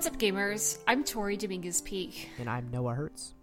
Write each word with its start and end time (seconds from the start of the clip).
What's 0.00 0.08
up, 0.08 0.18
gamers? 0.18 0.78
I'm 0.88 1.04
Tori 1.04 1.36
Dominguez 1.36 1.82
Peak. 1.82 2.30
And 2.38 2.48
I'm 2.48 2.70
Noah 2.70 2.94
Hertz. 2.94 3.34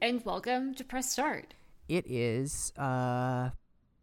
And 0.00 0.24
welcome 0.24 0.74
to 0.76 0.82
Press 0.82 1.12
Start. 1.12 1.52
It 1.86 2.06
is, 2.10 2.72
uh, 2.78 3.50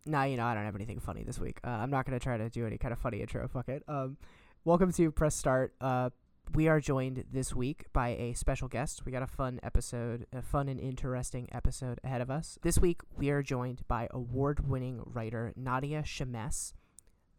nah, 0.05 0.23
you 0.25 0.37
know, 0.37 0.45
I 0.45 0.53
don't 0.53 0.65
have 0.65 0.75
anything 0.75 0.99
funny 0.99 1.23
this 1.23 1.39
week. 1.39 1.59
Uh, 1.63 1.69
I'm 1.69 1.89
not 1.89 2.05
going 2.05 2.13
to 2.13 2.23
try 2.23 2.37
to 2.37 2.47
do 2.47 2.67
any 2.67 2.77
kind 2.77 2.91
of 2.91 2.99
funny 2.99 3.21
intro. 3.21 3.47
Fuck 3.47 3.69
it. 3.69 3.81
Um, 3.87 4.17
welcome 4.65 4.93
to 4.93 5.09
Press 5.09 5.35
Start. 5.35 5.73
Uh, 5.81 6.11
we 6.53 6.67
are 6.67 6.79
joined 6.79 7.23
this 7.33 7.55
week 7.55 7.85
by 7.91 8.09
a 8.09 8.33
special 8.33 8.67
guest. 8.67 9.03
We 9.03 9.11
got 9.11 9.23
a 9.23 9.27
fun 9.27 9.59
episode, 9.63 10.27
a 10.31 10.43
fun 10.43 10.69
and 10.69 10.79
interesting 10.79 11.49
episode 11.51 11.99
ahead 12.03 12.21
of 12.21 12.29
us. 12.29 12.59
This 12.61 12.77
week, 12.77 13.01
we 13.17 13.31
are 13.31 13.41
joined 13.41 13.81
by 13.87 14.09
award 14.11 14.69
winning 14.69 15.01
writer 15.07 15.53
Nadia 15.55 16.03
Shammas. 16.03 16.73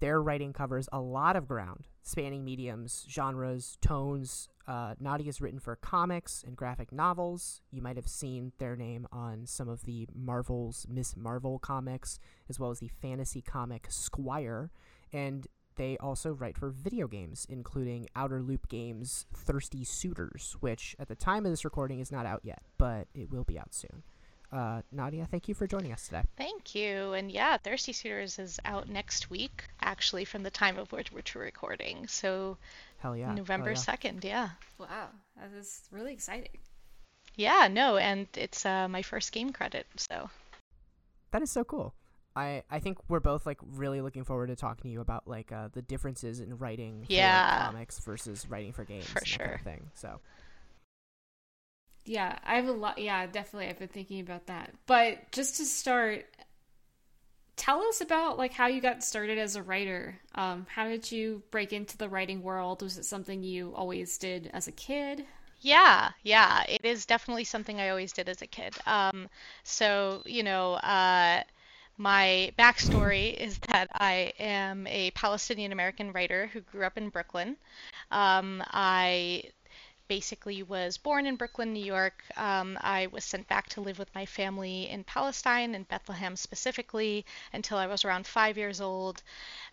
Their 0.00 0.20
writing 0.20 0.52
covers 0.52 0.88
a 0.92 1.00
lot 1.00 1.36
of 1.36 1.46
ground, 1.46 1.86
spanning 2.02 2.44
mediums, 2.44 3.06
genres, 3.08 3.78
tones. 3.80 4.48
Uh, 4.66 4.94
Nadia's 4.98 5.40
written 5.40 5.60
for 5.60 5.76
comics 5.76 6.42
and 6.44 6.56
graphic 6.56 6.90
novels. 6.92 7.62
You 7.70 7.82
might 7.82 7.96
have 7.96 8.08
seen 8.08 8.52
their 8.58 8.74
name 8.74 9.06
on 9.12 9.46
some 9.46 9.68
of 9.68 9.84
the 9.84 10.08
Marvel's 10.12 10.86
Miss 10.88 11.16
Marvel 11.16 11.58
comics, 11.58 12.18
as 12.48 12.58
well 12.58 12.70
as 12.70 12.80
the 12.80 12.90
fantasy 13.00 13.42
comic 13.42 13.86
Squire. 13.90 14.70
And 15.12 15.46
they 15.76 15.96
also 15.98 16.32
write 16.32 16.56
for 16.56 16.70
video 16.70 17.06
games, 17.06 17.46
including 17.48 18.08
Outer 18.16 18.42
Loop 18.42 18.68
Games' 18.68 19.26
Thirsty 19.32 19.84
Suitors, 19.84 20.56
which 20.60 20.96
at 20.98 21.08
the 21.08 21.14
time 21.14 21.46
of 21.46 21.52
this 21.52 21.64
recording 21.64 22.00
is 22.00 22.10
not 22.10 22.26
out 22.26 22.40
yet, 22.42 22.62
but 22.78 23.06
it 23.14 23.30
will 23.30 23.44
be 23.44 23.58
out 23.58 23.72
soon. 23.74 24.02
Uh, 24.52 24.80
Nadia, 24.92 25.26
thank 25.30 25.48
you 25.48 25.54
for 25.54 25.66
joining 25.66 25.92
us 25.92 26.06
today. 26.06 26.22
Thank 26.36 26.74
you. 26.74 27.12
And 27.12 27.30
yeah, 27.30 27.56
Thirsty 27.56 27.92
Suitors 27.92 28.38
is 28.38 28.60
out 28.64 28.88
next 28.88 29.28
week, 29.28 29.64
actually, 29.80 30.24
from 30.24 30.44
the 30.44 30.50
time 30.50 30.78
of 30.78 30.92
which 30.92 31.12
we're 31.12 31.42
recording. 31.42 32.06
So, 32.06 32.56
hell 33.06 33.16
yeah, 33.16 33.34
November 33.34 33.72
hell 33.72 33.84
yeah. 33.86 33.96
2nd, 33.96 34.24
yeah. 34.24 34.48
Wow, 34.78 35.08
that 35.36 35.50
is 35.56 35.82
really 35.90 36.12
exciting. 36.12 36.58
Yeah, 37.36 37.68
no, 37.70 37.96
and 37.96 38.26
it's 38.34 38.64
uh, 38.66 38.88
my 38.88 39.02
first 39.02 39.32
game 39.32 39.52
credit, 39.52 39.86
so. 39.96 40.30
That 41.32 41.42
is 41.42 41.50
so 41.50 41.64
cool. 41.64 41.94
I, 42.34 42.62
I 42.70 42.80
think 42.80 42.98
we're 43.08 43.20
both 43.20 43.46
like 43.46 43.58
really 43.74 44.00
looking 44.00 44.24
forward 44.24 44.48
to 44.48 44.56
talking 44.56 44.84
to 44.84 44.92
you 44.92 45.00
about 45.00 45.26
like 45.26 45.52
uh, 45.52 45.68
the 45.72 45.82
differences 45.82 46.40
in 46.40 46.58
writing 46.58 47.04
for 47.06 47.12
yeah. 47.12 47.66
comics 47.66 47.98
versus 48.00 48.46
writing 48.48 48.72
for 48.72 48.84
games 48.84 49.06
for 49.06 49.24
sure 49.24 49.46
kind 49.46 49.54
of 49.54 49.60
thing. 49.62 49.90
So 49.94 50.20
yeah, 52.04 52.38
I 52.44 52.56
have 52.56 52.68
a 52.68 52.72
lot. 52.72 52.98
Yeah, 52.98 53.26
definitely. 53.26 53.68
I've 53.68 53.78
been 53.78 53.88
thinking 53.88 54.20
about 54.20 54.46
that. 54.46 54.70
But 54.86 55.32
just 55.32 55.56
to 55.56 55.64
start, 55.64 56.26
tell 57.56 57.82
us 57.82 58.00
about 58.00 58.38
like 58.38 58.52
how 58.52 58.66
you 58.66 58.80
got 58.80 59.02
started 59.04 59.38
as 59.38 59.56
a 59.56 59.62
writer. 59.62 60.20
Um, 60.34 60.66
how 60.70 60.88
did 60.88 61.10
you 61.10 61.42
break 61.50 61.72
into 61.72 61.96
the 61.96 62.08
writing 62.08 62.42
world? 62.42 62.82
Was 62.82 62.98
it 62.98 63.04
something 63.04 63.42
you 63.42 63.74
always 63.74 64.18
did 64.18 64.50
as 64.52 64.68
a 64.68 64.72
kid? 64.72 65.26
Yeah, 65.60 66.10
yeah, 66.22 66.64
it 66.68 66.84
is 66.84 67.06
definitely 67.06 67.44
something 67.44 67.80
I 67.80 67.88
always 67.88 68.12
did 68.12 68.28
as 68.28 68.42
a 68.42 68.46
kid. 68.46 68.76
Um, 68.86 69.28
so 69.64 70.22
you 70.26 70.42
know, 70.42 70.74
uh, 70.74 71.42
my 71.98 72.52
backstory 72.58 73.34
is 73.34 73.58
that 73.70 73.88
I 73.94 74.32
am 74.38 74.86
a 74.88 75.10
Palestinian 75.12 75.72
American 75.72 76.12
writer 76.12 76.48
who 76.48 76.60
grew 76.60 76.84
up 76.84 76.98
in 76.98 77.10
Brooklyn. 77.10 77.56
Um, 78.10 78.62
I 78.68 79.44
basically 80.08 80.62
was 80.62 80.96
born 80.96 81.26
in 81.26 81.36
Brooklyn, 81.36 81.72
New 81.72 81.84
York. 81.84 82.22
Um, 82.36 82.78
I 82.80 83.08
was 83.08 83.24
sent 83.24 83.48
back 83.48 83.68
to 83.70 83.80
live 83.80 83.98
with 83.98 84.14
my 84.14 84.26
family 84.26 84.88
in 84.88 85.04
Palestine, 85.04 85.74
in 85.74 85.84
Bethlehem 85.84 86.36
specifically, 86.36 87.24
until 87.52 87.78
I 87.78 87.86
was 87.86 88.04
around 88.04 88.26
five 88.26 88.56
years 88.56 88.80
old. 88.80 89.22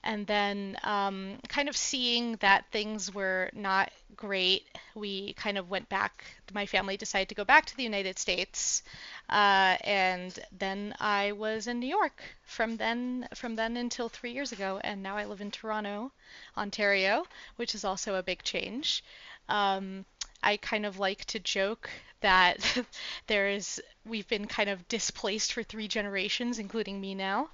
And 0.04 0.28
then, 0.28 0.78
um, 0.84 1.40
kind 1.48 1.70
of 1.70 1.78
seeing 1.78 2.36
that 2.38 2.66
things 2.72 3.14
were 3.14 3.50
not 3.54 3.92
great, 4.16 4.66
we 4.96 5.34
kind 5.34 5.58
of 5.58 5.70
went 5.70 5.90
back. 5.90 6.24
My 6.54 6.66
family 6.66 6.98
decided 6.98 7.30
to 7.30 7.36
go 7.36 7.44
back 7.44 7.66
to 7.66 7.78
the 7.78 7.84
United 7.84 8.20
States, 8.20 8.84
uh, 9.30 9.78
and 9.84 10.38
then 10.52 10.96
I 11.00 11.32
was 11.32 11.68
in 11.68 11.80
New 11.80 11.88
York 11.88 12.22
from 12.46 12.78
then 12.78 13.28
from 13.34 13.56
then 13.56 13.78
until 13.78 14.10
three 14.10 14.32
years 14.32 14.52
ago, 14.52 14.80
and 14.84 15.02
now 15.02 15.18
I 15.18 15.26
live 15.26 15.42
in 15.42 15.52
Toronto, 15.52 16.12
Ontario, 16.58 17.26
which 17.56 17.76
is 17.76 17.84
also 17.84 18.16
a 18.16 18.24
big 18.24 18.44
change. 18.44 19.04
Um, 19.50 20.06
I 20.44 20.58
kind 20.58 20.86
of 20.86 21.00
like 21.00 21.26
to 21.26 21.40
joke 21.40 21.90
that 22.22 22.78
there 23.28 23.50
is 23.50 23.82
we've 24.06 24.28
been 24.28 24.48
kind 24.48 24.70
of 24.70 24.88
displaced 24.90 25.54
for 25.54 25.64
three 25.64 25.88
generations, 25.88 26.60
including 26.60 27.02
me 27.02 27.16
now. 27.16 27.50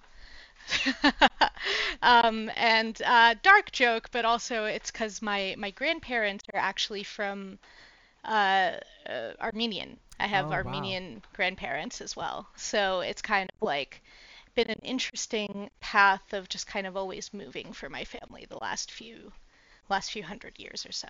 um, 2.02 2.52
and 2.56 3.02
uh, 3.06 3.36
dark 3.44 3.72
joke, 3.72 4.10
but 4.12 4.26
also 4.26 4.66
it's 4.66 4.92
because 4.92 5.22
my 5.22 5.56
my 5.58 5.72
grandparents 5.72 6.44
are 6.54 6.60
actually 6.60 7.04
from 7.04 7.60
uh, 8.26 8.74
uh, 9.10 9.32
Armenian. 9.42 10.00
I 10.20 10.28
have 10.28 10.52
Oh, 10.52 10.58
wow. 10.58 10.98
Armenian 10.98 11.24
grandparents 11.34 12.02
as 12.02 12.16
well, 12.16 12.48
so 12.56 13.02
it's 13.02 13.22
kind 13.22 13.50
of 13.50 13.68
like 13.68 14.02
been 14.56 14.70
an 14.70 14.82
interesting 14.84 15.70
path 15.82 16.34
of 16.34 16.50
just 16.50 16.68
kind 16.68 16.88
of 16.88 16.98
always 16.98 17.34
moving 17.34 17.74
for 17.74 17.90
my 17.90 18.06
family 18.06 18.46
the 18.50 18.58
last 18.60 18.92
few 18.92 19.32
last 19.90 20.12
few 20.12 20.24
hundred 20.24 20.58
years 20.60 20.86
or 20.86 20.92
so. 20.94 21.08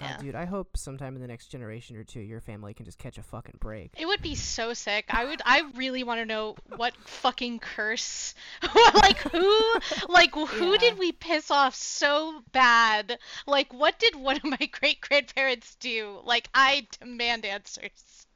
God, 0.00 0.20
dude, 0.20 0.34
I 0.34 0.44
hope 0.44 0.76
sometime 0.76 1.14
in 1.14 1.22
the 1.22 1.28
next 1.28 1.46
generation 1.48 1.96
or 1.96 2.04
two, 2.04 2.20
your 2.20 2.40
family 2.40 2.74
can 2.74 2.84
just 2.84 2.98
catch 2.98 3.18
a 3.18 3.22
fucking 3.22 3.56
break. 3.60 3.92
It 3.98 4.06
would 4.06 4.22
be 4.22 4.34
so 4.34 4.72
sick. 4.74 5.04
I 5.10 5.24
would. 5.26 5.42
I 5.44 5.62
really 5.76 6.02
want 6.04 6.20
to 6.20 6.26
know 6.26 6.56
what 6.76 6.94
fucking 7.04 7.58
curse, 7.60 8.34
like 8.94 9.18
who, 9.18 9.74
like 10.08 10.34
who 10.34 10.72
Yeah. 10.72 10.78
did 10.78 10.98
we 10.98 11.12
piss 11.12 11.50
off 11.50 11.74
so 11.74 12.42
bad? 12.52 13.18
Like 13.46 13.72
what 13.72 13.98
did 13.98 14.16
one 14.16 14.36
of 14.36 14.44
my 14.44 14.68
great 14.80 15.00
grandparents 15.00 15.76
do? 15.76 16.18
Like 16.24 16.48
I 16.54 16.86
demand 17.00 17.44
answers. 17.44 18.26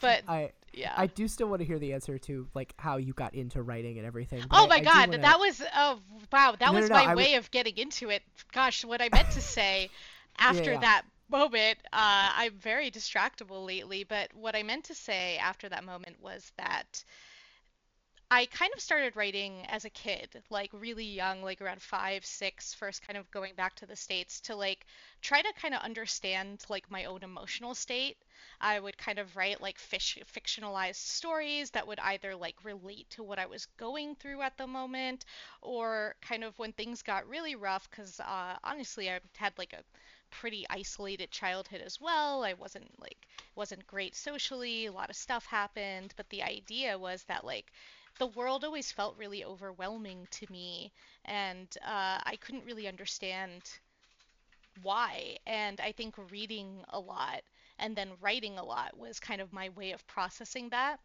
But 0.00 0.22
I 0.28 0.50
yeah. 0.72 0.92
I 0.96 1.06
do 1.06 1.28
still 1.28 1.46
want 1.48 1.60
to 1.60 1.64
hear 1.66 1.78
the 1.78 1.92
answer 1.92 2.18
to 2.18 2.48
like 2.54 2.74
how 2.78 2.96
you 2.96 3.12
got 3.12 3.34
into 3.34 3.62
writing 3.62 3.96
and 3.98 4.06
everything. 4.06 4.42
Oh 4.50 4.66
my 4.66 4.76
I 4.76 4.78
do 4.80 4.84
god, 4.84 5.08
wanna- 5.10 5.22
that 5.22 5.38
was 5.38 5.62
oh 5.74 6.00
wow, 6.32 6.56
that 6.58 6.66
No, 6.66 6.72
no, 6.72 6.80
was 6.80 6.90
no, 6.90 6.96
my 6.96 7.02
I 7.02 7.06
w- 7.08 7.26
way 7.26 7.34
of 7.36 7.50
getting 7.50 7.76
into 7.78 8.10
it. 8.10 8.22
Gosh, 8.52 8.84
what 8.84 9.00
I 9.00 9.08
meant 9.12 9.30
to 9.32 9.40
say 9.40 9.88
after 10.38 10.72
yeah. 10.72 10.80
that 10.80 11.02
moment, 11.28 11.78
uh, 11.92 12.30
I'm 12.36 12.54
very 12.58 12.90
distractible 12.90 13.64
lately, 13.66 14.04
but 14.04 14.32
what 14.34 14.54
I 14.54 14.62
meant 14.62 14.84
to 14.84 14.94
say 14.94 15.36
after 15.38 15.68
that 15.68 15.84
moment 15.84 16.16
was 16.20 16.52
that 16.56 17.04
I 18.30 18.46
kind 18.46 18.72
of 18.74 18.80
started 18.80 19.16
writing 19.16 19.64
as 19.68 19.84
a 19.84 19.90
kid, 19.90 20.42
like 20.50 20.70
really 20.72 21.04
young, 21.04 21.42
like 21.42 21.60
around 21.60 21.80
five, 21.80 22.24
six, 22.24 22.74
first 22.74 23.06
kind 23.06 23.16
of 23.16 23.30
going 23.30 23.54
back 23.54 23.76
to 23.76 23.86
the 23.86 23.94
States 23.94 24.40
to 24.42 24.56
like 24.56 24.86
try 25.22 25.40
to 25.40 25.52
kind 25.60 25.74
of 25.74 25.82
understand 25.82 26.64
like 26.68 26.90
my 26.90 27.04
own 27.04 27.22
emotional 27.22 27.74
state. 27.74 28.16
I 28.60 28.80
would 28.80 28.98
kind 28.98 29.18
of 29.18 29.36
write 29.36 29.60
like 29.60 29.78
fish, 29.78 30.18
fictionalized 30.34 30.96
stories 30.96 31.70
that 31.70 31.86
would 31.86 32.00
either 32.00 32.34
like 32.34 32.56
relate 32.64 33.08
to 33.10 33.22
what 33.22 33.38
I 33.38 33.46
was 33.46 33.66
going 33.76 34.16
through 34.16 34.42
at 34.42 34.56
the 34.56 34.66
moment 34.66 35.26
or 35.62 36.16
kind 36.20 36.44
of 36.44 36.58
when 36.58 36.72
things 36.72 37.02
got 37.02 37.28
really 37.28 37.54
rough, 37.54 37.88
because 37.90 38.18
uh, 38.20 38.56
honestly, 38.64 39.10
I 39.10 39.20
had 39.36 39.52
like 39.58 39.74
a 39.74 39.84
pretty 40.40 40.66
isolated 40.70 41.30
childhood 41.30 41.80
as 41.80 42.00
well. 42.00 42.44
I 42.44 42.54
wasn't 42.54 43.00
like 43.00 43.26
wasn't 43.54 43.86
great 43.86 44.14
socially. 44.16 44.86
A 44.86 44.92
lot 44.92 45.10
of 45.10 45.16
stuff 45.16 45.46
happened, 45.46 46.14
but 46.16 46.28
the 46.30 46.42
idea 46.42 46.98
was 46.98 47.24
that 47.24 47.44
like 47.44 47.72
the 48.18 48.26
world 48.28 48.64
always 48.64 48.92
felt 48.92 49.16
really 49.16 49.44
overwhelming 49.44 50.26
to 50.32 50.46
me, 50.50 50.92
and 51.24 51.68
uh, 51.82 52.20
I 52.24 52.36
couldn't 52.40 52.64
really 52.66 52.88
understand 52.88 53.62
why. 54.82 55.36
And 55.46 55.80
I 55.80 55.92
think 55.92 56.14
reading 56.30 56.84
a 56.88 57.00
lot 57.00 57.42
and 57.78 57.96
then 57.96 58.12
writing 58.20 58.58
a 58.58 58.64
lot 58.64 58.96
was 58.96 59.18
kind 59.20 59.40
of 59.40 59.52
my 59.52 59.68
way 59.70 59.92
of 59.92 60.06
processing 60.06 60.68
that. 60.70 61.00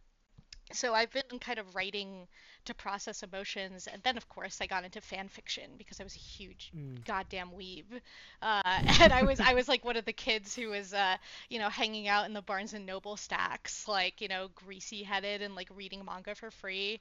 So 0.72 0.94
I've 0.94 1.12
been 1.12 1.40
kind 1.40 1.59
of 1.59 1.75
writing 1.75 2.27
to 2.66 2.74
process 2.74 3.24
emotions, 3.24 3.88
and 3.92 4.01
then 4.04 4.18
of 4.18 4.27
course 4.30 4.60
I 4.62 4.68
got 4.68 4.83
into 4.86 5.01
fan 5.01 5.27
fiction 5.30 5.71
because 5.77 6.00
I 6.00 6.04
was 6.04 6.16
a 6.16 6.19
huge 6.19 6.74
Mm. 6.75 7.04
goddamn 7.06 7.51
weeb, 7.51 7.86
uh, 8.42 8.62
and 9.01 9.13
I 9.13 9.24
was 9.24 9.39
I 9.39 9.54
was 9.54 9.68
like 9.68 9.83
one 9.86 9.98
of 9.98 10.06
the 10.06 10.13
kids 10.13 10.56
who 10.56 10.69
was 10.69 10.94
uh, 10.94 11.18
you 11.50 11.60
know 11.60 11.69
hanging 11.69 12.07
out 12.07 12.25
in 12.25 12.33
the 12.33 12.42
Barnes 12.42 12.74
and 12.74 12.86
Noble 12.86 13.18
stacks, 13.18 13.88
like 13.88 14.21
you 14.21 14.27
know 14.27 14.50
greasy 14.56 15.04
headed 15.04 15.42
and 15.42 15.56
like 15.56 15.69
reading 15.75 16.04
manga 16.06 16.36
for 16.36 16.51
free. 16.51 17.00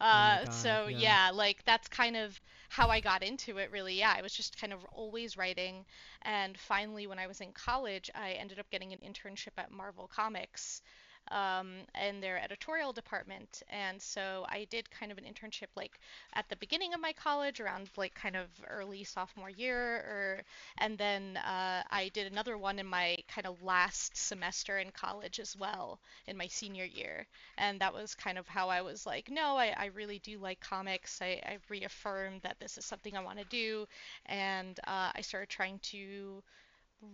Uh, 0.00 0.38
Oh 0.38 0.38
God, 0.44 0.78
so 0.78 0.86
yeah. 0.86 1.08
yeah, 1.08 1.30
like 1.32 1.64
that's 1.64 1.88
kind 1.88 2.16
of 2.16 2.40
how 2.68 2.88
I 2.88 3.00
got 3.00 3.22
into 3.22 3.58
it. 3.58 3.70
Really, 3.72 3.98
yeah, 3.98 4.14
I 4.16 4.22
was 4.22 4.32
just 4.32 4.58
kind 4.60 4.72
of 4.72 4.84
always 4.92 5.36
writing, 5.36 5.84
and 6.22 6.56
finally 6.58 7.06
when 7.06 7.18
I 7.18 7.26
was 7.26 7.40
in 7.40 7.52
college, 7.52 8.10
I 8.14 8.32
ended 8.32 8.58
up 8.58 8.70
getting 8.70 8.92
an 8.92 8.98
internship 9.00 9.56
at 9.58 9.70
Marvel 9.72 10.08
Comics 10.08 10.82
um, 11.30 11.70
in 12.06 12.20
their 12.20 12.42
editorial 12.42 12.92
department. 12.92 13.62
And 13.70 14.00
so 14.00 14.46
I 14.48 14.66
did 14.70 14.90
kind 14.90 15.12
of 15.12 15.18
an 15.18 15.24
internship 15.24 15.68
like 15.76 15.98
at 16.34 16.48
the 16.48 16.56
beginning 16.56 16.94
of 16.94 17.00
my 17.00 17.12
college, 17.12 17.60
around 17.60 17.90
like 17.96 18.14
kind 18.14 18.36
of 18.36 18.46
early 18.68 19.04
sophomore 19.04 19.50
year, 19.50 19.78
or 19.78 20.42
and 20.78 20.98
then 20.98 21.36
uh, 21.38 21.82
I 21.90 22.10
did 22.14 22.30
another 22.30 22.56
one 22.58 22.78
in 22.78 22.86
my 22.86 23.16
kind 23.28 23.46
of 23.46 23.62
last 23.62 24.16
semester 24.16 24.78
in 24.78 24.90
college 24.90 25.40
as 25.40 25.56
well, 25.56 26.00
in 26.26 26.36
my 26.36 26.46
senior 26.46 26.84
year. 26.84 27.26
And 27.56 27.80
that 27.80 27.94
was 27.94 28.14
kind 28.14 28.38
of 28.38 28.46
how 28.48 28.68
I 28.68 28.82
was 28.82 29.06
like, 29.06 29.30
no, 29.30 29.56
I, 29.56 29.74
I 29.76 29.86
really 29.86 30.18
do 30.20 30.38
like 30.38 30.60
comics. 30.60 31.20
I, 31.22 31.40
I 31.44 31.58
reaffirmed 31.68 32.42
that 32.42 32.58
this 32.60 32.78
is 32.78 32.84
something 32.84 33.16
I 33.16 33.22
want 33.24 33.38
to 33.38 33.44
do, 33.46 33.86
and 34.26 34.78
uh, 34.86 35.10
I 35.14 35.20
started 35.20 35.48
trying 35.48 35.78
to 35.90 36.42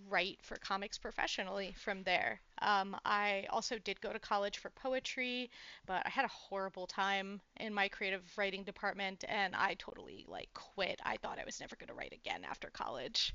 write 0.08 0.38
for 0.42 0.56
comics 0.56 0.98
professionally 0.98 1.74
from 1.78 2.02
there. 2.04 2.40
Um, 2.64 2.96
I 3.04 3.46
also 3.50 3.78
did 3.78 4.00
go 4.00 4.12
to 4.12 4.18
college 4.18 4.58
for 4.58 4.70
poetry, 4.70 5.50
but 5.86 6.02
I 6.06 6.08
had 6.08 6.24
a 6.24 6.28
horrible 6.28 6.86
time 6.86 7.40
in 7.58 7.74
my 7.74 7.88
creative 7.88 8.22
writing 8.36 8.64
department 8.64 9.24
and 9.28 9.54
I 9.54 9.74
totally 9.74 10.24
like 10.28 10.48
quit. 10.54 11.00
I 11.04 11.18
thought 11.18 11.38
I 11.38 11.44
was 11.44 11.60
never 11.60 11.76
going 11.76 11.88
to 11.88 11.94
write 11.94 12.14
again 12.14 12.44
after 12.44 12.70
college. 12.70 13.34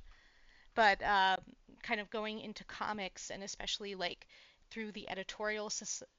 But 0.75 1.01
uh, 1.03 1.37
kind 1.83 1.99
of 1.99 2.09
going 2.09 2.39
into 2.41 2.63
comics 2.65 3.29
and 3.29 3.43
especially 3.43 3.95
like 3.95 4.27
through 4.71 4.91
the 4.91 5.09
editorial 5.09 5.71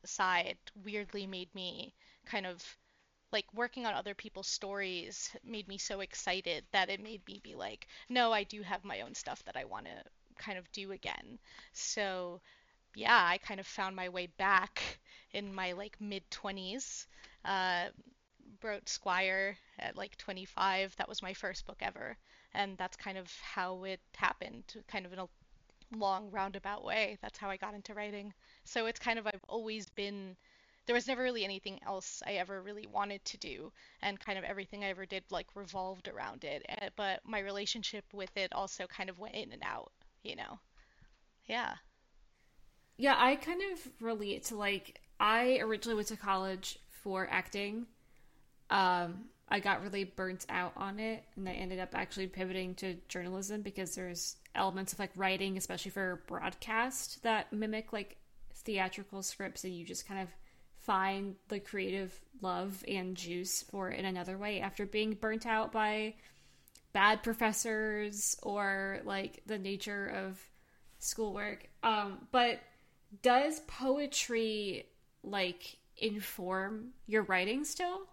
side 0.05 0.59
weirdly 0.85 1.27
made 1.27 1.55
me 1.55 1.95
kind 2.27 2.47
of 2.47 2.62
like 3.33 3.47
working 3.55 3.87
on 3.87 3.95
other 3.95 4.15
people's 4.15 4.49
stories 4.49 5.31
made 5.45 5.69
me 5.69 5.79
so 5.79 6.01
excited 6.01 6.65
that 6.73 6.91
it 6.91 7.03
made 7.03 7.23
me 7.27 7.41
be 7.43 7.55
like, 7.55 7.87
no, 8.09 8.33
I 8.33 8.45
do 8.45 8.62
have 8.62 8.85
my 8.85 9.03
own 9.03 9.15
stuff 9.15 9.43
that 9.45 9.57
I 9.57 9.65
want 9.65 9.87
to 9.87 10.05
kind 10.39 10.59
of 10.59 10.71
do 10.73 10.93
again. 10.93 11.39
So, 11.73 12.41
yeah, 12.94 13.16
I 13.26 13.38
kind 13.38 13.60
of 13.60 13.66
found 13.66 13.96
my 13.96 14.08
way 14.08 14.26
back 14.26 14.82
in 15.32 15.54
my 15.54 15.72
like 15.72 15.96
mid 16.00 16.28
20s. 16.31 17.06
Uh, 17.44 17.87
wrote 18.62 18.88
Squire 18.88 19.56
at 19.78 19.96
like 19.96 20.16
25. 20.19 20.94
That 20.96 21.08
was 21.08 21.22
my 21.22 21.34
first 21.34 21.66
book 21.66 21.78
ever. 21.82 22.16
And 22.54 22.76
that's 22.78 22.96
kind 22.96 23.19
of 23.19 23.32
how 23.42 23.84
it 23.84 24.00
happened, 24.16 24.64
kind 24.88 25.06
of 25.06 25.12
in 25.12 25.19
a 25.20 25.28
long 25.96 26.31
roundabout 26.31 26.84
way. 26.84 27.19
That's 27.22 27.38
how 27.38 27.50
I 27.50 27.56
got 27.56 27.75
into 27.75 27.94
writing. 27.94 28.32
So 28.64 28.87
it's 28.87 29.00
kind 29.00 29.19
of, 29.19 29.26
I've 29.26 29.44
always 29.48 29.88
been 29.90 30.37
there 30.87 30.94
was 30.94 31.06
never 31.08 31.22
really 31.22 31.44
anything 31.44 31.81
else 31.87 32.22
I 32.26 32.32
ever 32.34 32.62
really 32.62 32.87
wanted 32.87 33.25
to 33.26 33.38
do, 33.38 33.72
and 34.02 34.19
kind 34.20 34.38
of 34.38 34.44
everything 34.44 34.84
I 34.84 34.88
ever 34.88 35.06
did 35.06 35.25
like 35.31 35.46
revolved 35.54 36.08
around 36.08 36.44
it. 36.44 36.64
Eh, 36.69 36.90
but 36.96 37.20
my 37.25 37.40
relationship 37.40 38.04
with 38.12 38.37
it 38.37 38.52
also 38.52 38.87
kind 38.88 39.10
of 39.10 39.19
went 39.19 39.37
in 39.37 39.52
and 39.52 39.62
out, 39.64 39.92
you 40.25 40.37
know. 40.37 40.58
Yeah. 41.46 41.75
Yeah, 43.00 43.17
I 43.17 43.37
kind 43.37 43.62
of 43.73 43.88
relate 44.02 44.44
to 44.44 44.56
like 44.56 45.00
I 45.19 45.58
originally 45.62 45.94
went 45.94 46.08
to 46.08 46.19
college 46.19 46.79
for 47.02 47.26
acting. 47.31 47.87
Um, 48.69 49.25
I 49.49 49.58
got 49.58 49.82
really 49.82 50.05
burnt 50.05 50.44
out 50.50 50.75
on 50.76 51.00
it, 51.00 51.25
and 51.35 51.49
I 51.49 51.52
ended 51.52 51.79
up 51.79 51.94
actually 51.94 52.26
pivoting 52.26 52.75
to 52.75 52.97
journalism 53.08 53.62
because 53.62 53.94
there's 53.94 54.37
elements 54.55 54.93
of 54.93 54.99
like 54.99 55.12
writing, 55.17 55.56
especially 55.56 55.93
for 55.93 56.23
broadcast, 56.26 57.23
that 57.23 57.50
mimic 57.55 57.94
like 57.94 58.19
theatrical 58.52 59.23
scripts, 59.23 59.64
and 59.64 59.75
you 59.75 59.82
just 59.82 60.06
kind 60.06 60.20
of 60.20 60.29
find 60.81 61.37
the 61.49 61.58
creative 61.58 62.20
love 62.43 62.85
and 62.87 63.17
juice 63.17 63.62
for 63.62 63.91
it 63.91 63.99
in 63.99 64.05
another 64.05 64.37
way 64.37 64.61
after 64.61 64.85
being 64.85 65.14
burnt 65.14 65.47
out 65.47 65.73
by 65.73 66.12
bad 66.93 67.23
professors 67.23 68.37
or 68.43 69.00
like 69.05 69.41
the 69.47 69.58
nature 69.58 70.06
of 70.06 70.38
schoolwork. 70.99 71.67
Um, 71.82 72.19
but 72.31 72.61
does 73.23 73.61
poetry 73.61 74.87
like 75.23 75.79
inform 75.97 76.91
your 77.07 77.23
writing 77.23 77.65
still? 77.65 78.09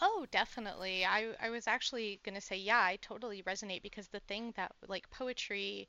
Oh, 0.00 0.26
definitely. 0.30 1.04
I 1.04 1.34
I 1.40 1.50
was 1.50 1.66
actually 1.66 2.20
going 2.24 2.34
to 2.34 2.40
say 2.40 2.56
yeah, 2.56 2.80
I 2.80 2.96
totally 2.96 3.42
resonate 3.42 3.82
because 3.82 4.08
the 4.08 4.20
thing 4.20 4.52
that 4.56 4.72
like 4.88 5.08
poetry, 5.10 5.88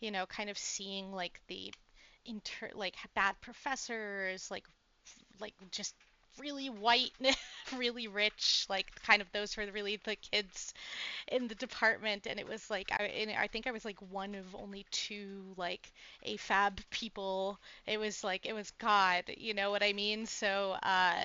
you 0.00 0.10
know, 0.10 0.26
kind 0.26 0.50
of 0.50 0.58
seeing 0.58 1.12
like 1.12 1.40
the 1.48 1.72
inter 2.24 2.70
like 2.74 2.96
bad 3.14 3.40
professors, 3.40 4.50
like 4.50 4.66
like 5.40 5.54
just 5.70 5.94
really 6.38 6.68
white, 6.70 7.12
really 7.76 8.08
rich, 8.08 8.66
like 8.68 8.86
kind 9.02 9.22
of 9.22 9.30
those 9.32 9.56
were 9.56 9.66
really 9.72 9.96
the 10.04 10.16
kids 10.16 10.74
in 11.28 11.48
the 11.48 11.54
department. 11.56 12.26
And 12.26 12.40
it 12.40 12.48
was 12.48 12.70
like 12.70 12.90
I, 12.92 13.34
I 13.38 13.46
think 13.48 13.66
I 13.66 13.72
was 13.72 13.84
like 13.84 14.00
one 14.12 14.34
of 14.34 14.54
only 14.54 14.86
two 14.90 15.54
like 15.56 15.92
AFAB 16.26 16.80
people. 16.90 17.58
It 17.86 17.98
was 17.98 18.24
like 18.24 18.46
it 18.46 18.54
was 18.54 18.70
God, 18.72 19.24
you 19.36 19.54
know 19.54 19.70
what 19.70 19.82
I 19.82 19.92
mean? 19.92 20.26
So 20.26 20.76
uh, 20.82 21.24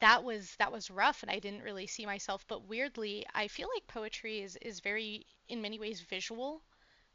that 0.00 0.22
was 0.24 0.54
that 0.56 0.72
was 0.72 0.90
rough, 0.90 1.22
and 1.22 1.30
I 1.30 1.38
didn't 1.38 1.62
really 1.62 1.86
see 1.86 2.06
myself. 2.06 2.44
But 2.48 2.68
weirdly, 2.68 3.24
I 3.34 3.48
feel 3.48 3.68
like 3.74 3.86
poetry 3.86 4.40
is 4.40 4.56
is 4.62 4.80
very 4.80 5.24
in 5.48 5.60
many 5.62 5.78
ways 5.78 6.00
visual 6.00 6.62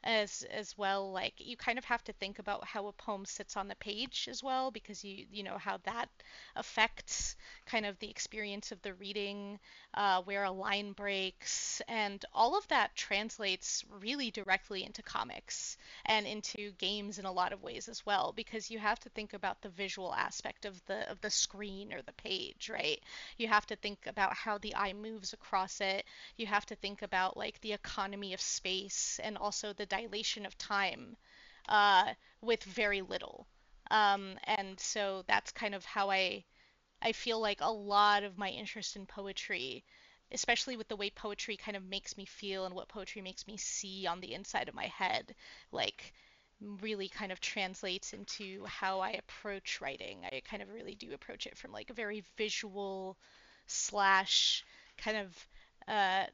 as 0.03 0.45
as 0.51 0.77
well 0.77 1.11
like 1.11 1.33
you 1.37 1.55
kind 1.57 1.77
of 1.77 1.85
have 1.85 2.03
to 2.03 2.13
think 2.13 2.39
about 2.39 2.65
how 2.65 2.87
a 2.87 2.91
poem 2.91 3.25
sits 3.25 3.55
on 3.57 3.67
the 3.67 3.75
page 3.75 4.27
as 4.29 4.43
well 4.43 4.71
because 4.71 5.03
you 5.03 5.25
you 5.31 5.43
know 5.43 5.57
how 5.57 5.77
that 5.85 6.09
affects 6.55 7.35
kind 7.65 7.85
of 7.85 7.97
the 7.99 8.09
experience 8.09 8.71
of 8.71 8.81
the 8.81 8.93
reading 8.95 9.59
uh, 9.93 10.21
where 10.23 10.43
a 10.43 10.51
line 10.51 10.91
breaks 10.91 11.81
and 11.87 12.25
all 12.33 12.57
of 12.57 12.67
that 12.67 12.95
translates 12.95 13.83
really 14.01 14.31
directly 14.31 14.83
into 14.83 15.01
comics 15.01 15.77
and 16.05 16.25
into 16.25 16.71
games 16.73 17.19
in 17.19 17.25
a 17.25 17.31
lot 17.31 17.53
of 17.53 17.61
ways 17.63 17.87
as 17.87 18.05
well 18.05 18.33
because 18.35 18.71
you 18.71 18.79
have 18.79 18.99
to 18.99 19.09
think 19.09 19.33
about 19.33 19.61
the 19.61 19.69
visual 19.69 20.13
aspect 20.13 20.65
of 20.65 20.83
the 20.85 21.09
of 21.09 21.19
the 21.21 21.29
screen 21.29 21.93
or 21.93 22.01
the 22.01 22.13
page 22.13 22.69
right? 22.73 22.99
You 23.37 23.47
have 23.47 23.65
to 23.67 23.75
think 23.75 24.07
about 24.07 24.33
how 24.33 24.57
the 24.57 24.75
eye 24.75 24.93
moves 24.93 25.33
across 25.33 25.79
it. 25.81 26.05
You 26.37 26.47
have 26.47 26.65
to 26.67 26.75
think 26.75 27.01
about 27.01 27.37
like 27.37 27.59
the 27.61 27.73
economy 27.73 28.33
of 28.33 28.41
space 28.41 29.19
and 29.23 29.37
also 29.37 29.73
the 29.73 29.85
dilation 29.97 30.45
of 30.45 30.57
time 30.57 31.15
uh, 31.69 32.13
with 32.41 32.63
very 32.63 33.01
little. 33.01 33.47
Um, 33.91 34.37
and 34.45 34.79
so 34.79 35.23
that's 35.27 35.51
kind 35.51 35.75
of 35.75 35.85
how 35.85 36.09
I 36.09 36.43
I 37.01 37.11
feel 37.13 37.39
like 37.39 37.61
a 37.61 37.71
lot 37.71 38.23
of 38.23 38.37
my 38.37 38.49
interest 38.49 38.95
in 38.95 39.05
poetry, 39.05 39.83
especially 40.31 40.77
with 40.77 40.87
the 40.87 40.95
way 40.95 41.09
poetry 41.09 41.57
kind 41.57 41.77
of 41.77 41.83
makes 41.83 42.17
me 42.17 42.25
feel 42.25 42.65
and 42.65 42.75
what 42.75 42.87
poetry 42.87 43.21
makes 43.21 43.45
me 43.47 43.57
see 43.57 44.07
on 44.07 44.21
the 44.21 44.33
inside 44.33 44.69
of 44.69 44.75
my 44.75 44.87
head, 44.87 45.35
like 45.71 46.13
really 46.81 47.09
kind 47.09 47.31
of 47.31 47.39
translates 47.41 48.13
into 48.13 48.65
how 48.65 49.01
I 49.01 49.11
approach 49.11 49.81
writing. 49.81 50.25
I 50.25 50.41
kind 50.49 50.63
of 50.63 50.69
really 50.69 50.95
do 50.95 51.13
approach 51.13 51.45
it 51.45 51.57
from 51.57 51.71
like 51.73 51.89
a 51.89 51.93
very 51.93 52.23
visual 52.37 53.17
slash 53.67 54.63
kind 54.97 55.17
of 55.17 55.47
uh, 55.87 56.25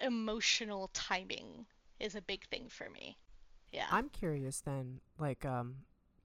emotional 0.00 0.90
timing 0.92 1.66
is 2.02 2.14
a 2.14 2.20
big 2.20 2.46
thing 2.48 2.66
for 2.68 2.88
me. 2.90 3.18
Yeah. 3.72 3.86
I'm 3.90 4.08
curious 4.10 4.60
then, 4.60 5.00
like, 5.18 5.44
um, 5.46 5.76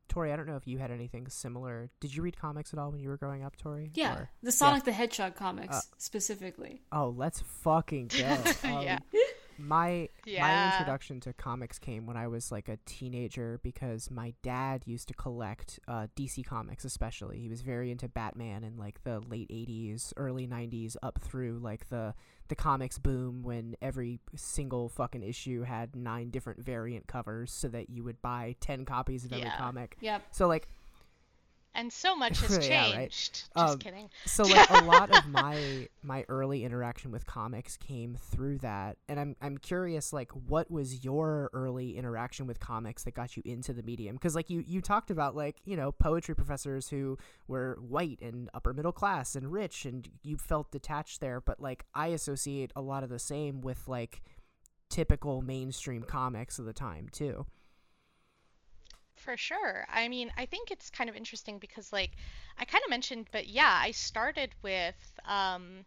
Tori, 0.09 0.33
I 0.33 0.35
don't 0.35 0.47
know 0.47 0.55
if 0.55 0.67
you 0.67 0.77
had 0.79 0.91
anything 0.91 1.27
similar. 1.27 1.89
Did 1.99 2.15
you 2.15 2.21
read 2.23 2.37
comics 2.37 2.73
at 2.73 2.79
all 2.79 2.91
when 2.91 2.99
you 2.99 3.09
were 3.09 3.17
growing 3.17 3.43
up, 3.43 3.55
Tori? 3.57 3.91
Yeah, 3.93 4.15
or? 4.15 4.29
the 4.43 4.51
Sonic 4.51 4.81
yeah. 4.81 4.85
the 4.85 4.91
Hedgehog 4.93 5.35
comics 5.35 5.77
uh, 5.77 5.81
specifically. 5.97 6.81
Oh, 6.91 7.13
let's 7.15 7.39
fucking 7.39 8.07
go. 8.07 8.37
Um, 8.63 8.81
yeah 8.81 8.99
my 9.57 10.09
yeah. 10.25 10.41
my 10.41 10.71
introduction 10.71 11.19
to 11.21 11.33
comics 11.33 11.79
came 11.79 12.05
when 12.05 12.17
I 12.17 12.27
was 12.27 12.51
like 12.51 12.69
a 12.69 12.77
teenager 12.85 13.59
because 13.63 14.09
my 14.11 14.33
dad 14.43 14.83
used 14.85 15.07
to 15.09 15.13
collect 15.13 15.79
uh, 15.87 16.07
DC 16.15 16.45
comics, 16.45 16.85
especially. 16.85 17.39
He 17.39 17.49
was 17.49 17.61
very 17.61 17.91
into 17.91 18.07
Batman 18.07 18.63
in 18.63 18.77
like 18.77 19.03
the 19.03 19.19
late 19.19 19.49
'80s, 19.49 20.13
early 20.17 20.47
'90s, 20.47 20.95
up 21.01 21.19
through 21.21 21.59
like 21.59 21.89
the 21.89 22.13
the 22.47 22.55
comics 22.55 22.97
boom 22.97 23.43
when 23.43 23.75
every 23.81 24.19
single 24.35 24.87
fucking 24.89 25.23
issue 25.23 25.63
had 25.63 25.95
nine 25.95 26.29
different 26.29 26.63
variant 26.63 27.07
covers, 27.07 27.51
so 27.51 27.67
that 27.67 27.89
you 27.89 28.03
would 28.03 28.21
buy 28.21 28.55
ten 28.59 28.85
copies 28.85 29.25
of 29.25 29.33
every 29.33 29.45
yeah. 29.45 29.57
comic. 29.57 29.97
Yep. 29.99 30.23
So 30.31 30.47
like 30.47 30.67
and 31.77 31.93
so 31.93 32.15
much 32.17 32.41
has 32.41 32.57
changed. 32.57 32.69
yeah, 32.69 32.97
right? 32.97 33.11
Just 33.11 33.49
um, 33.55 33.77
kidding. 33.77 34.09
so 34.25 34.43
like 34.43 34.69
a 34.69 34.83
lot 34.83 35.15
of 35.15 35.25
my 35.29 35.87
my 36.03 36.25
early 36.27 36.65
interaction 36.65 37.11
with 37.11 37.25
comics 37.25 37.77
came 37.77 38.17
through 38.19 38.57
that, 38.57 38.97
and 39.07 39.19
I'm 39.19 39.35
I'm 39.41 39.57
curious 39.57 40.11
like 40.11 40.31
what 40.31 40.69
was 40.69 41.05
your 41.05 41.49
early 41.53 41.95
interaction 41.97 42.47
with 42.47 42.59
comics 42.59 43.03
that 43.03 43.13
got 43.13 43.37
you 43.37 43.43
into 43.45 43.71
the 43.71 43.83
medium? 43.83 44.15
Because 44.15 44.35
like 44.35 44.49
you 44.49 44.63
you 44.67 44.81
talked 44.81 45.11
about 45.11 45.35
like 45.35 45.57
you 45.63 45.77
know 45.77 45.93
poetry 45.93 46.35
professors 46.35 46.89
who 46.89 47.17
were 47.47 47.77
white 47.79 48.19
and 48.21 48.49
upper 48.53 48.73
middle 48.73 48.91
class 48.91 49.35
and 49.35 49.51
rich, 49.51 49.85
and 49.85 50.09
you 50.23 50.37
felt 50.37 50.71
detached 50.71 51.21
there, 51.21 51.39
but 51.39 51.61
like 51.61 51.85
I 51.93 52.07
associate 52.07 52.73
a 52.75 52.81
lot 52.81 53.03
of 53.03 53.09
the 53.09 53.19
same 53.19 53.61
with 53.61 53.87
like 53.87 54.21
typical 54.89 55.41
mainstream 55.41 56.01
comics 56.03 56.59
of 56.59 56.65
the 56.65 56.73
time 56.73 57.07
too. 57.11 57.45
For 59.27 59.35
sure. 59.35 59.85
I 59.93 60.07
mean, 60.07 60.31
I 60.37 60.45
think 60.45 60.71
it's 60.71 60.89
kind 60.89 61.09
of 61.09 61.17
interesting 61.17 61.59
because, 61.59 61.91
like, 61.91 62.11
I 62.57 62.63
kind 62.63 62.81
of 62.85 62.89
mentioned, 62.89 63.27
but 63.33 63.45
yeah, 63.45 63.77
I 63.83 63.91
started 63.91 64.51
with, 64.61 64.95
um, 65.25 65.83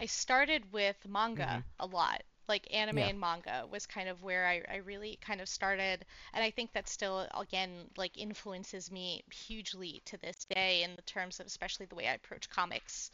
I 0.00 0.06
started 0.06 0.72
with 0.72 0.96
manga 1.06 1.42
mm-hmm. 1.42 1.60
a 1.80 1.84
lot. 1.94 2.22
Like 2.48 2.66
anime 2.72 2.96
yeah. 2.96 3.08
and 3.08 3.20
manga 3.20 3.66
was 3.70 3.84
kind 3.84 4.08
of 4.08 4.22
where 4.22 4.46
I, 4.46 4.62
I 4.66 4.76
really 4.76 5.18
kind 5.20 5.42
of 5.42 5.48
started, 5.48 6.06
and 6.32 6.42
I 6.42 6.50
think 6.50 6.72
that 6.72 6.88
still 6.88 7.28
again 7.38 7.90
like 7.98 8.16
influences 8.16 8.90
me 8.90 9.22
hugely 9.30 10.00
to 10.06 10.16
this 10.16 10.46
day 10.46 10.84
in 10.84 10.96
the 10.96 11.02
terms 11.02 11.38
of 11.38 11.44
especially 11.44 11.84
the 11.84 11.96
way 11.96 12.08
I 12.08 12.14
approach 12.14 12.48
comics. 12.48 13.10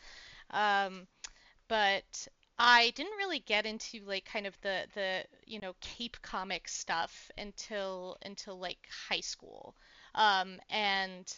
Um, 0.50 1.08
but 1.66 2.28
I 2.58 2.90
didn't 2.96 3.16
really 3.18 3.38
get 3.40 3.66
into 3.66 4.00
like 4.04 4.24
kind 4.24 4.46
of 4.46 4.60
the 4.62 4.86
the 4.94 5.24
you 5.46 5.60
know 5.60 5.74
cape 5.80 6.16
comic 6.22 6.68
stuff 6.68 7.30
until 7.38 8.16
until 8.22 8.58
like 8.58 8.88
high 9.08 9.20
school. 9.20 9.76
Um, 10.14 10.60
and 10.68 11.32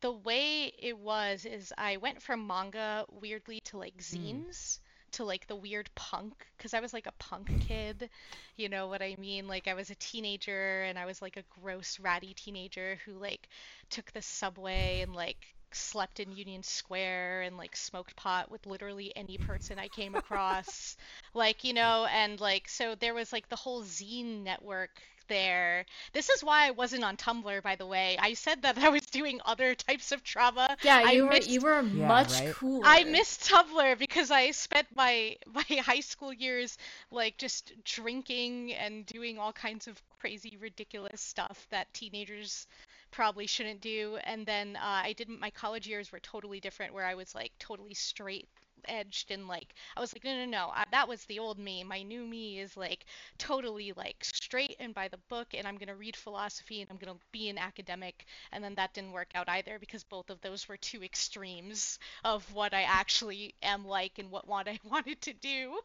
the 0.00 0.12
way 0.12 0.72
it 0.78 0.98
was 0.98 1.44
is 1.44 1.72
I 1.76 1.96
went 1.96 2.22
from 2.22 2.46
manga 2.46 3.06
weirdly 3.10 3.60
to 3.66 3.78
like 3.78 3.94
hmm. 3.94 4.16
zines. 4.16 4.48
Mm. 4.50 4.78
to 5.12 5.24
like 5.24 5.46
the 5.46 5.56
weird 5.56 5.88
punk 5.94 6.46
because 6.56 6.74
I 6.74 6.80
was 6.80 6.92
like 6.92 7.06
a 7.06 7.12
punk 7.12 7.48
kid. 7.68 8.10
You 8.56 8.68
know 8.68 8.88
what 8.88 9.02
I 9.02 9.16
mean? 9.18 9.48
Like 9.48 9.68
I 9.68 9.74
was 9.74 9.90
a 9.90 9.94
teenager 9.96 10.82
and 10.82 10.98
I 10.98 11.06
was 11.06 11.22
like 11.22 11.36
a 11.36 11.44
gross 11.60 12.00
ratty 12.00 12.34
teenager 12.34 12.98
who 13.04 13.12
like 13.12 13.48
took 13.90 14.12
the 14.12 14.22
subway 14.22 15.00
and 15.02 15.14
like 15.14 15.54
slept 15.74 16.20
in 16.20 16.32
Union 16.32 16.62
Square 16.62 17.42
and 17.42 17.56
like 17.56 17.76
smoked 17.76 18.16
pot 18.16 18.50
with 18.50 18.66
literally 18.66 19.12
any 19.16 19.38
person 19.38 19.78
I 19.78 19.88
came 19.88 20.14
across. 20.14 20.96
like, 21.34 21.64
you 21.64 21.72
know, 21.74 22.06
and 22.12 22.40
like 22.40 22.68
so 22.68 22.94
there 22.94 23.14
was 23.14 23.32
like 23.32 23.48
the 23.48 23.56
whole 23.56 23.82
zine 23.82 24.42
network 24.42 24.90
there. 25.28 25.86
This 26.12 26.28
is 26.30 26.42
why 26.44 26.66
I 26.66 26.70
wasn't 26.72 27.04
on 27.04 27.16
Tumblr, 27.16 27.62
by 27.62 27.76
the 27.76 27.86
way. 27.86 28.16
I 28.20 28.34
said 28.34 28.62
that 28.62 28.78
I 28.78 28.88
was 28.90 29.02
doing 29.06 29.40
other 29.44 29.74
types 29.74 30.12
of 30.12 30.22
trauma. 30.22 30.76
Yeah, 30.82 31.00
you 31.02 31.02
I 31.02 31.20
were 31.26 31.36
missed, 31.36 31.48
you 31.48 31.62
were 31.62 31.82
Yeah, 31.92 32.08
much 32.08 32.28
right? 32.28 32.54
cooler. 32.54 32.96
I 32.96 33.04
missed 33.04 33.48
Tumblr 33.50 33.98
because 33.98 34.30
I 34.30 34.50
spent 34.52 34.88
my 34.94 35.36
my 35.46 35.62
high 35.80 36.00
school 36.00 36.32
years 36.32 36.76
like 37.10 37.38
just 37.38 37.72
drinking 37.84 38.74
and 38.74 39.06
doing 39.06 39.38
all 39.38 39.52
kinds 39.52 39.86
of 39.88 40.00
crazy, 40.20 40.56
ridiculous 40.60 41.20
stuff 41.20 41.66
that 41.70 41.92
teenagers 41.94 42.66
probably 43.14 43.46
shouldn't 43.46 43.80
do. 43.80 44.18
And 44.24 44.46
then 44.46 44.76
uh, 44.76 44.80
I 45.04 45.14
didn't. 45.14 45.40
My 45.40 45.50
college 45.50 45.86
years 45.86 46.12
were 46.12 46.20
totally 46.20 46.60
different, 46.60 46.94
where 46.94 47.06
I 47.06 47.14
was 47.14 47.34
like 47.34 47.52
totally 47.58 47.94
straight 47.94 48.48
edged 48.86 49.30
and 49.30 49.48
like 49.48 49.72
I 49.96 50.00
was 50.00 50.14
like 50.14 50.24
no 50.24 50.34
no 50.36 50.44
no 50.44 50.70
I, 50.74 50.84
that 50.90 51.08
was 51.08 51.24
the 51.24 51.38
old 51.38 51.58
me 51.58 51.82
my 51.84 52.02
new 52.02 52.22
me 52.26 52.58
is 52.58 52.76
like 52.76 53.06
totally 53.38 53.92
like 53.96 54.16
straight 54.22 54.76
and 54.78 54.92
by 54.94 55.08
the 55.08 55.16
book 55.30 55.48
and 55.54 55.66
I'm 55.66 55.78
gonna 55.78 55.94
read 55.94 56.14
philosophy 56.16 56.82
and 56.82 56.90
I'm 56.90 56.98
gonna 56.98 57.18
be 57.32 57.48
an 57.48 57.56
academic 57.56 58.26
and 58.52 58.62
then 58.62 58.74
that 58.74 58.92
didn't 58.92 59.12
work 59.12 59.30
out 59.34 59.48
either 59.48 59.78
because 59.78 60.04
both 60.04 60.28
of 60.28 60.40
those 60.42 60.68
were 60.68 60.76
two 60.76 61.02
extremes 61.02 61.98
of 62.24 62.44
what 62.52 62.74
I 62.74 62.82
actually 62.82 63.54
am 63.62 63.86
like 63.86 64.18
and 64.18 64.30
what 64.30 64.46
what 64.46 64.68
I 64.74 64.78
wanted 64.84 65.20
to 65.22 65.32
do 65.32 65.78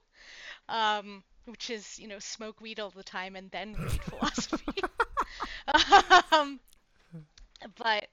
um 0.70 1.24
which 1.46 1.70
is 1.70 2.00
you 2.00 2.08
know 2.08 2.20
smoke 2.20 2.62
weed 2.62 2.80
all 2.80 2.92
the 2.92 3.04
time 3.04 3.36
and 3.36 3.50
then 3.52 3.76
read 3.80 4.02
philosophy 4.04 4.82
um 6.32 6.60
but 7.78 8.08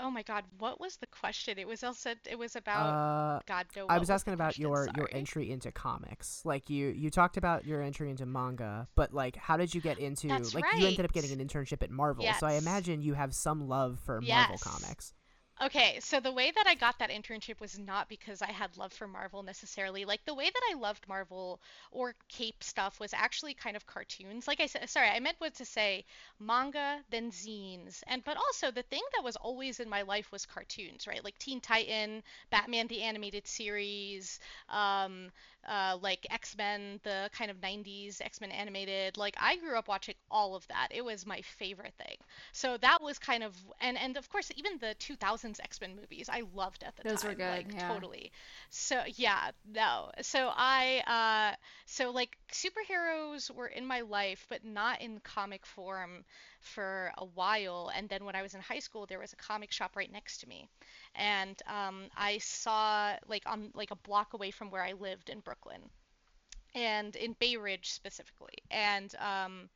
oh 0.00 0.10
my 0.10 0.22
god 0.22 0.44
what 0.58 0.80
was 0.80 0.96
the 0.98 1.06
question 1.08 1.58
it 1.58 1.66
was 1.66 1.82
also 1.82 2.14
it 2.30 2.38
was 2.38 2.54
about 2.54 2.86
Uh, 2.86 3.40
god 3.46 3.66
no 3.76 3.86
I 3.88 3.98
was 3.98 4.10
asking 4.10 4.34
about 4.34 4.54
question? 4.54 4.62
your 4.62 4.88
your 4.96 5.08
entry 5.12 5.50
into 5.50 5.72
comics. 5.72 6.42
Like 6.44 6.70
you 6.70 6.88
you 6.88 7.10
talked 7.10 7.36
about 7.36 7.66
your 7.66 7.82
entry 7.82 8.10
into 8.10 8.24
manga, 8.26 8.86
but 8.94 9.12
like 9.12 9.34
how 9.36 9.56
did 9.56 9.74
you 9.74 9.80
get 9.80 9.98
into 9.98 10.28
That's 10.28 10.54
like 10.54 10.64
you 10.76 10.86
ended 10.86 11.04
up 11.04 11.12
getting 11.12 11.32
an 11.32 11.46
internship 11.46 11.82
at 11.82 11.90
Marvel. 11.90 12.24
So 12.38 12.46
I 12.46 12.52
imagine 12.54 13.02
you 13.02 13.14
have 13.14 13.34
some 13.34 13.66
love 13.68 13.98
for 14.04 14.20
Marvel 14.20 14.58
comics. 14.58 15.14
Okay, 15.60 15.98
so 16.00 16.20
the 16.20 16.30
way 16.32 16.52
that 16.52 16.66
I 16.68 16.74
got 16.76 16.98
that 17.00 17.10
internship 17.10 17.58
was 17.60 17.78
not 17.80 18.08
because 18.08 18.42
I 18.42 18.52
had 18.52 18.76
love 18.76 18.92
for 18.92 19.08
Marvel 19.08 19.42
necessarily. 19.42 20.04
Like 20.04 20.24
the 20.24 20.34
way 20.34 20.48
that 20.48 20.62
I 20.70 20.74
loved 20.74 21.08
Marvel 21.08 21.60
or 21.90 22.14
Cape 22.28 22.62
stuff 22.62 23.00
was 23.00 23.12
actually 23.12 23.54
kind 23.54 23.74
of 23.76 23.84
cartoons. 23.86 24.46
Like 24.46 24.60
I 24.60 24.66
said, 24.66 24.88
sorry, 24.88 25.08
I 25.08 25.18
meant 25.18 25.40
what 25.40 25.54
to 25.56 25.64
say 25.64 26.04
manga, 26.38 27.00
then 27.10 27.32
zines, 27.32 28.02
and 28.06 28.22
but 28.24 28.36
also 28.36 28.70
the 28.70 28.84
thing 28.84 29.02
that 29.14 29.24
was 29.24 29.34
always 29.36 29.80
in 29.80 29.88
my 29.88 30.02
life 30.02 30.30
was 30.30 30.46
cartoons, 30.46 31.08
right? 31.08 31.24
Like 31.24 31.38
Teen 31.38 31.60
Titan, 31.60 32.22
Batman 32.50 32.86
the 32.86 33.02
animated 33.02 33.46
series, 33.48 34.38
um, 34.68 35.30
uh, 35.66 35.98
like 36.00 36.26
X 36.30 36.56
Men, 36.56 37.00
the 37.02 37.30
kind 37.32 37.50
of 37.50 37.60
90s 37.60 38.20
X 38.20 38.40
Men 38.40 38.50
animated. 38.50 39.16
Like 39.16 39.36
I 39.38 39.56
grew 39.56 39.76
up 39.76 39.88
watching 39.88 40.14
all 40.30 40.54
of 40.54 40.66
that. 40.68 40.88
It 40.90 41.04
was 41.04 41.26
my 41.26 41.40
favorite 41.42 41.94
thing. 41.98 42.16
So 42.52 42.76
that 42.78 43.02
was 43.02 43.18
kind 43.18 43.42
of 43.42 43.54
and 43.80 43.98
and 43.98 44.16
of 44.16 44.28
course 44.30 44.50
even 44.56 44.78
the 44.78 44.94
2000s 44.98 45.60
X-Men 45.62 45.96
movies 45.96 46.28
I 46.30 46.42
loved 46.54 46.84
at 46.84 46.96
the 46.96 47.08
Those 47.08 47.24
were 47.24 47.34
good, 47.34 47.50
like 47.50 47.72
yeah. 47.72 47.88
totally. 47.88 48.32
So 48.70 49.02
yeah, 49.16 49.50
no. 49.70 50.10
So 50.22 50.50
I 50.54 51.52
uh 51.52 51.56
so 51.86 52.10
like 52.10 52.36
superheroes 52.52 53.50
were 53.50 53.68
in 53.68 53.86
my 53.86 54.00
life 54.00 54.46
but 54.48 54.64
not 54.64 55.00
in 55.00 55.20
comic 55.20 55.66
form 55.66 56.24
for 56.60 57.12
a 57.18 57.24
while 57.24 57.90
and 57.94 58.08
then 58.08 58.24
when 58.24 58.36
I 58.36 58.42
was 58.42 58.54
in 58.54 58.60
high 58.60 58.78
school 58.80 59.06
there 59.06 59.18
was 59.18 59.32
a 59.32 59.36
comic 59.36 59.72
shop 59.72 59.96
right 59.96 60.10
next 60.12 60.38
to 60.38 60.48
me. 60.48 60.68
And 61.14 61.60
um 61.66 62.08
I 62.16 62.38
saw 62.38 63.16
like 63.26 63.44
on 63.46 63.70
like 63.74 63.90
a 63.90 63.96
block 63.96 64.34
away 64.34 64.50
from 64.50 64.70
where 64.70 64.82
I 64.84 64.92
lived 64.92 65.30
in 65.30 65.40
Brooklyn 65.40 65.82
and 66.74 67.14
in 67.16 67.34
Bay 67.34 67.56
Ridge 67.56 67.90
specifically. 67.92 68.54
And 68.70 69.14
um 69.16 69.68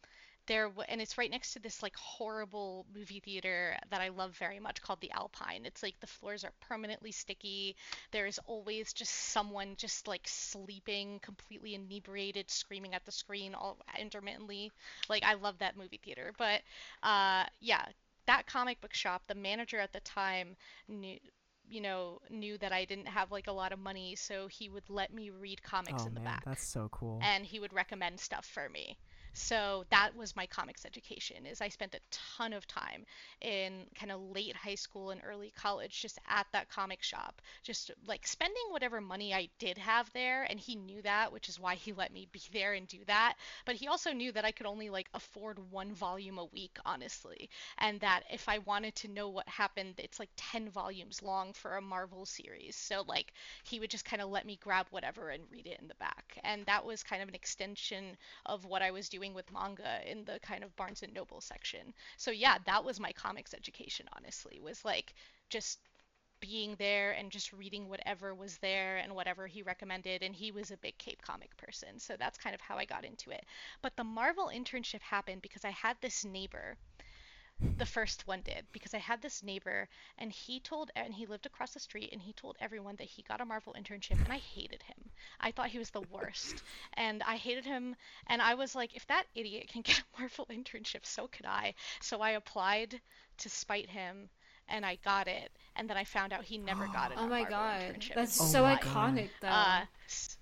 there 0.47 0.71
and 0.89 1.01
it's 1.01 1.19
right 1.19 1.31
next 1.31 1.53
to 1.53 1.61
this 1.61 1.83
like 1.83 1.97
horrible 1.97 2.87
movie 2.95 3.21
theater 3.21 3.77
that 3.91 4.01
I 4.01 4.09
love 4.09 4.37
very 4.37 4.59
much 4.59 4.83
called 4.83 5.01
the 5.01 5.11
Alpine. 5.13 5.63
It's 5.65 5.83
like 5.83 5.99
the 6.01 6.07
floors 6.07 6.45
are 6.45 6.53
permanently 6.61 7.13
sticky. 7.13 7.77
There's 8.11 8.39
always 8.47 8.93
just 8.93 9.13
someone 9.13 9.75
just 9.77 10.09
like 10.09 10.23
sleeping, 10.27 11.21
completely 11.21 11.75
inebriated, 11.75 12.51
screaming 12.51 12.95
at 12.95 13.05
the 13.05 13.13
screen 13.13 13.55
all 13.55 13.79
intermittently. 13.99 14.73
Like 15.09 15.23
I 15.25 15.35
love 15.35 15.59
that 15.59 15.77
movie 15.77 16.01
theater. 16.03 16.33
But 16.37 16.63
uh 17.03 17.45
yeah, 17.61 17.85
that 18.27 18.47
comic 18.47 18.81
book 18.81 18.95
shop, 18.95 19.23
the 19.27 19.35
manager 19.35 19.79
at 19.79 19.93
the 19.93 20.01
time 20.01 20.57
knew 20.89 21.19
you 21.69 21.81
know, 21.81 22.21
knew 22.29 22.59
that 22.59 22.73
I 22.73 22.85
didn't 22.85 23.07
have 23.07 23.31
like 23.31 23.47
a 23.47 23.53
lot 23.53 23.73
of 23.73 23.79
money, 23.79 24.15
so 24.17 24.47
he 24.49 24.69
would 24.69 24.89
let 24.91 25.13
me 25.13 25.31
read 25.31 25.63
comics 25.63 26.03
oh 26.03 26.07
in 26.07 26.15
the 26.15 26.21
man, 26.21 26.25
back 26.25 26.45
that's 26.45 26.67
so 26.67 26.89
cool. 26.91 27.19
and 27.23 27.47
he 27.47 27.61
would 27.61 27.73
recommend 27.73 28.21
stuff 28.21 28.45
for 28.45 28.69
me. 28.69 28.99
So 29.35 29.85
that 29.91 30.15
was 30.15 30.37
my 30.37 30.47
comics 30.47 30.85
education 30.85 31.47
is 31.47 31.61
I 31.63 31.69
spent 31.69 31.95
a 31.95 32.01
ton 32.11 32.53
of 32.53 32.67
time 32.67 33.05
in 33.41 33.87
kind 33.95 34.13
of 34.13 34.21
late 34.21 34.55
high 34.55 34.75
school 34.75 35.11
and 35.11 35.23
early 35.25 35.51
college 35.57 36.01
just 36.03 36.19
at 36.29 36.47
that 36.53 36.69
comic 36.69 37.03
shop, 37.03 37.41
just 37.63 37.91
like 38.07 38.27
spending 38.27 38.63
whatever 38.71 39.01
money 39.01 39.33
I 39.33 39.49
did 39.59 39.79
have 39.79 40.11
there 40.13 40.43
and 40.49 40.61
he 40.61 40.77
knew 40.77 41.01
that, 41.03 41.33
which 41.33 41.49
is 41.49 41.59
why 41.59 41.75
he 41.77 41.93
let 41.93 42.13
me 42.13 42.29
be 42.31 42.43
there 42.53 42.75
and 42.75 42.87
do 42.87 42.99
that. 43.07 43.37
But 43.65 43.77
he 43.77 43.89
also 43.89 44.13
knew 44.13 44.33
that 44.33 44.45
I 44.45 44.53
could 44.53 44.67
only 44.67 44.91
like 44.91 45.09
afford 45.15 45.59
one 45.71 45.95
volume 45.95 46.39
a 46.39 46.45
week, 46.47 46.77
honestly, 46.85 47.49
and 47.79 48.01
that 48.01 48.25
if 48.31 48.49
I 48.49 48.59
wanted 48.59 48.95
to 48.97 49.09
know 49.09 49.29
what 49.31 49.49
happened, 49.49 49.95
it's 49.99 50.19
like 50.19 50.31
10 50.37 50.69
volumes 50.69 51.23
long 51.23 51.53
for 51.55 51.77
a 51.77 51.81
Marvel 51.83 52.27
series. 52.27 52.77
So 52.77 53.03
like 53.07 53.33
he 53.65 53.81
would 53.81 53.91
just 53.91 54.05
kind 54.05 54.21
of 54.23 54.29
let 54.29 54.47
me 54.47 54.59
grab 54.61 54.87
whatever 54.91 55.31
and 55.31 55.43
read 55.51 55.67
it 55.67 55.79
in 55.81 55.89
the 55.89 55.95
back. 55.95 56.39
And 56.45 56.65
that 56.67 56.85
was 56.85 57.03
kind 57.03 57.23
of 57.23 57.29
an 57.29 57.35
extension 57.35 58.17
of 58.47 58.65
what 58.65 58.83
I 58.83 58.91
was 58.91 59.09
doing 59.09 59.22
with 59.31 59.51
manga 59.53 60.01
in 60.11 60.25
the 60.25 60.39
kind 60.41 60.65
of 60.65 60.75
Barnes 60.77 61.03
and 61.03 61.15
Noble 61.15 61.41
section. 61.41 61.95
So 62.17 62.31
yeah, 62.31 62.59
that 62.67 62.85
was 62.85 63.01
my 63.01 63.13
comics 63.13 63.55
education 63.55 64.07
honestly. 64.17 64.61
Was 64.61 64.85
like 64.85 65.15
just 65.51 65.79
being 66.41 66.75
there 66.79 67.13
and 67.13 67.31
just 67.31 67.53
reading 67.53 67.89
whatever 67.89 68.35
was 68.35 68.59
there 68.59 68.99
and 68.99 69.15
whatever 69.15 69.47
he 69.47 69.63
recommended 69.63 70.23
and 70.23 70.35
he 70.35 70.51
was 70.51 70.71
a 70.71 70.77
big 70.77 70.99
Cape 70.99 71.23
comic 71.23 71.57
person. 71.57 71.99
So 71.99 72.17
that's 72.19 72.39
kind 72.39 72.55
of 72.55 72.61
how 72.61 72.77
I 72.77 72.85
got 72.85 73.05
into 73.05 73.31
it. 73.31 73.45
But 73.81 73.97
the 73.97 74.05
Marvel 74.05 74.51
internship 74.53 75.03
happened 75.03 75.43
because 75.43 75.65
I 75.65 75.71
had 75.71 75.97
this 76.01 76.25
neighbor 76.25 76.77
the 77.79 77.87
first 77.87 78.27
one 78.27 78.43
did 78.43 78.67
because 78.73 78.95
I 78.95 78.99
had 78.99 79.21
this 79.23 79.43
neighbor 79.43 79.89
and 80.19 80.33
he 80.33 80.61
told 80.61 80.91
and 80.95 81.15
he 81.15 81.27
lived 81.27 81.47
across 81.47 81.73
the 81.73 81.81
street 81.81 82.11
and 82.13 82.21
he 82.23 82.33
told 82.33 82.57
everyone 82.61 82.97
that 82.97 83.09
he 83.09 83.23
got 83.23 83.41
a 83.41 83.45
Marvel 83.45 83.75
internship 83.79 84.19
and 84.25 84.33
I 84.33 84.39
hated 84.39 84.83
him. 84.83 85.11
I 85.41 85.51
thought 85.53 85.69
he 85.69 85.79
was 85.79 85.91
the 85.91 86.03
worst 86.03 86.63
and 86.95 87.23
I 87.23 87.37
hated 87.37 87.65
him 87.65 87.97
and 88.27 88.43
I 88.43 88.55
was 88.55 88.75
like 88.75 88.95
if 88.97 89.07
that 89.09 89.25
idiot 89.35 89.69
can 89.69 89.83
get 89.83 89.99
a 90.01 90.05
Marvel 90.21 90.47
internship 90.51 91.05
so 91.07 91.27
could 91.29 91.47
I. 91.47 91.75
So 92.01 92.21
I 92.21 92.31
applied 92.33 93.01
to 93.39 93.49
spite 93.49 93.89
him 93.91 94.31
and 94.69 94.85
I 94.87 94.97
got 95.05 95.29
it 95.29 95.51
and 95.77 95.89
then 95.89 95.97
I 95.97 96.05
found 96.05 96.33
out 96.33 96.45
he 96.45 96.59
never 96.59 96.89
got 96.89 97.13
it. 97.13 97.21
Oh 97.23 97.27
my 97.29 97.45
god, 97.45 98.09
that's 98.15 98.35
Oh 98.39 98.53
so 98.53 98.65
my 98.65 98.83
iconic 98.83 99.31
though. 99.41 99.77
uh, 99.79 99.85
s- 100.09 100.39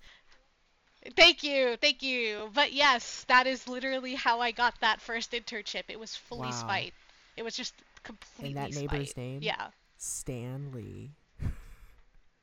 Thank 1.17 1.43
you, 1.43 1.77
thank 1.77 2.03
you. 2.03 2.50
But 2.55 2.73
yes, 2.73 3.25
that 3.25 3.47
is 3.47 3.69
literally 3.69 4.15
how 4.15 4.41
I 4.41 4.50
got 4.50 4.81
that 4.81 5.00
first 5.00 5.33
internship. 5.33 5.85
It 5.89 6.00
was 6.00 6.17
fully 6.17 6.50
Wow. 6.50 6.53
spite. 6.53 6.95
It 7.41 7.43
was 7.43 7.57
just 7.57 7.73
completely 8.03 8.53
that 8.53 8.75
neighbor's 8.75 9.17
name? 9.17 9.39
Yeah. 9.41 9.69
Stanley. 9.97 11.13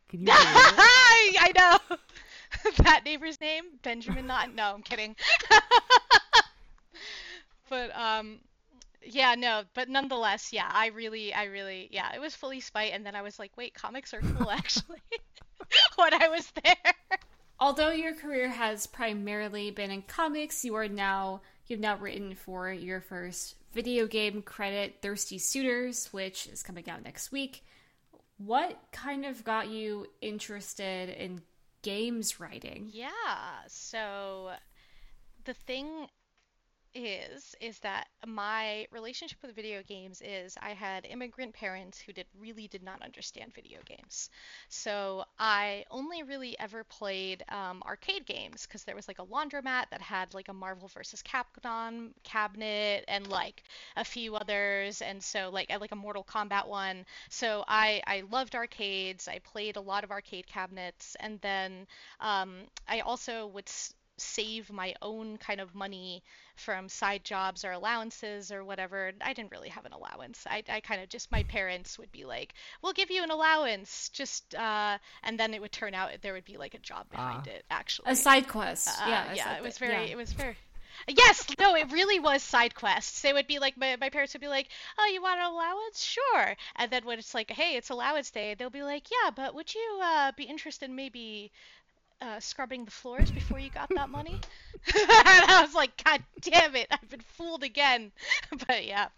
Can 0.09 0.21
you 0.21 0.25
believe? 0.25 0.33
I 0.35 1.51
know. 1.55 1.97
that 2.77 3.01
neighbor's 3.05 3.39
name, 3.39 3.65
Benjamin. 3.83 4.25
Not 4.25 4.55
no, 4.55 4.73
I'm 4.73 4.81
kidding. 4.81 5.15
but 7.69 7.95
um, 7.95 8.39
yeah, 9.03 9.35
no. 9.35 9.65
But 9.75 9.87
nonetheless, 9.87 10.51
yeah, 10.51 10.67
I 10.67 10.87
really, 10.87 11.31
I 11.31 11.43
really, 11.43 11.89
yeah, 11.91 12.15
it 12.15 12.19
was 12.19 12.33
fully 12.33 12.59
spite. 12.59 12.91
And 12.91 13.05
then 13.05 13.15
I 13.15 13.21
was 13.21 13.37
like, 13.37 13.51
wait, 13.55 13.75
comics 13.75 14.15
are 14.15 14.21
cool 14.21 14.49
actually. 14.49 15.03
when 15.95 16.11
I 16.15 16.27
was 16.27 16.51
there. 16.63 16.93
Although 17.59 17.91
your 17.91 18.15
career 18.15 18.49
has 18.49 18.87
primarily 18.87 19.69
been 19.69 19.91
in 19.91 20.01
comics, 20.01 20.65
you 20.65 20.73
are 20.73 20.87
now 20.87 21.41
you've 21.67 21.79
now 21.79 21.97
written 21.97 22.35
for 22.35 22.71
your 22.71 23.01
first 23.01 23.55
video 23.73 24.07
game 24.07 24.41
credit, 24.41 24.97
Thirsty 25.01 25.37
Suitors, 25.37 26.07
which 26.11 26.47
is 26.47 26.63
coming 26.63 26.89
out 26.89 27.03
next 27.03 27.31
week. 27.31 27.63
What 28.37 28.77
kind 28.91 29.25
of 29.25 29.43
got 29.43 29.69
you 29.69 30.07
interested 30.21 31.09
in 31.09 31.41
games 31.81 32.39
writing? 32.39 32.89
Yeah. 32.91 33.09
So 33.67 34.51
the 35.45 35.53
thing 35.53 36.07
is 37.05 37.55
is 37.61 37.79
that 37.79 38.07
my 38.25 38.87
relationship 38.91 39.37
with 39.41 39.55
video 39.55 39.83
games 39.83 40.21
is 40.23 40.57
I 40.61 40.71
had 40.71 41.05
immigrant 41.05 41.53
parents 41.53 41.99
who 41.99 42.13
did 42.13 42.25
really 42.39 42.67
did 42.67 42.83
not 42.83 43.01
understand 43.01 43.53
video 43.53 43.79
games. 43.85 44.29
So 44.69 45.25
I 45.39 45.85
only 45.91 46.23
really 46.23 46.57
ever 46.59 46.83
played 46.83 47.43
um, 47.49 47.81
arcade 47.85 48.25
games 48.25 48.65
because 48.65 48.83
there 48.83 48.95
was 48.95 49.07
like 49.07 49.19
a 49.19 49.25
laundromat 49.25 49.89
that 49.91 50.01
had 50.01 50.33
like 50.33 50.47
a 50.49 50.53
Marvel 50.53 50.87
vs. 50.87 51.23
Capcom 51.23 52.11
cabinet 52.23 53.05
and 53.07 53.27
like 53.27 53.63
a 53.95 54.03
few 54.03 54.35
others, 54.35 55.01
and 55.01 55.21
so 55.23 55.49
like 55.51 55.69
like 55.79 55.91
a 55.91 55.95
Mortal 55.95 56.23
Kombat 56.23 56.67
one. 56.67 57.05
So 57.29 57.63
I 57.67 58.01
I 58.07 58.23
loved 58.31 58.55
arcades. 58.55 59.27
I 59.27 59.39
played 59.39 59.75
a 59.77 59.81
lot 59.81 60.03
of 60.03 60.11
arcade 60.11 60.47
cabinets, 60.47 61.15
and 61.19 61.39
then 61.41 61.87
um, 62.19 62.55
I 62.87 63.01
also 63.01 63.47
would 63.47 63.69
save 64.17 64.71
my 64.71 64.95
own 65.01 65.37
kind 65.37 65.61
of 65.61 65.75
money 65.75 66.23
from 66.55 66.89
side 66.89 67.23
jobs 67.23 67.63
or 67.63 67.71
allowances 67.71 68.51
or 68.51 68.63
whatever. 68.63 69.11
I 69.21 69.33
didn't 69.33 69.51
really 69.51 69.69
have 69.69 69.85
an 69.85 69.93
allowance. 69.93 70.45
I, 70.49 70.63
I 70.69 70.79
kind 70.79 71.01
of 71.01 71.09
just, 71.09 71.31
my 71.31 71.43
parents 71.43 71.99
would 71.99 72.11
be 72.11 72.25
like, 72.25 72.53
we'll 72.81 72.93
give 72.93 73.11
you 73.11 73.23
an 73.23 73.31
allowance, 73.31 74.09
just, 74.09 74.55
uh, 74.55 74.97
and 75.23 75.39
then 75.39 75.53
it 75.53 75.61
would 75.61 75.71
turn 75.71 75.93
out 75.93 76.09
there 76.21 76.33
would 76.33 76.45
be 76.45 76.57
like 76.57 76.73
a 76.73 76.79
job 76.79 77.09
behind 77.09 77.47
uh, 77.47 77.51
it, 77.51 77.65
actually. 77.69 78.11
A 78.11 78.15
side 78.15 78.47
quest. 78.47 78.87
Uh, 78.87 79.07
yeah. 79.07 79.33
Yeah. 79.33 79.57
It 79.57 79.63
was 79.63 79.77
very, 79.77 79.93
yeah. 79.93 80.11
it 80.11 80.17
was 80.17 80.33
very, 80.33 80.55
Yes, 81.07 81.45
no, 81.59 81.75
it 81.75 81.91
really 81.91 82.19
was 82.19 82.41
side 82.41 82.73
quests. 82.73 83.21
They 83.21 83.31
would 83.31 83.47
be 83.47 83.59
like, 83.59 83.77
my, 83.77 83.95
my 83.97 84.09
parents 84.09 84.33
would 84.33 84.41
be 84.41 84.47
like, 84.47 84.67
oh, 84.97 85.05
you 85.05 85.21
want 85.21 85.39
an 85.39 85.45
allowance? 85.45 86.01
Sure. 86.01 86.55
And 86.75 86.91
then 86.91 87.05
when 87.05 87.19
it's 87.19 87.33
like, 87.33 87.51
hey, 87.51 87.75
it's 87.75 87.89
allowance 87.89 88.31
day, 88.31 88.55
they'll 88.55 88.69
be 88.69 88.83
like, 88.83 89.09
yeah, 89.11 89.29
but 89.29 89.53
would 89.53 89.73
you 89.73 89.99
uh, 90.01 90.31
be 90.35 90.43
interested 90.43 90.89
in 90.89 90.95
maybe 90.95 91.51
uh, 92.21 92.39
scrubbing 92.39 92.85
the 92.85 92.91
floors 92.91 93.31
before 93.31 93.59
you 93.59 93.69
got 93.69 93.89
that 93.95 94.09
money. 94.09 94.39
and 94.87 95.05
I 95.51 95.61
was 95.63 95.75
like, 95.75 96.03
God 96.03 96.21
damn 96.41 96.75
it, 96.75 96.87
I've 96.91 97.09
been 97.09 97.21
fooled 97.21 97.63
again. 97.63 98.11
but 98.67 98.85
yeah. 98.85 99.09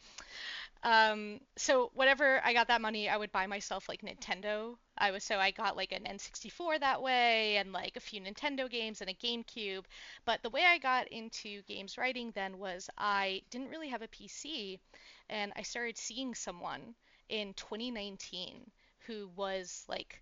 Um, 0.83 1.41
so 1.57 1.91
whenever 1.93 2.41
I 2.43 2.53
got 2.53 2.69
that 2.69 2.81
money, 2.81 3.09
I 3.09 3.17
would 3.17 3.31
buy 3.33 3.47
myself 3.47 3.89
like 3.89 4.01
Nintendo. 4.01 4.75
I 4.97 5.11
was 5.11 5.23
so 5.23 5.37
I 5.37 5.51
got 5.51 5.75
like 5.75 5.91
an 5.91 6.03
N64 6.03 6.79
that 6.79 7.01
way, 7.01 7.57
and 7.57 7.73
like 7.73 7.97
a 7.97 8.01
few 8.01 8.21
Nintendo 8.21 8.69
games 8.69 9.01
and 9.01 9.09
a 9.09 9.13
GameCube. 9.13 9.83
But 10.25 10.41
the 10.41 10.49
way 10.49 10.63
I 10.65 10.77
got 10.77 11.09
into 11.09 11.61
games 11.63 11.97
writing 11.97 12.31
then 12.33 12.59
was 12.59 12.89
I 12.97 13.41
didn't 13.49 13.69
really 13.69 13.89
have 13.89 14.01
a 14.01 14.07
PC, 14.07 14.79
and 15.29 15.51
I 15.57 15.63
started 15.63 15.97
seeing 15.97 16.33
someone 16.33 16.95
in 17.27 17.53
2019 17.55 18.71
who 19.05 19.29
was 19.35 19.83
like 19.87 20.21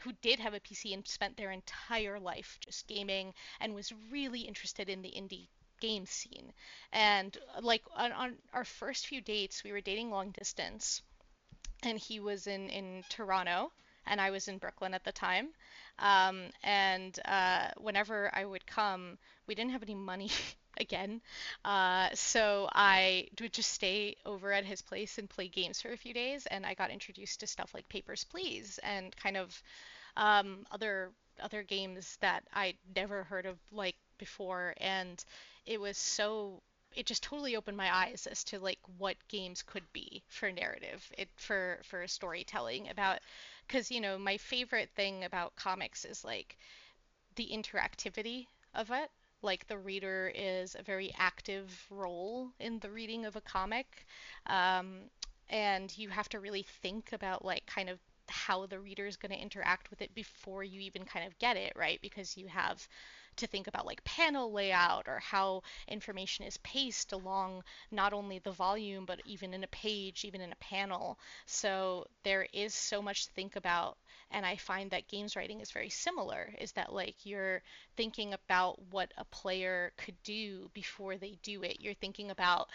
who 0.00 0.12
did 0.22 0.38
have 0.38 0.54
a 0.54 0.60
PC 0.60 0.94
and 0.94 1.06
spent 1.06 1.36
their 1.36 1.50
entire 1.50 2.18
life 2.18 2.58
just 2.60 2.86
gaming 2.86 3.34
and 3.60 3.74
was 3.74 3.92
really 4.10 4.40
interested 4.40 4.88
in 4.88 5.02
the 5.02 5.10
indie 5.10 5.48
game 5.80 6.06
scene. 6.06 6.52
And 6.92 7.36
like 7.60 7.82
on, 7.94 8.12
on 8.12 8.36
our 8.52 8.64
first 8.64 9.06
few 9.06 9.20
dates, 9.20 9.64
we 9.64 9.72
were 9.72 9.80
dating 9.80 10.10
long 10.10 10.30
distance, 10.30 11.02
and 11.82 11.98
he 11.98 12.20
was 12.20 12.46
in 12.46 12.68
in 12.70 13.04
Toronto 13.08 13.72
and 14.08 14.20
I 14.20 14.30
was 14.30 14.48
in 14.48 14.58
Brooklyn 14.58 14.94
at 14.94 15.04
the 15.04 15.12
time. 15.12 15.48
Um, 15.98 16.44
and 16.62 17.18
uh, 17.24 17.70
whenever 17.76 18.30
I 18.34 18.44
would 18.44 18.66
come, 18.66 19.18
we 19.46 19.54
didn't 19.54 19.72
have 19.72 19.82
any 19.82 19.94
money 19.94 20.30
again. 20.80 21.20
Uh, 21.64 22.08
so 22.14 22.68
I 22.72 23.28
would 23.40 23.52
just 23.52 23.72
stay 23.72 24.16
over 24.26 24.52
at 24.52 24.64
his 24.64 24.82
place 24.82 25.18
and 25.18 25.28
play 25.28 25.48
games 25.48 25.80
for 25.80 25.92
a 25.92 25.96
few 25.96 26.14
days. 26.14 26.46
And 26.46 26.64
I 26.66 26.74
got 26.74 26.90
introduced 26.90 27.40
to 27.40 27.46
stuff 27.46 27.72
like 27.74 27.88
Papers, 27.88 28.24
Please 28.24 28.78
and 28.82 29.14
kind 29.16 29.36
of 29.36 29.62
um, 30.16 30.66
other 30.70 31.10
other 31.40 31.62
games 31.62 32.18
that 32.20 32.42
I'd 32.52 32.76
never 32.96 33.24
heard 33.24 33.46
of 33.46 33.58
like 33.72 33.96
before. 34.18 34.74
And 34.78 35.24
it 35.66 35.80
was 35.80 35.96
so 35.96 36.62
it 36.96 37.06
just 37.06 37.22
totally 37.22 37.54
opened 37.56 37.76
my 37.76 37.94
eyes 37.94 38.26
as 38.30 38.42
to 38.44 38.58
like 38.58 38.78
what 38.96 39.16
games 39.28 39.62
could 39.62 39.84
be 39.92 40.22
for 40.28 40.50
narrative 40.50 41.10
it 41.18 41.28
for 41.36 41.78
for 41.84 42.06
storytelling 42.08 42.88
about 42.88 43.18
because 43.66 43.90
you 43.90 44.00
know 44.00 44.18
my 44.18 44.38
favorite 44.38 44.88
thing 44.96 45.22
about 45.24 45.54
comics 45.54 46.04
is 46.06 46.24
like 46.24 46.56
the 47.36 47.48
interactivity 47.52 48.46
of 48.74 48.90
it 48.90 49.10
like 49.42 49.66
the 49.68 49.78
reader 49.78 50.32
is 50.34 50.74
a 50.78 50.82
very 50.82 51.12
active 51.18 51.86
role 51.90 52.50
in 52.58 52.78
the 52.80 52.90
reading 52.90 53.24
of 53.24 53.36
a 53.36 53.40
comic 53.40 54.06
um, 54.46 55.02
and 55.48 55.96
you 55.96 56.08
have 56.08 56.28
to 56.28 56.40
really 56.40 56.64
think 56.82 57.12
about 57.12 57.44
like 57.44 57.64
kind 57.66 57.88
of 57.88 57.98
how 58.28 58.66
the 58.66 58.78
reader 58.78 59.06
is 59.06 59.16
going 59.16 59.32
to 59.32 59.40
interact 59.40 59.90
with 59.90 60.02
it 60.02 60.14
before 60.14 60.62
you 60.62 60.80
even 60.80 61.04
kind 61.04 61.26
of 61.26 61.38
get 61.38 61.56
it 61.56 61.72
right? 61.76 61.98
Because 62.02 62.36
you 62.36 62.46
have 62.48 62.86
to 63.38 63.46
think 63.46 63.66
about 63.66 63.86
like 63.86 64.04
panel 64.04 64.52
layout 64.52 65.08
or 65.08 65.18
how 65.20 65.62
information 65.88 66.44
is 66.44 66.56
paced 66.58 67.12
along 67.12 67.62
not 67.90 68.12
only 68.12 68.38
the 68.38 68.52
volume 68.52 69.04
but 69.04 69.20
even 69.24 69.54
in 69.54 69.64
a 69.64 69.68
page, 69.68 70.24
even 70.24 70.40
in 70.40 70.52
a 70.52 70.56
panel. 70.56 71.18
So 71.46 72.06
there 72.24 72.46
is 72.52 72.74
so 72.74 73.02
much 73.02 73.26
to 73.26 73.32
think 73.32 73.56
about 73.56 73.98
and 74.30 74.44
I 74.44 74.56
find 74.56 74.90
that 74.90 75.08
games 75.08 75.36
writing 75.36 75.60
is 75.60 75.70
very 75.70 75.90
similar 75.90 76.52
is 76.58 76.72
that 76.72 76.92
like 76.92 77.16
you're 77.24 77.62
thinking 77.96 78.34
about 78.34 78.80
what 78.90 79.12
a 79.16 79.24
player 79.24 79.92
could 79.96 80.16
do 80.22 80.70
before 80.74 81.16
they 81.16 81.38
do 81.42 81.62
it. 81.62 81.80
You're 81.80 81.94
thinking 81.94 82.30
about 82.30 82.68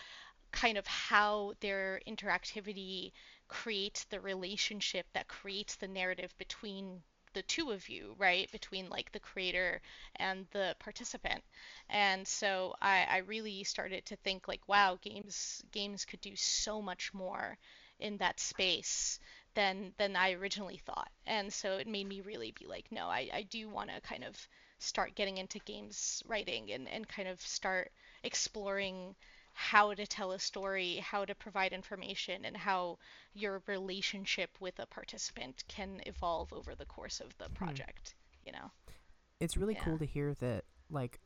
kind 0.51 0.77
of 0.77 0.87
how 0.87 1.53
their 1.59 1.99
interactivity 2.07 3.11
creates 3.47 4.05
the 4.05 4.19
relationship 4.19 5.05
that 5.13 5.27
creates 5.27 5.75
the 5.75 5.87
narrative 5.87 6.33
between 6.37 7.01
the 7.33 7.41
two 7.43 7.71
of 7.71 7.89
you, 7.89 8.15
right? 8.17 8.51
Between 8.51 8.89
like 8.89 9.11
the 9.11 9.19
creator 9.19 9.81
and 10.15 10.47
the 10.51 10.75
participant. 10.79 11.43
And 11.89 12.27
so 12.27 12.75
I, 12.81 13.05
I 13.09 13.17
really 13.19 13.63
started 13.63 14.05
to 14.07 14.15
think 14.17 14.47
like, 14.47 14.67
wow, 14.67 14.97
games 15.01 15.63
games 15.71 16.05
could 16.05 16.21
do 16.21 16.35
so 16.35 16.81
much 16.81 17.13
more 17.13 17.57
in 17.99 18.17
that 18.17 18.39
space 18.39 19.19
than 19.55 19.93
than 19.97 20.15
I 20.15 20.33
originally 20.33 20.77
thought. 20.77 21.11
And 21.25 21.51
so 21.53 21.77
it 21.77 21.87
made 21.87 22.07
me 22.07 22.21
really 22.21 22.51
be 22.51 22.65
like, 22.65 22.91
no, 22.91 23.07
I, 23.07 23.29
I 23.33 23.41
do 23.43 23.69
want 23.69 23.89
to 23.89 24.01
kind 24.01 24.23
of 24.23 24.35
start 24.79 25.15
getting 25.15 25.37
into 25.37 25.59
games 25.59 26.21
writing 26.27 26.71
and, 26.71 26.87
and 26.89 27.07
kind 27.07 27.27
of 27.27 27.39
start 27.41 27.91
exploring 28.23 29.15
how 29.53 29.93
to 29.93 30.05
tell 30.05 30.31
a 30.31 30.39
story, 30.39 30.97
how 30.97 31.25
to 31.25 31.35
provide 31.35 31.73
information, 31.73 32.45
and 32.45 32.57
how 32.57 32.97
your 33.33 33.61
relationship 33.67 34.49
with 34.59 34.79
a 34.79 34.85
participant 34.85 35.63
can 35.67 36.01
evolve 36.05 36.51
over 36.51 36.75
the 36.75 36.85
course 36.85 37.19
of 37.19 37.37
the 37.37 37.45
hmm. 37.45 37.53
project. 37.53 38.15
Hmm. 38.15 38.47
You 38.47 38.51
know, 38.53 38.71
it's 39.39 39.57
really 39.57 39.75
yeah. 39.75 39.83
cool 39.83 39.97
to 39.97 40.05
hear 40.05 40.33
that 40.35 40.65
like 40.89 41.19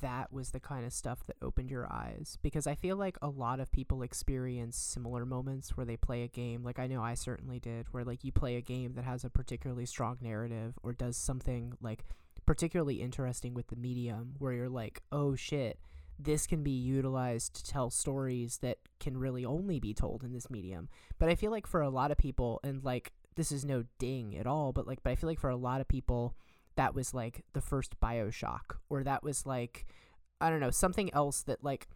that 0.00 0.32
was 0.32 0.50
the 0.50 0.60
kind 0.60 0.86
of 0.86 0.92
stuff 0.92 1.24
that 1.26 1.36
opened 1.42 1.70
your 1.70 1.90
eyes 1.92 2.38
because 2.42 2.66
I 2.66 2.74
feel 2.74 2.96
like 2.96 3.18
a 3.20 3.28
lot 3.28 3.60
of 3.60 3.72
people 3.72 4.02
experience 4.02 4.76
similar 4.76 5.26
moments 5.26 5.76
where 5.76 5.86
they 5.86 5.96
play 5.96 6.22
a 6.22 6.28
game 6.28 6.62
like 6.62 6.78
I 6.78 6.86
know 6.86 7.02
I 7.02 7.14
certainly 7.14 7.58
did 7.58 7.86
where 7.90 8.04
like 8.04 8.22
you 8.22 8.30
play 8.30 8.56
a 8.56 8.60
game 8.60 8.94
that 8.94 9.04
has 9.04 9.24
a 9.24 9.30
particularly 9.30 9.86
strong 9.86 10.18
narrative 10.20 10.74
or 10.84 10.92
does 10.92 11.16
something 11.16 11.72
like 11.80 12.04
particularly 12.46 13.00
interesting 13.00 13.54
with 13.54 13.68
the 13.68 13.76
medium 13.76 14.34
where 14.38 14.52
you're 14.52 14.68
like 14.68 15.02
oh 15.10 15.34
shit 15.34 15.78
this 16.24 16.46
can 16.46 16.62
be 16.62 16.70
utilized 16.70 17.54
to 17.54 17.64
tell 17.64 17.90
stories 17.90 18.58
that 18.58 18.78
can 19.00 19.16
really 19.16 19.44
only 19.44 19.80
be 19.80 19.94
told 19.94 20.22
in 20.22 20.32
this 20.32 20.50
medium. 20.50 20.88
But 21.18 21.28
I 21.28 21.34
feel 21.34 21.50
like 21.50 21.66
for 21.66 21.80
a 21.80 21.90
lot 21.90 22.10
of 22.10 22.18
people, 22.18 22.60
and 22.62 22.82
like 22.84 23.12
this 23.36 23.52
is 23.52 23.64
no 23.64 23.84
ding 23.98 24.36
at 24.36 24.46
all, 24.46 24.72
but 24.72 24.86
like, 24.86 25.02
but 25.02 25.10
I 25.10 25.14
feel 25.16 25.28
like 25.28 25.40
for 25.40 25.50
a 25.50 25.56
lot 25.56 25.80
of 25.80 25.88
people, 25.88 26.34
that 26.76 26.94
was 26.94 27.12
like 27.14 27.44
the 27.52 27.60
first 27.60 27.98
Bioshock, 28.00 28.76
or 28.88 29.02
that 29.04 29.22
was 29.22 29.46
like, 29.46 29.86
I 30.40 30.50
don't 30.50 30.60
know, 30.60 30.70
something 30.70 31.12
else 31.14 31.42
that 31.42 31.62
like 31.62 31.88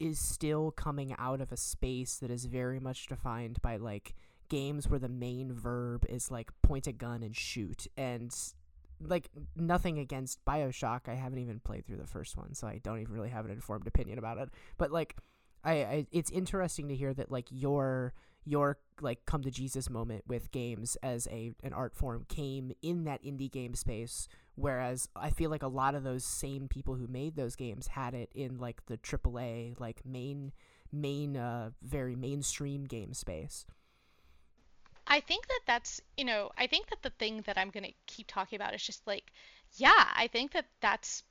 is 0.00 0.18
still 0.18 0.70
coming 0.70 1.14
out 1.18 1.40
of 1.40 1.52
a 1.52 1.56
space 1.56 2.16
that 2.18 2.30
is 2.30 2.46
very 2.46 2.80
much 2.80 3.06
defined 3.06 3.60
by 3.62 3.76
like 3.76 4.14
games 4.48 4.88
where 4.88 4.98
the 4.98 5.08
main 5.08 5.52
verb 5.52 6.04
is 6.08 6.30
like 6.30 6.50
point 6.62 6.86
a 6.86 6.92
gun 6.92 7.22
and 7.22 7.36
shoot 7.36 7.86
and 7.96 8.34
like 9.00 9.28
nothing 9.56 9.98
against 9.98 10.44
Bioshock. 10.44 11.08
I 11.08 11.14
haven't 11.14 11.38
even 11.38 11.60
played 11.60 11.86
through 11.86 11.98
the 11.98 12.06
first 12.06 12.36
one, 12.36 12.54
so 12.54 12.66
I 12.66 12.80
don't 12.82 13.00
even 13.00 13.12
really 13.12 13.30
have 13.30 13.44
an 13.44 13.50
informed 13.50 13.86
opinion 13.86 14.18
about 14.18 14.38
it. 14.38 14.50
But 14.78 14.90
like, 14.90 15.16
I, 15.62 15.72
I 15.72 16.06
it's 16.12 16.30
interesting 16.30 16.88
to 16.88 16.94
hear 16.94 17.14
that 17.14 17.30
like 17.30 17.46
your 17.50 18.12
your 18.44 18.78
like 19.00 19.24
come 19.26 19.42
to 19.42 19.50
Jesus 19.50 19.88
moment 19.88 20.24
with 20.26 20.50
games 20.50 20.96
as 21.02 21.26
a 21.30 21.52
an 21.62 21.72
art 21.72 21.94
form 21.94 22.26
came 22.28 22.72
in 22.82 23.04
that 23.04 23.22
indie 23.24 23.50
game 23.50 23.74
space 23.74 24.28
whereas 24.54 25.08
I 25.16 25.30
feel 25.30 25.50
like 25.50 25.62
a 25.62 25.68
lot 25.68 25.94
of 25.94 26.04
those 26.04 26.24
same 26.24 26.68
people 26.68 26.94
who 26.94 27.06
made 27.06 27.36
those 27.36 27.56
games 27.56 27.88
had 27.88 28.14
it 28.14 28.30
in 28.34 28.58
like 28.58 28.84
the 28.86 28.98
AAA 28.98 29.80
like 29.80 30.04
main 30.04 30.52
main 30.92 31.36
uh 31.36 31.70
very 31.82 32.14
mainstream 32.14 32.84
game 32.84 33.14
space. 33.14 33.66
I 35.14 35.20
think 35.20 35.46
that 35.46 35.60
that's, 35.64 36.00
you 36.16 36.24
know, 36.24 36.50
I 36.58 36.66
think 36.66 36.88
that 36.88 37.02
the 37.02 37.10
thing 37.10 37.42
that 37.46 37.56
I'm 37.56 37.70
going 37.70 37.84
to 37.84 37.94
keep 38.06 38.26
talking 38.26 38.56
about 38.56 38.74
is 38.74 38.82
just 38.82 39.06
like, 39.06 39.30
yeah, 39.76 40.08
I 40.16 40.26
think 40.26 40.50
that 40.52 40.66
that's 40.80 41.22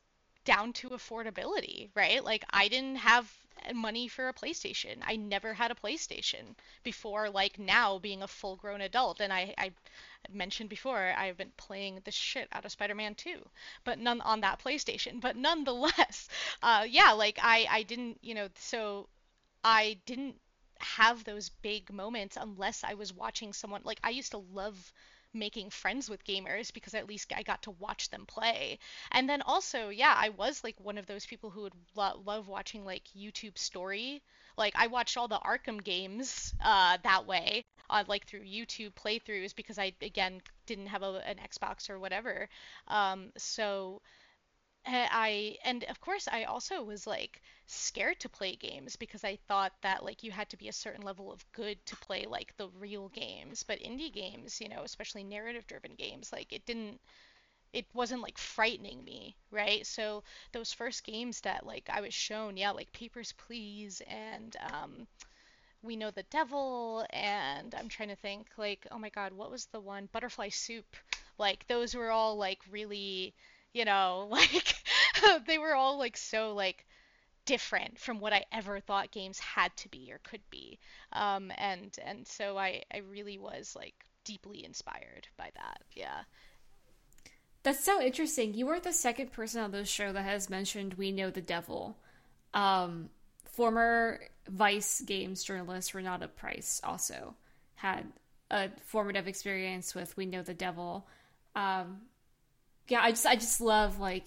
down 0.46 0.72
to 0.74 0.89
affordability, 0.91 1.89
right? 1.93 2.24
Like 2.24 2.46
I 2.50 2.69
didn't 2.69 2.96
have 2.96 3.30
money 3.74 4.08
for 4.08 4.30
a 4.30 4.34
PlayStation. 4.34 5.00
I 5.02 5.17
never 5.17 5.54
had 5.54 5.69
a 5.69 5.76
PlayStation 5.76 6.56
before 6.84 7.30
like 7.30 7.60
now 7.60 8.00
being 8.00 8.24
a 8.24 8.28
full 8.28 8.56
grown 8.56 8.80
adult 8.80 9.19
and 9.19 9.34
I, 9.34 9.54
I 9.58 9.72
mentioned 10.32 10.69
before 10.69 11.13
I've 11.17 11.38
been 11.38 11.52
playing 11.58 12.00
the 12.06 12.12
shit 12.12 12.48
out 12.54 12.63
of 12.63 12.72
Spider-Man 12.72 13.15
2 13.15 13.46
but 13.84 14.00
none 14.00 14.22
on 14.22 14.39
that 14.41 14.63
PlayStation 14.63 15.19
but 15.19 15.36
nonetheless 15.36 16.30
uh 16.63 16.86
yeah 16.89 17.12
like 17.12 17.38
I 17.41 17.67
I 17.69 17.84
didn't 17.84 18.19
you 18.22 18.34
know 18.34 18.48
so 18.56 19.08
I 19.63 19.98
didn't 20.06 20.36
have 20.84 21.24
those 21.24 21.50
big 21.50 21.91
moments 21.91 22.38
unless 22.39 22.84
I 22.84 22.93
was 22.96 23.13
watching 23.13 23.54
someone 23.54 23.82
like 23.84 24.00
I 24.04 24.10
used 24.12 24.32
to 24.32 24.38
love 24.54 24.91
making 25.34 25.69
friends 25.72 26.10
with 26.10 26.24
gamers 26.26 26.72
because 26.72 26.93
at 26.93 27.08
least 27.08 27.34
I 27.36 27.41
got 27.43 27.63
to 27.63 27.72
watch 27.72 28.10
them 28.10 28.26
play. 28.28 28.78
And 29.12 29.28
then 29.28 29.41
also, 29.41 29.89
yeah, 29.89 30.13
I 30.15 30.30
was 30.30 30.63
like 30.63 30.76
one 30.80 30.98
of 30.98 31.08
those 31.08 31.26
people 31.26 31.50
who 31.50 31.62
would 31.63 31.74
lo- 31.96 32.22
love 32.26 32.48
watching 32.48 32.86
like 32.86 33.04
YouTube 33.17 33.58
story. 33.58 34.22
Like 34.58 34.74
I 34.76 34.88
watched 34.88 35.17
all 35.17 35.28
the 35.28 35.39
Arkham 35.39 35.84
games 35.84 36.54
uh, 36.63 36.98
that 37.04 37.26
way, 37.26 37.65
uh, 37.89 38.04
like 38.08 38.28
through 38.28 38.41
YouTube 38.46 38.93
playthroughs 38.93 39.56
because 39.56 39.80
I 39.80 39.93
again 40.02 40.41
didn't 40.67 40.88
have 40.88 41.02
a, 41.02 41.22
an 41.28 41.38
Xbox 41.38 41.89
or 41.89 42.00
whatever. 42.00 42.48
Um, 42.88 43.32
so 43.38 44.02
Eh, 44.86 45.08
I 45.12 45.58
and 45.65 45.84
of 45.86 46.00
course 46.00 46.26
I 46.28 46.43
also 46.43 46.84
was 46.84 47.06
like 47.08 47.41
scared 47.65 48.19
to 48.22 48.30
play 48.30 48.56
games 48.56 48.96
because 48.96 49.24
I 49.26 49.36
thought 49.48 49.74
that 49.82 50.04
like 50.06 50.24
you 50.24 50.32
had 50.32 50.50
to 50.52 50.58
be 50.58 50.67
a 50.69 50.74
certain 50.74 51.02
level 51.04 51.32
of 51.34 51.46
good 51.54 51.86
to 51.88 51.96
play 51.98 52.26
like 52.26 52.56
the 52.58 52.69
real 52.69 53.10
games. 53.10 53.63
But 53.63 53.80
indie 53.80 54.12
games, 54.12 54.60
you 54.62 54.69
know, 54.69 54.84
especially 54.84 55.24
narrative 55.26 55.67
driven 55.67 55.96
games, 55.96 56.32
like 56.32 56.52
it 56.54 56.65
didn't 56.65 57.00
it 57.74 57.88
wasn't 57.93 58.22
like 58.24 58.38
frightening 58.39 59.04
me, 59.06 59.38
right? 59.52 59.86
So 59.88 60.24
those 60.54 60.74
first 60.74 61.04
games 61.06 61.41
that 61.41 61.65
like 61.65 61.89
I 61.91 62.02
was 62.02 62.13
shown, 62.13 62.58
yeah, 62.58 62.72
like 62.72 62.91
Papers 62.93 63.34
Please 63.34 64.02
and 64.08 64.56
um 64.74 65.08
We 65.84 65.96
Know 65.96 66.10
the 66.10 66.24
Devil 66.24 67.06
and 67.12 67.76
I'm 67.76 67.88
trying 67.88 68.10
to 68.10 68.15
think 68.15 68.48
like 68.58 68.88
oh 68.89 68.98
my 68.98 69.10
god, 69.10 69.34
what 69.34 69.52
was 69.52 69.67
the 69.67 69.80
one 69.80 70.08
Butterfly 70.12 70.50
Soup? 70.50 70.96
Like 71.38 71.67
those 71.67 71.93
were 71.93 72.10
all 72.10 72.36
like 72.38 72.60
really 72.72 73.36
you 73.74 73.86
know, 73.86 74.28
like 74.32 74.76
they 75.48 75.58
were 75.58 75.76
all 75.76 75.98
like 75.98 76.18
so 76.18 76.54
like 76.54 76.86
different 77.46 78.00
from 78.00 78.20
what 78.20 78.34
I 78.34 78.46
ever 78.52 78.80
thought 78.80 79.12
games 79.12 79.40
had 79.40 79.76
to 79.78 79.90
be 79.90 80.12
or 80.12 80.20
could 80.24 80.42
be. 80.50 80.80
Um, 81.12 81.52
and 81.58 81.98
and 82.06 82.26
so 82.28 82.58
I 82.58 82.84
I 82.94 83.00
really 83.00 83.38
was 83.38 83.76
like 83.76 84.06
deeply 84.24 84.64
inspired 84.64 85.28
by 85.38 85.50
that. 85.56 85.82
Yeah. 85.94 86.22
That's 87.64 87.84
so 87.84 88.02
interesting. 88.02 88.54
You 88.54 88.66
were 88.66 88.80
the 88.80 88.92
second 88.92 89.32
person 89.32 89.62
on 89.62 89.72
this 89.72 89.88
show 89.88 90.12
that 90.12 90.24
has 90.24 90.50
mentioned 90.50 90.96
We 90.96 91.12
Know 91.12 91.30
the 91.30 91.42
Devil. 91.42 91.98
Um, 92.54 93.10
former 93.46 94.20
Vice 94.50 95.02
Games 95.02 95.44
journalist 95.44 95.94
Renata 95.94 96.28
Price 96.28 96.82
also 96.84 97.36
had 97.76 98.06
a 98.52 98.70
formative 98.86 99.30
experience 99.30 99.96
with 99.96 100.16
We 100.18 100.26
Know 100.26 100.42
the 100.42 100.54
Devil. 100.54 101.08
Um, 101.56 102.02
yeah, 102.88 103.02
I 103.02 103.12
just 103.12 103.26
I 103.26 103.36
just 103.36 103.62
love 103.62 104.00
like 104.00 104.26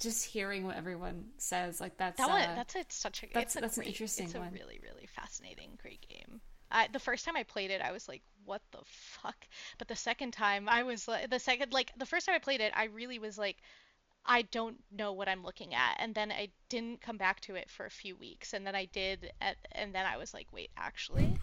just 0.00 0.24
hearing 0.24 0.66
what 0.66 0.76
everyone 0.76 1.26
says. 1.38 1.80
Like 1.80 1.96
that's 1.96 2.18
that 2.18 2.28
one, 2.28 2.42
uh, 2.42 2.54
that's 2.56 2.74
a, 2.74 2.84
such 2.88 3.22
a 3.22 3.26
that's 3.32 3.56
a 3.56 3.60
that's 3.60 3.76
great, 3.76 3.86
an 3.86 3.92
interesting 3.92 4.26
it's 4.26 4.34
one. 4.34 4.48
a 4.48 4.50
really 4.50 4.80
really 4.82 5.06
fascinating, 5.06 5.78
great 5.80 6.06
game. 6.08 6.40
I, 6.70 6.88
the 6.90 6.98
first 6.98 7.24
time 7.24 7.36
I 7.36 7.42
played 7.42 7.70
it, 7.70 7.82
I 7.82 7.92
was 7.92 8.08
like, 8.08 8.22
"What 8.44 8.62
the 8.72 8.80
fuck?" 8.84 9.36
But 9.78 9.88
the 9.88 9.96
second 9.96 10.32
time, 10.32 10.68
I 10.68 10.82
was 10.82 11.06
like, 11.06 11.28
the 11.30 11.38
second 11.38 11.72
like 11.72 11.92
the 11.96 12.06
first 12.06 12.26
time 12.26 12.34
I 12.34 12.38
played 12.38 12.60
it, 12.60 12.72
I 12.74 12.84
really 12.84 13.18
was 13.18 13.36
like, 13.36 13.58
I 14.24 14.42
don't 14.42 14.76
know 14.90 15.12
what 15.12 15.28
I'm 15.28 15.44
looking 15.44 15.74
at. 15.74 15.96
And 15.98 16.14
then 16.14 16.32
I 16.32 16.48
didn't 16.68 17.00
come 17.00 17.16
back 17.16 17.40
to 17.42 17.54
it 17.56 17.70
for 17.70 17.86
a 17.86 17.90
few 17.90 18.16
weeks, 18.16 18.54
and 18.54 18.66
then 18.66 18.74
I 18.74 18.86
did, 18.86 19.32
at, 19.40 19.56
and 19.72 19.94
then 19.94 20.06
I 20.06 20.16
was 20.16 20.32
like, 20.32 20.46
"Wait, 20.52 20.70
actually." 20.76 21.38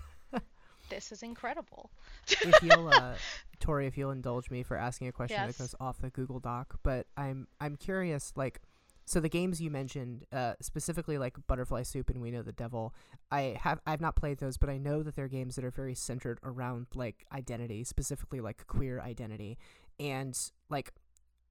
This 0.90 1.12
is 1.12 1.24
incredible. 1.24 1.92
if 2.28 2.62
you'll, 2.64 2.88
uh, 2.90 3.14
Tori, 3.60 3.88
if 3.88 3.98
you'll 3.98 4.12
indulge 4.12 4.50
me 4.50 4.64
for 4.64 4.78
asking 4.78 5.08
a 5.08 5.12
question 5.12 5.38
Yes. 5.40 5.58
that 5.58 5.64
goes 5.64 5.76
off 5.80 6.00
the 6.00 6.10
Google 6.10 6.40
Doc, 6.40 6.80
but 6.84 7.08
I'm 7.18 7.48
I'm 7.60 7.76
curious, 7.76 8.34
like, 8.36 8.62
so 9.06 9.20
the 9.20 9.30
games 9.30 9.60
you 9.60 9.72
mentioned, 9.72 10.26
uh, 10.32 10.54
specifically 10.62 11.18
like 11.18 11.36
Butterfly 11.48 11.84
Soup 11.84 12.10
and 12.10 12.22
We 12.22 12.30
Know 12.32 12.42
the 12.44 12.52
Devil, 12.52 12.94
I 13.32 13.58
have 13.60 13.80
I've 13.88 14.02
not 14.02 14.16
played 14.16 14.38
those, 14.40 14.58
but 14.58 14.70
I 14.70 14.78
know 14.78 15.02
that 15.04 15.16
they're 15.16 15.28
games 15.28 15.56
that 15.56 15.66
are 15.66 15.72
very 15.72 15.96
centered 15.96 16.40
around 16.44 16.88
like 16.96 17.26
identity, 17.34 17.84
specifically 17.84 18.40
like 18.42 18.66
queer 18.68 19.00
identity, 19.02 19.58
and 20.00 20.38
like. 20.70 20.92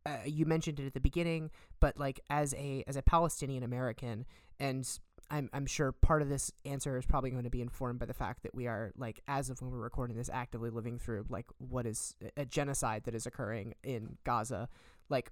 Uh, 0.07 0.17
you 0.25 0.47
mentioned 0.47 0.81
it 0.81 0.87
at 0.87 0.95
the 0.95 1.01
beginning, 1.01 1.51
but 1.81 1.99
like 1.99 2.19
as 2.31 2.55
a 2.55 2.83
as 2.87 2.97
a 2.97 3.03
Palestinian 3.03 3.63
American, 3.63 4.25
and 4.59 4.89
I'm 5.31 5.51
I'm 5.53 5.67
sure 5.67 5.93
part 5.93 6.23
of 6.23 6.29
this 6.29 6.51
answer 6.65 6.97
is 6.97 7.07
probably 7.07 7.31
going 7.31 7.45
to 7.45 7.51
be 7.51 7.61
informed 7.63 7.99
by 7.99 8.07
the 8.07 8.15
fact 8.15 8.43
that 8.45 8.55
we 8.55 8.67
are 8.67 8.93
like 8.97 9.21
as 9.29 9.51
of 9.51 9.61
when 9.61 9.71
we're 9.71 9.79
recording 9.79 10.17
this 10.17 10.31
actively 10.33 10.71
living 10.71 10.99
through 10.99 11.27
like 11.29 11.47
what 11.59 11.87
is 11.87 12.15
a 12.37 12.45
genocide 12.45 13.03
that 13.05 13.15
is 13.15 13.27
occurring 13.27 13.75
in 13.83 14.17
Gaza. 14.25 14.69
Like 15.09 15.31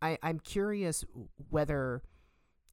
I 0.00 0.18
I'm 0.22 0.38
curious 0.38 1.04
whether 1.50 2.02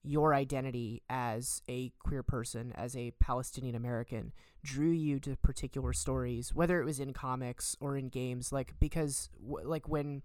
your 0.03 0.34
identity 0.34 1.01
as 1.10 1.62
a 1.69 1.91
queer 1.99 2.23
person, 2.23 2.71
as 2.75 2.95
a 2.95 3.12
Palestinian 3.19 3.75
American, 3.75 4.32
drew 4.63 4.91
you 4.91 5.19
to 5.19 5.36
particular 5.38 5.91
stories, 5.91 6.53
whether 6.55 6.79
it 6.82 6.86
was 6.86 6.99
in 6.99 7.13
comics 7.13 7.75
or 7.82 7.97
in 7.97 8.08
games, 8.08 8.51
like 8.51 8.73
because 8.79 9.29
like 9.41 9.89
when 9.89 10.21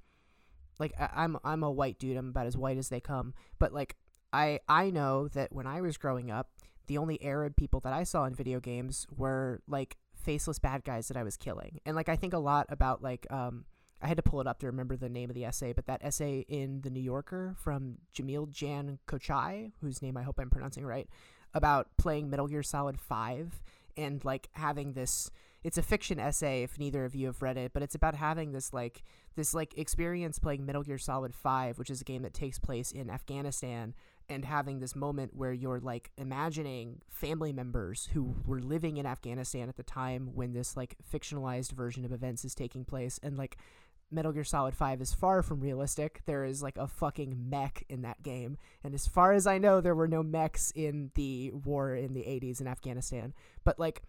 like 0.78 0.92
I- 0.98 1.10
I'm 1.14 1.36
I'm 1.44 1.62
a 1.62 1.70
white 1.70 1.98
dude, 1.98 2.16
I'm 2.16 2.28
about 2.28 2.46
as 2.46 2.56
white 2.56 2.78
as 2.78 2.88
they 2.88 3.00
come, 3.00 3.34
but 3.58 3.72
like 3.72 3.96
I 4.34 4.60
I 4.68 4.90
know 4.90 5.28
that 5.28 5.52
when 5.52 5.66
I 5.66 5.80
was 5.80 5.96
growing 5.96 6.30
up, 6.30 6.50
the 6.86 6.98
only 6.98 7.22
Arab 7.22 7.56
people 7.56 7.80
that 7.80 7.92
I 7.92 8.02
saw 8.02 8.24
in 8.24 8.34
video 8.34 8.60
games 8.60 9.06
were 9.16 9.62
like 9.68 9.96
faceless 10.14 10.58
bad 10.58 10.84
guys 10.84 11.08
that 11.08 11.16
I 11.16 11.22
was 11.22 11.36
killing. 11.36 11.80
And 11.86 11.94
like 11.94 12.08
I 12.08 12.16
think 12.16 12.34
a 12.34 12.38
lot 12.38 12.66
about 12.68 13.02
like 13.02 13.26
um 13.30 13.64
I 14.02 14.08
had 14.08 14.16
to 14.18 14.22
pull 14.22 14.40
it 14.40 14.46
up 14.46 14.58
to 14.58 14.66
remember 14.66 14.96
the 14.96 15.08
name 15.08 15.30
of 15.30 15.34
the 15.34 15.44
essay, 15.44 15.72
but 15.72 15.86
that 15.86 16.04
essay 16.04 16.44
in 16.48 16.82
the 16.82 16.90
New 16.90 17.00
Yorker 17.00 17.54
from 17.58 17.98
Jamil 18.14 18.50
Jan 18.50 18.98
Kochai, 19.06 19.72
whose 19.80 20.02
name 20.02 20.16
I 20.16 20.22
hope 20.22 20.38
I'm 20.38 20.50
pronouncing 20.50 20.84
right, 20.84 21.08
about 21.54 21.88
playing 21.96 22.28
Metal 22.28 22.48
Gear 22.48 22.62
Solid 22.62 23.00
5 23.00 23.62
and 23.96 24.22
like 24.24 24.48
having 24.52 24.92
this 24.94 25.30
it's 25.62 25.78
a 25.78 25.82
fiction 25.82 26.18
essay 26.18 26.62
if 26.62 26.78
neither 26.78 27.06
of 27.06 27.14
you 27.14 27.26
have 27.28 27.40
read 27.40 27.56
it, 27.56 27.72
but 27.72 27.82
it's 27.82 27.94
about 27.94 28.16
having 28.16 28.52
this 28.52 28.72
like 28.72 29.02
this 29.36 29.54
like 29.54 29.78
experience 29.78 30.38
playing 30.38 30.66
Metal 30.66 30.82
Gear 30.82 30.98
Solid 30.98 31.34
5, 31.34 31.78
which 31.78 31.88
is 31.88 32.00
a 32.00 32.04
game 32.04 32.22
that 32.22 32.34
takes 32.34 32.58
place 32.58 32.92
in 32.92 33.08
Afghanistan 33.08 33.94
and 34.28 34.44
having 34.44 34.80
this 34.80 34.96
moment 34.96 35.34
where 35.34 35.52
you're 35.52 35.80
like 35.80 36.10
imagining 36.16 37.00
family 37.08 37.52
members 37.52 38.08
who 38.12 38.34
were 38.46 38.60
living 38.60 38.96
in 38.96 39.06
Afghanistan 39.06 39.68
at 39.68 39.76
the 39.76 39.82
time 39.82 40.30
when 40.34 40.52
this 40.52 40.76
like 40.76 40.96
fictionalized 41.12 41.72
version 41.72 42.04
of 42.04 42.12
events 42.12 42.44
is 42.44 42.54
taking 42.54 42.84
place 42.84 43.18
and 43.22 43.36
like 43.36 43.56
Metal 44.10 44.32
Gear 44.32 44.44
Solid 44.44 44.76
5 44.76 45.00
is 45.00 45.12
far 45.12 45.42
from 45.42 45.60
realistic. 45.60 46.22
There 46.26 46.44
is 46.44 46.62
like 46.62 46.76
a 46.76 46.86
fucking 46.86 47.48
mech 47.48 47.84
in 47.88 48.02
that 48.02 48.22
game. 48.22 48.58
And 48.84 48.94
as 48.94 49.06
far 49.06 49.32
as 49.32 49.46
I 49.46 49.58
know, 49.58 49.80
there 49.80 49.94
were 49.94 50.06
no 50.06 50.22
mechs 50.22 50.70
in 50.70 51.10
the 51.14 51.50
war 51.52 51.94
in 51.94 52.14
the 52.14 52.22
80s 52.22 52.60
in 52.60 52.68
Afghanistan. 52.68 53.34
But 53.64 53.78
like 53.78 54.02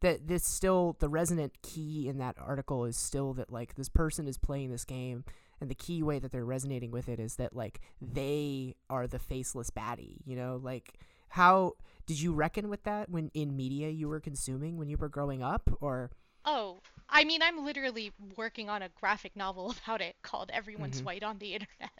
that 0.00 0.26
this 0.26 0.44
still 0.44 0.96
the 0.98 1.08
resonant 1.08 1.52
key 1.62 2.08
in 2.08 2.18
that 2.18 2.36
article 2.38 2.84
is 2.84 2.96
still 2.96 3.32
that 3.34 3.52
like 3.52 3.76
this 3.76 3.88
person 3.88 4.26
is 4.26 4.36
playing 4.36 4.70
this 4.70 4.84
game 4.84 5.24
and 5.62 5.70
the 5.70 5.74
key 5.74 6.02
way 6.02 6.18
that 6.18 6.30
they're 6.32 6.44
resonating 6.44 6.90
with 6.90 7.08
it 7.08 7.18
is 7.18 7.36
that 7.36 7.54
like 7.56 7.80
they 8.00 8.74
are 8.90 9.06
the 9.06 9.18
faceless 9.18 9.70
baddie, 9.70 10.18
you 10.26 10.36
know? 10.36 10.60
Like 10.62 10.94
how 11.28 11.74
did 12.06 12.20
you 12.20 12.34
reckon 12.34 12.68
with 12.68 12.82
that 12.82 13.08
when 13.08 13.30
in 13.32 13.56
media 13.56 13.88
you 13.88 14.08
were 14.08 14.20
consuming 14.20 14.76
when 14.76 14.88
you 14.88 14.96
were 14.98 15.08
growing 15.08 15.42
up 15.42 15.70
or 15.80 16.10
Oh, 16.44 16.80
I 17.08 17.22
mean, 17.24 17.40
I'm 17.40 17.64
literally 17.64 18.12
working 18.36 18.68
on 18.68 18.82
a 18.82 18.88
graphic 18.88 19.36
novel 19.36 19.72
about 19.84 20.00
it 20.00 20.16
called 20.22 20.50
Everyone's 20.52 21.00
Mhm. 21.00 21.04
White 21.04 21.22
on 21.22 21.38
the 21.38 21.54
Internet. 21.54 21.90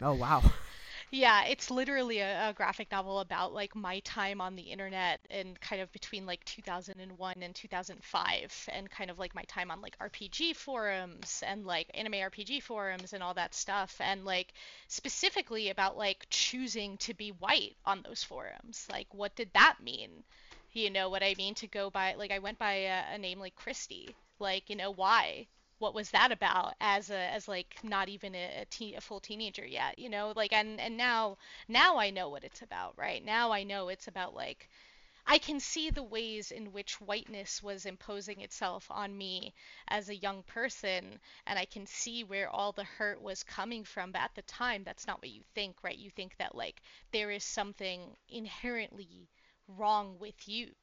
Oh 0.00 0.14
wow. 0.14 0.42
Yeah, 1.16 1.44
it's 1.44 1.70
literally 1.70 2.18
a, 2.18 2.50
a 2.50 2.52
graphic 2.52 2.90
novel 2.90 3.20
about 3.20 3.54
like 3.54 3.76
my 3.76 4.00
time 4.00 4.40
on 4.40 4.56
the 4.56 4.62
internet 4.62 5.20
and 5.30 5.58
kind 5.60 5.80
of 5.80 5.92
between 5.92 6.26
like 6.26 6.44
2001 6.44 7.36
and 7.40 7.54
2005 7.54 8.68
and 8.72 8.90
kind 8.90 9.10
of 9.10 9.18
like 9.18 9.32
my 9.34 9.44
time 9.44 9.70
on 9.70 9.80
like 9.80 9.96
RPG 10.00 10.52
forums 10.54 11.42
and 11.46 11.64
like 11.64 11.88
anime 11.94 12.14
RPG 12.14 12.58
forums 12.60 13.12
and 13.12 13.22
all 13.22 13.32
that 13.34 13.54
stuff 13.54 13.96
and 14.00 14.24
like 14.24 14.52
specifically 14.88 15.70
about 15.70 15.96
like 15.96 16.26
choosing 16.30 16.96
to 16.98 17.14
be 17.14 17.30
white 17.30 17.76
on 17.86 18.02
those 18.02 18.24
forums. 18.24 18.86
Like 18.90 19.06
what 19.14 19.36
did 19.36 19.50
that 19.54 19.76
mean? 19.82 20.24
You 20.72 20.90
know 20.90 21.08
what 21.10 21.22
I 21.22 21.34
mean? 21.38 21.54
To 21.56 21.68
go 21.68 21.90
by 21.90 22.14
like 22.14 22.32
I 22.32 22.40
went 22.40 22.58
by 22.58 22.72
a, 22.72 23.14
a 23.14 23.18
name 23.18 23.38
like 23.38 23.54
Christy. 23.54 24.16
Like, 24.40 24.68
you 24.68 24.74
know, 24.76 24.90
why? 24.90 25.46
What 25.78 25.94
was 25.94 26.10
that 26.10 26.32
about 26.32 26.74
as 26.80 27.10
a 27.10 27.18
as 27.32 27.48
like 27.48 27.76
not 27.82 28.08
even 28.08 28.34
a, 28.34 28.62
a, 28.62 28.64
teen, 28.66 28.96
a 28.96 29.00
full 29.00 29.20
teenager 29.20 29.66
yet 29.66 29.98
you 29.98 30.08
know 30.08 30.32
like 30.36 30.52
and 30.52 30.80
and 30.80 30.96
now 30.96 31.36
now 31.68 31.98
i 31.98 32.10
know 32.10 32.28
what 32.28 32.44
it's 32.44 32.62
about 32.62 32.94
right 32.98 33.24
now 33.24 33.52
i 33.52 33.62
know 33.62 33.88
it's 33.88 34.08
about 34.08 34.34
like 34.34 34.68
I 35.26 35.36
can 35.38 35.60
see 35.60 35.90
the 35.90 36.02
ways 36.02 36.50
in 36.50 36.72
which 36.72 36.98
whiteness 36.98 37.62
was 37.62 37.84
imposing 37.84 38.40
itself 38.40 38.90
on 38.90 39.16
me 39.18 39.52
as 39.88 40.08
a 40.08 40.16
young 40.16 40.42
person, 40.44 41.20
and 41.46 41.58
I 41.58 41.66
can 41.66 41.86
see 41.86 42.24
where 42.24 42.48
all 42.48 42.72
the 42.72 42.84
hurt 42.84 43.20
was 43.20 43.42
coming 43.42 43.84
from. 43.84 44.12
But 44.12 44.22
at 44.22 44.34
the 44.34 44.42
time, 44.42 44.82
that's 44.82 45.06
not 45.06 45.20
what 45.20 45.30
you 45.30 45.42
think, 45.54 45.76
right? 45.82 45.96
You 45.98 46.10
think 46.10 46.36
that, 46.38 46.54
like, 46.54 46.80
there 47.12 47.30
is 47.30 47.44
something 47.44 48.16
inherently 48.30 49.28
wrong 49.68 50.18
with 50.18 50.48
you, 50.48 50.74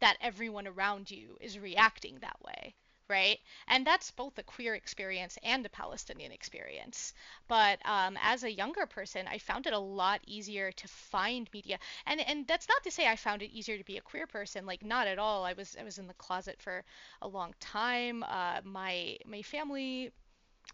that 0.00 0.16
everyone 0.20 0.66
around 0.66 1.10
you 1.10 1.36
is 1.40 1.58
reacting 1.58 2.18
that 2.20 2.40
way 2.42 2.74
right? 3.08 3.38
And 3.68 3.86
that's 3.86 4.10
both 4.10 4.38
a 4.38 4.42
queer 4.42 4.74
experience 4.74 5.38
and 5.42 5.64
a 5.64 5.68
Palestinian 5.68 6.32
experience. 6.32 7.12
But 7.48 7.78
um, 7.84 8.18
as 8.22 8.44
a 8.44 8.52
younger 8.52 8.86
person, 8.86 9.26
I 9.28 9.38
found 9.38 9.66
it 9.66 9.72
a 9.72 9.78
lot 9.78 10.20
easier 10.26 10.72
to 10.72 10.88
find 10.88 11.48
media, 11.52 11.78
and 12.06 12.20
and 12.20 12.46
that's 12.46 12.68
not 12.68 12.82
to 12.84 12.90
say 12.90 13.06
I 13.08 13.16
found 13.16 13.42
it 13.42 13.50
easier 13.52 13.78
to 13.78 13.84
be 13.84 13.96
a 13.96 14.00
queer 14.02 14.26
person. 14.26 14.66
Like 14.66 14.84
not 14.84 15.06
at 15.06 15.18
all. 15.18 15.44
I 15.44 15.52
was 15.54 15.76
I 15.80 15.84
was 15.84 15.98
in 15.98 16.06
the 16.06 16.14
closet 16.14 16.60
for 16.60 16.84
a 17.22 17.28
long 17.28 17.54
time. 17.60 18.22
Uh, 18.24 18.60
my 18.64 19.16
my 19.26 19.42
family 19.42 20.12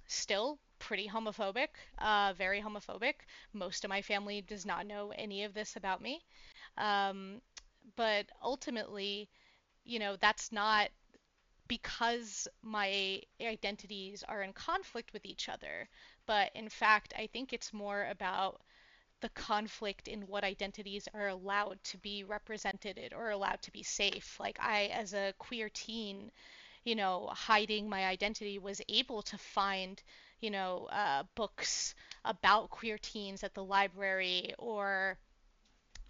still 0.07 0.59
pretty 0.79 1.09
homophobic, 1.09 1.69
uh, 1.99 2.33
very 2.37 2.61
homophobic. 2.61 3.15
Most 3.53 3.85
of 3.85 3.89
my 3.91 4.03
family 4.03 4.41
does 4.43 4.67
not 4.67 4.87
know 4.87 5.13
any 5.17 5.45
of 5.45 5.55
this 5.55 5.77
about 5.77 6.01
me. 6.03 6.23
Um, 6.79 7.41
but 7.97 8.27
ultimately, 8.43 9.29
you 9.85 9.99
know, 9.99 10.17
that's 10.17 10.53
not 10.53 10.91
because 11.73 12.49
my 12.63 13.23
identities 13.41 14.23
are 14.29 14.43
in 14.43 14.53
conflict 14.53 15.15
with 15.15 15.25
each 15.25 15.49
other. 15.49 15.89
But 16.27 16.51
in 16.55 16.69
fact, 16.69 17.15
I 17.17 17.27
think 17.29 17.53
it's 17.55 17.73
more 17.73 18.07
about 18.11 18.61
the 19.23 19.31
conflict 19.31 20.09
in 20.09 20.23
what 20.27 20.45
identities 20.45 21.09
are 21.15 21.29
allowed 21.29 21.83
to 21.85 21.99
be 21.99 22.25
represented 22.25 23.15
or 23.17 23.31
allowed 23.31 23.63
to 23.63 23.73
be 23.73 23.83
safe. 23.83 24.39
Like 24.39 24.59
I, 24.61 24.87
as 24.89 25.15
a 25.15 25.33
queer 25.39 25.71
teen, 25.71 26.31
you 26.85 26.95
know, 26.95 27.29
hiding 27.33 27.89
my 27.89 28.05
identity 28.07 28.59
was 28.59 28.83
able 28.89 29.23
to 29.23 29.39
find, 29.39 30.03
you 30.41 30.51
know, 30.51 30.89
uh, 30.93 31.23
books 31.37 31.95
about 32.25 32.71
queer 32.71 32.99
teens 32.99 33.45
at 33.45 33.55
the 33.55 33.65
library 33.65 34.55
or 34.59 35.19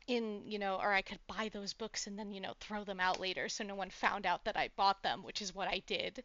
in 0.07 0.43
you 0.47 0.59
know 0.59 0.77
or 0.77 0.93
i 0.93 1.03
could 1.03 1.19
buy 1.27 1.49
those 1.53 1.73
books 1.75 2.07
and 2.07 2.19
then 2.19 2.33
you 2.33 2.41
know 2.41 2.55
throw 2.61 2.85
them 2.85 3.01
out 3.01 3.21
later 3.21 3.49
so 3.49 3.65
no 3.65 3.75
one 3.75 3.91
found 3.91 4.27
out 4.27 4.45
that 4.45 4.57
i 4.57 4.69
bought 4.77 5.03
them 5.03 5.23
which 5.23 5.43
is 5.43 5.55
what 5.55 5.69
i 5.69 5.83
did. 5.87 6.23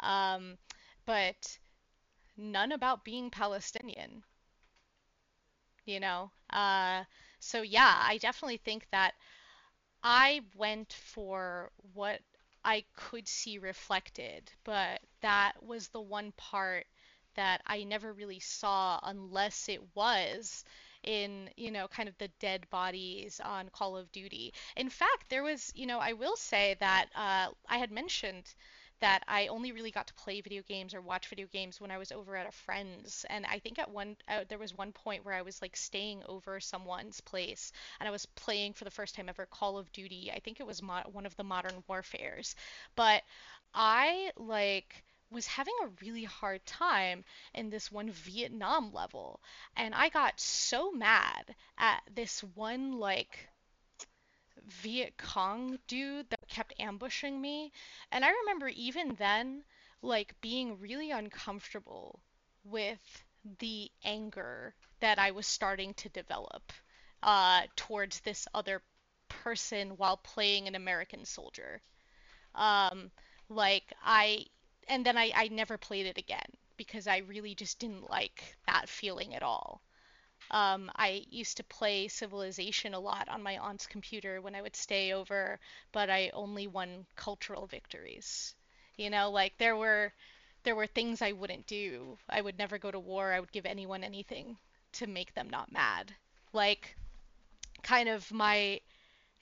Um, 0.00 0.58
but 1.06 1.58
none 2.36 2.72
about 2.72 3.04
being 3.04 3.30
palestinian 3.30 4.24
you 5.86 6.00
know? 6.00 6.30
Uh, 6.50 7.04
so 7.38 7.62
yeah 7.62 7.94
i 8.04 8.18
definitely 8.18 8.58
think 8.58 8.86
that 8.90 9.14
i 10.04 10.40
went 10.56 10.92
for 10.92 11.70
what 11.94 12.20
i 12.64 12.84
could 12.96 13.28
see 13.28 13.58
reflected 13.58 14.50
but 14.64 15.00
that 15.22 15.52
was 15.62 15.88
the 15.88 16.00
one 16.00 16.32
part 16.36 16.86
that 17.36 17.62
i 17.66 17.84
never 17.84 18.12
really 18.12 18.40
saw 18.40 19.00
unless 19.04 19.68
it 19.68 19.80
was 19.94 20.64
in 21.04 21.50
you 21.56 21.70
know 21.70 21.88
kind 21.88 22.08
of 22.08 22.16
the 22.18 22.28
dead 22.40 22.68
bodies 22.70 23.40
on 23.44 23.68
Call 23.70 23.96
of 23.96 24.10
Duty. 24.12 24.52
In 24.76 24.88
fact, 24.90 25.28
there 25.28 25.42
was 25.42 25.72
you 25.74 25.86
know 25.86 25.98
I 25.98 26.12
will 26.14 26.36
say 26.36 26.76
that 26.80 27.06
uh, 27.14 27.48
I 27.68 27.78
had 27.78 27.90
mentioned 27.90 28.54
that 29.00 29.22
I 29.26 29.46
only 29.46 29.72
really 29.72 29.90
got 29.90 30.06
to 30.08 30.14
play 30.14 30.42
video 30.42 30.62
games 30.62 30.94
or 30.94 31.00
watch 31.00 31.28
video 31.28 31.46
games 31.46 31.80
when 31.80 31.90
I 31.90 31.96
was 31.96 32.12
over 32.12 32.36
at 32.36 32.46
a 32.46 32.52
friend's. 32.52 33.24
And 33.30 33.46
I 33.46 33.58
think 33.58 33.78
at 33.78 33.90
one 33.90 34.16
uh, 34.28 34.44
there 34.48 34.58
was 34.58 34.76
one 34.76 34.92
point 34.92 35.24
where 35.24 35.34
I 35.34 35.40
was 35.42 35.62
like 35.62 35.74
staying 35.76 36.22
over 36.28 36.60
someone's 36.60 37.20
place 37.22 37.72
and 37.98 38.06
I 38.08 38.12
was 38.12 38.26
playing 38.26 38.74
for 38.74 38.84
the 38.84 38.90
first 38.90 39.14
time 39.14 39.28
ever 39.30 39.46
Call 39.46 39.78
of 39.78 39.90
Duty. 39.92 40.30
I 40.34 40.40
think 40.40 40.60
it 40.60 40.66
was 40.66 40.82
mo- 40.82 41.02
one 41.12 41.24
of 41.24 41.34
the 41.36 41.44
Modern 41.44 41.82
Warfares. 41.88 42.54
But 42.94 43.22
I 43.74 44.32
like 44.36 45.02
was 45.30 45.46
having 45.46 45.74
a 45.82 45.90
really 46.02 46.24
hard 46.24 46.64
time 46.66 47.24
in 47.54 47.70
this 47.70 47.90
one 47.90 48.10
Vietnam 48.10 48.92
level. 48.92 49.40
And 49.76 49.94
I 49.94 50.08
got 50.08 50.40
so 50.40 50.90
mad 50.90 51.54
at 51.78 52.02
this 52.14 52.40
one, 52.54 52.98
like, 52.98 53.48
Viet 54.82 55.16
Cong 55.16 55.78
dude 55.86 56.28
that 56.30 56.48
kept 56.48 56.74
ambushing 56.78 57.40
me. 57.40 57.72
And 58.12 58.24
I 58.24 58.30
remember 58.30 58.68
even 58.68 59.14
then, 59.18 59.62
like, 60.02 60.40
being 60.40 60.78
really 60.78 61.10
uncomfortable 61.10 62.20
with 62.64 63.24
the 63.58 63.90
anger 64.04 64.74
that 65.00 65.18
I 65.18 65.30
was 65.30 65.46
starting 65.46 65.94
to 65.94 66.08
develop 66.10 66.72
uh, 67.22 67.62
towards 67.76 68.20
this 68.20 68.46
other 68.54 68.82
person 69.28 69.90
while 69.90 70.16
playing 70.18 70.68
an 70.68 70.74
American 70.74 71.24
soldier. 71.24 71.80
Um, 72.54 73.10
like, 73.48 73.92
I 74.02 74.46
and 74.88 75.04
then 75.04 75.16
I, 75.18 75.32
I 75.34 75.48
never 75.48 75.78
played 75.78 76.06
it 76.06 76.18
again 76.18 76.56
because 76.76 77.06
I 77.06 77.18
really 77.18 77.54
just 77.54 77.78
didn't 77.78 78.10
like 78.10 78.56
that 78.66 78.88
feeling 78.88 79.34
at 79.34 79.42
all. 79.42 79.82
Um, 80.50 80.90
I 80.96 81.24
used 81.30 81.56
to 81.58 81.64
play 81.64 82.08
Civilization 82.08 82.94
a 82.94 83.00
lot 83.00 83.28
on 83.28 83.42
my 83.42 83.58
aunt's 83.58 83.86
computer 83.86 84.40
when 84.40 84.54
I 84.54 84.62
would 84.62 84.76
stay 84.76 85.12
over, 85.12 85.60
but 85.92 86.10
I 86.10 86.30
only 86.34 86.66
won 86.66 87.06
cultural 87.16 87.66
victories. 87.66 88.54
You 88.96 89.10
know, 89.10 89.30
like 89.30 89.56
there 89.58 89.76
were 89.76 90.12
there 90.64 90.76
were 90.76 90.86
things 90.86 91.22
I 91.22 91.32
wouldn't 91.32 91.66
do. 91.66 92.18
I 92.28 92.40
would 92.40 92.58
never 92.58 92.78
go 92.78 92.90
to 92.90 92.98
war. 93.00 93.32
I 93.32 93.40
would 93.40 93.52
give 93.52 93.66
anyone 93.66 94.04
anything 94.04 94.58
to 94.92 95.06
make 95.06 95.34
them 95.34 95.48
not 95.48 95.72
mad. 95.72 96.14
Like 96.52 96.96
kind 97.82 98.08
of 98.08 98.30
my 98.32 98.80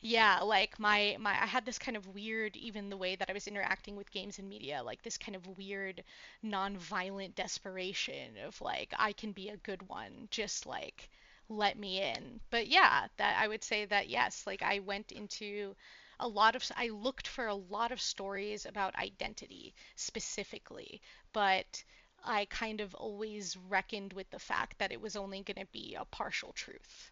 yeah, 0.01 0.41
like 0.41 0.79
my 0.81 1.17
my 1.21 1.31
I 1.43 1.47
had 1.47 1.65
this 1.65 1.79
kind 1.79 1.97
of 1.97 2.07
weird 2.15 2.57
even 2.57 2.89
the 2.91 2.97
way 2.97 3.15
that 3.17 3.31
I 3.31 3.33
was 3.33 3.47
interacting 3.47 3.95
with 3.97 4.11
games 4.11 4.39
and 4.39 4.49
media, 4.49 4.83
like 4.83 5.03
this 5.03 5.19
kind 5.19 5.37
of 5.37 5.47
weird 5.59 6.03
non-violent 6.43 7.35
desperation 7.37 8.37
of 8.45 8.61
like 8.61 8.93
I 8.99 9.13
can 9.13 9.33
be 9.33 9.49
a 9.51 9.57
good 9.57 9.89
one, 9.89 10.29
just 10.31 10.67
like 10.67 11.11
let 11.49 11.79
me 11.79 12.01
in. 12.03 12.41
But 12.51 12.67
yeah, 12.69 13.07
that 13.19 13.41
I 13.41 13.47
would 13.49 13.63
say 13.65 13.85
that 13.87 14.09
yes, 14.09 14.47
like 14.47 14.63
I 14.63 14.81
went 14.81 15.13
into 15.13 15.75
a 16.21 16.27
lot 16.29 16.55
of 16.57 16.65
I 16.77 16.89
looked 16.89 17.29
for 17.29 17.47
a 17.47 17.55
lot 17.55 17.93
of 17.93 18.01
stories 18.01 18.67
about 18.67 18.97
identity 18.97 19.75
specifically, 19.97 21.01
but 21.33 21.83
I 22.25 22.47
kind 22.47 22.81
of 22.81 22.95
always 22.97 23.57
reckoned 23.57 24.13
with 24.13 24.31
the 24.31 24.39
fact 24.41 24.79
that 24.79 24.93
it 24.93 25.01
was 25.01 25.17
only 25.17 25.43
going 25.43 25.65
to 25.65 25.73
be 25.73 25.95
a 25.99 26.05
partial 26.05 26.53
truth. 26.53 27.11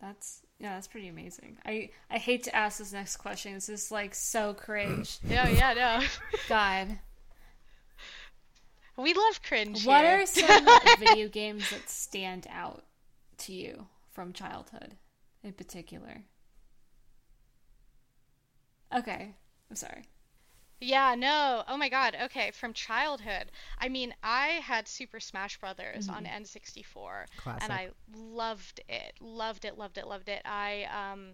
That's 0.00 0.42
yeah, 0.58 0.74
that's 0.74 0.86
pretty 0.86 1.08
amazing. 1.08 1.58
I 1.64 1.90
I 2.10 2.18
hate 2.18 2.44
to 2.44 2.54
ask 2.54 2.78
this 2.78 2.92
next 2.92 3.16
question. 3.16 3.54
This 3.54 3.68
is 3.68 3.90
like 3.90 4.14
so 4.14 4.54
cringe. 4.54 5.18
no, 5.24 5.44
yeah, 5.44 5.74
no. 5.74 6.06
God. 6.48 6.98
We 8.96 9.12
love 9.12 9.42
cringe. 9.42 9.84
What 9.84 10.04
here. 10.04 10.22
are 10.22 10.26
some 10.26 10.68
video 10.98 11.28
games 11.28 11.68
that 11.70 11.88
stand 11.88 12.46
out 12.50 12.84
to 13.38 13.52
you 13.52 13.86
from 14.12 14.32
childhood 14.32 14.94
in 15.42 15.52
particular? 15.52 16.22
Okay. 18.96 19.34
I'm 19.68 19.76
sorry. 19.76 20.04
Yeah, 20.80 21.14
no. 21.14 21.62
Oh 21.68 21.76
my 21.76 21.88
God. 21.88 22.16
Okay, 22.24 22.50
from 22.50 22.72
childhood. 22.72 23.50
I 23.78 23.88
mean, 23.88 24.14
I 24.22 24.60
had 24.62 24.86
Super 24.88 25.20
Smash 25.20 25.58
Brothers 25.58 26.08
mm-hmm. 26.08 26.16
on 26.16 26.24
N64, 26.24 27.26
Classic. 27.38 27.62
and 27.62 27.72
I 27.72 27.88
loved 28.16 28.80
it. 28.88 29.14
Loved 29.20 29.64
it. 29.64 29.78
Loved 29.78 29.98
it. 29.98 30.06
Loved 30.06 30.28
it. 30.28 30.42
I 30.44 30.84
um, 30.84 31.30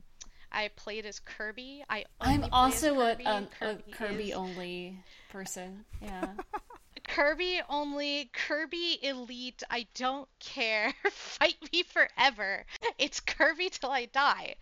I 0.52 0.68
played 0.76 1.06
as 1.06 1.20
Kirby. 1.20 1.84
I 1.88 2.04
I'm 2.20 2.46
also 2.52 3.00
a, 3.00 3.16
um, 3.24 3.46
Kirby, 3.58 3.82
a 3.88 3.92
Kirby 3.92 4.30
is... 4.30 4.36
only 4.36 4.98
person. 5.30 5.84
Yeah. 6.02 6.28
Kirby 7.04 7.60
only, 7.68 8.30
Kirby 8.32 8.98
Elite, 9.02 9.62
I 9.68 9.86
don't 9.94 10.28
care. 10.38 10.92
Fight 11.10 11.56
me 11.72 11.82
forever. 11.82 12.64
It's 12.98 13.18
Kirby 13.18 13.70
till 13.70 13.90
I 13.90 14.04
die. 14.06 14.54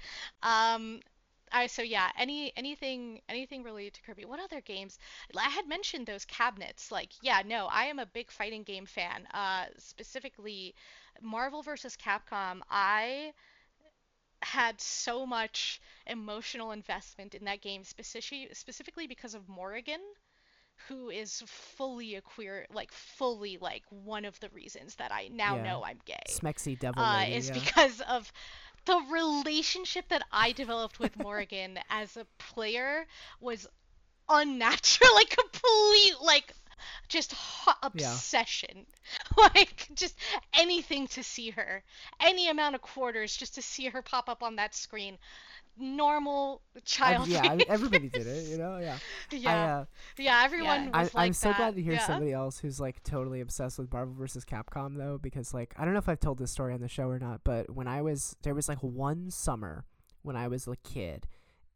Um, 0.43 1.01
I 1.53 1.67
so 1.67 1.83
yeah, 1.83 2.11
any 2.19 2.53
anything 2.57 3.21
anything 3.29 3.63
related 3.63 3.95
to 3.95 4.03
Kirby. 4.03 4.25
What 4.25 4.41
other 4.41 4.61
games? 4.61 4.99
I 5.37 5.49
had 5.49 5.69
mentioned 5.69 6.07
those 6.07 6.25
cabinets. 6.25 6.91
Like, 6.91 7.11
yeah, 7.23 7.43
no, 7.45 7.67
I 7.71 7.85
am 7.85 7.99
a 7.99 8.07
big 8.07 8.31
fighting 8.31 8.63
game 8.63 8.87
fan. 8.87 9.27
Uh, 9.33 9.67
specifically, 9.79 10.75
Marvel 11.21 11.63
vs. 11.63 11.97
Capcom. 11.97 12.61
I 12.71 13.33
had 14.41 14.81
so 14.81 15.27
much 15.27 15.81
emotional 16.07 16.71
investment 16.71 17.35
in 17.35 17.45
that 17.45 17.61
game, 17.61 17.85
specifically 17.85 18.49
specifically 18.53 19.07
because 19.07 19.35
of 19.35 19.49
Morrigan 19.49 20.01
who 20.87 21.11
is 21.11 21.43
fully 21.47 22.15
a 22.15 22.21
queer, 22.21 22.67
like 22.73 22.93
fully 22.93 23.59
like 23.61 23.83
one 23.91 24.25
of 24.25 24.39
the 24.41 24.49
reasons 24.51 24.95
that 24.97 25.13
I 25.13 25.29
now 25.33 25.57
yeah. 25.57 25.63
know 25.65 25.85
I'm 25.85 25.99
gay. 26.05 26.15
Smexy 26.29 26.79
devil 26.79 27.03
uh, 27.03 27.19
lady, 27.19 27.35
is 27.35 27.49
yeah. 27.49 27.55
because 27.55 28.01
of 28.03 28.33
the 28.89 29.01
relationship 29.11 30.09
that 30.09 30.23
I 30.33 30.53
developed 30.53 30.99
with 30.99 31.17
Morrigan 31.23 31.79
as 31.91 32.17
a 32.17 32.27
player 32.39 33.07
was 33.39 33.69
unnatural, 34.31 35.11
like 35.15 35.29
complete, 35.29 36.15
like 36.23 36.55
just 37.09 37.33
hot 37.33 37.79
obsession. 37.83 38.71
Yeah. 38.75 38.85
Like 39.55 39.89
just 39.95 40.17
anything 40.53 41.07
to 41.09 41.23
see 41.23 41.51
her, 41.51 41.83
any 42.21 42.49
amount 42.49 42.75
of 42.75 42.83
quarters 42.83 43.37
just 43.37 43.55
to 43.55 43.63
see 43.63 43.87
her 43.87 44.03
pop 44.03 44.29
up 44.29 44.43
on 44.43 44.57
that 44.57 44.75
screen. 44.75 45.17
Normal 45.79 46.63
I- 46.77 46.81
child. 46.85 47.29
yeah, 47.29 47.43
I 47.45 47.57
mean, 47.57 47.67
everybody 47.69 48.09
did 48.09 48.27
it. 48.27 48.47
You 48.49 48.59
know, 48.63 48.79
yeah. 48.79 48.99
yeah, 49.31 49.51
I, 49.51 49.71
uh, 49.81 49.85
yeah. 50.19 50.43
Everyone 50.45 50.85
Yeah. 50.85 50.91
I, 50.95 51.03
like 51.03 51.11
I'm 51.17 51.33
so 51.33 51.49
that. 51.51 51.57
glad 51.59 51.75
to 51.77 51.83
hear 51.83 51.95
yeah. 51.95 52.07
somebody 52.07 52.33
else 52.33 52.59
who's 52.59 52.81
like 52.81 53.03
totally 53.03 53.41
obsessed 53.41 53.79
with 53.79 53.93
Marvel 53.93 54.15
versus 54.15 54.45
Capcom 54.45 54.97
though, 54.97 55.19
because 55.21 55.55
like 55.55 55.75
I 55.79 55.85
don't 55.85 55.95
know 55.95 55.99
if 55.99 56.09
I've 56.09 56.21
told 56.21 56.39
this 56.39 56.51
story 56.51 56.75
on 56.75 56.81
the 56.81 56.89
show 56.89 57.09
or 57.09 57.19
not, 57.19 57.41
but 57.45 57.71
when 57.71 57.87
I 57.89 58.03
was 58.03 58.37
there 58.43 58.55
was 58.55 58.69
like 58.69 58.83
one 58.83 59.31
summer 59.31 59.85
when 60.23 60.37
I 60.37 60.49
was 60.49 60.67
a 60.67 60.77
kid, 60.77 61.27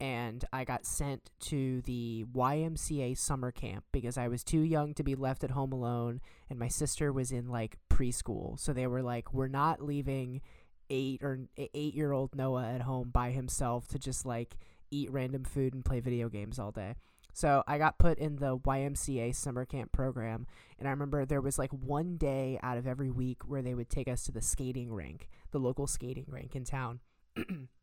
and 0.01 0.45
I 0.53 0.65
got 0.65 0.85
sent 0.85 1.31
to 1.43 1.81
the 1.83 2.25
YMCA 2.35 3.17
summer 3.17 3.53
camp 3.53 3.85
because 3.93 4.19
I 4.19 4.27
was 4.29 4.43
too 4.43 4.61
young 4.61 4.95
to 4.95 5.05
be 5.05 5.15
left 5.15 5.45
at 5.45 5.53
home 5.53 5.73
alone, 5.73 6.21
and 6.51 6.59
my 6.59 6.69
sister 6.69 7.13
was 7.13 7.31
in 7.31 7.49
like 7.49 7.79
preschool, 7.89 8.59
so 8.59 8.73
they 8.73 8.87
were 8.89 9.03
like, 9.03 9.33
"We're 9.33 9.47
not 9.49 9.81
leaving 9.81 10.41
eight 10.93 11.25
or 11.25 11.41
eight 11.57 11.95
year 11.95 12.13
old 12.13 12.37
Noah 12.37 12.69
at 12.69 12.83
home 12.83 13.11
by 13.11 13.31
himself 13.31 13.89
to 13.89 13.99
just 13.99 14.25
like 14.25 14.57
eat 14.93 15.11
random 15.11 15.43
food 15.43 15.75
and 15.75 15.85
play 15.85 15.99
video 15.99 16.29
games 16.29 16.61
all 16.61 16.71
day." 16.71 16.95
So 17.33 17.65
I 17.67 17.79
got 17.79 17.99
put 17.99 18.19
in 18.19 18.37
the 18.37 18.59
YMCA 18.59 19.35
summer 19.35 19.65
camp 19.65 19.91
program, 19.91 20.47
and 20.79 20.87
I 20.87 20.91
remember 20.91 21.25
there 21.25 21.41
was 21.41 21.59
like 21.59 21.73
one 21.73 22.19
day 22.19 22.61
out 22.63 22.77
of 22.77 22.87
every 22.87 23.11
week 23.11 23.43
where 23.49 23.63
they 23.63 23.75
would 23.75 23.89
take 23.89 24.07
us 24.07 24.25
to 24.25 24.33
the 24.33 24.43
skating 24.43 24.93
rink, 24.93 25.29
the 25.51 25.59
local 25.59 25.87
skating 25.87 26.27
rink 26.29 26.55
in 26.55 26.65
town. 26.65 27.01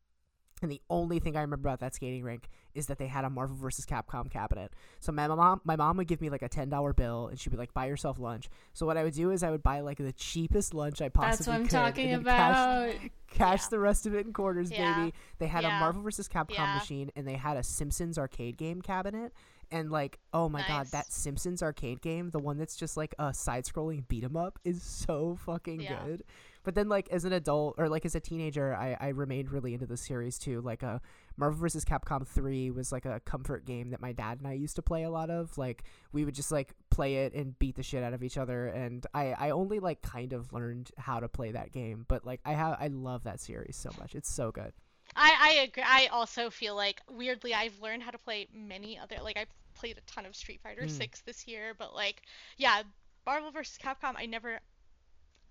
and 0.62 0.70
the 0.70 0.80
only 0.90 1.18
thing 1.18 1.36
I 1.36 1.40
remember 1.40 1.68
about 1.68 1.80
that 1.80 1.94
skating 1.94 2.22
rink 2.22 2.48
is 2.74 2.86
that 2.86 2.98
they 2.98 3.06
had 3.06 3.24
a 3.24 3.30
Marvel 3.30 3.56
vs. 3.56 3.86
Capcom 3.86 4.30
cabinet. 4.30 4.72
So 5.00 5.10
my 5.12 5.26
mom, 5.26 5.60
my 5.64 5.76
mom 5.76 5.96
would 5.96 6.06
give 6.06 6.20
me 6.20 6.30
like 6.30 6.42
a 6.42 6.48
ten 6.48 6.68
dollar 6.68 6.92
bill, 6.92 7.28
and 7.28 7.38
she'd 7.40 7.50
be 7.50 7.56
like, 7.56 7.72
"Buy 7.74 7.86
yourself 7.86 8.18
lunch." 8.18 8.48
So 8.72 8.86
what 8.86 8.96
I 8.96 9.02
would 9.04 9.14
do 9.14 9.30
is 9.30 9.42
I 9.42 9.50
would 9.50 9.62
buy 9.62 9.80
like 9.80 9.98
the 9.98 10.12
cheapest 10.12 10.74
lunch 10.74 11.00
I 11.02 11.08
possibly 11.08 11.30
could. 11.30 11.38
That's 11.38 11.46
what 11.46 11.54
I'm 11.54 11.62
could, 11.62 11.70
talking 11.70 12.10
then 12.12 12.24
cash- 12.24 12.94
about. 12.94 13.10
cash 13.28 13.60
Yeah. 13.62 13.68
the 13.70 13.78
rest 13.78 14.06
of 14.06 14.14
it 14.14 14.26
in 14.26 14.32
quarters, 14.32 14.70
Yeah. 14.70 14.94
baby. 14.96 15.14
They 15.38 15.46
had 15.46 15.64
a 15.64 15.70
Marvel 15.70 16.02
vs. 16.02 16.28
Capcom 16.28 16.54
Yeah. 16.54 16.74
machine 16.74 17.10
and 17.16 17.26
they 17.26 17.34
had 17.36 17.56
a 17.56 17.62
Simpsons 17.62 18.18
arcade 18.18 18.56
game 18.56 18.82
cabinet. 18.82 19.32
And 19.72 19.88
like, 19.92 20.18
oh 20.32 20.48
my 20.48 20.64
god, 20.66 20.88
that 20.88 21.12
Simpsons 21.12 21.62
arcade 21.62 22.00
game, 22.02 22.30
the 22.30 22.40
one 22.40 22.58
that's 22.58 22.74
just 22.74 22.96
like 22.96 23.14
a 23.20 23.32
side-scrolling 23.32 24.08
beat 24.08 24.24
'em 24.24 24.36
up, 24.36 24.58
is 24.64 24.82
so 24.82 25.36
fucking 25.36 25.80
Yeah. 25.82 26.04
good. 26.04 26.24
But 26.62 26.74
then, 26.74 26.88
like 26.88 27.08
as 27.10 27.24
an 27.24 27.32
adult 27.32 27.76
or 27.78 27.88
like 27.88 28.04
as 28.04 28.14
a 28.14 28.20
teenager, 28.20 28.74
I, 28.74 28.96
I 29.00 29.08
remained 29.08 29.50
really 29.50 29.72
into 29.74 29.86
the 29.86 29.96
series 29.96 30.38
too. 30.38 30.60
Like, 30.60 30.82
uh, 30.82 30.98
Marvel 31.36 31.58
vs. 31.58 31.84
Capcom 31.84 32.26
Three 32.26 32.70
was 32.70 32.92
like 32.92 33.06
a 33.06 33.20
comfort 33.20 33.64
game 33.64 33.90
that 33.90 34.00
my 34.00 34.12
dad 34.12 34.38
and 34.38 34.46
I 34.46 34.52
used 34.52 34.76
to 34.76 34.82
play 34.82 35.04
a 35.04 35.10
lot 35.10 35.30
of. 35.30 35.56
Like, 35.56 35.84
we 36.12 36.24
would 36.24 36.34
just 36.34 36.52
like 36.52 36.74
play 36.90 37.24
it 37.24 37.32
and 37.34 37.58
beat 37.58 37.76
the 37.76 37.82
shit 37.82 38.02
out 38.02 38.12
of 38.12 38.22
each 38.22 38.36
other. 38.36 38.66
And 38.66 39.06
I 39.14 39.32
I 39.38 39.50
only 39.50 39.78
like 39.80 40.02
kind 40.02 40.32
of 40.32 40.52
learned 40.52 40.90
how 40.98 41.20
to 41.20 41.28
play 41.28 41.52
that 41.52 41.72
game, 41.72 42.04
but 42.08 42.26
like 42.26 42.40
I 42.44 42.52
have 42.52 42.76
I 42.78 42.88
love 42.88 43.24
that 43.24 43.40
series 43.40 43.76
so 43.76 43.90
much. 43.98 44.14
It's 44.14 44.30
so 44.32 44.50
good. 44.50 44.72
I 45.16 45.34
I 45.40 45.52
agree. 45.62 45.82
I 45.86 46.06
also 46.12 46.50
feel 46.50 46.76
like 46.76 47.00
weirdly 47.10 47.54
I've 47.54 47.80
learned 47.80 48.02
how 48.02 48.10
to 48.10 48.18
play 48.18 48.48
many 48.54 48.98
other 48.98 49.16
like 49.22 49.36
I 49.38 49.46
played 49.74 49.96
a 49.96 50.02
ton 50.02 50.26
of 50.26 50.36
Street 50.36 50.60
Fighter 50.62 50.82
Mm. 50.82 50.90
6 50.90 51.22
this 51.22 51.48
year, 51.48 51.72
but 51.78 51.94
like 51.94 52.22
yeah, 52.58 52.82
Marvel 53.24 53.50
vs. 53.50 53.78
Capcom 53.82 54.14
I 54.16 54.26
never 54.26 54.60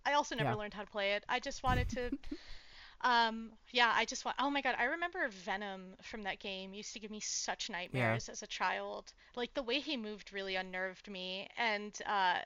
I 0.05 0.13
also 0.13 0.35
never 0.35 0.53
Yeah. 0.53 0.55
learned 0.55 0.73
how 0.73 0.81
to 0.83 0.91
play 0.91 1.13
it. 1.13 1.23
I 1.29 1.39
just 1.39 1.63
wanted 1.63 1.89
to 1.89 2.11
um 3.01 3.51
yeah, 3.71 3.91
I 3.95 4.05
just 4.05 4.25
want 4.25 4.37
Oh 4.39 4.49
my 4.49 4.61
god, 4.61 4.75
I 4.77 4.85
remember 4.85 5.27
Venom 5.29 5.95
from 6.03 6.23
that 6.23 6.39
game 6.39 6.73
used 6.73 6.93
to 6.93 6.99
give 6.99 7.11
me 7.11 7.19
such 7.21 7.69
nightmares 7.69 8.29
as 8.29 8.41
a 8.43 8.47
child. 8.47 9.13
Like 9.35 9.53
the 9.53 9.63
way 9.63 9.79
he 9.79 9.97
moved 9.97 10.33
really 10.33 10.55
unnerved 10.55 11.09
me 11.09 11.47
and 11.57 11.97
uh 12.05 12.39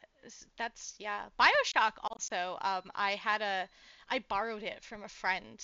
that's 0.58 0.96
yeah. 1.00 1.24
BioShock 1.40 1.94
also 2.04 2.58
um 2.62 2.92
I 2.96 3.12
had 3.12 3.42
a 3.42 3.68
I 4.10 4.20
borrowed 4.20 4.64
it 4.64 4.84
from 4.84 5.04
a 5.04 5.10
friend 5.10 5.64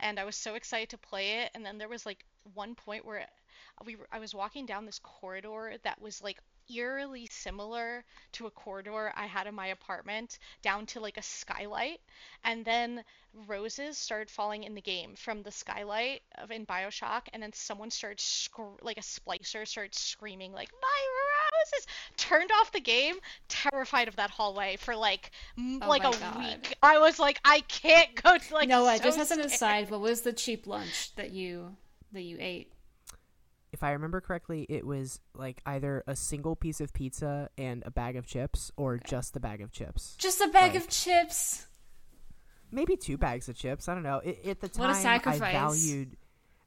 and 0.00 0.18
I 0.18 0.24
was 0.24 0.36
so 0.36 0.54
excited 0.54 0.90
to 0.90 0.98
play 0.98 1.40
it. 1.42 1.50
And 1.54 1.64
then 1.64 1.78
there 1.78 1.88
was 1.88 2.06
like 2.06 2.24
one 2.54 2.74
point 2.74 3.04
where 3.04 3.26
we 3.84 3.96
were, 3.96 4.06
I 4.12 4.18
was 4.18 4.34
walking 4.34 4.66
down 4.66 4.86
this 4.86 4.98
corridor 5.00 5.74
that 5.84 6.00
was 6.00 6.22
like 6.22 6.38
eerily 6.74 7.28
similar 7.30 8.04
to 8.32 8.46
a 8.46 8.50
corridor 8.50 9.12
I 9.14 9.26
had 9.26 9.46
in 9.46 9.54
my 9.54 9.68
apartment 9.68 10.38
down 10.62 10.86
to 10.86 11.00
like 11.00 11.16
a 11.16 11.22
skylight. 11.22 12.00
And 12.44 12.64
then 12.64 13.04
roses 13.46 13.98
started 13.98 14.30
falling 14.30 14.64
in 14.64 14.74
the 14.74 14.80
game 14.80 15.14
from 15.16 15.42
the 15.42 15.50
skylight 15.50 16.22
of 16.38 16.50
in 16.50 16.66
BioShock. 16.66 17.22
And 17.32 17.42
then 17.42 17.52
someone 17.52 17.90
started 17.90 18.20
scr- 18.20 18.62
like 18.82 18.98
a 18.98 19.02
splicer 19.02 19.66
started 19.66 19.94
screaming 19.94 20.52
like 20.52 20.70
my 20.80 21.58
roses. 21.60 21.86
Turned 22.16 22.50
off 22.60 22.72
the 22.72 22.80
game, 22.80 23.16
terrified 23.48 24.08
of 24.08 24.16
that 24.16 24.30
hallway 24.30 24.76
for 24.76 24.94
like 24.96 25.30
m- 25.58 25.80
Oh 25.82 25.88
like 25.88 26.04
a 26.04 26.18
God. 26.18 26.38
week. 26.38 26.76
I 26.82 26.98
was 26.98 27.18
like 27.18 27.38
I 27.44 27.60
can't 27.60 28.14
go 28.22 28.38
to 28.38 28.54
like 28.54 28.68
Noah, 28.68 28.96
so 28.98 29.04
just 29.04 29.18
as 29.18 29.30
an 29.30 29.40
aside, 29.40 29.90
what 29.90 30.00
was 30.00 30.22
the 30.22 30.32
cheap 30.32 30.66
lunch 30.66 31.14
that 31.16 31.30
you 31.30 31.76
that 32.12 32.22
you 32.22 32.36
ate? 32.40 32.72
If 33.76 33.82
I 33.82 33.92
remember 33.92 34.22
correctly, 34.22 34.64
it 34.70 34.86
was 34.86 35.20
like 35.34 35.60
either 35.66 36.02
a 36.06 36.16
single 36.16 36.56
piece 36.56 36.80
of 36.80 36.94
pizza 36.94 37.50
and 37.58 37.82
a 37.84 37.90
bag 37.90 38.16
of 38.16 38.26
chips, 38.26 38.72
or 38.78 38.96
just 38.96 39.34
the 39.34 39.40
bag 39.40 39.60
of 39.60 39.70
chips. 39.70 40.16
Just 40.16 40.40
a 40.40 40.48
bag 40.48 40.72
Like- 40.72 40.82
of 40.84 40.88
chips. 40.88 41.66
maybe 42.70 42.96
two 42.96 43.18
bags 43.18 43.50
of 43.50 43.54
chips. 43.56 43.86
I 43.86 43.92
don't 43.92 44.02
know. 44.02 44.20
It, 44.24 44.46
at 44.46 44.60
the 44.62 44.68
time, 44.68 44.88
What 44.88 45.04
a 45.04 45.28
I 45.28 45.38
valued, 45.38 46.16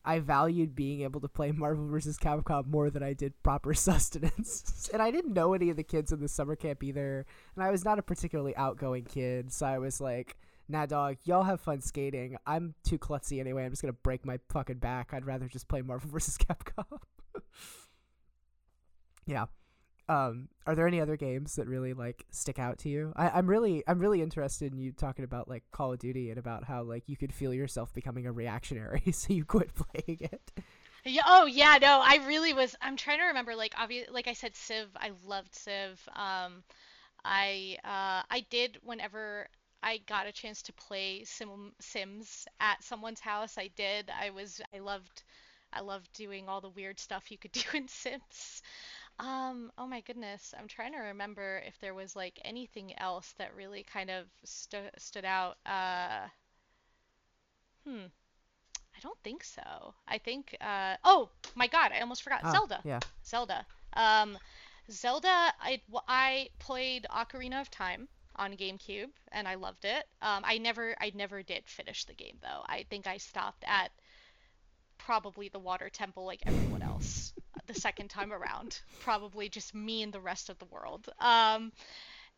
I 0.05 0.19
valued 0.19 0.75
being 0.75 1.01
able 1.01 1.19
to 1.21 1.27
play 1.27 1.51
Marvel 1.63 1.87
vs. 1.87 2.19
Capcom 2.19 2.67
more 2.67 2.91
than 2.91 3.01
I 3.01 3.13
did 3.13 3.33
proper 3.41 3.73
sustenance. 3.87 4.87
and 4.93 5.01
I 5.01 5.09
didn't 5.09 5.33
know 5.33 5.53
any 5.55 5.71
of 5.71 5.77
the 5.77 5.83
kids 5.83 6.11
in 6.11 6.19
the 6.19 6.27
summer 6.27 6.55
camp 6.55 6.83
either. 6.83 7.25
And 7.55 7.63
I 7.63 7.71
was 7.71 7.83
not 7.83 7.97
a 7.97 8.03
particularly 8.03 8.55
outgoing 8.55 9.05
kid, 9.05 9.51
so 9.51 9.65
I 9.65 9.79
was 9.79 9.99
like, 9.99 10.37
"Nah, 10.69 10.85
dog, 10.85 11.17
y'all 11.25 11.43
have 11.43 11.59
fun 11.59 11.81
skating. 11.81 12.37
I'm 12.45 12.75
too 12.83 12.97
klutzy 12.97 13.39
anyway. 13.39 13.65
I'm 13.65 13.71
just 13.71 13.81
gonna 13.81 13.93
break 13.93 14.25
my 14.25 14.39
fucking 14.49 14.77
back. 14.77 15.09
I'd 15.13 15.25
rather 15.25 15.47
just 15.47 15.67
play 15.67 15.81
Marvel 15.81 16.09
vs. 16.13 16.37
Capcom." 16.37 16.99
yeah. 19.25 19.45
Um, 20.07 20.49
are 20.65 20.73
there 20.73 20.87
any 20.87 20.99
other 20.99 21.17
games 21.17 21.55
that 21.55 21.67
really 21.67 21.93
like 21.93 22.25
stick 22.31 22.57
out 22.57 22.79
to 22.79 22.89
you? 22.89 23.13
I, 23.15 23.29
I'm 23.29 23.47
really 23.47 23.83
I'm 23.87 23.99
really 23.99 24.21
interested 24.21 24.71
in 24.71 24.79
you 24.79 24.91
talking 24.91 25.23
about 25.23 25.47
like 25.47 25.63
Call 25.71 25.93
of 25.93 25.99
Duty 25.99 26.29
and 26.29 26.39
about 26.39 26.63
how 26.63 26.83
like 26.83 27.03
you 27.07 27.15
could 27.15 27.33
feel 27.33 27.53
yourself 27.53 27.93
becoming 27.93 28.25
a 28.25 28.31
reactionary, 28.31 29.03
so 29.11 29.33
you 29.33 29.45
quit 29.45 29.71
playing 29.75 30.19
it. 30.21 30.51
Yeah, 31.05 31.21
oh 31.25 31.45
yeah, 31.45 31.77
no, 31.81 32.01
I 32.03 32.25
really 32.27 32.53
was. 32.53 32.75
I'm 32.81 32.97
trying 32.97 33.19
to 33.19 33.25
remember. 33.25 33.55
Like, 33.55 33.73
obvious, 33.77 34.07
like 34.11 34.27
I 34.27 34.33
said, 34.33 34.55
Civ. 34.55 34.87
I 34.95 35.11
loved 35.25 35.53
Civ. 35.55 36.01
Um, 36.15 36.63
I 37.23 37.77
uh, 37.83 38.23
I 38.29 38.45
did 38.49 38.79
whenever 38.83 39.47
I 39.81 39.99
got 40.07 40.27
a 40.27 40.31
chance 40.31 40.61
to 40.63 40.73
play 40.73 41.23
Sim 41.23 41.71
Sims 41.79 42.47
at 42.59 42.83
someone's 42.83 43.19
house. 43.19 43.57
I 43.57 43.69
did. 43.75 44.09
I 44.09 44.29
was. 44.31 44.61
I 44.73 44.79
loved. 44.79 45.23
I 45.71 45.81
loved 45.81 46.11
doing 46.13 46.49
all 46.49 46.61
the 46.61 46.69
weird 46.69 46.99
stuff 46.99 47.31
you 47.31 47.37
could 47.37 47.51
do 47.53 47.61
in 47.73 47.87
Sims. 47.87 48.61
Um, 49.19 49.71
oh 49.77 49.85
my 49.85 49.99
goodness, 50.01 50.53
I'm 50.57 50.67
trying 50.67 50.93
to 50.93 50.99
remember 50.99 51.61
if 51.67 51.77
there 51.81 51.93
was 51.93 52.15
like 52.15 52.39
anything 52.45 52.97
else 52.97 53.33
that 53.37 53.53
really 53.55 53.83
kind 53.83 54.09
of 54.09 54.25
stu 54.45 54.77
stood 54.97 55.25
out. 55.25 55.57
Uh, 55.65 56.27
hmm. 57.85 58.05
I 58.95 59.01
don't 59.01 59.19
think 59.23 59.43
so. 59.43 59.93
I 60.07 60.17
think 60.17 60.57
uh 60.59 60.95
oh 61.05 61.29
my 61.55 61.67
God, 61.67 61.91
I 61.93 62.01
almost 62.01 62.21
forgot. 62.21 62.41
Ah, 62.43 62.51
Zelda. 62.51 62.81
Yeah. 62.83 62.99
Zelda. 63.25 63.65
Um 63.93 64.37
Zelda 64.91 65.53
I 65.61 65.81
I 66.07 66.49
played 66.59 67.05
Ocarina 67.09 67.61
of 67.61 67.71
Time 67.71 68.09
on 68.39 68.55
GameCube 68.57 69.11
and 69.33 69.47
I 69.47 69.55
loved 69.55 69.85
it. 69.85 70.05
Um 70.21 70.43
I 70.45 70.59
never 70.59 70.95
I 71.01 71.11
never 71.15 71.43
did 71.43 71.67
finish 71.69 72.05
the 72.05 72.15
game 72.15 72.37
though. 72.41 72.63
I 72.67 72.85
think 72.89 73.07
I 73.07 73.17
stopped 73.17 73.63
at 73.67 73.91
probably 74.97 75.49
the 75.49 75.59
water 75.59 75.89
temple 75.89 76.25
like 76.25 76.43
everyone 76.45 76.81
else 76.81 77.33
the 77.67 77.73
second 77.73 78.09
time 78.09 78.31
around. 78.33 78.79
Probably 78.99 79.49
just 79.49 79.73
me 79.73 80.03
and 80.03 80.13
the 80.13 80.19
rest 80.19 80.49
of 80.49 80.59
the 80.59 80.65
world. 80.65 81.09
Um 81.19 81.71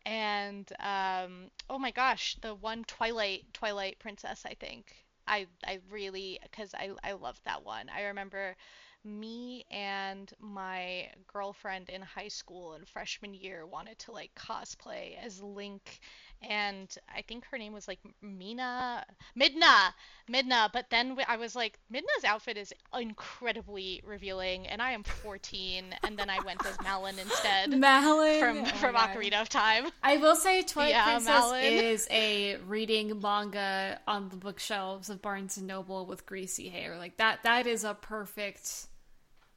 and 0.05 0.71
um 0.79 1.51
oh 1.69 1.79
my 1.79 1.91
gosh, 1.91 2.37
the 2.41 2.55
one 2.55 2.85
Twilight 2.85 3.45
Twilight 3.53 3.99
Princess 3.99 4.43
I 4.45 4.55
think. 4.55 4.93
I 5.27 5.47
I 5.65 5.79
really 5.91 6.39
cuz 6.51 6.73
I 6.75 6.91
I 7.03 7.13
loved 7.13 7.43
that 7.45 7.63
one. 7.65 7.89
I 7.89 8.03
remember 8.03 8.55
me 9.03 9.65
and 9.71 10.31
my 10.39 11.07
girlfriend 11.31 11.89
in 11.89 12.01
high 12.01 12.27
school 12.27 12.75
in 12.75 12.85
freshman 12.85 13.33
year 13.33 13.65
wanted 13.65 13.97
to 13.97 14.11
like 14.11 14.29
cosplay 14.35 15.15
as 15.23 15.41
Link 15.41 15.99
and 16.47 16.93
I 17.15 17.21
think 17.21 17.45
her 17.45 17.57
name 17.57 17.73
was 17.73 17.87
like 17.87 17.99
Mina 18.21 19.03
Midna 19.39 19.91
Midna 20.31 20.69
but 20.71 20.85
then 20.91 21.17
I 21.27 21.37
was 21.37 21.55
like 21.55 21.79
Midna's 21.91 22.23
outfit 22.25 22.57
is 22.57 22.73
incredibly 22.97 24.01
revealing 24.05 24.67
and 24.67 24.81
I 24.81 24.91
am 24.91 25.03
14 25.03 25.95
and 26.03 26.17
then 26.17 26.29
I 26.29 26.39
went 26.45 26.65
as 26.65 26.79
Malon 26.83 27.17
instead 27.19 27.71
Malon 27.79 28.39
from 28.39 28.57
Oh 28.59 28.65
from. 28.77 28.95
Ocarina 28.95 29.41
of 29.41 29.49
Time 29.49 29.87
I 30.03 30.17
will 30.17 30.35
say 30.35 30.61
Twilight 30.61 30.91
Yeah, 30.91 31.05
Princess 31.05 31.27
Malon. 31.27 31.63
is 31.63 32.07
a 32.11 32.57
reading 32.67 33.19
manga 33.19 33.99
on 34.07 34.29
the 34.29 34.35
bookshelves 34.37 35.09
of 35.09 35.21
Barnes 35.21 35.57
and 35.57 35.65
Noble 35.67 36.05
with 36.05 36.25
greasy 36.25 36.69
hair. 36.69 36.97
Like 36.97 37.17
that 37.17 37.43
that 37.43 37.65
is 37.67 37.83
a 37.83 37.93
perfect 37.93 38.87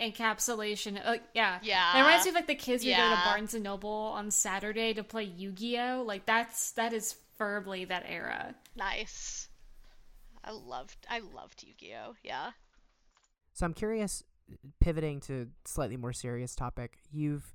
encapsulation. 0.01 1.05
Like 1.05 1.23
yeah. 1.35 1.59
Yeah. 1.63 1.97
It 1.97 2.01
reminds 2.01 2.25
me 2.25 2.31
of 2.31 2.35
like 2.35 2.47
the 2.47 2.55
kids 2.55 2.85
who 2.85 2.91
go 2.91 2.97
to 2.97 3.23
Barnes 3.25 3.55
and 3.55 3.65
Noble 3.65 3.91
on 3.91 4.31
Saturday 4.31 4.95
to 4.95 5.05
play 5.05 5.25
Yu-Gi-Oh! 5.25 6.03
Like 6.07 6.27
that's 6.27 6.73
that 6.73 6.93
is 6.93 7.15
firmly 7.37 7.85
that 7.87 8.05
era. 8.09 8.55
nice 8.77 9.49
I 10.45 10.51
loved 10.53 11.07
I 11.09 11.21
loved 11.21 11.63
Yu-Gi-Oh 11.67 12.15
yeah 12.23 12.51
So 13.55 13.67
I'm 13.67 13.75
curious, 13.75 14.23
pivoting 14.81 15.21
to 15.23 15.49
slightly 15.65 15.97
more 15.97 16.13
serious 16.13 16.55
topic. 16.55 16.99
You've 17.13 17.54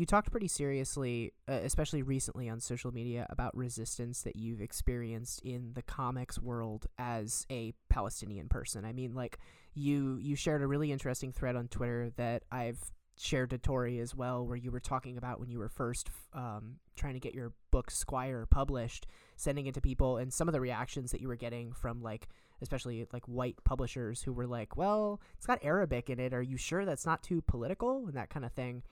you 0.00 0.06
talked 0.06 0.30
pretty 0.30 0.48
seriously, 0.48 1.34
uh, 1.46 1.52
especially 1.52 2.02
recently 2.02 2.48
on 2.48 2.58
social 2.58 2.90
media, 2.90 3.26
about 3.28 3.54
resistance 3.54 4.22
that 4.22 4.34
you've 4.34 4.62
experienced 4.62 5.42
in 5.42 5.72
the 5.74 5.82
comics 5.82 6.38
world 6.38 6.86
as 6.98 7.46
a 7.50 7.74
Palestinian 7.90 8.48
person. 8.48 8.86
I 8.86 8.94
mean, 8.94 9.14
like 9.14 9.38
you 9.74 10.16
you 10.16 10.36
shared 10.36 10.62
a 10.62 10.66
really 10.66 10.90
interesting 10.90 11.32
thread 11.32 11.54
on 11.54 11.68
Twitter 11.68 12.10
that 12.16 12.44
I've 12.50 12.78
shared 13.18 13.50
to 13.50 13.58
Tori 13.58 13.98
as 13.98 14.14
well, 14.14 14.46
where 14.46 14.56
you 14.56 14.70
were 14.70 14.80
talking 14.80 15.18
about 15.18 15.38
when 15.38 15.50
you 15.50 15.58
were 15.58 15.68
first 15.68 16.08
um, 16.32 16.76
trying 16.96 17.12
to 17.12 17.20
get 17.20 17.34
your 17.34 17.52
book 17.70 17.90
Squire 17.90 18.46
published, 18.50 19.06
sending 19.36 19.66
it 19.66 19.74
to 19.74 19.82
people, 19.82 20.16
and 20.16 20.32
some 20.32 20.48
of 20.48 20.54
the 20.54 20.62
reactions 20.62 21.10
that 21.10 21.20
you 21.20 21.28
were 21.28 21.36
getting 21.36 21.74
from 21.74 22.02
like 22.02 22.26
especially 22.62 23.06
like 23.12 23.24
white 23.26 23.56
publishers 23.64 24.22
who 24.22 24.32
were 24.32 24.46
like, 24.46 24.76
"Well, 24.76 25.20
it's 25.36 25.46
got 25.46 25.62
Arabic 25.62 26.08
in 26.08 26.18
it. 26.18 26.32
Are 26.32 26.42
you 26.42 26.56
sure 26.56 26.86
that's 26.86 27.04
not 27.04 27.22
too 27.22 27.42
political?" 27.42 28.06
and 28.06 28.14
that 28.14 28.30
kind 28.30 28.46
of 28.46 28.52
thing. 28.52 28.82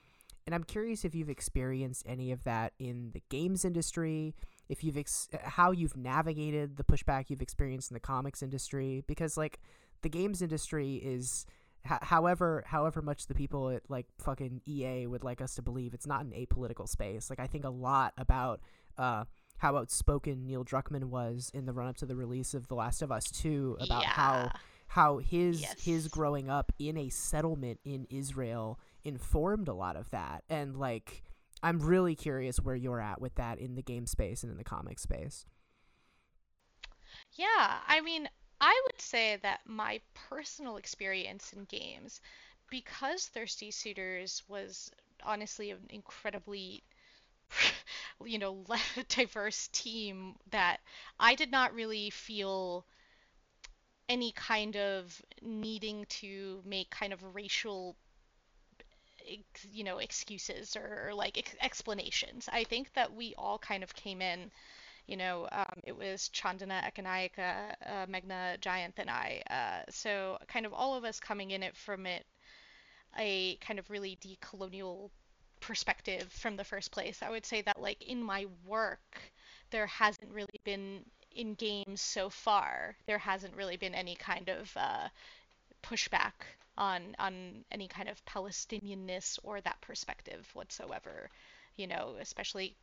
And 0.49 0.55
I'm 0.55 0.63
curious 0.63 1.05
if 1.05 1.13
you've 1.13 1.29
experienced 1.29 2.03
any 2.07 2.31
of 2.31 2.43
that 2.43 2.73
in 2.79 3.11
the 3.13 3.21
games 3.29 3.63
industry, 3.63 4.33
if 4.67 4.83
you've 4.83 4.97
ex- 4.97 5.29
how 5.43 5.69
you've 5.69 5.95
navigated 5.95 6.75
the 6.75 6.83
pushback 6.83 7.29
you've 7.29 7.43
experienced 7.43 7.91
in 7.91 7.93
the 7.93 7.99
comics 7.99 8.41
industry, 8.41 9.03
because 9.05 9.37
like 9.37 9.59
the 10.01 10.09
games 10.09 10.41
industry 10.41 10.95
is 10.95 11.45
however 11.83 12.63
however 12.65 13.03
much 13.03 13.27
the 13.27 13.35
people 13.35 13.69
at 13.69 13.83
like 13.89 14.07
fucking 14.17 14.61
EA 14.67 15.05
would 15.05 15.23
like 15.23 15.39
us 15.39 15.53
to 15.53 15.61
believe 15.61 15.93
it's 15.93 16.07
not 16.07 16.25
an 16.25 16.31
apolitical 16.31 16.89
space. 16.89 17.29
Like 17.29 17.39
I 17.39 17.45
think 17.45 17.63
a 17.63 17.69
lot 17.69 18.13
about 18.17 18.59
uh, 18.97 19.25
how 19.57 19.77
outspoken 19.77 20.47
Neil 20.47 20.65
Druckmann 20.65 21.03
was 21.03 21.51
in 21.53 21.67
the 21.67 21.73
run 21.73 21.89
up 21.89 21.97
to 21.97 22.07
the 22.07 22.15
release 22.15 22.55
of 22.55 22.69
The 22.69 22.75
Last 22.75 23.03
of 23.03 23.11
Us 23.11 23.29
2 23.29 23.77
about 23.81 24.01
yeah. 24.01 24.09
how 24.09 24.51
how 24.87 25.17
his 25.19 25.61
yes. 25.61 25.79
his 25.79 26.07
growing 26.07 26.49
up 26.49 26.71
in 26.79 26.97
a 26.97 27.09
settlement 27.09 27.79
in 27.85 28.07
Israel 28.09 28.79
informed 29.03 29.67
a 29.67 29.73
lot 29.73 29.95
of 29.95 30.09
that. 30.11 30.43
And 30.49 30.77
like 30.77 31.23
I'm 31.61 31.79
really 31.79 32.15
curious 32.15 32.57
where 32.57 32.75
you're 32.75 33.01
at 33.01 33.19
with 33.19 33.35
that 33.35 33.59
in 33.59 33.75
the 33.75 33.81
game 33.81 34.05
space 34.05 34.43
and 34.43 34.51
in 34.51 34.57
the 34.57 34.63
comic 34.63 34.99
space. 34.99 35.45
Yeah, 37.33 37.79
I 37.87 38.01
mean, 38.01 38.29
I 38.61 38.81
would 38.85 39.01
say 39.01 39.37
that 39.37 39.61
my 39.65 39.99
personal 40.13 40.77
experience 40.77 41.53
in 41.53 41.65
games, 41.65 42.21
because 42.69 43.27
Thirsty 43.27 43.71
Suitors 43.71 44.43
was 44.47 44.91
honestly 45.23 45.71
an 45.71 45.79
incredibly, 45.89 46.83
you 48.25 48.39
know, 48.39 48.65
diverse 49.09 49.67
team, 49.69 50.35
that 50.51 50.77
I 51.19 51.35
did 51.35 51.51
not 51.51 51.73
really 51.73 52.09
feel 52.09 52.85
any 54.07 54.31
kind 54.31 54.75
of 54.75 55.21
needing 55.41 56.05
to 56.05 56.61
make 56.65 56.89
kind 56.89 57.13
of 57.13 57.35
racial 57.35 57.95
you 59.71 59.83
know 59.83 59.97
excuses 59.99 60.75
or, 60.75 61.07
or 61.09 61.13
like 61.13 61.37
ex- 61.37 61.55
explanations 61.61 62.49
i 62.51 62.63
think 62.63 62.91
that 62.93 63.13
we 63.13 63.33
all 63.37 63.57
kind 63.57 63.83
of 63.83 63.93
came 63.95 64.21
in 64.21 64.51
you 65.07 65.17
know, 65.17 65.47
um, 65.51 65.79
it 65.85 65.97
was 65.97 66.29
Chandana 66.35 66.83
Ekanayake, 66.83 67.39
uh, 67.39 68.05
Meghna 68.05 68.59
Jayanth, 68.59 68.99
and 68.99 69.09
I. 69.09 69.41
Uh, 69.49 69.89
so 69.89 70.37
kind 70.47 70.67
of 70.67 70.73
all 70.73 70.93
of 70.93 71.03
us 71.03 71.19
coming 71.19 71.49
in 71.49 71.63
it 71.63 71.75
from 71.75 72.05
it 72.05 72.27
a 73.17 73.55
kind 73.55 73.79
of 73.79 73.89
really 73.89 74.17
decolonial 74.21 75.09
perspective 75.59 76.31
from 76.31 76.55
the 76.55 76.63
first 76.63 76.91
place. 76.91 77.21
I 77.21 77.29
would 77.29 77.45
say 77.45 77.61
that 77.63 77.81
like 77.81 78.01
in 78.03 78.21
my 78.23 78.45
work, 78.65 79.19
there 79.71 79.87
hasn't 79.87 80.31
really 80.31 80.61
been 80.63 81.03
in 81.31 81.55
games 81.55 82.01
so 82.01 82.29
far. 82.29 82.95
There 83.07 83.17
hasn't 83.17 83.55
really 83.55 83.77
been 83.77 83.95
any 83.95 84.15
kind 84.15 84.49
of 84.49 84.71
uh, 84.77 85.09
pushback 85.83 86.33
on 86.79 87.15
on 87.19 87.65
any 87.71 87.87
kind 87.87 88.09
of 88.09 88.23
Palestinianness 88.25 89.37
or 89.43 89.61
that 89.61 89.79
perspective 89.81 90.49
whatsoever. 90.53 91.29
You 91.77 91.87
know, 91.87 92.15
especially 92.19 92.75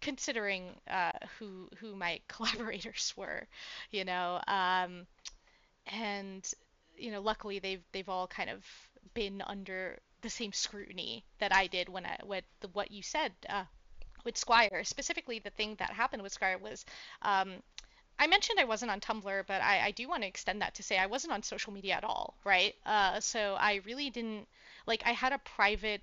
considering 0.00 0.70
uh, 0.88 1.12
who 1.38 1.68
who 1.78 1.94
my 1.94 2.20
collaborators 2.28 3.12
were, 3.16 3.46
you 3.90 4.04
know, 4.04 4.40
um, 4.48 5.06
and 5.86 6.50
you 6.96 7.10
know, 7.10 7.20
luckily 7.20 7.58
they've 7.58 7.82
they've 7.92 8.08
all 8.08 8.26
kind 8.26 8.50
of 8.50 8.64
been 9.14 9.42
under 9.46 9.98
the 10.22 10.30
same 10.30 10.52
scrutiny 10.52 11.24
that 11.38 11.54
I 11.54 11.66
did 11.66 11.88
when 11.88 12.06
I 12.06 12.18
the, 12.60 12.68
what 12.72 12.90
you 12.90 13.02
said 13.02 13.32
uh, 13.48 13.64
with 14.24 14.36
Squire. 14.36 14.82
Specifically, 14.84 15.38
the 15.38 15.50
thing 15.50 15.76
that 15.78 15.90
happened 15.90 16.22
with 16.22 16.32
Squire 16.32 16.58
was. 16.58 16.84
Um, 17.22 17.62
I 18.20 18.26
mentioned 18.26 18.60
I 18.60 18.64
wasn't 18.64 18.90
on 18.90 19.00
Tumblr, 19.00 19.46
but 19.46 19.62
I, 19.62 19.86
I 19.86 19.90
do 19.92 20.06
want 20.06 20.22
to 20.22 20.28
extend 20.28 20.60
that 20.60 20.74
to 20.74 20.82
say 20.82 20.98
I 20.98 21.06
wasn't 21.06 21.32
on 21.32 21.42
social 21.42 21.72
media 21.72 21.94
at 21.94 22.04
all, 22.04 22.34
right? 22.44 22.74
Uh, 22.84 23.18
so 23.18 23.56
I 23.58 23.80
really 23.86 24.10
didn't 24.10 24.46
like 24.86 25.02
I 25.06 25.12
had 25.12 25.32
a 25.32 25.38
private 25.38 26.02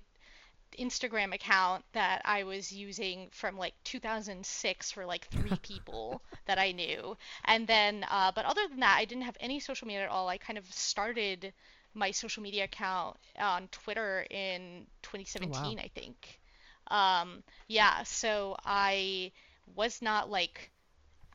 Instagram 0.76 1.32
account 1.32 1.84
that 1.92 2.20
I 2.24 2.42
was 2.42 2.72
using 2.72 3.28
from 3.30 3.56
like 3.56 3.74
2006 3.84 4.90
for 4.90 5.06
like 5.06 5.28
three 5.28 5.56
people 5.62 6.20
that 6.46 6.58
I 6.58 6.72
knew. 6.72 7.16
And 7.44 7.68
then, 7.68 8.04
uh, 8.10 8.32
but 8.34 8.44
other 8.44 8.66
than 8.68 8.80
that, 8.80 8.96
I 8.98 9.04
didn't 9.04 9.24
have 9.24 9.36
any 9.38 9.60
social 9.60 9.86
media 9.86 10.02
at 10.02 10.10
all. 10.10 10.28
I 10.28 10.38
kind 10.38 10.58
of 10.58 10.66
started 10.72 11.52
my 11.94 12.10
social 12.10 12.42
media 12.42 12.64
account 12.64 13.16
on 13.38 13.68
Twitter 13.68 14.26
in 14.28 14.86
2017, 15.02 15.54
oh, 15.54 15.62
wow. 15.62 15.78
I 15.78 15.88
think. 15.94 16.40
Um, 16.88 17.44
yeah, 17.68 18.02
so 18.02 18.56
I 18.64 19.30
was 19.76 20.02
not 20.02 20.30
like 20.30 20.72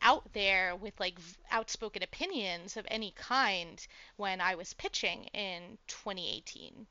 out 0.04 0.32
there 0.34 0.76
with 0.76 1.00
like 1.00 1.18
outspoken 1.52 2.04
opinions 2.04 2.78
of 2.78 2.86
any 2.90 3.12
kind 3.12 3.86
when 4.18 4.42
I 4.42 4.56
was 4.56 4.74
pitching 4.74 5.26
in 5.34 5.78
2018 5.88 6.86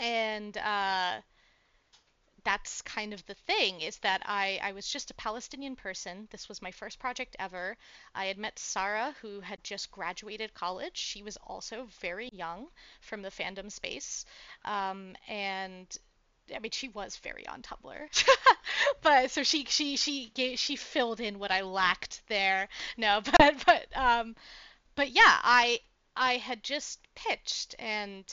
and 0.00 0.56
uh, 0.56 1.20
that's 2.44 2.80
kind 2.82 3.12
of 3.12 3.24
the 3.26 3.34
thing 3.34 3.80
is 3.82 3.98
that 3.98 4.22
I, 4.24 4.58
I 4.62 4.72
was 4.72 4.88
just 4.88 5.10
a 5.10 5.14
Palestinian 5.14 5.76
person. 5.76 6.26
This 6.30 6.48
was 6.48 6.62
my 6.62 6.70
first 6.70 6.98
project 6.98 7.36
ever. 7.38 7.76
I 8.14 8.26
had 8.26 8.38
met 8.38 8.58
Sarah, 8.58 9.14
who 9.20 9.40
had 9.40 9.62
just 9.62 9.90
graduated 9.90 10.54
college. 10.54 10.96
She 10.96 11.22
was 11.22 11.36
also 11.46 11.86
very 12.00 12.30
young 12.32 12.68
from 13.00 13.22
the 13.22 13.28
fandom 13.30 13.70
space. 13.70 14.24
Um, 14.64 15.14
and 15.28 15.86
I 16.54 16.58
mean, 16.58 16.72
she 16.72 16.88
was 16.88 17.16
very 17.16 17.46
on 17.46 17.62
Tumblr, 17.62 18.08
but 19.02 19.30
so 19.30 19.42
she 19.42 19.64
she 19.66 19.96
she 19.96 20.30
gave, 20.30 20.58
she 20.58 20.76
filled 20.76 21.20
in 21.20 21.38
what 21.38 21.50
I 21.50 21.62
lacked 21.62 22.22
there. 22.28 22.68
No, 22.96 23.20
but 23.38 23.64
but 23.66 23.96
um, 23.96 24.36
but 24.94 25.10
yeah, 25.10 25.38
I 25.42 25.80
I 26.16 26.36
had 26.38 26.62
just 26.62 27.00
pitched 27.14 27.74
and 27.78 28.24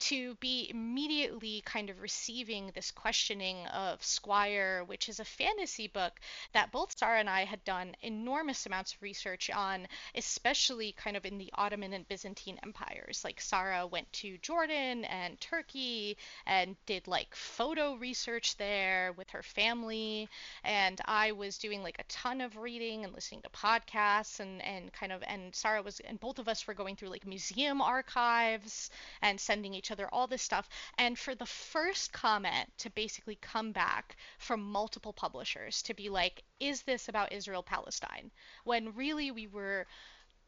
to 0.00 0.34
be 0.36 0.68
immediately 0.70 1.62
kind 1.64 1.90
of 1.90 2.00
receiving 2.00 2.70
this 2.74 2.90
questioning 2.90 3.66
of 3.68 4.02
Squire, 4.02 4.82
which 4.84 5.08
is 5.08 5.20
a 5.20 5.24
fantasy 5.24 5.88
book 5.88 6.18
that 6.52 6.72
both 6.72 6.98
Sarah 6.98 7.20
and 7.20 7.30
I 7.30 7.44
had 7.44 7.62
done 7.64 7.94
enormous 8.02 8.66
amounts 8.66 8.94
of 8.94 9.02
research 9.02 9.50
on, 9.50 9.86
especially 10.14 10.92
kind 10.92 11.16
of 11.16 11.26
in 11.26 11.38
the 11.38 11.52
Ottoman 11.54 11.92
and 11.92 12.08
Byzantine 12.08 12.58
empires. 12.62 13.22
Like 13.24 13.40
Sarah 13.40 13.86
went 13.86 14.10
to 14.14 14.38
Jordan 14.38 15.04
and 15.04 15.40
Turkey 15.40 16.16
and 16.46 16.76
did 16.86 17.06
like 17.06 17.34
photo 17.34 17.94
research 17.94 18.56
there 18.56 19.12
with 19.16 19.30
her 19.30 19.42
family, 19.42 20.28
and 20.64 21.00
I 21.04 21.32
was 21.32 21.58
doing 21.58 21.82
like 21.82 21.98
a 21.98 22.04
ton 22.04 22.40
of 22.40 22.56
reading 22.56 23.04
and 23.04 23.12
listening 23.12 23.42
to 23.42 23.50
podcasts 23.50 24.40
and 24.40 24.62
and 24.62 24.92
kind 24.92 25.12
of 25.12 25.22
and 25.26 25.54
Sarah 25.54 25.82
was 25.82 26.00
and 26.00 26.18
both 26.18 26.38
of 26.38 26.48
us 26.48 26.66
were 26.66 26.74
going 26.74 26.96
through 26.96 27.10
like 27.10 27.26
museum 27.26 27.80
archives 27.80 28.90
and 29.22 29.40
sending 29.40 29.74
each 29.74 29.89
other, 29.90 30.08
all 30.12 30.26
this 30.26 30.42
stuff. 30.42 30.68
And 30.98 31.18
for 31.18 31.34
the 31.34 31.46
first 31.46 32.12
comment 32.12 32.70
to 32.78 32.90
basically 32.90 33.36
come 33.36 33.72
back 33.72 34.16
from 34.38 34.62
multiple 34.62 35.12
publishers 35.12 35.82
to 35.82 35.94
be 35.94 36.08
like, 36.08 36.42
is 36.58 36.82
this 36.82 37.08
about 37.08 37.32
Israel 37.32 37.62
Palestine? 37.62 38.30
When 38.64 38.94
really 38.94 39.30
we 39.30 39.46
were 39.46 39.86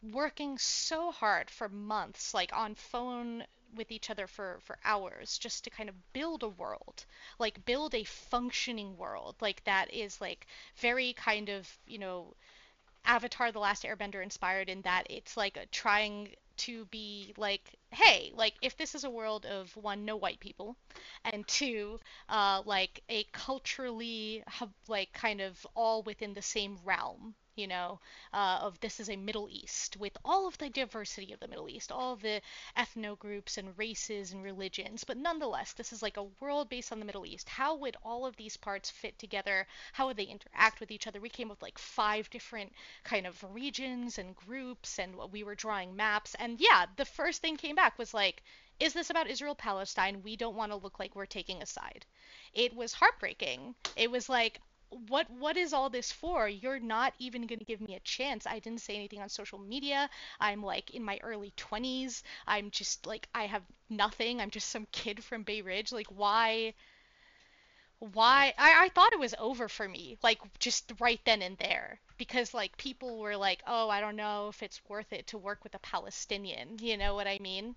working 0.03 0.59
so 0.59 1.13
hard 1.13 1.51
for 1.51 1.69
months, 1.69 2.35
like 2.35 2.53
on 2.53 2.75
phone 2.75 3.45
with 3.75 3.91
each 3.91 4.11
other 4.11 4.27
for 4.27 4.59
for 4.61 4.79
hours 4.85 5.39
just 5.39 5.65
to 5.65 5.71
kind 5.71 5.89
of 5.89 6.13
build 6.13 6.43
a 6.43 6.49
world 6.49 7.05
like 7.39 7.65
build 7.65 7.95
a 7.95 8.05
functioning 8.05 8.97
world 8.97 9.35
like 9.41 9.65
that 9.65 9.93
is 9.93 10.21
like 10.21 10.47
very 10.77 11.13
kind 11.15 11.49
of 11.49 11.79
you 11.87 11.99
know 11.99 12.35
avatar 13.05 13.51
the 13.51 13.59
last 13.59 13.85
airbender 13.85 14.23
inspired 14.23 14.69
in 14.69 14.83
that 14.83 15.07
it's 15.11 15.37
like 15.37 15.57
a 15.57 15.67
trying 15.67 16.29
to 16.59 16.85
be 16.87 17.33
like, 17.37 17.63
hey, 17.91 18.33
like 18.35 18.55
if 18.63 18.77
this 18.77 18.95
is 18.95 19.05
a 19.05 19.11
world 19.11 19.47
of 19.47 19.75
one, 19.77 20.05
no 20.05 20.17
white 20.17 20.41
people, 20.41 20.77
and 21.25 21.47
two, 21.49 21.99
uh, 22.29 22.63
like 22.67 23.03
a 23.09 23.25
culturally 23.33 24.43
like 24.89 25.13
kind 25.13 25.41
of 25.41 25.67
all 25.75 26.03
within 26.03 26.35
the 26.35 26.43
same 26.43 26.79
realm, 26.85 27.35
you 27.57 27.67
know, 27.67 28.01
uh, 28.33 28.59
of 28.63 28.81
this 28.81 28.99
is 29.01 29.11
a 29.11 29.17
Middle 29.17 29.49
East 29.51 29.97
with 29.99 30.17
all 30.25 30.49
of 30.49 30.57
the 30.59 30.71
diversity 30.71 31.33
of 31.33 31.41
the 31.41 31.49
Middle 31.49 31.69
East, 31.69 31.93
all 31.93 32.17
the 32.17 32.41
ethno 32.77 33.19
groups 33.19 33.59
and 33.59 33.77
races 33.77 34.33
and 34.33 34.43
religions, 34.43 35.05
but 35.05 35.17
nonetheless, 35.17 35.73
this 35.75 35.93
is 35.93 36.03
like 36.03 36.17
a 36.17 36.29
world 36.41 36.69
based 36.69 36.93
on 36.93 36.99
the 36.99 37.05
Middle 37.05 37.27
East. 37.27 37.49
How 37.49 37.75
would 37.75 37.97
all 38.05 38.25
of 38.25 38.37
these 38.37 38.57
parts 38.57 38.91
fit 38.91 39.19
together? 39.19 39.67
How 39.93 40.07
would 40.07 40.17
they 40.17 40.25
interact 40.25 40.81
with 40.81 40.91
each 40.91 41.07
other? 41.07 41.21
We 41.21 41.29
came 41.29 41.51
up 41.51 41.59
with 41.59 41.63
like 41.63 41.79
five 41.79 42.31
different 42.31 42.73
kind 43.05 43.27
of 43.27 43.45
regions 43.55 44.19
and 44.19 44.35
groups, 44.35 44.99
and 44.99 45.15
we 45.31 45.45
were 45.45 45.55
drawing 45.55 45.95
maps. 45.95 46.35
And 46.39 46.59
yeah, 46.61 46.87
the 46.97 47.05
first 47.05 47.43
thing 47.43 47.57
came 47.57 47.77
back 47.77 47.99
was 47.99 48.15
like, 48.15 48.43
is 48.81 48.95
this 48.95 49.11
about 49.11 49.29
Israel 49.29 49.55
Palestine? 49.55 50.23
We 50.23 50.37
don't 50.37 50.57
want 50.57 50.73
to 50.73 50.77
look 50.77 50.99
like 50.99 51.15
we're 51.15 51.27
taking 51.27 51.63
a 51.63 51.67
side. 51.67 52.07
It 52.55 52.75
was 52.75 52.93
heartbreaking. 52.93 53.75
It 53.97 54.11
was 54.11 54.29
like, 54.29 54.61
what 55.09 55.29
what 55.31 55.57
is 55.57 55.73
all 55.73 55.91
this 55.91 56.13
for? 56.13 56.49
You're 56.49 56.79
not 56.81 57.15
even 57.19 57.47
going 57.47 57.59
to 57.59 57.65
give 57.65 57.81
me 57.81 57.95
a 57.95 58.01
chance. 58.01 58.47
I 58.47 58.59
didn't 58.59 58.81
say 58.81 58.95
anything 58.95 59.21
on 59.23 59.29
social 59.29 59.59
media. 59.59 60.09
I'm 60.41 60.63
like 60.63 60.91
in 60.91 61.03
my 61.05 61.19
early 61.23 61.53
20s 61.57 62.23
i'm 62.47 62.71
just 62.71 63.07
like 63.07 63.29
i 63.35 63.47
have 63.47 63.63
nothing. 63.91 64.41
I'm 64.41 64.51
just 64.51 64.69
some 64.71 64.87
kid 64.93 65.25
from 65.25 65.43
bay 65.43 65.63
ridge. 65.63 65.93
Like 65.93 66.09
why 66.09 66.75
why? 68.01 68.53
I, 68.59 68.85
I 68.85 68.89
thought 68.91 69.15
it 69.15 69.19
was 69.19 69.35
over 69.39 69.67
for 69.69 69.89
me 69.89 70.19
like 70.23 70.39
just 70.59 70.93
right 71.01 71.21
then 71.25 71.41
and 71.41 71.57
there. 71.57 72.01
Because 72.19 72.53
like 72.53 72.77
people 72.77 73.19
were 73.19 73.37
like 73.37 73.63
oh 73.67 73.89
i 73.89 74.01
don't 74.01 74.17
know 74.17 74.49
if 74.49 74.63
it's 74.63 74.81
worth 74.89 75.13
it 75.13 75.27
to 75.29 75.39
work 75.39 75.65
with 75.65 75.75
a 75.75 75.79
palestinian. 75.79 76.77
You 76.81 76.97
know 76.99 77.15
what 77.15 77.27
i 77.27 77.39
mean 77.41 77.77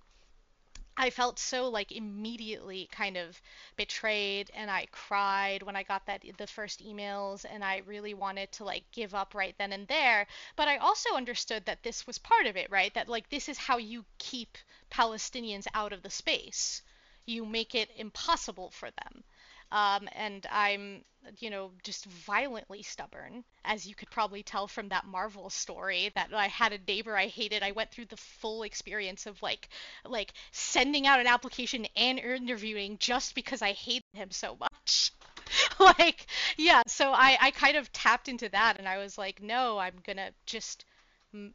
I 0.98 1.10
felt 1.10 1.40
so 1.40 1.68
like 1.68 1.92
immediately 1.92 2.88
kind 2.92 3.18
of 3.18 3.42
betrayed 3.76 4.50
and 4.54 4.72
I 4.72 4.86
cried 4.92 5.62
when 5.64 5.76
I 5.76 5.84
got 5.84 6.06
that 6.06 6.24
the 6.38 6.48
first 6.48 6.82
emails 6.82 7.44
and 7.50 7.66
I 7.66 7.78
really 7.86 8.14
wanted 8.14 8.52
to 8.54 8.64
like 8.64 8.90
give 8.92 9.14
up 9.14 9.36
right 9.36 9.58
then 9.58 9.74
and 9.74 9.88
there 9.88 10.26
but 10.56 10.70
I 10.70 10.78
also 10.78 11.16
understood 11.16 11.66
that 11.66 11.84
this 11.84 12.08
was 12.08 12.18
part 12.18 12.46
of 12.46 12.56
it 12.56 12.72
right? 12.72 12.94
That 12.94 13.10
like 13.10 13.28
this 13.30 13.50
is 13.50 13.58
how 13.58 13.78
you 13.78 14.06
keep 14.20 14.58
Palestinians 14.90 15.68
out 15.74 15.92
of 15.92 16.02
the 16.02 16.10
space. 16.10 16.82
You 17.26 17.46
make 17.46 17.76
it 17.76 17.90
impossible 17.98 18.70
for 18.72 18.90
them 18.92 19.24
um, 19.72 20.08
and 20.14 20.46
I'm, 20.52 21.04
you 21.40 21.50
know, 21.50 21.72
just 21.84 22.06
violently 22.06 22.84
stubborn, 22.84 23.44
as 23.64 23.86
you 23.86 23.96
could 23.96 24.10
probably 24.12 24.44
tell 24.44 24.68
from 24.68 24.90
that 24.90 25.06
Marvel 25.06 25.50
story 25.50 26.12
that 26.16 26.34
I 26.34 26.48
had 26.48 26.74
a 26.74 26.80
neighbor 26.88 27.18
I 27.18 27.28
hated. 27.28 27.64
I 27.64 27.72
went 27.72 27.92
through 27.92 28.06
the 28.06 28.18
full 28.18 28.64
experience 28.64 29.26
of 29.26 29.42
like, 29.42 29.70
like 30.06 30.34
sending 30.52 31.08
out 31.08 31.20
an 31.20 31.28
application 31.28 31.88
and 31.96 32.20
interviewing 32.20 32.98
just 33.00 33.36
because 33.36 33.62
I 33.62 33.72
hated 33.74 34.04
him 34.14 34.32
so 34.32 34.58
much. 34.60 35.12
like, 35.80 36.28
yeah, 36.58 36.82
so 36.88 37.12
I, 37.12 37.38
I 37.42 37.52
kind 37.52 37.78
of 37.78 37.92
tapped 37.92 38.30
into 38.30 38.50
that 38.50 38.78
and 38.80 38.88
I 38.88 38.98
was 38.98 39.18
like, 39.18 39.42
no, 39.42 39.78
I'm 39.78 39.96
gonna 40.06 40.32
just 40.46 40.86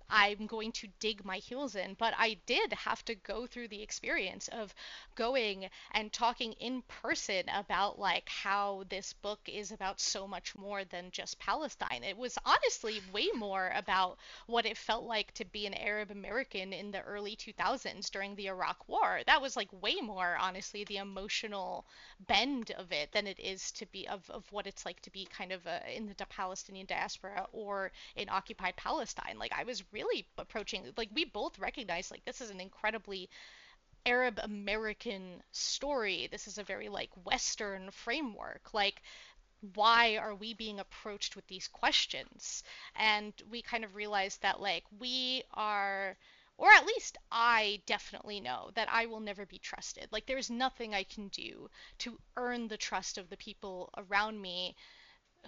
I'm 0.09 0.47
going 0.47 0.72
to 0.72 0.89
dig 0.99 1.24
my 1.24 1.37
heels 1.37 1.74
in. 1.74 1.95
But 1.95 2.14
I 2.16 2.39
did 2.47 2.72
have 2.72 3.05
to 3.07 3.14
go 3.14 3.47
through 3.47 3.68
the 3.68 3.83
experience 3.83 4.49
of 4.49 4.74
going 5.14 5.68
and 5.93 6.12
talking 6.12 6.53
in 6.55 6.83
person 6.83 7.45
about 7.49 7.99
like 7.99 8.28
how 8.28 8.85
this 8.89 9.12
book 9.12 9.41
is 9.47 9.72
about 9.72 10.01
so 10.01 10.26
much 10.26 10.55
more 10.57 10.85
than 10.85 11.11
just 11.11 11.39
Palestine. 11.39 12.03
It 12.05 12.16
was 12.16 12.39
honestly 12.45 13.01
way 13.12 13.28
more 13.35 13.72
about 13.74 14.18
what 14.47 14.66
it 14.66 14.76
felt 14.76 15.05
like 15.05 15.33
to 15.35 15.45
be 15.45 15.66
an 15.66 15.74
Arab 15.74 16.11
American 16.11 16.72
in 16.72 16.91
the 16.91 17.03
early 17.03 17.37
2000s 17.37 18.11
during 18.11 18.35
the 18.35 18.47
Iraq 18.47 18.89
War. 18.89 19.20
That 19.26 19.43
was 19.43 19.57
like 19.57 19.68
way 19.83 19.97
more 20.03 20.37
honestly 20.41 20.85
the 20.85 20.99
emotional 20.99 21.87
bend 22.27 22.71
of 22.73 22.93
it 22.93 23.12
than 23.12 23.27
it 23.27 23.39
is 23.41 23.73
to 23.73 23.87
be 23.87 24.07
of, 24.09 24.29
of 24.31 24.45
what 24.53 24.66
it's 24.66 24.85
like 24.85 25.01
to 25.03 25.11
be 25.11 25.27
kind 25.27 25.53
of 25.53 25.66
a, 25.66 25.81
in 25.95 26.07
the 26.07 26.27
Palestinian 26.27 26.87
diaspora 26.87 27.47
or 27.53 27.93
in 28.16 28.29
occupied 28.29 28.77
Palestine. 28.77 29.39
Like 29.39 29.53
I 29.57 29.64
was 29.64 29.83
really 29.93 30.27
approaching 30.39 30.85
like 30.97 31.11
we 31.14 31.25
both 31.25 31.59
recognize 31.59 32.11
like 32.11 32.25
this 32.25 32.41
is 32.41 32.51
an 32.51 32.61
incredibly 32.61 33.29
Arab 34.07 34.39
American 34.43 35.43
story. 35.53 36.29
This 36.31 36.47
is 36.47 36.59
a 36.59 36.64
very 36.64 36.89
like 36.89 37.11
Western 37.25 37.91
framework. 37.91 38.73
Like, 38.73 39.03
why 39.75 40.16
are 40.16 40.35
we 40.35 40.55
being 40.55 40.81
approached 40.81 41.37
with 41.37 41.47
these 41.47 41.68
questions? 41.68 42.62
And 42.97 43.33
we 43.51 43.61
kind 43.62 43.85
of 43.85 43.95
realized 43.95 44.41
that 44.43 44.61
like 44.61 44.85
we 44.99 45.43
are 45.53 46.16
or 46.61 46.71
at 46.71 46.85
least 46.85 47.17
I 47.33 47.81
definitely 47.87 48.39
know 48.39 48.71
that 48.75 48.93
I 48.93 49.07
will 49.07 49.21
never 49.21 49.47
be 49.47 49.59
trusted. 49.59 50.09
Like 50.13 50.27
there's 50.27 50.51
nothing 50.51 50.95
I 50.95 51.05
can 51.05 51.29
do 51.29 51.71
to 52.01 52.19
earn 52.37 52.69
the 52.69 52.77
trust 52.77 53.17
of 53.17 53.31
the 53.31 53.39
people 53.39 53.89
around 53.97 54.41
me 54.41 54.77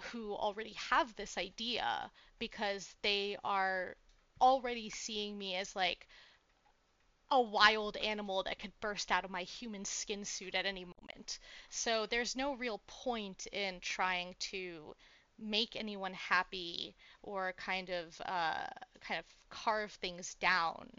who 0.05 0.33
already 0.33 0.73
have 0.73 1.15
this 1.15 1.37
idea 1.37 2.09
because 2.39 2.95
they 3.03 3.37
are 3.43 3.95
already 4.41 4.89
seeing 4.89 5.37
me 5.37 5.55
as 5.55 5.75
like 5.75 6.07
a 7.29 7.39
wild 7.39 7.95
animal 7.97 8.41
that 8.43 8.57
could 8.57 8.73
burst 8.81 9.11
out 9.11 9.23
of 9.23 9.29
my 9.29 9.43
human 9.43 9.85
skin 9.85 10.25
suit 10.25 10.55
at 10.55 10.65
any 10.65 10.83
moment. 10.83 11.37
So 11.69 12.07
there's 12.07 12.35
no 12.35 12.55
real 12.55 12.81
point 12.87 13.45
in 13.51 13.79
trying 13.81 14.35
to 14.51 14.95
make 15.37 15.75
anyone 15.75 16.13
happy 16.13 16.95
or 17.21 17.53
kind 17.53 17.91
of 17.91 18.19
uh, 18.25 18.65
kind 19.03 19.19
of 19.19 19.25
carve 19.49 19.91
things 19.91 20.35
down 20.35 20.89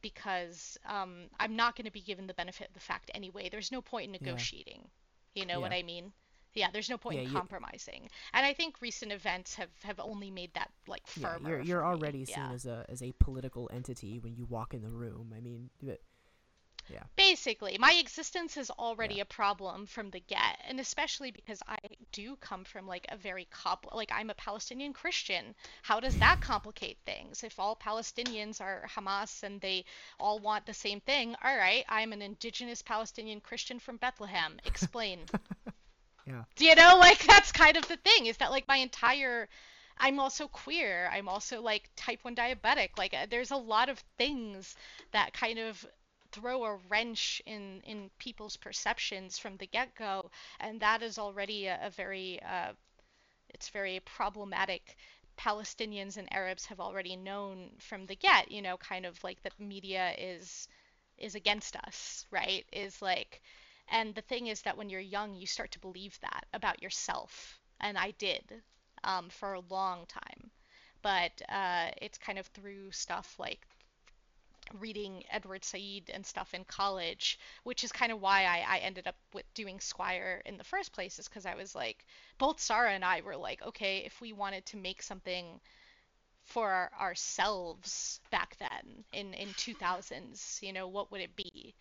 because 0.00 0.76
um, 0.86 1.26
I'm 1.38 1.56
not 1.56 1.76
going 1.76 1.86
to 1.86 1.92
be 1.92 2.00
given 2.00 2.26
the 2.26 2.34
benefit 2.34 2.68
of 2.68 2.74
the 2.74 2.80
fact 2.80 3.10
anyway. 3.14 3.48
There's 3.50 3.72
no 3.72 3.80
point 3.80 4.06
in 4.06 4.12
negotiating. 4.12 4.80
Yeah. 5.34 5.42
You 5.42 5.46
know 5.46 5.54
yeah. 5.54 5.60
what 5.60 5.72
I 5.72 5.82
mean? 5.82 6.12
yeah, 6.54 6.68
there's 6.72 6.90
no 6.90 6.98
point 6.98 7.16
yeah, 7.16 7.24
in 7.24 7.30
compromising. 7.30 8.08
And 8.34 8.44
I 8.44 8.52
think 8.52 8.80
recent 8.80 9.12
events 9.12 9.54
have, 9.54 9.70
have 9.84 9.98
only 10.00 10.30
made 10.30 10.52
that 10.54 10.70
like 10.86 11.06
firmer. 11.06 11.48
You're 11.48 11.60
you're 11.62 11.86
already 11.86 12.24
seen 12.24 12.44
as 12.52 12.66
a 12.66 12.84
as 12.88 13.02
a 13.02 13.12
political 13.18 13.70
entity 13.72 14.18
when 14.18 14.34
you 14.34 14.44
walk 14.44 14.74
in 14.74 14.82
the 14.82 14.90
room. 14.90 15.32
I 15.36 15.40
mean, 15.40 15.70
yeah. 16.90 17.02
Basically, 17.16 17.76
my 17.78 17.92
existence 17.94 18.56
is 18.56 18.70
already 18.70 19.16
yeah. 19.16 19.22
a 19.22 19.26
problem 19.26 19.86
from 19.86 20.10
the 20.10 20.20
get, 20.20 20.60
and 20.66 20.80
especially 20.80 21.30
because 21.30 21.62
I 21.68 21.78
do 22.10 22.36
come 22.36 22.64
from 22.64 22.86
like 22.86 23.06
a 23.08 23.16
very 23.16 23.46
cop 23.50 23.86
like 23.92 24.10
I'm 24.12 24.30
a 24.30 24.34
Palestinian 24.34 24.92
Christian. 24.92 25.54
How 25.82 26.00
does 26.00 26.18
that 26.18 26.40
complicate 26.40 26.98
things? 27.06 27.44
If 27.44 27.58
all 27.58 27.76
Palestinians 27.76 28.60
are 28.60 28.88
Hamas 28.94 29.42
and 29.42 29.60
they 29.60 29.84
all 30.18 30.38
want 30.38 30.66
the 30.66 30.74
same 30.74 31.00
thing, 31.00 31.36
all 31.42 31.56
right, 31.56 31.84
I'm 31.88 32.12
an 32.12 32.22
indigenous 32.22 32.82
Palestinian 32.82 33.40
Christian 33.40 33.78
from 33.78 33.96
Bethlehem. 33.96 34.58
Explain. 34.64 35.20
Yeah. 36.24 36.44
Do 36.54 36.64
You 36.64 36.76
know, 36.76 36.98
like 37.00 37.18
that's 37.26 37.50
kind 37.50 37.76
of 37.76 37.88
the 37.88 37.96
thing 37.96 38.26
is 38.26 38.36
that 38.36 38.52
like 38.52 38.68
my 38.68 38.76
entire 38.76 39.48
I'm 39.98 40.18
also 40.18 40.48
queer. 40.48 41.08
I'm 41.12 41.28
also 41.28 41.60
like 41.60 41.90
type 41.96 42.20
1 42.22 42.34
diabetic. 42.34 42.90
Like 42.96 43.14
uh, 43.14 43.26
there's 43.30 43.50
a 43.50 43.56
lot 43.56 43.88
of 43.88 43.98
things 44.18 44.74
that 45.12 45.32
kind 45.32 45.58
of 45.58 45.84
throw 46.32 46.64
a 46.64 46.76
wrench 46.88 47.42
in 47.46 47.80
in 47.84 48.10
people's 48.18 48.56
perceptions 48.56 49.38
from 49.38 49.56
the 49.58 49.66
get-go 49.66 50.30
and 50.60 50.80
that 50.80 51.02
is 51.02 51.18
already 51.18 51.66
a, 51.66 51.78
a 51.86 51.90
very 51.90 52.40
uh, 52.42 52.72
it's 53.50 53.68
very 53.68 54.00
problematic 54.00 54.96
Palestinians 55.36 56.16
and 56.16 56.32
Arabs 56.32 56.66
have 56.66 56.80
already 56.80 57.16
known 57.16 57.70
from 57.78 58.06
the 58.06 58.16
get, 58.16 58.50
you 58.50 58.62
know, 58.62 58.76
kind 58.76 59.06
of 59.06 59.22
like 59.24 59.42
that 59.42 59.58
media 59.58 60.14
is 60.18 60.68
is 61.18 61.34
against 61.34 61.76
us, 61.76 62.26
right? 62.30 62.66
Is 62.72 63.00
like 63.02 63.40
and 63.88 64.14
the 64.14 64.22
thing 64.22 64.46
is 64.46 64.62
that 64.62 64.76
when 64.76 64.88
you're 64.90 65.00
young, 65.00 65.34
you 65.34 65.46
start 65.46 65.70
to 65.72 65.78
believe 65.80 66.18
that 66.20 66.46
about 66.52 66.82
yourself. 66.82 67.60
And 67.80 67.98
I 67.98 68.12
did 68.12 68.62
um, 69.04 69.28
for 69.28 69.54
a 69.54 69.60
long 69.60 70.06
time. 70.06 70.50
But 71.02 71.42
uh, 71.48 71.90
it's 72.00 72.18
kind 72.18 72.38
of 72.38 72.46
through 72.48 72.92
stuff 72.92 73.34
like 73.38 73.66
reading 74.80 75.24
Edward 75.30 75.64
Said 75.64 76.10
and 76.12 76.24
stuff 76.26 76.54
in 76.54 76.64
college, 76.64 77.38
which 77.64 77.84
is 77.84 77.92
kind 77.92 78.12
of 78.12 78.20
why 78.20 78.44
I, 78.44 78.76
I 78.76 78.78
ended 78.78 79.06
up 79.06 79.16
with 79.34 79.44
doing 79.54 79.80
Squire 79.80 80.42
in 80.46 80.56
the 80.58 80.64
first 80.64 80.92
place, 80.92 81.18
is 81.18 81.28
because 81.28 81.46
I 81.46 81.54
was 81.54 81.74
like, 81.74 82.04
both 82.38 82.60
Sarah 82.60 82.92
and 82.92 83.04
I 83.04 83.20
were 83.22 83.36
like, 83.36 83.62
okay, 83.62 83.98
if 83.98 84.20
we 84.20 84.32
wanted 84.32 84.66
to 84.66 84.76
make 84.76 85.02
something 85.02 85.60
for 86.44 86.70
our, 86.70 86.90
ourselves 87.00 88.20
back 88.30 88.56
then 88.58 89.04
in 89.12 89.34
in 89.34 89.48
2000s, 89.54 90.62
you 90.62 90.72
know, 90.72 90.88
what 90.88 91.10
would 91.12 91.20
it 91.20 91.36
be? 91.36 91.74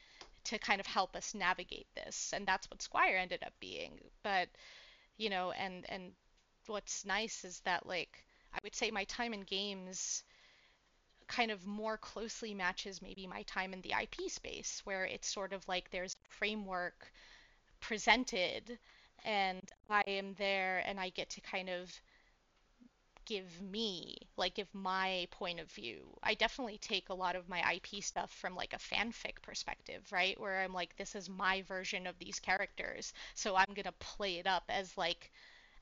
to 0.46 0.58
kind 0.60 0.80
of 0.82 0.88
help 0.88 1.16
us 1.16 1.36
navigate 1.36 1.88
this 1.96 2.34
and 2.36 2.48
that's 2.48 2.70
what 2.72 2.82
squire 2.82 3.18
ended 3.18 3.44
up 3.46 3.54
being 3.60 4.00
but 4.24 4.50
you 5.18 5.30
know 5.30 5.52
and 5.52 5.86
and 5.90 6.12
what's 6.68 7.06
nice 7.06 7.46
is 7.46 7.60
that 7.62 7.86
like 7.86 8.24
i 8.54 8.60
would 8.64 8.76
say 8.76 8.92
my 8.92 9.04
time 9.06 9.34
in 9.34 9.42
games 9.42 10.24
kind 11.32 11.52
of 11.52 11.66
more 11.68 11.98
closely 11.98 12.54
matches 12.54 13.02
maybe 13.02 13.28
my 13.28 13.44
time 13.44 13.74
in 13.74 13.82
the 13.82 13.94
ip 14.04 14.30
space 14.30 14.82
where 14.86 15.06
it's 15.06 15.28
sort 15.34 15.54
of 15.54 15.68
like 15.68 15.90
there's 15.92 16.14
a 16.16 16.30
framework 16.34 17.12
presented 17.82 18.78
and 19.26 19.62
i 19.90 20.04
am 20.08 20.36
there 20.38 20.84
and 20.88 21.00
i 21.00 21.10
get 21.10 21.30
to 21.30 21.42
kind 21.42 21.70
of 21.70 21.92
give 23.26 23.62
me, 23.62 24.16
like 24.38 24.56
give 24.56 24.74
my 24.74 25.28
point 25.32 25.60
of 25.60 25.72
view. 25.72 26.02
I 26.24 26.34
definitely 26.34 26.78
take 26.80 27.10
a 27.10 27.14
lot 27.14 27.36
of 27.36 27.48
my 27.50 27.62
IP 27.74 28.04
stuff 28.04 28.32
from 28.32 28.56
like 28.56 28.74
a 28.74 28.78
fanfic 28.78 29.42
perspective, 29.42 30.04
right? 30.12 30.40
Where 30.40 30.62
I'm 30.62 30.74
like, 30.74 30.96
this 30.98 31.16
is 31.16 31.30
my 31.30 31.62
version 31.64 32.08
of 32.08 32.18
these 32.20 32.40
characters, 32.40 33.14
so 33.36 33.56
I'm 33.56 33.74
gonna 33.76 33.94
play 34.00 34.38
it 34.40 34.48
up 34.48 34.64
as 34.70 34.98
like 34.98 35.32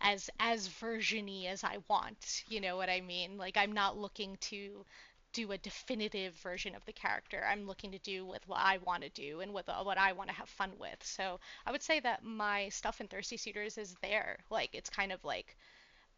as 0.01 0.29
as 0.39 0.67
versiony 0.67 1.47
as 1.47 1.63
I 1.63 1.77
want. 1.89 2.43
You 2.47 2.61
know 2.61 2.77
what 2.77 2.89
I 2.89 3.01
mean? 3.01 3.37
Like 3.37 3.57
I'm 3.57 3.71
not 3.73 3.97
looking 3.97 4.37
to 4.51 4.85
do 5.33 5.51
a 5.51 5.57
definitive 5.57 6.35
version 6.35 6.75
of 6.75 6.85
the 6.85 6.93
character. 6.93 7.45
I'm 7.45 7.67
looking 7.67 7.91
to 7.91 7.99
do 7.99 8.25
with 8.25 8.47
what 8.47 8.59
I 8.59 8.77
want 8.79 9.03
to 9.03 9.09
do 9.09 9.41
and 9.41 9.53
with 9.53 9.67
what 9.67 9.97
I 9.97 10.13
want 10.13 10.29
to 10.29 10.35
have 10.35 10.49
fun 10.49 10.71
with. 10.79 11.03
So 11.03 11.39
I 11.65 11.71
would 11.71 11.83
say 11.83 11.99
that 12.01 12.23
my 12.23 12.69
stuff 12.69 13.01
in 13.01 13.07
Thirsty 13.07 13.37
Suitors 13.37 13.77
is 13.77 13.95
there. 14.01 14.39
Like 14.49 14.71
it's 14.73 14.89
kind 14.89 15.11
of 15.11 15.23
like 15.23 15.57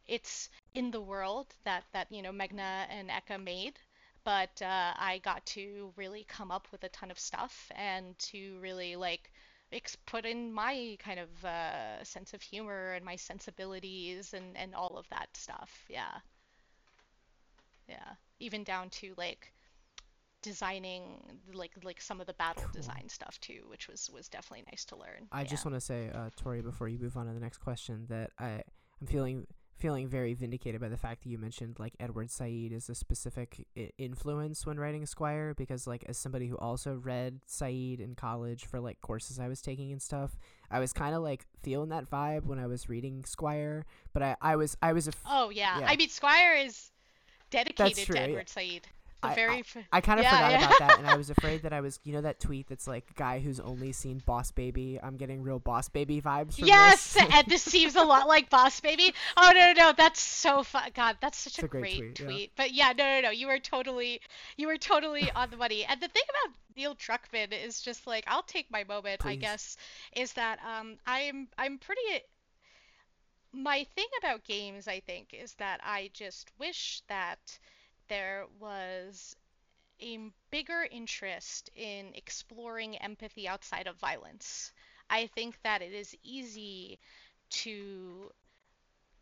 it's 0.07 0.49
in 0.73 0.91
the 0.91 1.01
world 1.01 1.47
that 1.63 1.85
that 1.93 2.11
you 2.11 2.21
know 2.21 2.31
Meghna 2.31 2.87
and 2.89 3.09
Eka 3.09 3.43
made. 3.43 3.79
But 4.23 4.61
uh, 4.61 4.93
I 4.97 5.19
got 5.23 5.45
to 5.47 5.93
really 5.97 6.25
come 6.25 6.51
up 6.51 6.67
with 6.71 6.83
a 6.83 6.89
ton 6.89 7.11
of 7.11 7.19
stuff 7.19 7.71
and 7.75 8.17
to 8.19 8.59
really 8.59 8.95
like 8.95 9.31
put 10.05 10.25
in 10.25 10.53
my 10.53 10.97
kind 10.99 11.19
of 11.19 11.45
uh, 11.45 12.03
sense 12.03 12.33
of 12.33 12.41
humor 12.41 12.93
and 12.93 13.05
my 13.05 13.15
sensibilities 13.15 14.33
and 14.33 14.57
and 14.57 14.75
all 14.75 14.97
of 14.97 15.07
that 15.09 15.29
stuff. 15.35 15.85
Yeah. 15.89 16.19
Yeah. 17.87 18.15
Even 18.41 18.63
down 18.63 18.89
to 18.89 19.13
like 19.17 19.53
designing 20.41 21.03
like 21.53 21.71
like 21.83 22.01
some 22.01 22.19
of 22.19 22.27
the 22.27 22.33
battle 22.33 22.63
cool. 22.63 22.71
design 22.73 23.07
stuff 23.07 23.39
too, 23.39 23.61
which 23.67 23.87
was 23.87 24.09
was 24.13 24.27
definitely 24.27 24.65
nice 24.71 24.85
to 24.85 24.95
learn. 24.95 25.27
I 25.31 25.41
yeah. 25.41 25.47
just 25.47 25.65
want 25.65 25.75
to 25.75 25.81
say, 25.81 26.09
uh, 26.13 26.29
Tori, 26.35 26.61
before 26.61 26.87
you 26.87 26.99
move 26.99 27.15
on 27.17 27.27
to 27.27 27.33
the 27.33 27.39
next 27.39 27.59
question, 27.59 28.05
that 28.09 28.31
I 28.39 28.63
I'm 28.99 29.07
feeling 29.07 29.47
feeling 29.77 30.07
very 30.07 30.35
vindicated 30.35 30.79
by 30.79 30.87
the 30.87 30.97
fact 30.97 31.23
that 31.23 31.29
you 31.29 31.39
mentioned 31.39 31.77
like 31.79 31.93
Edward 31.99 32.29
Said 32.29 32.71
is 32.71 32.87
a 32.87 32.93
specific 32.93 33.65
I- 33.75 33.89
influence 33.97 34.63
when 34.63 34.79
writing 34.79 35.07
Squire 35.07 35.55
because 35.55 35.87
like 35.87 36.03
as 36.07 36.19
somebody 36.19 36.47
who 36.47 36.57
also 36.57 36.95
read 36.95 37.39
Said 37.47 37.99
in 37.99 38.13
college 38.15 38.65
for 38.65 38.79
like 38.79 39.01
courses 39.01 39.39
I 39.39 39.47
was 39.47 39.59
taking 39.61 39.91
and 39.91 40.01
stuff, 40.01 40.37
I 40.69 40.79
was 40.79 40.93
kind 40.93 41.15
of 41.15 41.23
like 41.23 41.45
feeling 41.63 41.89
that 41.89 42.09
vibe 42.09 42.45
when 42.45 42.59
I 42.59 42.67
was 42.67 42.89
reading 42.89 43.25
Squire, 43.25 43.85
but 44.13 44.21
I 44.21 44.35
I 44.41 44.55
was 44.55 44.77
I 44.81 44.93
was 44.93 45.07
a 45.07 45.11
f- 45.11 45.23
Oh 45.27 45.49
yeah. 45.49 45.79
yeah. 45.79 45.87
I 45.89 45.95
mean 45.95 46.09
Squire 46.09 46.55
is 46.55 46.91
dedicated 47.51 48.05
true, 48.05 48.15
to 48.15 48.21
Edward 48.21 48.51
yeah. 48.55 48.63
Said. 48.63 48.87
I, 49.23 49.29
I, 49.33 49.63
I 49.91 50.01
kind 50.01 50.19
of 50.19 50.23
yeah, 50.23 50.31
forgot 50.31 50.51
yeah. 50.51 50.65
about 50.65 50.79
that, 50.79 50.97
and 50.99 51.07
I 51.07 51.15
was 51.17 51.29
afraid 51.29 51.61
that 51.61 51.73
I 51.73 51.81
was, 51.81 51.99
you 52.03 52.13
know, 52.13 52.21
that 52.21 52.39
tweet 52.39 52.67
that's 52.67 52.87
like, 52.87 53.15
guy 53.15 53.39
who's 53.39 53.59
only 53.59 53.91
seen 53.91 54.21
Boss 54.25 54.51
Baby. 54.51 54.99
I'm 55.01 55.17
getting 55.17 55.43
real 55.43 55.59
Boss 55.59 55.89
Baby 55.89 56.21
vibes. 56.21 56.55
From 56.55 56.67
yes, 56.67 57.13
this. 57.13 57.23
and 57.31 57.45
this 57.47 57.61
seems 57.61 57.95
a 57.95 58.03
lot 58.03 58.27
like 58.27 58.49
Boss 58.49 58.79
Baby. 58.79 59.13
Oh 59.37 59.51
no, 59.53 59.73
no, 59.73 59.73
no, 59.73 59.93
that's 59.95 60.19
so 60.19 60.63
fun. 60.63 60.89
God, 60.95 61.17
that's 61.21 61.37
such 61.37 61.59
a, 61.59 61.65
a 61.65 61.67
great 61.67 61.81
great, 61.81 62.15
tweet, 62.15 62.15
tweet. 62.15 62.41
yeah. 62.41 62.47
But 62.55 62.73
yeah, 62.73 62.93
no, 62.97 63.03
no, 63.03 63.21
no, 63.21 63.29
you 63.29 63.47
were 63.47 63.59
totally, 63.59 64.21
you 64.57 64.67
were 64.67 64.77
totally 64.77 65.29
on 65.35 65.49
the 65.51 65.57
money. 65.57 65.85
And 65.87 66.01
the 66.01 66.07
thing 66.07 66.23
about 66.29 66.55
Neil 66.75 66.95
Druckmann 66.95 67.53
is 67.53 67.81
just 67.81 68.07
like, 68.07 68.23
I'll 68.27 68.43
take 68.43 68.71
my 68.71 68.83
moment, 68.85 69.25
I 69.25 69.35
guess, 69.35 69.77
is 70.15 70.33
that 70.33 70.59
um, 70.65 70.97
I'm, 71.05 71.47
I'm 71.57 71.77
pretty. 71.77 72.23
My 73.53 73.85
thing 73.85 74.07
about 74.17 74.43
games, 74.43 74.89
I 74.89 74.99
think, 74.99 75.33
is 75.33 75.53
that 75.55 75.79
I 75.83 76.09
just 76.13 76.51
wish 76.57 77.01
that 77.07 77.59
there 78.09 78.45
was 78.59 79.37
a 80.01 80.31
bigger 80.51 80.87
interest 80.91 81.69
in 81.75 82.13
exploring 82.15 82.97
empathy 82.97 83.47
outside 83.47 83.87
of 83.87 83.97
violence. 83.97 84.73
I 85.09 85.27
think 85.27 85.61
that 85.63 85.81
it 85.81 85.93
is 85.93 86.15
easy 86.23 86.99
to 87.51 88.31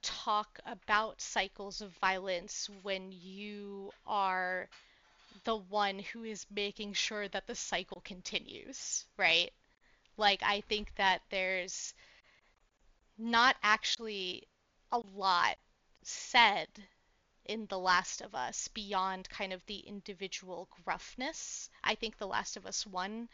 talk 0.02 0.60
about 0.66 1.22
cycles 1.22 1.82
of 1.82 1.92
violence 1.98 2.70
when 2.84 3.12
you 3.12 3.92
are 4.08 4.70
the 5.44 5.56
one 5.58 6.00
who 6.00 6.24
is 6.24 6.46
making 6.52 6.94
sure 6.94 7.28
that 7.30 7.48
the 7.48 7.56
cycle 7.56 8.02
continues, 8.02 9.06
right? 9.18 9.52
Like, 10.18 10.44
I 10.44 10.62
think 10.62 10.96
that 10.96 11.22
there's 11.30 11.94
not 13.20 13.58
actually 13.64 14.48
a 14.92 15.00
lot 15.00 15.58
said 16.04 16.70
in 17.46 17.66
The 17.68 17.80
Last 17.80 18.22
of 18.22 18.36
Us 18.36 18.70
beyond 18.70 19.30
kind 19.30 19.54
of 19.54 19.66
the 19.66 19.80
individual 19.80 20.70
gruffness. 20.86 21.70
I 21.84 21.96
think 21.96 22.18
The 22.18 22.28
Last 22.28 22.58
of 22.58 22.66
Us 22.66 22.86
1 22.88 23.30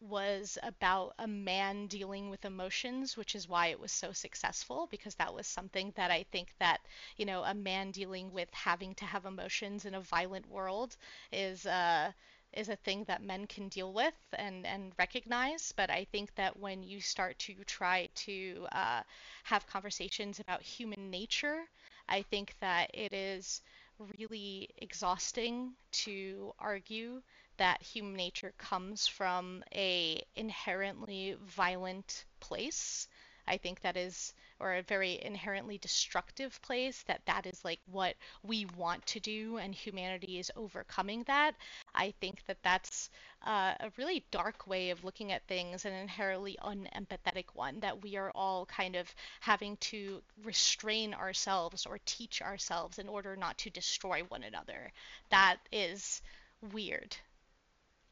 was 0.00 0.58
about 0.62 1.14
a 1.18 1.26
man 1.26 1.86
dealing 1.88 2.30
with 2.30 2.44
emotions, 2.44 3.16
which 3.16 3.34
is 3.34 3.48
why 3.48 3.68
it 3.68 3.80
was 3.80 3.92
so 3.92 4.12
successful 4.12 4.86
because 4.90 5.14
that 5.16 5.34
was 5.34 5.46
something 5.46 5.92
that 5.96 6.10
I 6.10 6.24
think 6.24 6.54
that, 6.58 6.80
you 7.16 7.24
know, 7.26 7.42
a 7.44 7.54
man 7.54 7.90
dealing 7.92 8.32
with 8.32 8.52
having 8.54 8.94
to 8.96 9.06
have 9.06 9.24
emotions 9.26 9.84
in 9.86 9.94
a 9.94 10.00
violent 10.00 10.46
world 10.48 10.96
is 11.32 11.66
uh 11.66 12.12
is 12.52 12.68
a 12.68 12.76
thing 12.76 13.04
that 13.04 13.22
men 13.22 13.46
can 13.46 13.68
deal 13.68 13.92
with 13.92 14.14
and, 14.32 14.66
and 14.66 14.92
recognize. 14.98 15.72
But 15.76 15.90
I 15.90 16.04
think 16.12 16.34
that 16.36 16.58
when 16.58 16.82
you 16.82 17.00
start 17.00 17.38
to 17.40 17.54
try 17.64 18.08
to 18.26 18.66
uh, 18.72 19.02
have 19.44 19.66
conversations 19.66 20.40
about 20.40 20.62
human 20.62 21.10
nature, 21.10 21.64
I 22.08 22.22
think 22.22 22.54
that 22.60 22.90
it 22.94 23.12
is 23.12 23.60
really 24.18 24.68
exhausting 24.78 25.72
to 25.92 26.52
argue 26.58 27.22
that 27.56 27.82
human 27.82 28.14
nature 28.14 28.52
comes 28.58 29.06
from 29.06 29.64
a 29.74 30.22
inherently 30.36 31.36
violent 31.44 32.24
place. 32.40 33.08
I 33.46 33.56
think 33.56 33.80
that 33.80 33.96
is 33.96 34.32
or 34.60 34.74
a 34.74 34.82
very 34.82 35.20
inherently 35.22 35.78
destructive 35.78 36.60
place 36.62 37.02
that 37.06 37.22
that 37.26 37.46
is 37.46 37.64
like 37.64 37.80
what 37.90 38.14
we 38.42 38.66
want 38.76 39.04
to 39.06 39.20
do 39.20 39.56
and 39.58 39.74
humanity 39.74 40.38
is 40.38 40.50
overcoming 40.56 41.22
that. 41.24 41.54
I 41.94 42.12
think 42.20 42.42
that 42.46 42.58
that's 42.62 43.10
uh, 43.46 43.74
a 43.80 43.92
really 43.96 44.24
dark 44.30 44.66
way 44.66 44.90
of 44.90 45.04
looking 45.04 45.32
at 45.32 45.46
things, 45.46 45.84
an 45.84 45.92
inherently 45.92 46.56
unempathetic 46.62 47.46
one 47.54 47.80
that 47.80 48.02
we 48.02 48.16
are 48.16 48.32
all 48.34 48.66
kind 48.66 48.96
of 48.96 49.14
having 49.40 49.76
to 49.76 50.22
restrain 50.44 51.14
ourselves 51.14 51.86
or 51.86 51.98
teach 52.04 52.42
ourselves 52.42 52.98
in 52.98 53.08
order 53.08 53.36
not 53.36 53.58
to 53.58 53.70
destroy 53.70 54.22
one 54.28 54.42
another. 54.42 54.92
That 55.30 55.58
is 55.70 56.20
weird. 56.72 57.16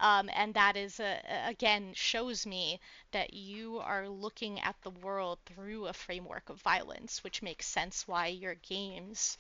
Um, 0.01 0.31
and 0.33 0.55
that 0.55 0.77
is 0.77 1.01
again 1.47 1.93
shows 1.95 2.47
me 2.47 2.81
that 3.13 3.35
you 3.35 3.79
are 3.79 4.09
looking 4.09 4.61
at 4.61 4.81
the 4.83 4.91
world 4.91 5.39
through 5.47 5.87
a 5.87 5.93
framework 5.93 6.49
of 6.51 6.61
violence, 6.63 7.23
which 7.25 7.43
makes 7.43 7.67
sense 7.67 8.07
why 8.09 8.29
your 8.29 8.55
game's 8.57 9.37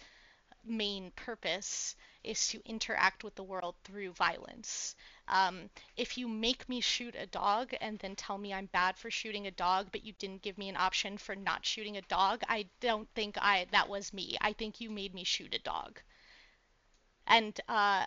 main 0.64 1.10
purpose 1.12 1.96
is 2.22 2.48
to 2.48 2.60
interact 2.66 3.24
with 3.24 3.34
the 3.36 3.42
world 3.42 3.74
through 3.84 4.12
violence. 4.12 4.94
Um, 5.28 5.70
if 5.96 6.18
you 6.18 6.28
make 6.28 6.68
me 6.68 6.80
shoot 6.82 7.14
a 7.16 7.26
dog 7.26 7.74
and 7.80 7.98
then 8.00 8.16
tell 8.16 8.36
me 8.38 8.52
I'm 8.52 8.66
bad 8.66 8.98
for 8.98 9.10
shooting 9.10 9.46
a 9.46 9.50
dog, 9.50 9.88
but 9.92 10.04
you 10.04 10.12
didn't 10.14 10.42
give 10.42 10.58
me 10.58 10.68
an 10.68 10.76
option 10.76 11.16
for 11.18 11.34
not 11.34 11.64
shooting 11.64 11.96
a 11.96 12.02
dog, 12.02 12.42
I 12.48 12.68
don't 12.80 13.08
think 13.14 13.38
I 13.40 13.66
that 13.72 13.88
was 13.88 14.12
me. 14.12 14.36
I 14.40 14.52
think 14.52 14.80
you 14.80 14.90
made 14.90 15.14
me 15.14 15.24
shoot 15.24 15.54
a 15.54 15.58
dog. 15.58 16.00
And 17.28 17.60
uh, 17.68 18.06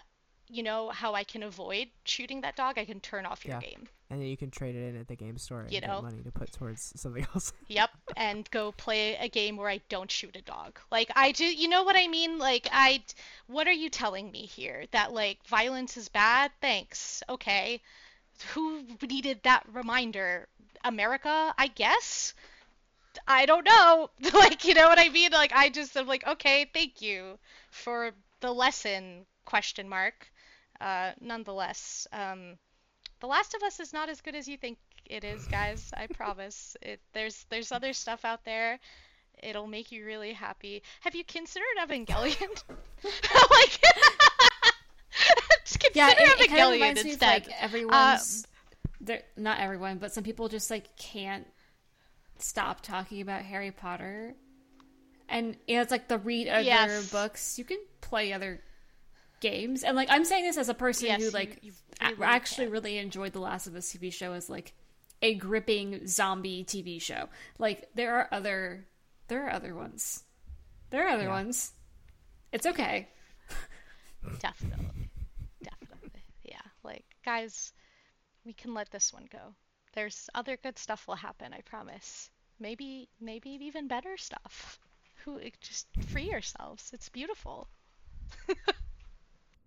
you 0.50 0.64
know 0.64 0.89
how 0.89 1.14
I 1.14 1.24
can 1.24 1.43
avoid 1.43 1.88
shooting 2.06 2.41
that 2.41 2.56
dog? 2.56 2.78
I 2.78 2.86
can 2.86 3.00
turn 3.00 3.26
off 3.26 3.45
your 3.45 3.56
Yeah. 3.56 3.70
game. 3.70 3.88
and 4.12 4.20
then 4.20 4.28
you 4.28 4.36
can 4.38 4.50
trade 4.50 4.76
it 4.76 4.89
in 4.89 5.00
at 5.00 5.08
the 5.08 5.16
game 5.16 5.38
store 5.38 5.62
and 5.62 5.72
You 5.72 5.80
get 5.82 5.88
know? 5.88 6.02
money 6.02 6.24
to 6.24 6.32
put 6.32 6.52
towards 6.52 7.00
something 7.00 7.28
else. 7.36 7.54
Yep, 7.68 7.91
and 8.18 8.50
go 8.50 8.72
play 8.72 9.16
a 9.18 9.30
game 9.30 9.56
where 9.56 9.70
I 9.70 9.82
don't 9.88 10.10
shoot 10.10 10.36
a 10.36 10.41
dog. 10.41 10.80
Like 10.91 11.12
I 11.16 11.32
do, 11.32 11.45
you 11.45 11.68
know 11.70 11.84
what 11.84 11.95
I 11.95 12.08
mean? 12.08 12.39
Like 12.39 12.68
I, 12.72 13.04
what 13.45 13.68
are 13.68 13.72
you 13.72 13.89
telling 13.89 14.32
me 14.32 14.45
here? 14.47 14.86
That 14.91 15.14
like 15.14 15.45
violence 15.45 15.95
is 15.97 16.10
bad? 16.10 16.52
Thanks. 16.60 17.22
Okay. 17.30 17.82
Who 18.54 18.84
needed 19.08 19.41
that 19.43 19.64
reminder? 19.72 20.47
America, 20.84 21.54
I 21.58 21.68
guess. 21.68 22.34
I 23.28 23.45
don't 23.45 23.66
know. 23.66 24.10
like 24.34 24.66
you 24.66 24.74
know 24.74 24.88
what 24.88 24.97
I 24.97 25.10
mean? 25.10 25.32
Like 25.32 25.52
I 25.54 25.70
just 25.70 25.95
am 25.97 26.08
like, 26.08 26.26
okay, 26.26 26.66
thank 26.74 27.02
you 27.02 27.38
for 27.70 28.12
the 28.39 28.52
lesson? 28.52 29.26
Question 29.45 29.89
mark. 29.89 30.32
Uh, 30.82 31.11
nonetheless, 31.19 32.07
um, 32.13 32.57
The 33.19 33.27
Last 33.27 33.53
of 33.53 33.63
Us 33.63 33.80
is 33.80 33.91
not 33.93 34.09
as 34.09 34.21
good 34.21 34.36
as 34.36 34.47
you 34.47 34.57
think 34.57 34.77
it 35.05 35.23
is, 35.23 35.45
guys. 35.47 35.91
I 35.95 36.07
promise. 36.13 36.77
It 36.82 36.99
there's 37.13 37.45
there's 37.49 37.71
other 37.71 37.93
stuff 37.93 38.23
out 38.25 38.45
there. 38.45 38.80
It'll 39.41 39.67
make 39.67 39.91
you 39.91 40.05
really 40.05 40.34
happy. 40.34 40.84
Have 41.01 41.15
you 41.15 41.23
considered 41.23 41.65
Evangelion? 41.82 42.63
like, 43.51 43.80
just 45.65 45.80
consider 45.80 45.93
Yeah, 45.95 46.09
it, 46.11 46.17
it 46.19 46.49
kind 46.49 46.61
of 46.61 46.67
Evangelion 46.67 46.71
reminds 46.73 47.03
me 47.05 47.13
of 47.13 47.21
like 47.21 47.47
everyone's. 47.61 48.45
they're- 49.01 49.23
not 49.38 49.59
everyone, 49.59 49.97
but 49.97 50.13
some 50.13 50.23
people 50.23 50.49
just 50.49 50.69
like 50.69 50.95
can't 50.97 51.47
stop 52.38 52.82
talking 52.82 53.21
about 53.21 53.41
Harry 53.43 53.71
Potter, 53.71 54.34
and 55.27 55.55
you 55.67 55.75
know 55.75 55.82
it's 55.82 55.91
like 55.91 56.07
the 56.07 56.17
read 56.17 56.47
other 56.47 56.61
Yes. 56.61 57.09
books. 57.11 57.57
You 57.57 57.65
can 57.65 57.80
play 58.01 58.34
other 58.34 58.61
games, 59.40 59.84
and 59.84 59.96
like 59.96 60.10
I'm 60.12 60.26
saying 60.26 60.46
this 60.46 60.58
as 60.58 60.70
a 60.70 60.74
person 60.74 61.08
Yes, 61.08 61.22
who 61.24 61.30
like 61.32 61.60
you 61.62 61.72
a- 62.02 62.12
really 62.14 62.24
actually 62.24 62.66
can. 62.66 62.74
really 62.74 62.98
enjoyed 62.98 63.34
the 63.34 63.40
Last 63.40 63.68
of 63.68 63.76
Us 63.76 63.92
TV 63.92 64.12
show 64.12 64.34
as 64.34 64.50
like 64.50 64.74
a 65.22 65.36
gripping 65.36 66.08
zombie 66.08 66.64
TV 66.64 67.02
show. 67.02 67.30
Like 67.58 67.90
there 67.96 68.16
are 68.16 68.28
other 68.32 68.86
there 69.28 69.46
are 69.48 69.52
other 69.52 69.76
ones. 69.76 70.24
There 70.92 71.06
are 71.06 71.10
other 71.10 71.24
Yeah. 71.24 71.30
ones. 71.30 71.72
It's 72.52 72.66
okay. 72.66 73.08
Definitely. 74.40 75.10
Definitely. 75.62 76.24
Yeah. 76.44 76.62
Like, 76.84 77.06
guys, 77.24 77.74
we 78.46 78.54
can 78.54 78.74
let 78.74 78.90
this 78.92 79.14
one 79.14 79.28
go. 79.32 79.54
There's 79.94 80.30
other 80.36 80.58
good 80.58 80.78
stuff 80.80 81.08
will 81.08 81.16
happen, 81.16 81.54
I 81.54 81.62
promise. 81.62 82.30
maybe 82.60 83.08
maybe 83.22 83.52
even 83.62 83.88
better 83.88 84.18
stuff. 84.18 84.80
Who 85.26 85.40
just 85.62 85.88
free 86.08 86.30
yourselves. 86.30 86.90
It's 86.94 87.10
beautiful. 87.10 87.68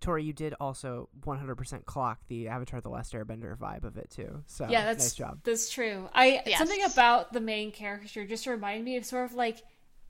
Tori, 0.03 0.23
you 0.23 0.33
did 0.33 0.53
also 0.59 1.09
100% 1.25 1.85
clock 1.85 2.19
the 2.27 2.47
Avatar: 2.49 2.81
The 2.81 2.89
Last 2.89 3.13
Airbender 3.13 3.57
vibe 3.57 3.83
of 3.83 3.97
it 3.97 4.09
too. 4.11 4.43
So 4.45 4.67
yeah, 4.69 4.85
that's 4.85 5.03
nice 5.05 5.15
job. 5.15 5.39
That's 5.43 5.69
true. 5.69 6.09
I 6.13 6.41
Yes. 6.45 6.59
something 6.59 6.83
about 6.83 7.33
the 7.33 7.41
main 7.41 7.71
character 7.71 8.25
just 8.27 8.45
reminded 8.45 8.85
me 8.85 8.97
of 8.97 9.05
sort 9.05 9.25
of 9.25 9.33
like 9.33 9.61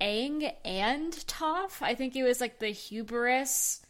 Aang 0.02 0.52
and 0.66 1.14
Toph. 1.14 1.82
I 1.82 1.96
think 1.96 2.16
it 2.16 2.24
was 2.24 2.42
like 2.42 2.60
the 2.60 2.70
hubris 2.70 3.82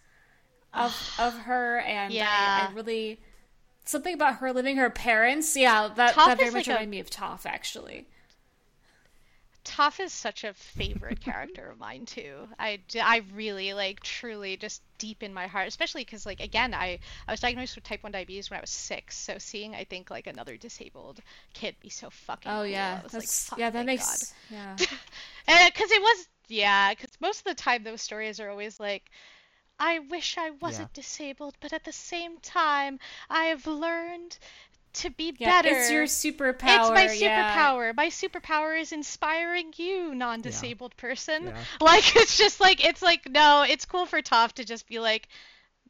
of 0.74 0.94
of 1.20 1.34
her, 1.40 1.80
and 1.80 2.14
Yeah. 2.14 2.68
I 2.70 2.74
really 2.74 3.20
something 3.86 4.14
about 4.14 4.36
her 4.36 4.52
living 4.54 4.78
her 4.78 4.90
parents. 4.90 5.56
Yeah, 5.56 5.90
that 5.96 6.14
Toph 6.16 6.26
that 6.28 6.38
very 6.38 6.52
much 6.52 6.68
like 6.68 6.68
a- 6.68 6.70
reminded 6.72 6.90
me 6.92 7.00
of 7.00 7.10
Toph 7.10 7.46
actually. 7.46 8.08
Toph 9.66 10.00
is 10.00 10.14
such 10.14 10.44
a 10.44 10.54
favorite 10.54 11.20
character 11.22 11.70
of 11.70 11.80
mine 11.80 12.06
too. 12.06 12.48
I, 12.60 12.82
I 13.02 13.24
really 13.34 13.74
like 13.74 14.02
truly 14.02 14.58
just 14.58 14.82
deep 14.98 15.24
in 15.24 15.34
my 15.34 15.48
heart, 15.48 15.68
especially 15.68 16.04
because 16.04 16.26
like 16.26 16.40
again 16.42 16.74
I 16.74 17.00
I 17.28 17.32
was 17.32 17.40
diagnosed 17.40 17.76
with 17.76 17.84
type 17.86 18.04
one 18.04 18.12
diabetes 18.12 18.50
when 18.50 18.58
I 18.58 18.62
was 18.62 18.70
six, 18.70 19.18
so 19.18 19.38
seeing 19.38 19.76
I 19.76 19.84
think 19.86 20.10
like 20.10 20.28
another 20.28 20.58
disabled 20.58 21.22
kid 21.54 21.76
be 21.80 21.90
so 21.90 22.10
fucking 22.10 22.58
Oh 22.58 22.64
cool, 22.64 22.78
yeah, 22.78 23.00
I 23.00 23.04
was 23.04 23.18
like, 23.18 23.32
that's 23.32 23.50
"Fuck, 23.50 23.62
yeah, 23.62 23.70
that 23.70 23.86
thank 23.86 23.86
makes 23.86 24.34
yeah. 24.50 24.80
Eh, 25.48 25.70
God. 25.70 25.70
because 25.70 25.92
it 25.92 26.02
was 26.02 26.28
yeah, 26.48 26.94
because 26.94 27.12
most 27.22 27.40
of 27.40 27.46
the 27.46 27.56
time 27.56 27.84
those 27.84 28.02
stories 28.02 28.40
are 28.40 28.50
always 28.50 28.80
like. 28.80 29.10
I 29.80 30.00
wish 30.00 30.38
I 30.38 30.50
wasn't 30.52 30.94
disabled, 30.94 31.58
but 31.60 31.74
at 31.74 31.84
the 31.84 31.92
same 31.92 32.40
time, 32.40 33.00
I 33.30 33.46
have 33.46 33.68
learned 33.68 34.40
to 34.94 35.10
be 35.12 35.34
Yeah, 35.38 35.62
better. 35.62 35.76
it's 35.76 35.92
your 35.92 36.06
superpower. 36.06 36.80
It's 36.80 36.90
my 36.90 37.12
yeah. 37.14 37.56
superpower. 37.56 37.96
My 37.96 38.08
superpower 38.08 38.80
is 38.80 38.92
inspiring 38.92 39.74
you, 39.78 40.14
non-disabled 40.16 40.96
person. 40.98 41.46
Yeah. 41.48 41.64
Like 41.82 42.16
it's 42.16 42.38
just 42.38 42.60
like 42.60 42.84
it's 42.86 43.02
like 43.02 43.30
no, 43.30 43.64
it's 43.68 43.86
cool 43.86 44.06
for 44.06 44.22
Toph 44.22 44.54
to 44.54 44.66
just 44.66 44.88
be 44.88 45.00
like, 45.00 45.28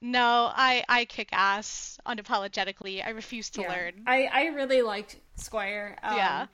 no, 0.02 0.52
I 0.54 0.84
I 0.90 1.06
kick 1.06 1.30
ass 1.32 2.00
unapologetically. 2.06 3.06
I 3.06 3.10
refuse 3.12 3.50
to 3.52 3.62
Yeah. 3.62 3.70
learn. 3.70 3.94
I 4.08 4.26
I 4.26 4.46
really 4.48 4.82
liked 4.82 5.18
Squire. 5.36 5.98
Um, 6.04 6.18
Yeah. 6.18 6.48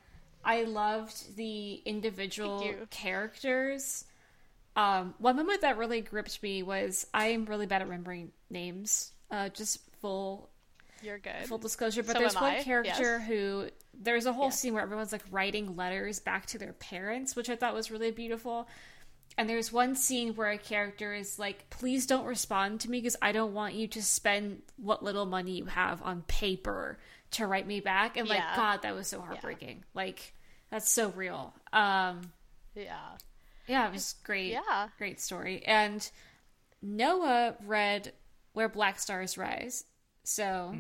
I 0.43 0.63
loved 0.63 1.35
the 1.35 1.75
individual 1.85 2.73
characters. 2.89 4.05
Um, 4.75 5.13
one 5.17 5.35
moment 5.35 5.61
that 5.61 5.77
really 5.77 6.01
gripped 6.01 6.41
me 6.41 6.63
was 6.63 7.05
I 7.13 7.27
am 7.27 7.45
really 7.45 7.65
bad 7.65 7.81
at 7.81 7.87
remembering 7.89 8.31
names. 8.49 9.11
Uh, 9.29 9.49
just 9.49 9.79
full 10.01 10.49
You're 11.01 11.17
good. 11.19 11.45
full 11.47 11.57
disclosure, 11.57 12.03
but 12.03 12.13
So 12.13 12.19
there's 12.19 12.35
one 12.35 12.43
I, 12.55 12.63
character 12.63 13.17
yes. 13.19 13.27
who 13.27 13.69
there's 13.93 14.25
a 14.25 14.33
whole 14.33 14.45
Yes. 14.45 14.59
scene 14.59 14.73
where 14.73 14.81
everyone's 14.83 15.11
like 15.11 15.23
writing 15.31 15.75
letters 15.75 16.19
back 16.19 16.45
to 16.47 16.57
their 16.57 16.73
parents, 16.73 17.35
which 17.35 17.49
I 17.49 17.55
thought 17.55 17.73
was 17.73 17.91
really 17.91 18.11
beautiful. 18.11 18.67
And 19.37 19.47
there's 19.49 19.71
one 19.71 19.95
scene 19.95 20.35
where 20.35 20.49
a 20.49 20.57
character 20.57 21.13
is 21.13 21.37
like, 21.39 21.69
"Please 21.69 22.05
don't 22.05 22.25
respond 22.25 22.81
to 22.81 22.89
me 22.89 22.99
because 22.99 23.15
I 23.21 23.31
don't 23.31 23.53
want 23.53 23.73
you 23.75 23.87
to 23.89 24.03
spend 24.03 24.61
what 24.77 25.03
little 25.03 25.25
money 25.25 25.51
you 25.57 25.65
have 25.65 26.01
on 26.01 26.23
paper 26.23 26.97
to 27.31 27.45
write 27.47 27.67
me 27.67 27.79
back." 27.79 28.17
And 28.17 28.27
like, 28.27 28.39
Yeah. 28.39 28.55
God, 28.55 28.81
that 28.81 28.95
was 28.95 29.07
so 29.07 29.21
heartbreaking. 29.21 29.85
Like, 29.93 30.33
that's 30.71 30.89
so 30.89 31.09
real. 31.09 31.53
Um, 31.71 32.33
yeah. 32.75 33.17
yeah, 33.67 33.87
it 33.87 33.93
was 33.93 34.15
great. 34.23 34.51
Yeah. 34.51 34.89
Great 34.97 35.21
story. 35.21 35.63
And 35.65 36.09
Noah 36.81 37.55
read 37.65 38.13
Where 38.53 38.69
Black 38.69 38.99
Stars 38.99 39.37
Rise. 39.37 39.85
So 40.29 40.75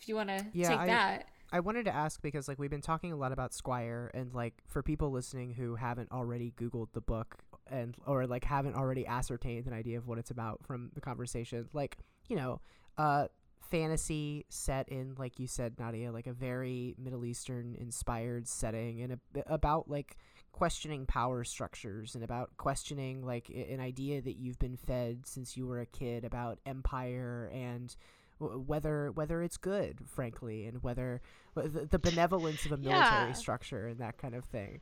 if 0.00 0.08
you 0.08 0.16
want 0.16 0.28
to 0.30 0.44
Yeah, 0.52 0.68
take 0.70 0.78
I- 0.80 0.86
that. 0.86 1.28
I 1.50 1.60
wanted 1.60 1.84
to 1.86 1.94
ask 1.94 2.20
because 2.20 2.46
like 2.46 2.58
we've 2.58 2.68
been 2.70 2.82
talking 2.82 3.10
a 3.10 3.16
lot 3.16 3.32
about 3.32 3.54
Squire 3.54 4.10
and 4.12 4.34
like 4.34 4.52
for 4.66 4.82
people 4.82 5.10
listening 5.10 5.54
who 5.54 5.76
haven't 5.76 6.12
already 6.12 6.52
googled 6.58 6.88
the 6.92 7.00
book 7.00 7.38
and 7.70 7.96
or 8.06 8.26
like 8.26 8.44
haven't 8.44 8.74
already 8.74 9.06
ascertained 9.06 9.66
an 9.66 9.72
idea 9.72 9.96
of 9.96 10.06
what 10.06 10.18
it's 10.18 10.30
about 10.30 10.62
from 10.66 10.90
the 10.94 11.00
conversation 11.00 11.66
like 11.72 11.96
you 12.28 12.36
know 12.36 12.60
uh 12.98 13.28
fantasy 13.70 14.44
set 14.50 14.88
in 14.90 15.14
like 15.18 15.38
you 15.38 15.46
said 15.46 15.78
Nadia 15.78 16.12
like 16.12 16.26
a 16.26 16.32
very 16.34 16.94
Middle 16.98 17.24
Eastern 17.24 17.74
inspired 17.80 18.46
setting 18.46 19.00
and 19.00 19.12
a, 19.14 19.18
about 19.46 19.88
like 19.88 20.18
questioning 20.52 21.06
power 21.06 21.44
structures 21.44 22.14
and 22.14 22.22
about 22.24 22.50
questioning 22.58 23.24
like 23.24 23.48
an 23.48 23.80
idea 23.80 24.20
that 24.20 24.36
you've 24.36 24.58
been 24.58 24.76
fed 24.76 25.20
since 25.24 25.56
you 25.56 25.66
were 25.66 25.80
a 25.80 25.86
kid 25.86 26.24
about 26.24 26.58
empire 26.66 27.50
and 27.54 27.96
whether 28.40 29.10
whether 29.12 29.42
it's 29.42 29.56
good 29.56 29.98
frankly 30.06 30.66
and 30.66 30.82
whether 30.82 31.20
the, 31.54 31.86
the 31.90 31.98
benevolence 31.98 32.64
of 32.66 32.72
a 32.72 32.76
military 32.76 33.32
Yeah. 33.32 33.34
structure 33.34 33.86
and 33.86 33.98
that 33.98 34.18
kind 34.18 34.34
of 34.34 34.44
thing 34.44 34.80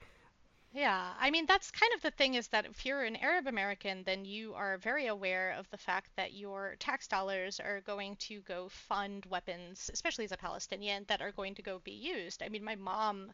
Yeah, 0.72 1.14
I 1.18 1.30
mean 1.30 1.46
that's 1.46 1.70
kind 1.72 1.92
of 1.94 2.02
the 2.02 2.11
thing 2.12 2.34
is 2.34 2.48
that 2.48 2.66
if 2.66 2.84
you're 2.86 3.02
an 3.02 3.16
Arab 3.16 3.46
American, 3.48 4.04
then 4.04 4.24
you 4.24 4.54
are 4.54 4.76
very 4.78 5.07
aware 5.07 5.52
of 5.52 5.68
the 5.70 5.78
fact 5.78 6.11
that 6.16 6.34
your 6.34 6.76
tax 6.78 7.09
dollars 7.09 7.59
are 7.61 7.80
going 7.80 8.16
to 8.16 8.42
go 8.42 8.68
fund 8.68 9.24
weapons, 9.26 9.90
especially 9.92 10.24
as 10.24 10.32
a 10.32 10.36
Palestinian, 10.36 11.04
that 11.09 11.22
are 11.22 11.32
going 11.32 11.54
to 11.57 11.62
go 11.62 11.78
be 11.80 11.92
used. 11.92 12.42
I 12.42 12.48
mean, 12.50 12.62
my 12.62 12.74
mom 12.76 13.32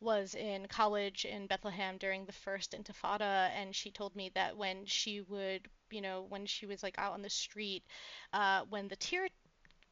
was 0.00 0.34
in 0.34 0.66
college 0.68 1.24
in 1.24 1.46
Bethlehem 1.46 1.98
during 1.98 2.24
the 2.26 2.32
first 2.32 2.72
Intifada, 2.72 3.50
and 3.50 3.74
she 3.76 3.90
told 3.90 4.14
me 4.16 4.30
that 4.34 4.56
when 4.56 4.84
she 4.86 5.20
would, 5.22 5.68
you 5.92 6.00
know, 6.00 6.26
when 6.28 6.46
she 6.46 6.66
was 6.66 6.82
like 6.82 6.96
out 6.98 7.12
on 7.12 7.22
the 7.22 7.30
street, 7.30 7.84
uh, 8.32 8.62
when 8.68 8.88
the 8.88 8.96
tear 8.96 9.28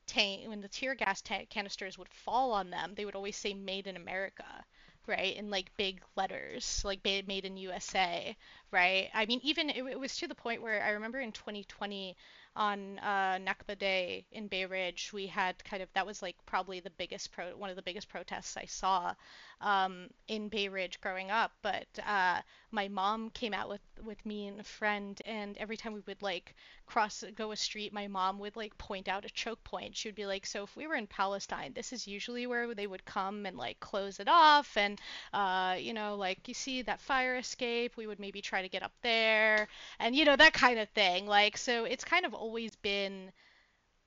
tank, 0.07 0.49
when 0.49 0.61
the 0.61 0.68
tear 0.68 0.94
gas 0.94 1.22
canisters 1.51 1.99
would 1.99 2.09
fall 2.09 2.53
on 2.53 2.70
them, 2.70 2.94
they 2.94 3.05
would 3.05 3.14
always 3.16 3.36
say 3.36 3.55
"Made 3.55 3.86
in 3.86 3.97
America." 3.97 4.64
right 5.07 5.36
in 5.36 5.51
like 5.51 5.70
big 5.76 6.01
letters 6.16 6.82
like 6.84 7.01
made 7.05 7.44
in 7.44 7.57
usa 7.57 8.36
right 8.72 9.09
i 9.14 9.24
mean 9.26 9.38
even 9.44 9.70
it, 9.70 9.84
it 9.84 10.01
was 10.01 10.16
to 10.16 10.26
the 10.26 10.34
point 10.34 10.61
where 10.61 10.82
i 10.82 10.90
remember 10.90 11.20
in 11.20 11.30
2020 11.30 12.16
on 12.57 12.99
uh, 13.01 13.38
Nakba 13.38 13.78
Day 13.78 14.24
in 14.32 14.49
Bay 14.49 14.64
Ridge, 14.64 15.11
we 15.12 15.26
had 15.26 15.62
kind 15.62 15.82
of 15.82 15.90
that 15.92 16.07
was 16.07 16.22
like 16.22 16.36
probably 16.47 16.80
the 16.80 16.88
biggest 16.88 17.30
pro 17.30 17.55
one 17.55 17.68
of 17.68 17.76
the 17.76 17.82
biggest 17.82 18.09
protests 18.09 18.57
I 18.57 18.64
saw 18.64 19.12
um, 19.61 20.09
in 20.26 20.49
Bay 20.49 20.68
Ridge 20.68 20.99
growing 21.03 21.30
up. 21.30 21.53
But 21.61 21.86
uh, 22.07 22.40
my 22.71 22.89
mom 22.89 23.31
came 23.31 23.55
out 23.55 23.69
with 23.69 23.81
with 24.03 24.25
me 24.27 24.47
and 24.49 24.61
a 24.61 24.64
friend, 24.64 25.21
and 25.25 25.57
every 25.59 25.77
time 25.77 25.93
we 25.93 26.01
would 26.07 26.23
like 26.23 26.55
cross 26.87 27.25
go 27.35 27.53
a 27.53 27.57
street, 27.57 27.93
my 27.93 28.07
mom 28.09 28.39
would 28.39 28.57
like 28.57 28.77
point 28.79 29.09
out 29.09 29.25
a 29.25 29.31
choke 29.31 29.62
point. 29.64 29.97
She 29.97 30.09
would 30.09 30.14
be 30.14 30.27
like, 30.27 30.47
"So 30.47 30.64
if 30.64 30.77
we 30.77 30.87
were 30.87 30.95
in 30.97 31.07
Palestine, 31.07 31.73
this 31.75 31.93
is 31.93 32.07
usually 32.07 32.47
where 32.47 32.75
they 32.75 32.87
would 32.87 33.05
come 33.05 33.47
and 33.47 33.57
like 33.57 33.81
close 33.81 34.21
it 34.21 34.29
off, 34.29 34.77
and 34.77 35.01
uh, 35.33 35.77
you 35.79 35.93
know, 35.93 36.17
like 36.17 36.49
you 36.49 36.55
see 36.55 36.83
that 36.83 37.01
fire 37.01 37.37
escape, 37.37 37.97
we 37.97 38.07
would 38.07 38.21
maybe 38.21 38.41
try 38.43 38.62
to 38.62 38.69
get 38.69 38.83
up 38.83 38.95
there, 39.03 39.69
and 39.99 40.14
you 40.17 40.25
know 40.25 40.37
that 40.37 40.53
kind 40.53 40.79
of 40.79 40.89
thing. 40.91 41.27
Like 41.27 41.57
so, 41.57 41.85
it's 41.85 42.05
kind 42.05 42.27
of 42.27 42.35
always 42.35 42.75
been 42.77 43.33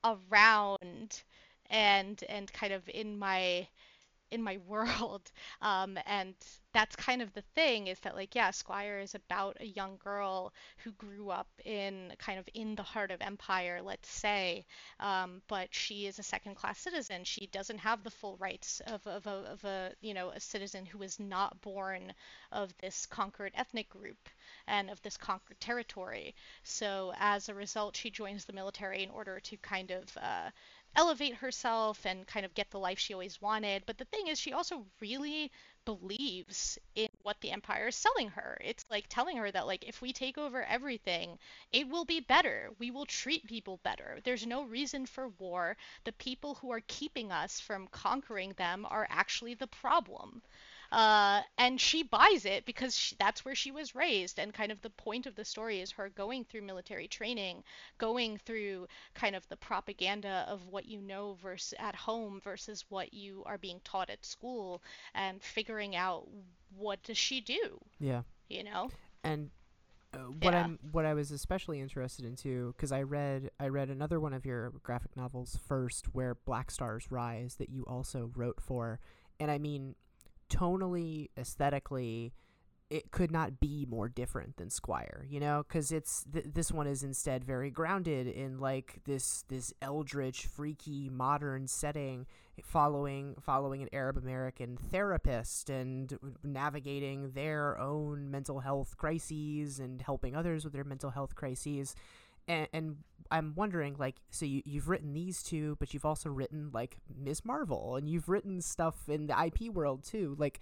around 0.03 1.23
and 1.69 2.23
and 2.29 2.51
kind 2.53 2.73
of 2.73 2.87
in 2.89 3.17
my 3.17 3.67
in 4.31 4.41
my 4.43 4.57
world. 4.67 5.31
Um, 5.61 5.97
and 6.05 6.35
that's 6.73 6.95
kind 6.95 7.21
of 7.21 7.33
the 7.33 7.41
thing 7.55 7.87
is 7.87 7.99
that 8.01 8.15
like 8.15 8.35
yeah 8.35 8.51
squire 8.51 8.99
is 8.99 9.15
about 9.15 9.57
a 9.59 9.65
young 9.65 9.97
girl 10.03 10.53
who 10.83 10.91
grew 10.91 11.31
up 11.31 11.47
in 11.65 12.13
kind 12.19 12.37
of 12.37 12.47
in 12.53 12.75
the 12.75 12.83
heart 12.83 13.09
of 13.11 13.21
empire 13.21 13.81
let's 13.83 14.09
say. 14.09 14.65
Um, 14.99 15.41
but 15.47 15.73
she 15.73 16.05
is 16.07 16.19
a 16.19 16.23
second 16.23 16.55
class 16.55 16.79
citizen. 16.79 17.23
She 17.23 17.47
doesn't 17.47 17.79
have 17.79 18.03
the 18.03 18.11
full 18.11 18.37
rights 18.37 18.81
of, 18.87 19.05
of, 19.07 19.25
a, 19.27 19.29
of 19.51 19.63
a 19.63 19.91
you 20.01 20.13
know 20.13 20.29
a 20.29 20.39
citizen 20.39 20.85
who 20.85 21.01
is 21.01 21.19
not 21.19 21.59
born 21.61 22.13
of 22.51 22.71
this 22.81 23.05
conquered 23.05 23.51
ethnic 23.55 23.89
group 23.89 24.29
and 24.67 24.89
of 24.89 25.01
this 25.01 25.17
conquered 25.17 25.59
territory. 25.59 26.35
So 26.63 27.13
as 27.17 27.49
a 27.49 27.53
result 27.53 27.95
she 27.95 28.09
joins 28.09 28.45
the 28.45 28.53
military 28.53 29.03
in 29.03 29.09
order 29.09 29.39
to 29.39 29.57
kind 29.57 29.91
of 29.91 30.17
uh, 30.17 30.49
elevate 30.95 31.35
herself 31.35 32.05
and 32.05 32.25
kind 32.27 32.45
of 32.45 32.53
get 32.53 32.69
the 32.71 32.79
life 32.79 32.99
she 32.99 33.13
always 33.13 33.41
wanted. 33.41 33.83
But 33.85 33.97
the 33.97 34.05
thing 34.05 34.27
is, 34.27 34.39
she 34.39 34.53
also 34.53 34.85
really 35.01 35.51
believes 35.85 36.77
in 36.95 37.09
what 37.23 37.39
the 37.41 37.51
empire 37.51 37.87
is 37.87 37.95
selling 37.95 38.29
her. 38.29 38.57
It's 38.63 38.85
like 38.89 39.05
telling 39.09 39.37
her 39.37 39.51
that 39.51 39.67
like 39.67 39.83
if 39.87 40.01
we 40.01 40.13
take 40.13 40.37
over 40.37 40.63
everything, 40.63 41.37
it 41.71 41.87
will 41.87 42.05
be 42.05 42.19
better. 42.19 42.69
We 42.79 42.91
will 42.91 43.05
treat 43.05 43.47
people 43.47 43.77
better. 43.83 44.19
There's 44.23 44.45
no 44.45 44.63
reason 44.63 45.05
for 45.05 45.29
war. 45.39 45.77
The 46.03 46.13
people 46.13 46.55
who 46.55 46.71
are 46.71 46.81
keeping 46.87 47.31
us 47.31 47.59
from 47.59 47.87
conquering 47.87 48.53
them 48.53 48.85
are 48.89 49.07
actually 49.09 49.55
the 49.55 49.67
problem. 49.67 50.41
Uh, 50.91 51.41
and 51.57 51.79
she 51.79 52.03
buys 52.03 52.45
it 52.45 52.65
because 52.65 52.95
she, 52.95 53.15
that's 53.19 53.43
where 53.45 53.55
she 53.55 53.71
was 53.71 53.95
raised. 53.95 54.39
And 54.39 54.53
kind 54.53 54.71
of 54.71 54.81
the 54.81 54.89
point 54.89 55.25
of 55.27 55.35
the 55.35 55.45
story 55.45 55.79
is 55.81 55.91
her 55.91 56.09
going 56.09 56.45
through 56.45 56.61
military 56.61 57.07
training, 57.07 57.63
going 57.97 58.37
through 58.37 58.87
kind 59.13 59.35
of 59.35 59.47
the 59.49 59.57
propaganda 59.57 60.45
of 60.47 60.65
what 60.67 60.85
you 60.85 61.01
know 61.01 61.33
versus 61.41 61.73
at 61.79 61.95
home 61.95 62.39
versus 62.43 62.85
what 62.89 63.13
you 63.13 63.43
are 63.45 63.57
being 63.57 63.79
taught 63.83 64.09
at 64.09 64.25
school, 64.25 64.81
and 65.13 65.41
figuring 65.43 65.95
out 65.95 66.27
what 66.75 67.01
does 67.03 67.17
she 67.17 67.41
do. 67.41 67.79
yeah 67.99 68.21
You 68.49 68.63
know? 68.63 68.91
and 69.23 69.49
uh, 70.13 70.19
what 70.19 70.53
Yeah. 70.53 70.55
I'm 70.55 70.79
what 70.91 71.05
I 71.05 71.13
was 71.13 71.31
especially 71.31 71.79
interested 71.81 72.25
in 72.25 72.35
too 72.35 72.73
because 72.77 72.91
I 72.91 73.03
read 73.03 73.51
I 73.59 73.67
read 73.67 73.89
another 73.89 74.19
one 74.19 74.33
of 74.33 74.45
your 74.45 74.71
graphic 74.83 75.15
novels 75.15 75.57
first 75.67 76.13
where 76.13 76.35
Black 76.35 76.71
Stars 76.71 77.07
Rise 77.11 77.55
that 77.55 77.69
you 77.69 77.83
also 77.87 78.31
wrote 78.35 78.61
for 78.61 78.99
and 79.39 79.51
I 79.51 79.57
mean 79.57 79.95
tonally, 80.49 81.29
aesthetically, 81.37 82.33
it 82.89 83.11
could 83.11 83.31
not 83.31 83.59
be 83.59 83.85
more 83.87 84.09
different 84.09 84.57
than 84.57 84.69
Squire, 84.69 85.25
you 85.29 85.39
know, 85.39 85.63
because 85.67 85.91
it's 85.91 86.25
th- 86.33 86.45
this 86.53 86.71
one 86.71 86.87
is 86.87 87.03
instead 87.03 87.43
very 87.43 87.69
grounded 87.69 88.27
in 88.27 88.59
like 88.59 89.01
this 89.05 89.43
this 89.47 89.71
eldritch, 89.81 90.47
freaky, 90.47 91.07
modern 91.07 91.67
setting, 91.67 92.25
following 92.63 93.35
following 93.39 93.83
an 93.83 93.89
Arab 93.93 94.17
American 94.17 94.75
therapist 94.75 95.69
and 95.69 96.17
navigating 96.43 97.31
their 97.31 97.77
own 97.79 98.31
mental 98.31 98.59
health 98.59 98.97
crises 98.97 99.79
and 99.79 100.01
helping 100.01 100.35
others 100.35 100.63
with 100.63 100.73
their 100.73 100.83
mental 100.83 101.11
health 101.11 101.35
crises, 101.35 101.95
and, 102.49 102.67
and 102.73 102.97
I'm 103.31 103.53
wondering, 103.55 103.95
like, 103.97 104.15
so 104.31 104.45
you, 104.45 104.61
you've 104.65 104.89
written 104.89 105.13
these 105.13 105.41
two, 105.41 105.77
but 105.79 105.93
you've 105.93 106.05
also 106.05 106.29
written 106.29 106.71
like 106.73 106.97
Ms. 107.15 107.45
Marvel, 107.45 107.95
and 107.95 108.09
you've 108.09 108.27
written 108.27 108.61
stuff 108.61 109.07
in 109.07 109.27
the 109.27 109.41
IP 109.41 109.73
world 109.73 110.03
too, 110.03 110.35
like 110.37 110.59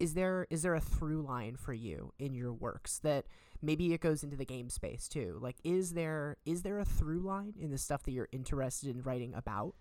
is 0.00 0.14
there 0.14 0.46
is 0.50 0.62
there 0.62 0.74
a 0.74 0.80
through 0.80 1.22
line 1.22 1.56
for 1.56 1.72
you 1.72 2.12
in 2.18 2.34
your 2.34 2.52
works 2.52 2.98
that 3.00 3.26
maybe 3.62 3.92
it 3.92 4.00
goes 4.00 4.24
into 4.24 4.36
the 4.36 4.44
game 4.44 4.68
space 4.68 5.08
too 5.08 5.38
like 5.40 5.56
is 5.62 5.92
there 5.92 6.36
is 6.44 6.62
there 6.62 6.78
a 6.78 6.84
through 6.84 7.20
line 7.20 7.54
in 7.60 7.70
the 7.70 7.78
stuff 7.78 8.02
that 8.02 8.12
you're 8.12 8.28
interested 8.32 8.88
in 8.88 9.02
writing 9.02 9.32
about 9.34 9.74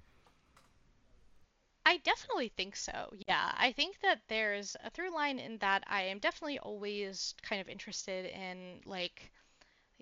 I 1.86 1.98
definitely 1.98 2.48
think 2.56 2.78
so. 2.78 3.10
Yeah, 3.28 3.52
I 3.58 3.74
think 3.74 4.00
that 4.04 4.22
there's 4.30 4.78
a 4.86 4.90
through 4.90 5.14
line 5.14 5.38
in 5.38 5.58
that 5.58 5.84
I 5.86 6.04
am 6.04 6.20
definitely 6.20 6.58
always 6.60 7.36
kind 7.42 7.60
of 7.62 7.68
interested 7.68 8.26
in 8.26 8.80
like 8.86 9.34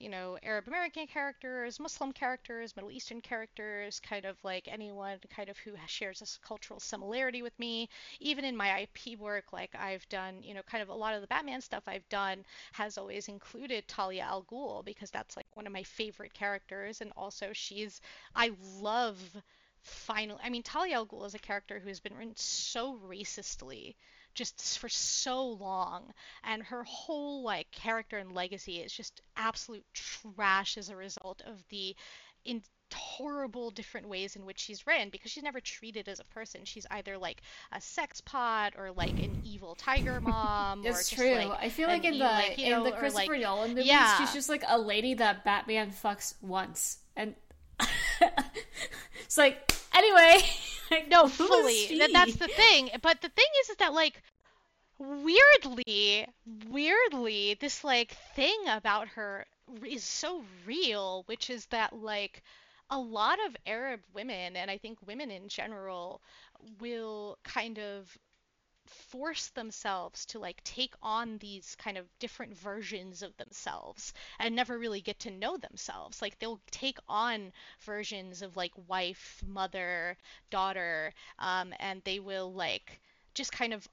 you 0.02 0.10
know, 0.10 0.38
Arab 0.42 0.68
American 0.68 1.06
characters, 1.06 1.80
Muslim 1.80 2.12
characters, 2.12 2.76
Middle 2.76 2.92
Eastern 2.92 3.22
characters, 3.22 4.00
kind 4.00 4.26
of 4.26 4.36
like 4.44 4.68
anyone 4.68 5.20
kind 5.30 5.48
of 5.48 5.58
who 5.60 5.74
shares 5.86 6.20
this 6.20 6.40
cultural 6.44 6.80
similarity 6.80 7.44
with 7.44 7.58
me. 7.60 7.88
Even 8.20 8.44
in 8.44 8.58
my 8.58 8.82
IP 8.82 9.20
work, 9.20 9.54
like 9.54 9.76
I've 9.76 10.08
done, 10.10 10.42
you 10.42 10.56
know, 10.56 10.64
kind 10.64 10.82
of 10.82 10.90
a 10.90 10.94
lot 10.94 11.14
of 11.14 11.22
the 11.22 11.28
Batman 11.28 11.62
stuff 11.62 11.84
I've 11.88 12.08
done 12.10 12.44
has 12.74 12.98
always 12.98 13.28
included 13.28 13.88
Talia 13.88 14.24
al 14.24 14.44
Ghul 14.44 14.84
because 14.84 15.12
that's 15.12 15.38
like 15.38 15.48
one 15.54 15.68
of 15.68 15.74
my 15.74 15.84
favorite 15.84 16.34
characters. 16.34 17.02
And 17.02 17.12
also, 17.16 17.50
she's, 17.54 18.02
I 18.36 18.52
love 18.80 19.20
finally, 19.84 20.40
I 20.44 20.50
mean, 20.50 20.64
Talia 20.64 20.96
al 20.96 21.06
Ghul 21.06 21.26
is 21.26 21.36
a 21.36 21.40
character 21.40 21.80
who 21.80 21.90
has 21.90 22.00
been 22.00 22.16
written 22.16 22.36
so 22.36 23.00
racistly 23.08 23.96
just 24.34 24.80
for 24.80 24.90
so 24.90 25.46
long 25.46 26.14
and 26.44 26.64
her 26.64 26.84
whole 26.84 27.44
like 27.44 27.70
character 27.72 28.18
and 28.18 28.34
legacy 28.34 28.78
is 28.78 28.92
just 28.92 29.22
absolute 29.36 29.86
trash 29.94 30.78
as 30.78 30.90
a 30.90 30.96
result 30.96 31.42
of 31.46 31.64
the 31.70 31.96
in 32.46 32.62
horrible 32.94 33.72
different 33.72 34.08
ways 34.08 34.36
in 34.36 34.46
which 34.46 34.60
she's 34.60 34.86
written 34.86 35.10
because 35.10 35.32
she's 35.32 35.44
never 35.44 35.60
treated 35.60 36.08
as 36.08 36.20
a 36.20 36.24
person. 36.26 36.62
She's 36.66 36.86
either 36.92 37.18
like 37.18 37.42
a 37.72 37.82
sex 37.82 38.22
pot 38.22 38.74
or 38.78 38.92
like 38.92 39.12
an 39.12 39.42
evil 39.46 39.76
tiger 39.76 40.20
mom. 40.22 40.86
it's 40.86 41.10
true. 41.10 41.36
Like 41.36 41.60
I 41.60 41.70
feel 41.70 41.88
like 41.88 42.04
in 42.04 42.18
the 42.18 42.26
like, 42.26 42.60
in 42.60 42.72
know, 42.72 42.84
the 42.84 42.92
Christopher 42.92 43.34
like, 43.34 43.42
Nolan 43.42 43.70
movies, 43.72 43.86
yeah. 43.86 44.18
she's 44.18 44.34
just 44.34 44.50
like 44.50 44.64
a 44.68 44.78
lady 44.78 45.14
that 45.16 45.44
Batman 45.44 45.92
fucks 45.92 46.36
once, 46.42 46.98
and 47.16 47.36
it's 49.24 49.38
like 49.38 49.72
anyway. 49.96 50.42
Like, 50.92 51.08
no, 51.08 51.28
fully. 51.28 51.98
That, 52.00 52.12
that's 52.12 52.36
the 52.36 52.50
thing. 52.50 52.90
But 53.02 53.22
the 53.22 53.30
thing 53.30 53.46
is, 53.62 53.70
is 53.70 53.78
that 53.78 53.94
like 53.94 54.22
weirdly, 55.00 56.28
weirdly, 56.70 57.58
this 57.60 57.84
like 57.84 58.16
thing 58.36 58.58
about 58.68 59.08
her 59.10 59.46
is 59.86 60.04
so 60.04 60.44
real, 60.66 61.24
which 61.26 61.50
is 61.50 61.66
that 61.68 61.94
like 61.94 62.44
a 62.90 63.00
lot 63.00 63.40
of 63.46 63.56
Arab 63.66 64.02
women, 64.14 64.56
and 64.56 64.70
I 64.70 64.78
think 64.78 64.98
women 65.08 65.32
in 65.32 65.48
general, 65.48 66.22
will 66.80 67.38
kind 67.44 67.80
of 67.80 68.18
force 68.92 69.50
themselves 69.50 70.26
to 70.28 70.40
like 70.40 70.64
take 70.64 70.94
on 71.02 71.38
these 71.40 71.76
kind 71.78 71.98
of 71.98 72.06
different 72.20 72.56
versions 72.58 73.22
of 73.24 73.36
themselves 73.38 74.14
and 74.40 74.56
never 74.56 74.78
really 74.78 75.02
get 75.02 75.20
to 75.20 75.32
know 75.32 75.58
themselves. 75.58 76.22
Like 76.22 76.38
they'll 76.40 76.62
take 76.72 76.98
on 77.10 77.52
versions 77.82 78.42
of 78.42 78.58
like 78.58 78.74
wife 78.88 79.42
mother 79.46 80.18
daughter 80.50 81.14
um, 81.40 81.74
and 81.80 82.02
they 82.04 82.20
will 82.20 82.54
like 82.54 83.00
just 83.34 83.52
kind 83.52 83.74
of 83.74 83.88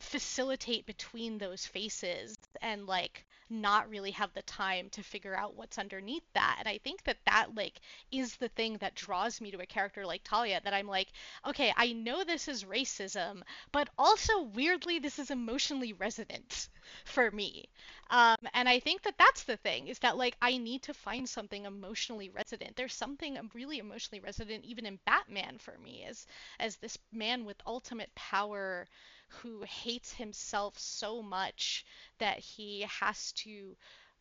facilitate 0.00 0.86
between 0.86 1.38
those 1.38 1.66
faces 1.66 2.36
and 2.62 2.86
like 2.86 3.24
not 3.50 3.88
really 3.88 4.10
have 4.10 4.32
the 4.34 4.42
time 4.42 4.88
to 4.90 5.02
figure 5.02 5.34
out 5.36 5.54
what's 5.56 5.78
underneath 5.78 6.22
that. 6.34 6.56
And 6.58 6.68
i 6.68 6.78
think 6.78 7.04
that 7.04 7.18
that 7.26 7.54
like 7.54 7.80
is 8.10 8.36
the 8.36 8.48
thing 8.48 8.76
that 8.78 8.94
draws 8.94 9.40
me 9.40 9.50
to 9.50 9.60
a 9.60 9.66
character 9.66 10.04
like 10.06 10.22
talia 10.24 10.60
that 10.64 10.74
i'm 10.74 10.86
like 10.88 11.08
okay 11.46 11.72
i 11.76 11.92
know 11.92 12.24
this 12.24 12.48
is 12.48 12.64
racism 12.64 13.42
but 13.72 13.88
also 13.98 14.42
weirdly 14.42 14.98
this 14.98 15.18
is 15.18 15.30
emotionally 15.30 15.92
resonant 15.92 16.68
for 17.04 17.30
me. 17.30 17.64
Um, 18.10 18.36
and 18.54 18.68
i 18.68 18.80
think 18.80 19.02
that 19.02 19.18
that's 19.18 19.42
the 19.44 19.56
thing 19.58 19.88
is 19.88 19.98
that 20.00 20.16
like 20.16 20.36
i 20.40 20.56
need 20.56 20.82
to 20.84 20.94
find 20.94 21.28
something 21.28 21.64
emotionally 21.66 22.30
resonant. 22.30 22.76
There's 22.76 22.94
something 22.94 23.38
really 23.54 23.78
emotionally 23.78 24.20
resonant 24.20 24.64
even 24.64 24.86
in 24.86 24.98
batman 25.06 25.58
for 25.58 25.76
me 25.78 26.04
as 26.08 26.26
as 26.58 26.76
this 26.76 26.96
man 27.12 27.44
with 27.44 27.56
ultimate 27.66 28.14
power 28.14 28.86
who 29.28 29.62
hates 29.62 30.12
himself 30.12 30.78
so 30.78 31.22
much 31.22 31.84
that 32.18 32.38
he 32.38 32.82
has 33.00 33.32
to 33.32 33.76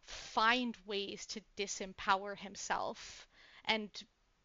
find 0.06 0.76
ways 0.86 1.26
to 1.28 1.42
disempower 1.58 2.38
himself 2.38 3.28
and 3.66 3.90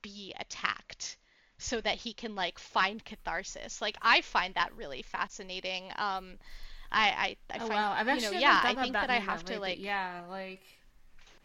be 0.02 0.34
attacked 0.38 1.16
so 1.58 1.80
that 1.80 1.96
he 1.96 2.12
can 2.12 2.34
like 2.34 2.58
find 2.58 3.04
catharsis. 3.04 3.80
Like 3.80 3.96
I 4.02 4.20
find 4.22 4.54
that 4.54 4.74
really 4.76 5.02
fascinating. 5.02 5.92
Um 5.96 6.38
I 6.90 7.36
I, 7.50 7.54
I 7.54 7.58
find, 7.58 7.62
oh, 7.62 7.66
find 7.68 7.70
wow. 7.70 7.92
I've 7.92 8.08
actually 8.08 8.38
you 8.38 8.42
know, 8.42 8.46
yeah, 8.46 8.60
I 8.64 8.74
think 8.74 8.92
that 9.00 9.10
I 9.10 9.18
have 9.18 9.44
to 9.46 9.58
like 9.58 9.78
yeah, 9.80 10.24
like 10.28 10.62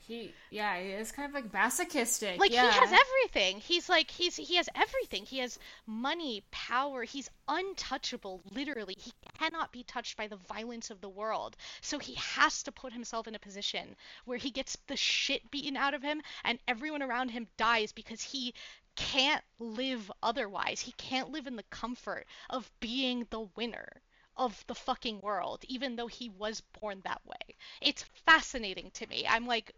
he 0.08 0.34
yeah 0.52 0.76
it's 0.76 1.12
kind 1.12 1.28
of 1.28 1.36
like 1.36 1.52
masochistic 1.52 2.40
like 2.40 2.52
yeah. 2.52 2.72
he 2.72 2.80
has 2.80 2.94
everything. 2.94 3.60
He's 3.60 3.90
like 3.90 4.10
he's 4.10 4.38
he 4.38 4.56
has 4.56 4.70
everything. 4.74 5.26
He 5.26 5.40
has 5.40 5.60
money 5.86 6.44
power. 6.50 7.04
He's 7.04 7.30
untouchable 7.50 8.42
literally. 8.52 8.96
He 8.98 9.12
cannot 9.38 9.74
be 9.74 9.84
touched 9.84 10.16
by 10.16 10.28
the 10.28 10.38
violence 10.38 10.90
of 10.90 11.02
the 11.02 11.10
world. 11.10 11.58
So 11.82 12.00
he 12.00 12.14
has 12.16 12.64
to 12.64 12.72
put 12.72 12.94
himself 12.94 13.28
in 13.28 13.36
a 13.36 13.40
position 13.40 13.98
where 14.24 14.38
he 14.38 14.50
gets 14.50 14.78
the 14.88 14.96
shit 14.96 15.52
beaten 15.52 15.76
out 15.76 15.94
of 15.94 16.02
him 16.02 16.22
and 16.46 16.58
everyone 16.68 17.04
around 17.04 17.30
him 17.30 17.48
dies 17.58 17.92
because 17.92 18.22
he 18.22 18.54
can't 18.96 19.44
live 19.60 20.10
otherwise. 20.24 20.80
He 20.80 20.94
can't 20.94 21.32
live 21.32 21.48
in 21.48 21.58
the 21.58 21.64
comfort 21.64 22.26
of 22.50 22.72
being 22.80 23.28
the 23.30 23.42
winner 23.56 24.02
of 24.38 24.64
the 24.68 24.76
fucking 24.76 25.20
world, 25.22 25.64
even 25.68 25.96
though 25.96 26.08
he 26.08 26.30
was 26.30 26.62
born 26.80 27.02
that 27.04 27.22
way. 27.26 27.56
It's 27.82 28.04
fascinating 28.26 28.92
to 28.94 29.08
me. 29.08 29.26
I'm 29.28 29.48
like, 29.48 29.72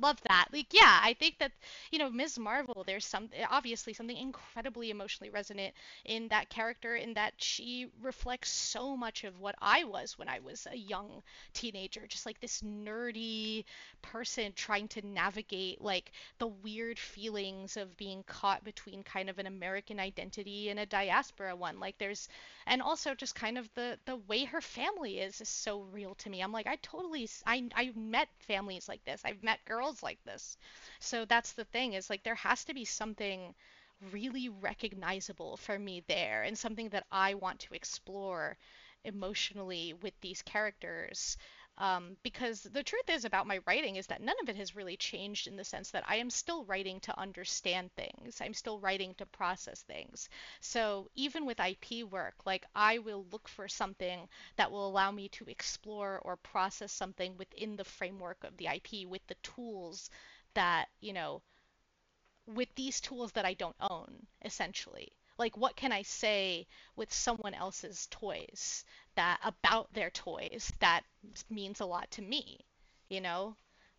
love 0.00 0.20
that. 0.28 0.46
Like, 0.52 0.72
yeah, 0.72 1.00
I 1.02 1.14
think 1.18 1.38
that, 1.38 1.52
you 1.90 1.98
know, 1.98 2.10
Ms. 2.10 2.38
Marvel, 2.38 2.84
there's 2.86 3.06
some, 3.06 3.30
obviously 3.50 3.94
something 3.94 4.16
incredibly 4.16 4.90
emotionally 4.90 5.30
resonant 5.30 5.74
in 6.04 6.28
that 6.28 6.50
character, 6.50 6.94
in 6.94 7.14
that 7.14 7.32
she 7.38 7.86
reflects 8.02 8.50
so 8.50 8.96
much 8.96 9.24
of 9.24 9.40
what 9.40 9.54
I 9.60 9.84
was 9.84 10.18
when 10.18 10.28
I 10.28 10.40
was 10.40 10.66
a 10.70 10.76
young 10.76 11.22
teenager. 11.54 12.06
Just 12.06 12.26
like 12.26 12.40
this 12.40 12.62
nerdy 12.62 13.64
person 14.02 14.52
trying 14.54 14.88
to 14.88 15.06
navigate, 15.06 15.80
like, 15.80 16.12
the 16.38 16.48
weird 16.48 16.98
feelings 16.98 17.76
of 17.76 17.96
being 17.96 18.22
caught 18.26 18.64
between 18.64 19.02
kind 19.02 19.30
of 19.30 19.38
an 19.38 19.46
American 19.46 19.98
identity 19.98 20.68
and 20.68 20.78
a 20.78 20.86
diaspora 20.86 21.56
one. 21.56 21.80
Like, 21.80 21.96
there's, 21.98 22.28
and 22.66 22.82
also 22.82 23.14
just 23.14 23.34
kind 23.34 23.56
of 23.56 23.68
the, 23.74 23.98
the 24.06 24.16
way 24.16 24.44
her 24.44 24.60
family 24.60 25.18
is 25.20 25.40
is 25.40 25.48
so 25.48 25.82
real 25.82 26.14
to 26.16 26.30
me. 26.30 26.40
I'm 26.42 26.52
like, 26.52 26.66
I 26.66 26.76
totally, 26.76 27.28
I, 27.46 27.68
I've 27.74 27.96
met 27.96 28.28
families 28.40 28.88
like 28.88 29.04
this. 29.04 29.22
I've 29.24 29.42
met 29.42 29.64
girls 29.64 30.02
like 30.02 30.22
this. 30.24 30.56
So 31.00 31.24
that's 31.24 31.52
the 31.52 31.64
thing 31.64 31.94
is 31.94 32.10
like, 32.10 32.22
there 32.22 32.34
has 32.36 32.64
to 32.66 32.74
be 32.74 32.84
something 32.84 33.54
really 34.12 34.48
recognizable 34.48 35.56
for 35.56 35.78
me 35.78 36.02
there 36.08 36.42
and 36.42 36.58
something 36.58 36.88
that 36.90 37.06
I 37.10 37.34
want 37.34 37.60
to 37.60 37.74
explore 37.74 38.56
emotionally 39.04 39.94
with 40.02 40.14
these 40.20 40.42
characters 40.42 41.36
um, 41.82 42.16
because 42.22 42.62
the 42.62 42.84
truth 42.84 43.10
is 43.10 43.24
about 43.24 43.48
my 43.48 43.58
writing 43.66 43.96
is 43.96 44.06
that 44.06 44.22
none 44.22 44.36
of 44.40 44.48
it 44.48 44.54
has 44.54 44.76
really 44.76 44.96
changed 44.96 45.48
in 45.48 45.56
the 45.56 45.64
sense 45.64 45.90
that 45.90 46.04
I 46.06 46.16
am 46.16 46.30
still 46.30 46.64
writing 46.64 47.00
to 47.00 47.18
understand 47.18 47.90
things. 47.96 48.40
I'm 48.40 48.54
still 48.54 48.78
writing 48.78 49.14
to 49.16 49.26
process 49.26 49.82
things. 49.82 50.28
So 50.60 51.10
even 51.16 51.44
with 51.44 51.58
IP 51.58 52.04
work, 52.08 52.34
like 52.46 52.64
I 52.76 52.98
will 52.98 53.26
look 53.32 53.48
for 53.48 53.66
something 53.66 54.28
that 54.54 54.70
will 54.70 54.86
allow 54.86 55.10
me 55.10 55.28
to 55.30 55.44
explore 55.48 56.20
or 56.20 56.36
process 56.36 56.92
something 56.92 57.36
within 57.36 57.74
the 57.74 57.84
framework 57.84 58.44
of 58.44 58.56
the 58.58 58.68
IP 58.68 59.08
with 59.08 59.26
the 59.26 59.34
tools 59.42 60.08
that, 60.54 60.86
you 61.00 61.12
know, 61.12 61.42
with 62.46 62.72
these 62.76 63.00
tools 63.00 63.32
that 63.32 63.44
I 63.44 63.54
don't 63.54 63.76
own, 63.80 64.28
essentially 64.44 65.12
like 65.38 65.56
what 65.56 65.76
can 65.76 65.92
i 65.92 66.02
say 66.02 66.66
with 66.96 67.12
someone 67.12 67.54
else's 67.54 68.06
toys 68.10 68.84
that 69.16 69.38
about 69.44 69.92
their 69.92 70.10
toys 70.10 70.72
that 70.80 71.02
means 71.50 71.80
a 71.80 71.84
lot 71.84 72.10
to 72.10 72.22
me 72.22 72.60
you 73.08 73.20
know 73.20 73.54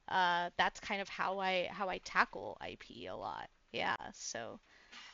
uh, 0.09 0.49
that's 0.57 0.81
kind 0.81 1.01
of 1.01 1.07
how 1.07 1.39
i 1.39 1.67
how 1.71 1.87
i 1.87 1.97
tackle 1.99 2.57
ip 2.69 2.83
a 2.89 3.15
lot 3.15 3.49
yeah 3.71 3.95
so 4.13 4.59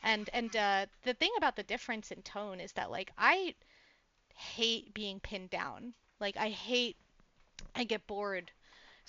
and 0.02 0.28
and 0.32 0.56
uh, 0.56 0.84
the 1.04 1.14
thing 1.14 1.30
about 1.36 1.54
the 1.56 1.62
difference 1.62 2.10
in 2.10 2.20
tone 2.22 2.60
is 2.60 2.72
that 2.72 2.90
like 2.90 3.12
i 3.16 3.54
hate 4.40 4.94
being 4.94 5.20
pinned 5.20 5.50
down. 5.50 5.92
Like 6.18 6.36
I 6.36 6.50
hate 6.50 6.96
I 7.74 7.84
get 7.84 8.06
bored 8.06 8.50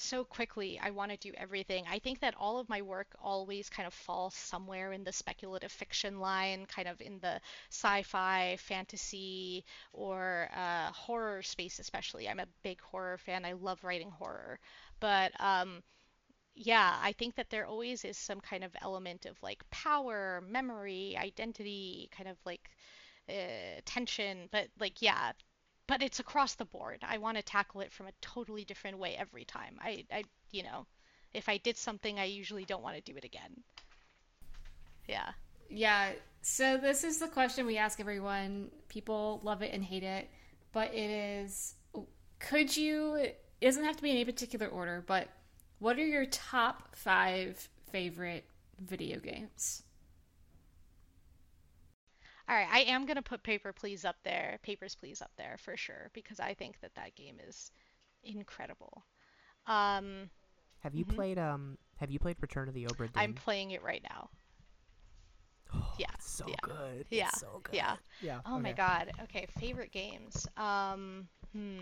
so 0.02 0.24
quickly. 0.24 0.80
I 0.82 0.92
want 0.92 1.12
to 1.12 1.18
do 1.18 1.34
everything. 1.38 1.86
I 1.90 2.00
think 2.00 2.20
that 2.22 2.36
all 2.38 2.60
of 2.60 2.70
my 2.70 2.82
work 2.82 3.08
always 3.22 3.70
kind 3.70 3.88
of 3.88 3.94
falls 3.94 4.34
somewhere 4.36 4.92
in 4.94 5.04
the 5.04 5.12
speculative 5.14 5.72
fiction 5.72 6.20
line, 6.20 6.66
kind 6.66 6.88
of 6.88 7.00
in 7.02 7.20
the 7.20 7.40
sci-fi, 7.70 8.58
fantasy, 8.60 9.66
or 9.94 10.50
uh, 10.56 10.92
horror 10.92 11.42
space, 11.44 11.80
especially. 11.80 12.28
I'm 12.30 12.40
a 12.40 12.48
big 12.64 12.82
horror 12.82 13.18
fan. 13.18 13.46
I 13.46 13.54
love 13.54 13.84
writing 13.84 14.12
horror, 14.12 14.60
but 15.00 15.32
um, 15.40 15.84
yeah, 16.56 16.98
I 17.02 17.14
think 17.14 17.36
that 17.36 17.50
there 17.50 17.66
always 17.66 18.06
is 18.06 18.18
some 18.18 18.42
kind 18.42 18.64
of 18.64 18.76
element 18.82 19.26
of 19.26 19.42
like 19.42 19.64
power, 19.72 20.44
memory, 20.48 21.16
identity, 21.18 22.10
kind 22.16 22.30
of 22.30 22.38
like 22.46 22.70
uh, 23.30 23.82
tension. 23.86 24.50
But 24.52 24.68
like, 24.80 25.02
yeah, 25.02 25.32
but 25.92 26.02
it's 26.02 26.22
across 26.22 26.54
the 26.54 26.64
board. 26.64 27.00
I 27.06 27.18
want 27.18 27.36
to 27.36 27.44
tackle 27.44 27.82
it 27.82 27.92
from 27.92 28.08
a 28.08 28.14
totally 28.22 28.64
different 28.64 28.98
way 28.98 29.14
every 29.20 29.44
time. 29.44 29.78
I, 29.82 30.06
I, 30.10 30.24
you 30.50 30.64
know, 30.64 30.88
if 31.34 31.50
I 31.50 31.58
did 31.58 31.76
something, 31.76 32.18
I 32.18 32.24
usually 32.24 32.64
don't 32.64 32.82
want 32.82 32.96
to 32.96 33.02
do 33.02 33.18
it 33.18 33.26
again. 33.26 33.62
Yeah. 35.10 35.32
Yeah. 35.70 36.12
So 36.44 36.78
this 36.78 37.04
is 37.04 37.20
the 37.20 37.28
question 37.28 37.66
we 37.66 37.78
ask 37.78 38.00
everyone. 38.00 38.72
People 38.88 39.42
love 39.44 39.62
it 39.62 39.74
and 39.74 39.84
hate 39.84 40.04
it, 40.04 40.30
but 40.72 40.94
it 40.94 41.10
is 41.10 41.76
could 42.40 42.78
you 42.78 43.16
it 43.16 43.44
doesn't 43.62 43.84
have 43.84 43.98
to 43.98 44.02
be 44.02 44.12
in 44.12 44.16
any 44.16 44.24
particular 44.24 44.68
order, 44.68 45.04
but 45.06 45.28
what 45.80 46.00
are 46.00 46.06
your 46.06 46.26
top 46.26 46.96
5 46.96 47.68
favorite 47.92 48.46
video 48.80 49.20
games? 49.20 49.84
All 52.52 52.58
right, 52.58 52.68
I 52.70 52.80
am 52.92 53.06
gonna 53.06 53.22
put 53.22 53.44
Paper 53.44 53.72
Please 53.72 54.04
up 54.04 54.18
there, 54.26 54.60
Papers 54.62 54.94
Please 54.94 55.22
up 55.22 55.32
there 55.38 55.56
for 55.58 55.78
sure 55.78 56.12
because 56.12 56.38
I 56.42 56.54
think 56.54 56.82
that 56.82 56.94
that 56.96 57.16
game 57.16 57.38
is 57.48 57.72
incredible. 58.26 59.06
Um, 59.68 60.30
have 60.80 60.94
you 60.94 61.06
mm-hmm. 61.06 61.16
played 61.16 61.40
um 61.40 61.78
Have 62.02 62.12
you 62.12 62.20
played 62.20 62.36
Return 62.42 62.68
of 62.68 62.74
the 62.74 62.84
Obra 62.88 63.06
Dinn? 63.06 63.12
I'm 63.16 63.34
playing 63.36 63.72
it 63.72 63.82
right 63.82 64.04
now. 64.04 64.30
Oh, 65.74 65.94
yeah, 65.98 66.08
so 66.20 66.46
yeah. 66.50 66.56
good. 66.64 67.06
Yeah, 67.10 67.30
it's 67.30 67.40
so 67.40 67.62
good. 67.64 67.74
Yeah, 67.74 67.96
yeah. 68.22 68.42
Oh 68.46 68.56
okay. 68.56 68.64
my 68.64 68.74
god. 68.74 69.12
Okay, 69.24 69.48
favorite 69.58 69.94
games. 69.94 70.46
Um, 70.58 71.30
hmm. 71.54 71.80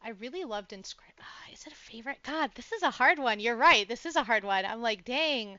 I 0.00 0.10
really 0.20 0.44
loved 0.44 0.70
Inscryption. 0.70 1.18
Uh, 1.18 1.52
is 1.52 1.66
it 1.66 1.72
a 1.72 1.76
favorite? 1.76 2.18
God, 2.22 2.52
this 2.54 2.70
is 2.70 2.84
a 2.84 2.90
hard 2.90 3.18
one. 3.18 3.40
You're 3.40 3.56
right. 3.56 3.88
This 3.88 4.06
is 4.06 4.14
a 4.14 4.22
hard 4.22 4.44
one. 4.44 4.64
I'm 4.64 4.82
like, 4.82 5.04
dang. 5.04 5.58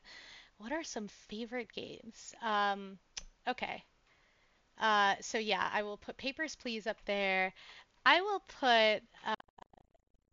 What 0.56 0.72
are 0.72 0.82
some 0.82 1.08
favorite 1.08 1.70
games? 1.70 2.34
Um, 2.42 2.98
okay. 3.46 3.84
Uh, 4.78 5.14
so 5.20 5.38
yeah, 5.38 5.68
I 5.72 5.82
will 5.82 5.96
put 5.96 6.16
Papers, 6.16 6.56
Please 6.56 6.86
up 6.86 6.98
there. 7.04 7.52
I 8.06 8.20
will 8.20 8.40
put 8.60 9.02
uh, 9.26 9.34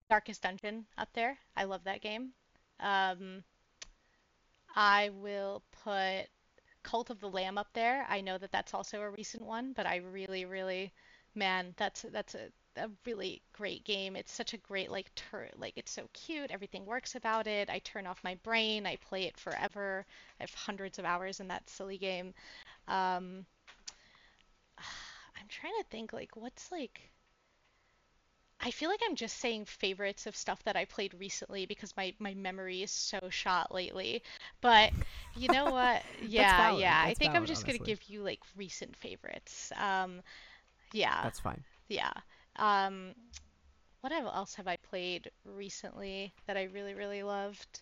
Darkest 0.10 0.44
Dungeon 0.44 0.86
up 0.98 1.10
there. 1.14 1.38
I 1.56 1.64
love 1.64 1.84
that 1.86 2.02
game. 2.02 2.32
Um, 2.80 3.44
I 4.76 5.10
will 5.10 5.64
put 5.84 6.28
Cult 6.84 7.10
of 7.10 7.20
the 7.20 7.30
Lamb 7.30 7.58
up 7.58 7.70
there. 7.74 8.06
I 8.10 8.22
know 8.22 8.38
that 8.38 8.52
that's 8.52 8.74
also 8.74 9.02
a 9.02 9.10
recent 9.10 9.44
one, 9.44 9.74
but 9.74 9.86
I 9.88 9.98
really, 9.98 10.46
really, 10.46 10.94
man, 11.34 11.74
that's 11.78 12.04
that's 12.12 12.36
a, 12.36 12.50
a 12.78 12.90
really 13.06 13.42
great 13.54 13.84
game. 13.86 14.16
It's 14.16 14.32
such 14.32 14.54
a 14.54 14.58
great 14.58 14.92
like 14.92 15.14
tur 15.16 15.50
like 15.58 15.74
it's 15.78 15.92
so 15.92 16.08
cute. 16.14 16.52
Everything 16.52 16.86
works 16.86 17.16
about 17.16 17.48
it. 17.48 17.70
I 17.70 17.80
turn 17.80 18.06
off 18.06 18.24
my 18.24 18.36
brain. 18.44 18.86
I 18.86 18.98
play 18.98 19.24
it 19.24 19.38
forever. 19.38 20.06
I 20.40 20.44
have 20.44 20.54
hundreds 20.54 21.00
of 21.00 21.06
hours 21.06 21.40
in 21.40 21.48
that 21.48 21.70
silly 21.70 21.98
game. 21.98 22.34
Um, 22.88 23.46
I'm 25.40 25.48
trying 25.50 25.74
to 25.80 25.86
think 25.90 26.14
like 26.14 26.36
what's 26.36 26.72
like 26.72 27.12
I 28.62 28.72
feel 28.72 28.90
like 28.90 29.02
I'm 29.08 29.16
just 29.16 29.38
saying 29.40 29.66
favorites 29.66 30.26
of 30.28 30.36
stuff 30.36 30.64
that 30.64 30.76
I 30.76 30.86
played 30.86 31.14
recently 31.20 31.66
because 31.66 31.96
my 31.98 32.14
my 32.20 32.34
memory 32.34 32.84
is 32.84 32.92
so 32.92 33.20
shot 33.30 33.74
lately. 33.74 34.24
But 34.62 34.92
you 35.36 35.50
know 35.50 35.66
what? 35.72 36.04
Yeah, 36.20 36.72
yeah. 36.72 37.06
That's 37.06 37.12
I 37.12 37.14
think 37.14 37.34
valid, 37.34 37.44
I'm 37.44 37.46
just 37.46 37.64
honestly. 37.64 37.80
gonna 37.80 37.86
give 37.86 38.04
you 38.10 38.24
like 38.24 38.42
recent 38.56 38.96
favorites. 38.96 39.72
Um, 39.78 40.22
yeah. 40.94 41.22
That's 41.24 41.40
fine. 41.40 41.64
Yeah. 41.90 42.14
Um, 42.56 43.14
what 44.02 44.12
else 44.14 44.56
have 44.56 44.68
I 44.68 44.78
played 44.78 45.30
recently 45.44 46.34
that 46.48 46.58
I 46.58 46.64
really 46.64 46.94
really 46.94 47.24
loved? 47.24 47.82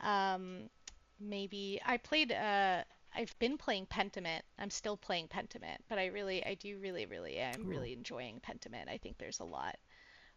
Um, 0.00 0.70
maybe 1.20 1.80
I 1.84 1.96
played 1.96 2.32
uh 2.32 2.82
I've 3.14 3.38
been 3.38 3.58
playing 3.58 3.86
Pentiment. 3.86 4.40
I'm 4.58 4.70
still 4.70 4.96
playing 4.96 5.28
Pentiment, 5.28 5.78
but 5.88 5.98
I 5.98 6.06
really, 6.06 6.44
I 6.44 6.54
do 6.54 6.78
really, 6.78 7.06
really 7.06 7.42
I'm 7.42 7.66
really 7.66 7.92
enjoying 7.92 8.40
Pentiment. 8.40 8.88
I 8.88 8.98
think 8.98 9.18
there's 9.18 9.40
a 9.40 9.44
lot 9.44 9.76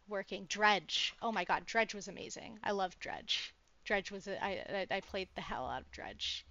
working. 0.07 0.45
Dredge. 0.49 1.13
Oh 1.21 1.31
my 1.31 1.43
God, 1.43 1.65
Dredge 1.65 1.93
was 1.95 2.07
amazing. 2.07 2.59
I 2.63 2.71
love 2.71 2.97
Dredge. 2.99 3.53
Dredge 3.85 4.11
was 4.11 4.27
a, 4.27 4.43
I, 4.43 4.87
I 4.91 4.99
played 5.01 5.29
the 5.35 5.41
hell 5.41 5.67
out 5.67 5.81
of 5.81 5.91
Dredge. 5.91 6.45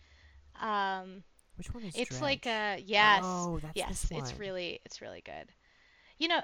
Um, 0.61 1.25
Which 1.57 1.73
one 1.75 1.83
is 1.85 1.95
It's 1.97 2.11
Dredge? 2.11 2.23
like 2.23 2.47
a 2.47 2.83
yes, 2.87 3.23
oh, 3.25 3.59
that's 3.61 3.77
yes. 3.77 4.09
It's 4.11 4.39
really, 4.39 4.81
it's 4.85 5.03
really 5.03 5.23
good. 5.25 5.51
You 6.19 6.29
know, 6.29 6.41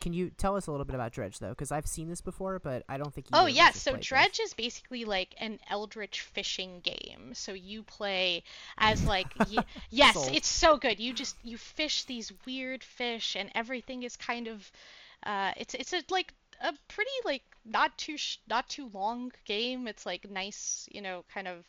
can 0.00 0.12
you 0.12 0.30
tell 0.30 0.56
us 0.56 0.66
a 0.66 0.70
little 0.70 0.84
bit 0.84 0.94
about 0.94 1.12
Dredge 1.12 1.38
though? 1.38 1.50
Because 1.50 1.72
I've 1.72 1.86
seen 1.86 2.08
this 2.08 2.20
before, 2.20 2.58
but 2.58 2.84
I 2.88 2.98
don't 2.98 3.12
think. 3.12 3.26
You 3.26 3.38
Oh 3.38 3.46
yes, 3.46 3.80
so 3.80 3.96
Dredge 3.96 4.38
this. 4.38 4.48
is 4.48 4.54
basically 4.54 5.04
like 5.04 5.34
an 5.38 5.58
eldritch 5.68 6.20
fishing 6.20 6.80
game. 6.80 7.32
So 7.34 7.52
you 7.52 7.82
play 7.82 8.44
as 8.76 9.04
like 9.04 9.28
y- 9.50 9.64
yes, 9.90 10.14
Sold. 10.14 10.30
it's 10.34 10.48
so 10.48 10.76
good. 10.76 11.00
You 11.00 11.12
just 11.12 11.36
you 11.42 11.56
fish 11.58 12.04
these 12.04 12.32
weird 12.46 12.84
fish, 12.84 13.36
and 13.36 13.50
everything 13.54 14.02
is 14.02 14.16
kind 14.16 14.46
of. 14.48 14.70
Uh, 15.22 15.52
it's 15.56 15.74
it's 15.74 15.92
a 15.92 16.02
like 16.10 16.32
a 16.62 16.72
pretty 16.88 17.10
like 17.24 17.42
not 17.64 17.96
too 17.98 18.16
sh- 18.16 18.38
not 18.48 18.68
too 18.68 18.90
long 18.92 19.32
game. 19.44 19.88
It's 19.88 20.06
like 20.06 20.30
nice, 20.30 20.88
you 20.92 21.00
know, 21.02 21.24
kind 21.32 21.48
of 21.48 21.64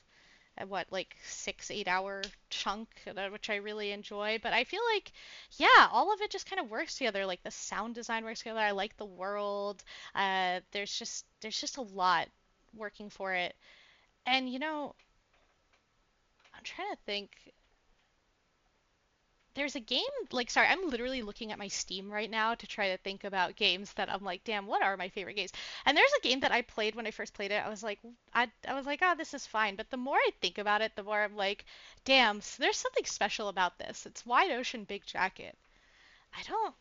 what 0.68 0.86
like 0.92 1.16
six 1.24 1.72
eight 1.72 1.88
hour 1.88 2.22
chunk 2.50 2.88
which 3.32 3.50
i 3.50 3.56
really 3.56 3.92
enjoy 3.92 4.38
but 4.44 4.54
i 4.54 4.64
feel 4.64 4.82
like 4.94 5.12
yeah 5.58 5.88
all 5.92 6.14
of 6.14 6.22
it 6.22 6.30
just 6.30 6.50
kind 6.50 6.60
of 6.60 6.70
works 6.70 6.98
together 6.98 7.26
like 7.26 7.42
the 7.44 7.52
sound 7.52 7.96
design 7.96 8.24
works 8.26 8.40
together 8.40 8.60
i 8.60 8.72
like 8.72 8.96
the 8.98 9.06
world 9.06 9.84
uh, 10.16 10.60
there's 10.72 10.94
just 10.98 11.26
there's 11.42 11.60
just 11.60 11.78
a 11.78 11.82
lot 11.82 12.28
working 12.76 13.10
for 13.10 13.34
it. 13.34 13.56
And 14.26 14.50
you 14.50 14.60
know 14.60 14.96
i'm 16.54 16.64
trying 16.64 16.92
to 16.92 16.98
think 17.06 17.32
there's 19.60 19.76
a 19.76 19.80
game 19.80 20.02
like 20.32 20.50
sorry 20.50 20.68
i'm 20.68 20.90
literally 20.90 21.22
looking 21.22 21.52
at 21.52 21.58
my 21.60 21.68
steam 21.68 22.10
right 22.10 22.32
now 22.32 22.56
to 22.56 22.66
try 22.66 22.90
to 22.90 22.98
think 22.98 23.26
about 23.26 23.58
games 23.58 23.92
that 23.94 24.10
i'm 24.10 24.24
like 24.24 24.44
damn 24.46 24.66
what 24.66 24.82
are 24.82 24.96
my 24.96 25.10
favorite 25.10 25.36
games? 25.36 25.52
And 25.86 25.98
there's 25.98 26.14
a 26.18 26.28
game 26.28 26.40
that 26.40 26.52
i 26.52 26.62
played 26.62 26.96
when 26.96 27.06
i 27.06 27.12
first 27.12 27.34
played 27.34 27.52
it. 27.52 27.64
I 27.64 27.70
was 27.70 27.84
like 27.84 28.00
i, 28.34 28.48
I 28.68 28.74
was 28.74 28.86
like 28.86 29.00
oh 29.02 29.16
this 29.18 29.34
is 29.34 29.46
fine. 29.46 29.76
But 29.76 29.90
the 29.90 29.98
more 29.98 30.18
i 30.18 30.32
think 30.42 30.58
about 30.58 30.82
it 30.82 30.96
the 30.96 31.04
more 31.04 31.22
i'm 31.22 31.36
like 31.36 31.66
damn 32.06 32.42
there's 32.58 32.78
something 32.78 33.06
special 33.06 33.50
about 33.50 33.78
this. 33.78 34.06
It's 34.06 34.26
wide 34.26 34.52
ocean 34.52 34.86
big 34.86 35.06
jacket. 35.06 35.58
I 36.34 36.42
don't 36.44 36.76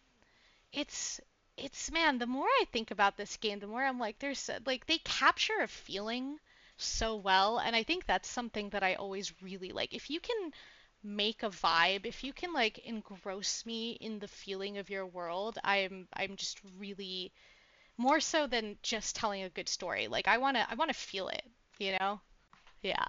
it's 0.72 1.20
it's 1.57 1.91
man 1.91 2.18
the 2.18 2.26
more 2.26 2.47
i 2.47 2.64
think 2.70 2.91
about 2.91 3.16
this 3.16 3.37
game 3.39 3.59
the 3.59 3.66
more 3.66 3.83
i'm 3.83 3.99
like 3.99 4.18
there's 4.20 4.49
uh, 4.49 4.59
like 4.66 4.87
they 4.87 4.99
capture 4.99 5.61
a 5.62 5.68
feeling 5.68 6.39
so 6.76 7.16
well. 7.16 7.59
And 7.59 7.74
i 7.74 7.83
think 7.83 8.07
that's 8.07 8.29
something 8.29 8.68
that 8.70 8.85
i 8.85 8.95
always 8.95 9.33
really 9.43 9.72
like. 9.72 9.95
If 9.95 10.11
you 10.11 10.20
can 10.20 10.53
make 11.03 11.42
a 11.42 11.51
vibe. 11.51 12.07
If 12.07 12.24
you 12.24 12.32
can 12.32 12.53
like 12.53 12.78
engross 12.86 13.64
me 13.66 13.92
in 14.01 14.18
the 14.18 14.28
feeling 14.28 14.78
of 14.78 14.90
your 14.90 15.07
world 15.07 15.59
i'm 15.64 16.09
i'm 16.14 16.36
just 16.36 16.61
really 16.78 17.32
more 17.99 18.20
so 18.20 18.46
than 18.46 18.78
just 18.82 19.16
telling 19.16 19.42
a 19.42 19.51
good 19.51 19.68
story. 19.68 20.09
Like 20.09 20.28
i 20.28 20.38
want 20.38 20.57
to 20.57 20.66
i 20.70 20.74
want 20.74 20.90
to 20.90 20.94
feel 20.96 21.28
it 21.28 21.44
you 21.78 21.96
know? 21.99 22.20
Yeah. 22.82 23.09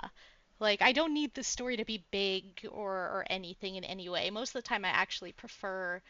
Like 0.59 0.81
i 0.81 0.91
don't 0.91 1.13
need 1.13 1.33
the 1.33 1.43
story 1.43 1.77
to 1.77 1.85
be 1.85 2.05
big 2.11 2.67
or 2.71 2.93
or 2.93 3.25
anything 3.29 3.75
in 3.75 3.83
any 3.83 4.09
way. 4.09 4.29
Most 4.29 4.49
of 4.55 4.63
the 4.63 4.67
time 4.69 4.85
i 4.85 4.89
actually 4.89 5.31
prefer 5.33 6.01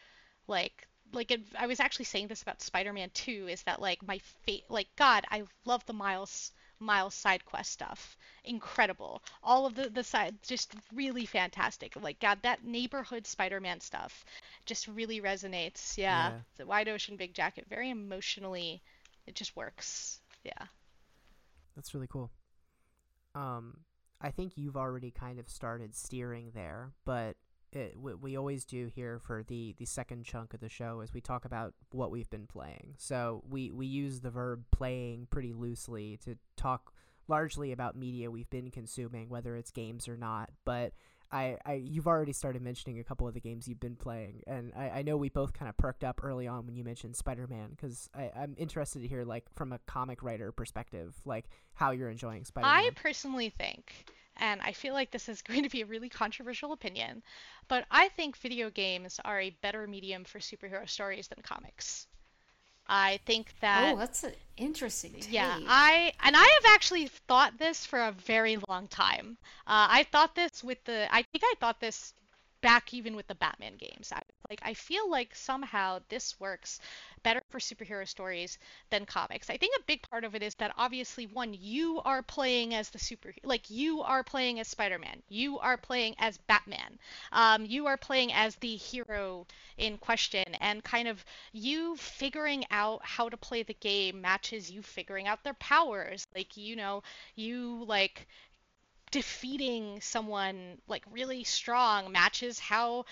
like 0.48 0.86
like 1.12 1.30
it, 1.30 1.40
i 1.58 1.66
was 1.66 1.80
actually 1.80 2.04
saying 2.04 2.28
this 2.28 2.42
about 2.42 2.62
spider-man 2.62 3.10
2 3.14 3.48
is 3.48 3.62
that 3.64 3.80
like 3.80 4.06
my 4.06 4.18
fate 4.46 4.64
like 4.68 4.88
god 4.96 5.24
i 5.30 5.42
love 5.64 5.84
the 5.86 5.92
miles 5.92 6.52
Miles 6.80 7.14
side 7.14 7.44
quest 7.44 7.70
stuff. 7.72 8.16
Incredible. 8.44 9.22
All 9.42 9.66
of 9.66 9.74
the 9.74 9.88
the 9.88 10.04
side 10.04 10.34
just 10.42 10.74
really 10.94 11.26
fantastic. 11.26 11.94
Like 12.00 12.18
God, 12.20 12.38
that 12.42 12.64
neighborhood 12.64 13.26
Spider-Man 13.26 13.80
stuff 13.80 14.24
just 14.66 14.88
really 14.88 15.20
resonates. 15.20 15.96
Yeah. 15.96 16.30
yeah. 16.30 16.38
The 16.56 16.66
wide 16.66 16.88
ocean 16.88 17.16
big 17.16 17.34
jacket, 17.34 17.66
very 17.68 17.90
emotionally 17.90 18.82
it 19.26 19.34
just 19.34 19.54
works. 19.56 20.20
Yeah. 20.44 20.66
That's 21.76 21.94
really 21.94 22.08
cool. 22.08 22.30
Um 23.34 23.78
I 24.20 24.30
think 24.30 24.52
you've 24.56 24.76
already 24.76 25.10
kind 25.10 25.38
of 25.38 25.48
started 25.48 25.94
steering 25.94 26.50
there, 26.54 26.92
but 27.04 27.36
it, 27.72 27.96
we 27.98 28.36
always 28.36 28.64
do 28.64 28.90
here 28.92 29.18
for 29.18 29.42
the 29.42 29.74
the 29.78 29.84
second 29.84 30.24
chunk 30.24 30.54
of 30.54 30.60
the 30.60 30.68
show 30.68 31.00
is 31.00 31.14
we 31.14 31.20
talk 31.20 31.44
about 31.44 31.74
what 31.92 32.10
we've 32.10 32.30
been 32.30 32.46
playing. 32.46 32.94
So 32.98 33.42
we 33.48 33.70
we 33.70 33.86
use 33.86 34.20
the 34.20 34.30
verb 34.30 34.64
playing 34.72 35.28
pretty 35.30 35.52
loosely 35.52 36.18
to 36.24 36.36
talk 36.56 36.92
largely 37.28 37.72
about 37.72 37.96
media 37.96 38.30
we've 38.30 38.50
been 38.50 38.70
consuming, 38.70 39.28
whether 39.28 39.56
it's 39.56 39.70
games 39.70 40.08
or 40.08 40.16
not. 40.16 40.50
But 40.64 40.92
I, 41.32 41.58
I 41.64 41.74
you've 41.74 42.08
already 42.08 42.32
started 42.32 42.60
mentioning 42.60 42.98
a 42.98 43.04
couple 43.04 43.28
of 43.28 43.34
the 43.34 43.40
games 43.40 43.68
you've 43.68 43.80
been 43.80 43.96
playing, 43.96 44.42
and 44.46 44.72
I, 44.76 44.90
I 44.90 45.02
know 45.02 45.16
we 45.16 45.28
both 45.28 45.52
kind 45.52 45.68
of 45.68 45.76
perked 45.76 46.02
up 46.02 46.24
early 46.24 46.48
on 46.48 46.66
when 46.66 46.74
you 46.74 46.82
mentioned 46.82 47.14
Spider 47.16 47.46
Man 47.46 47.70
because 47.70 48.10
I'm 48.14 48.54
interested 48.58 49.02
to 49.02 49.08
hear 49.08 49.24
like 49.24 49.44
from 49.54 49.72
a 49.72 49.78
comic 49.86 50.22
writer 50.22 50.50
perspective, 50.50 51.14
like 51.24 51.46
how 51.72 51.92
you're 51.92 52.10
enjoying 52.10 52.44
Spider 52.44 52.66
Man. 52.66 52.74
I 52.74 52.90
personally 52.96 53.50
think, 53.50 54.06
and 54.40 54.60
I 54.62 54.72
feel 54.72 54.94
like 54.94 55.12
this 55.12 55.28
is 55.28 55.42
going 55.48 55.62
to 55.64 55.70
be 55.70 55.82
a 55.82 55.86
really 55.86 56.10
controversial 56.10 56.72
opinion, 56.72 57.22
but 57.68 57.86
I 57.90 58.08
think 58.10 58.36
video 58.38 58.70
games 58.70 59.20
are 59.24 59.40
a 59.40 59.50
better 59.62 59.86
medium 59.86 60.24
for 60.24 60.40
superhero 60.40 60.88
stories 60.88 61.28
than 61.28 61.42
comics. 61.42 62.08
I 62.88 63.18
think 63.26 63.54
that 63.60 63.94
Oh, 63.94 63.96
that's 63.96 64.24
an 64.24 64.34
interesting 64.56 65.18
take. 65.20 65.30
yeah, 65.30 65.58
I 65.66 66.12
and 66.20 66.36
I 66.36 66.42
have 66.44 66.74
actually 66.74 67.06
thought 67.08 67.58
this 67.58 67.86
for 67.86 68.00
a 68.00 68.12
very 68.12 68.58
long 68.68 68.88
time. 68.88 69.38
Uh, 69.66 69.86
I 69.90 70.04
thought 70.04 70.34
this 70.34 70.64
with 70.64 70.82
the 70.84 71.06
I 71.14 71.22
think 71.22 71.44
I 71.44 71.54
thought 71.60 71.80
this 71.80 72.14
back 72.62 72.92
even 72.94 73.16
with 73.16 73.26
the 73.26 73.34
Batman 73.34 73.76
games. 73.76 74.12
I, 74.14 74.20
like 74.48 74.60
I 74.62 74.74
feel 74.74 75.10
like 75.10 75.34
somehow 75.34 76.00
this 76.08 76.38
works 76.40 76.80
better 77.22 77.40
for 77.50 77.58
superhero 77.58 78.06
stories 78.06 78.58
than 78.90 79.06
comics. 79.06 79.50
I 79.50 79.56
think 79.56 79.74
a 79.78 79.82
big 79.86 80.02
part 80.10 80.24
of 80.24 80.34
it 80.34 80.42
is 80.42 80.54
that 80.56 80.72
obviously 80.76 81.26
one 81.26 81.54
you 81.58 82.00
are 82.04 82.22
playing 82.22 82.74
as 82.74 82.90
the 82.90 82.98
super 82.98 83.32
like 83.44 83.70
you 83.70 84.02
are 84.02 84.22
playing 84.24 84.60
as 84.60 84.68
Spider-Man. 84.68 85.22
You 85.28 85.58
are 85.58 85.76
playing 85.76 86.14
as 86.18 86.38
Batman. 86.38 86.98
Um, 87.32 87.64
you 87.66 87.86
are 87.86 87.96
playing 87.96 88.32
as 88.32 88.56
the 88.56 88.76
hero 88.76 89.46
in 89.76 89.98
question 89.98 90.44
and 90.60 90.82
kind 90.84 91.08
of 91.08 91.24
you 91.52 91.96
figuring 91.96 92.64
out 92.70 93.00
how 93.04 93.28
to 93.28 93.36
play 93.36 93.62
the 93.62 93.74
game 93.74 94.20
matches 94.20 94.70
you 94.70 94.82
figuring 94.82 95.26
out 95.26 95.42
their 95.44 95.54
powers. 95.54 96.26
Like 96.34 96.56
you 96.56 96.76
know, 96.76 97.02
you 97.34 97.84
like 97.86 98.26
defeating 99.10 100.00
someone 100.00 100.78
like 100.88 101.04
really 101.10 101.44
strong 101.44 102.12
matches 102.12 102.58
how 102.58 103.04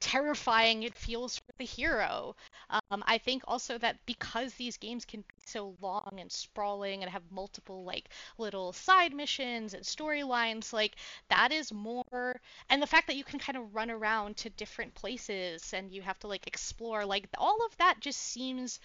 terrifying 0.00 0.82
it 0.82 0.94
feels 0.94 1.38
for 1.38 1.52
the 1.58 1.64
hero. 1.64 2.34
Um, 2.70 3.02
I 3.06 3.18
think 3.18 3.42
also 3.46 3.78
that 3.78 3.98
because 4.06 4.54
these 4.54 4.76
games 4.76 5.04
can 5.04 5.20
be 5.20 5.26
so 5.46 5.76
long 5.80 6.16
and 6.18 6.30
sprawling 6.32 7.02
and 7.02 7.10
have 7.12 7.22
multiple 7.30 7.84
like 7.84 8.08
little 8.38 8.72
side 8.72 9.14
missions 9.14 9.74
and 9.74 9.82
storylines, 9.84 10.72
like 10.72 10.96
that 11.28 11.52
is 11.52 11.72
more, 11.72 12.40
and 12.70 12.82
the 12.82 12.86
fact 12.86 13.06
that 13.08 13.16
you 13.16 13.24
can 13.24 13.38
kind 13.38 13.56
of 13.58 13.74
run 13.74 13.90
around 13.90 14.36
to 14.38 14.50
different 14.50 14.94
places 14.94 15.72
and 15.74 15.92
you 15.92 16.02
have 16.02 16.18
to 16.20 16.28
like 16.28 16.46
explore, 16.46 17.04
like 17.04 17.28
all 17.38 17.58
of 17.66 17.76
that 17.78 18.00
just 18.00 18.20
seems 18.20 18.80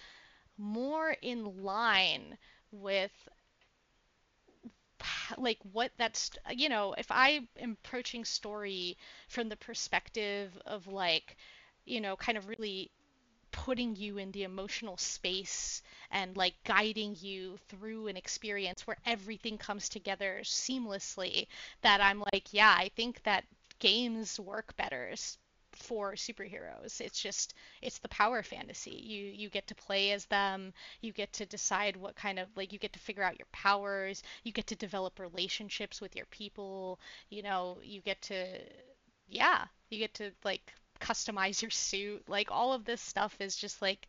more 0.58 1.16
in 1.22 1.62
line 1.62 2.36
with 2.72 3.12
like 5.38 5.58
what 5.72 5.92
that's 5.96 6.30
you 6.54 6.68
know 6.68 6.94
if 6.98 7.10
i 7.10 7.40
am 7.60 7.72
approaching 7.84 8.24
story 8.24 8.96
from 9.28 9.48
the 9.48 9.56
perspective 9.56 10.56
of 10.66 10.86
like 10.86 11.36
you 11.84 12.00
know 12.00 12.16
kind 12.16 12.36
of 12.38 12.48
really 12.48 12.90
putting 13.52 13.96
you 13.96 14.18
in 14.18 14.30
the 14.32 14.44
emotional 14.44 14.96
space 14.96 15.82
and 16.10 16.36
like 16.36 16.54
guiding 16.64 17.16
you 17.20 17.58
through 17.68 18.08
an 18.08 18.16
experience 18.16 18.86
where 18.86 18.98
everything 19.06 19.58
comes 19.58 19.88
together 19.88 20.40
seamlessly 20.44 21.46
that 21.82 22.00
i'm 22.00 22.22
like 22.32 22.52
yeah 22.52 22.74
i 22.78 22.90
think 22.96 23.22
that 23.24 23.44
games 23.80 24.38
work 24.40 24.76
better 24.76 25.14
for 25.78 26.14
superheroes. 26.14 27.00
It's 27.00 27.20
just 27.20 27.54
it's 27.82 27.98
the 27.98 28.08
power 28.08 28.42
fantasy. 28.42 28.90
You 29.04 29.24
you 29.26 29.48
get 29.48 29.66
to 29.68 29.74
play 29.74 30.12
as 30.12 30.26
them. 30.26 30.72
You 31.00 31.12
get 31.12 31.32
to 31.34 31.46
decide 31.46 31.96
what 31.96 32.16
kind 32.16 32.38
of 32.38 32.48
like 32.56 32.72
you 32.72 32.78
get 32.78 32.92
to 32.94 32.98
figure 32.98 33.22
out 33.22 33.38
your 33.38 33.48
powers. 33.52 34.22
You 34.44 34.52
get 34.52 34.66
to 34.68 34.76
develop 34.76 35.18
relationships 35.18 36.00
with 36.00 36.16
your 36.16 36.26
people. 36.26 37.00
You 37.30 37.42
know, 37.42 37.78
you 37.82 38.00
get 38.00 38.20
to 38.22 38.60
yeah, 39.28 39.66
you 39.90 39.98
get 39.98 40.14
to 40.14 40.32
like 40.44 40.72
customize 41.00 41.62
your 41.62 41.70
suit. 41.70 42.28
Like 42.28 42.50
all 42.50 42.72
of 42.72 42.84
this 42.84 43.00
stuff 43.00 43.36
is 43.40 43.56
just 43.56 43.82
like 43.82 44.08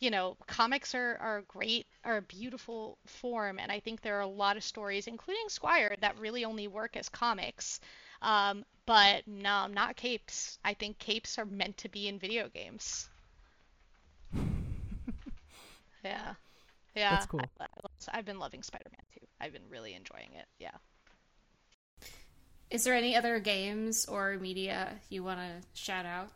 you 0.00 0.10
know, 0.10 0.36
comics 0.46 0.94
are, 0.94 1.16
are 1.16 1.42
great, 1.48 1.86
are 2.04 2.18
a 2.18 2.22
beautiful 2.22 2.98
form, 3.06 3.58
and 3.58 3.72
I 3.72 3.80
think 3.80 4.00
there 4.00 4.16
are 4.16 4.22
a 4.22 4.26
lot 4.28 4.56
of 4.56 4.62
stories, 4.62 5.08
including 5.08 5.48
Squire, 5.48 5.96
that 6.00 6.18
really 6.18 6.44
only 6.44 6.68
work 6.68 6.96
as 6.96 7.08
comics. 7.08 7.80
Um, 8.22 8.64
but 8.86 9.26
no, 9.26 9.66
not 9.66 9.96
capes. 9.96 10.58
I 10.64 10.74
think 10.74 10.98
capes 10.98 11.38
are 11.38 11.44
meant 11.44 11.76
to 11.78 11.88
be 11.88 12.08
in 12.08 12.18
video 12.18 12.48
games. 12.48 13.08
yeah. 16.04 16.34
Yeah. 16.94 17.10
That's 17.10 17.26
cool. 17.26 17.42
I, 17.60 18.16
have 18.16 18.24
been 18.24 18.38
loving 18.38 18.62
Spider-Man 18.62 19.02
too. 19.14 19.26
I've 19.40 19.52
been 19.52 19.68
really 19.70 19.94
enjoying 19.94 20.30
it. 20.36 20.46
Yeah. 20.58 20.70
Is 22.70 22.84
there 22.84 22.94
any 22.94 23.16
other 23.16 23.38
games 23.40 24.06
or 24.06 24.36
media 24.38 24.94
you 25.08 25.22
want 25.22 25.40
to 25.40 25.80
shout 25.80 26.04
out 26.04 26.28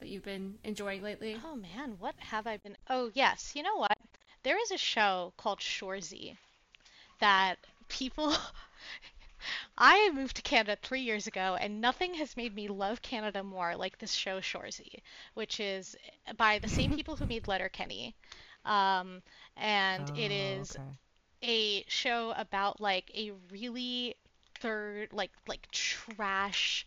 that 0.00 0.08
you've 0.08 0.24
been 0.24 0.54
enjoying 0.64 1.02
lately? 1.02 1.36
Oh 1.44 1.56
man, 1.56 1.94
what 1.98 2.14
have 2.18 2.46
I 2.46 2.56
been? 2.56 2.76
Oh 2.88 3.10
yes, 3.14 3.52
you 3.54 3.62
know 3.62 3.76
what? 3.76 3.98
There 4.42 4.60
is 4.60 4.70
a 4.70 4.78
show 4.78 5.32
called 5.36 5.60
Shoresy 5.60 6.36
that 7.20 7.56
people 7.88 8.34
I 9.76 10.10
moved 10.12 10.36
to 10.36 10.42
Canada 10.42 10.76
three 10.82 11.00
years 11.02 11.26
ago, 11.26 11.56
and 11.60 11.80
nothing 11.80 12.14
has 12.14 12.36
made 12.36 12.54
me 12.54 12.68
love 12.68 13.02
Canada 13.02 13.42
more 13.42 13.76
like 13.76 13.98
this 13.98 14.12
show 14.12 14.40
Shoresy, 14.40 15.02
which 15.34 15.60
is 15.60 15.96
by 16.36 16.58
the 16.58 16.68
same 16.68 16.92
people 16.96 17.16
who 17.16 17.26
made 17.26 17.48
Letterkenny. 17.48 18.14
Um, 18.64 19.22
and 19.56 20.10
Oh, 20.10 20.14
it 20.14 20.30
is 20.32 20.76
okay. 20.76 20.98
a 21.42 21.84
show 21.88 22.32
about 22.36 22.80
like 22.80 23.10
a 23.14 23.32
really 23.50 24.16
third, 24.60 25.12
like 25.12 25.32
like 25.46 25.70
trash 25.70 26.86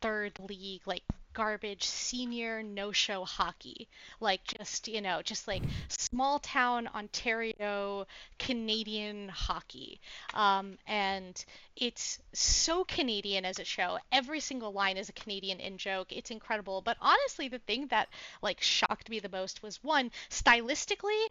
third 0.00 0.38
league, 0.40 0.82
like 0.86 1.04
garbage 1.34 1.84
senior 1.84 2.62
no-show 2.62 3.24
hockey. 3.24 3.88
Like 4.20 4.40
just, 4.58 4.88
you 4.88 5.00
know, 5.00 5.20
just 5.22 5.46
like 5.46 5.62
small 5.88 6.38
town 6.38 6.88
Ontario 6.94 8.06
Canadian 8.38 9.28
hockey. 9.28 10.00
Um, 10.32 10.78
and 10.86 11.44
it's 11.76 12.20
so 12.32 12.84
Canadian 12.84 13.44
as 13.44 13.58
a 13.58 13.64
show. 13.64 13.98
Every 14.12 14.40
single 14.40 14.72
line 14.72 14.96
is 14.96 15.08
a 15.08 15.12
Canadian 15.12 15.60
in 15.60 15.76
joke. 15.76 16.12
It's 16.12 16.30
incredible. 16.30 16.80
But 16.80 16.96
honestly, 17.00 17.48
the 17.48 17.58
thing 17.58 17.88
that 17.88 18.08
like 18.42 18.60
shocked 18.62 19.10
me 19.10 19.18
the 19.20 19.28
most 19.28 19.62
was 19.62 19.82
one, 19.82 20.10
stylistically, 20.30 21.26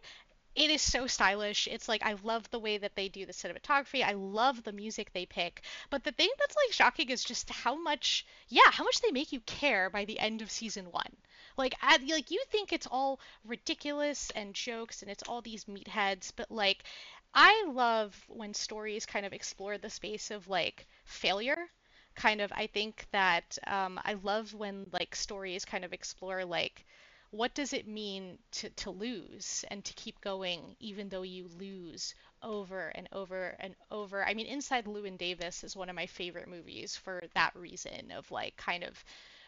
it 0.54 0.70
is 0.70 0.82
so 0.82 1.06
stylish. 1.06 1.66
It's 1.66 1.88
like 1.88 2.02
I 2.04 2.14
love 2.22 2.50
the 2.50 2.58
way 2.58 2.78
that 2.78 2.94
they 2.94 3.08
do 3.08 3.26
the 3.26 3.32
cinematography. 3.32 4.04
I 4.04 4.12
love 4.12 4.62
the 4.62 4.72
music 4.72 5.12
they 5.12 5.26
pick. 5.26 5.62
But 5.90 6.04
the 6.04 6.12
thing 6.12 6.30
that's 6.38 6.56
like 6.56 6.72
shocking 6.72 7.10
is 7.10 7.24
just 7.24 7.50
how 7.50 7.74
much, 7.74 8.24
yeah, 8.48 8.70
how 8.70 8.84
much 8.84 9.00
they 9.00 9.10
make 9.10 9.32
you 9.32 9.40
care 9.40 9.90
by 9.90 10.04
the 10.04 10.18
end 10.18 10.42
of 10.42 10.50
season 10.50 10.86
one. 10.92 11.16
Like, 11.56 11.74
at, 11.82 12.06
like 12.08 12.30
you 12.30 12.42
think 12.50 12.72
it's 12.72 12.86
all 12.90 13.20
ridiculous 13.44 14.30
and 14.30 14.54
jokes 14.54 15.02
and 15.02 15.10
it's 15.10 15.22
all 15.24 15.40
these 15.40 15.64
meatheads, 15.64 16.32
but 16.34 16.50
like, 16.50 16.84
I 17.34 17.64
love 17.68 18.24
when 18.28 18.54
stories 18.54 19.06
kind 19.06 19.26
of 19.26 19.32
explore 19.32 19.78
the 19.78 19.90
space 19.90 20.30
of 20.30 20.48
like 20.48 20.86
failure. 21.04 21.68
Kind 22.14 22.40
of, 22.40 22.52
I 22.52 22.68
think 22.68 23.06
that 23.10 23.58
um, 23.66 24.00
I 24.04 24.14
love 24.22 24.54
when 24.54 24.86
like 24.92 25.16
stories 25.16 25.64
kind 25.64 25.84
of 25.84 25.92
explore 25.92 26.44
like 26.44 26.84
what 27.36 27.54
does 27.54 27.72
it 27.72 27.88
mean 27.88 28.38
to, 28.52 28.70
to 28.70 28.90
lose 28.90 29.64
and 29.68 29.84
to 29.84 29.92
keep 29.94 30.20
going 30.20 30.76
even 30.78 31.08
though 31.08 31.22
you 31.22 31.48
lose 31.58 32.14
over 32.42 32.88
and 32.94 33.08
over 33.12 33.56
and 33.58 33.74
over? 33.90 34.24
I 34.24 34.34
mean, 34.34 34.46
Inside 34.46 34.86
Llewyn 34.86 35.16
Davis 35.16 35.64
is 35.64 35.74
one 35.76 35.88
of 35.88 35.96
my 35.96 36.06
favorite 36.06 36.48
movies 36.48 36.96
for 36.96 37.22
that 37.34 37.56
reason 37.56 38.12
of 38.12 38.30
like 38.30 38.56
kind 38.56 38.84
of 38.84 39.04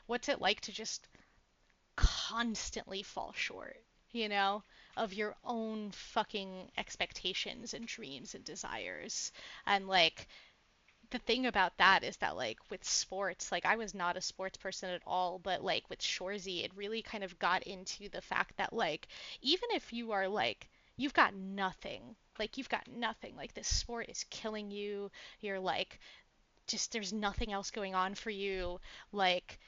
what's 0.07 0.29
it 0.29 0.41
like 0.41 0.61
to 0.63 0.73
just 0.73 1.07
constantly 1.95 3.03
fall 3.03 3.33
short, 3.33 3.81
you 4.11 4.29
know, 4.29 4.65
of 4.97 5.15
your 5.15 5.37
own 5.45 5.93
fucking 5.93 6.71
expectations 6.77 7.73
and 7.73 7.87
dreams 7.87 8.35
and 8.35 8.45
desires. 8.45 9.31
And 9.65 9.87
like 9.87 10.27
the 11.11 11.19
thing 11.19 11.47
about 11.47 11.77
that 11.79 12.05
is 12.05 12.17
that 12.19 12.37
like 12.37 12.59
with 12.71 12.85
sports, 12.85 13.53
like 13.53 13.65
I 13.67 13.77
was 13.77 13.95
not 13.95 14.17
a 14.17 14.21
sports 14.21 14.57
person 14.59 14.91
at 14.91 15.03
all, 15.07 15.39
but 15.39 15.63
like 15.65 15.89
with 15.91 16.01
Shoresy, 16.01 16.65
it 16.65 16.75
really 16.77 17.03
kind 17.03 17.25
of 17.25 17.39
got 17.39 17.63
into 17.65 18.09
the 18.09 18.21
fact 18.23 18.57
that 18.57 18.73
like 18.73 19.09
even 19.43 19.69
if 19.73 19.93
you 19.93 20.13
are 20.13 20.29
like 20.29 20.69
you've 20.97 21.15
got 21.15 21.35
nothing, 21.35 22.17
like 22.39 22.57
you've 22.59 22.69
got 22.69 22.89
nothing, 22.89 23.37
like 23.37 23.55
this 23.55 23.69
sport 23.69 24.09
is 24.09 24.25
killing 24.31 24.71
you, 24.71 25.11
you're 25.41 25.61
like 25.61 25.99
just 26.67 26.93
there's 26.93 27.13
nothing 27.13 27.53
else 27.53 27.71
going 27.71 27.95
on 27.95 28.15
for 28.15 28.31
you, 28.31 28.81
like 29.13 29.59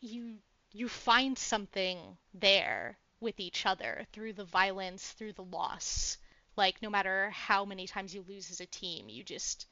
you 0.00 0.36
you 0.72 0.88
find 0.88 1.38
something 1.38 1.98
there 2.34 2.98
with 3.20 3.40
each 3.40 3.66
other 3.66 4.06
through 4.12 4.32
the 4.32 4.44
violence, 4.44 5.10
through 5.12 5.32
the 5.34 5.44
loss. 5.44 6.18
Like 6.56 6.80
no 6.82 6.90
matter 6.90 7.30
how 7.30 7.64
many 7.64 7.86
times 7.86 8.14
you 8.14 8.24
lose 8.28 8.50
as 8.50 8.60
a 8.60 8.66
team, 8.66 9.08
you 9.08 9.22
just 9.24 9.66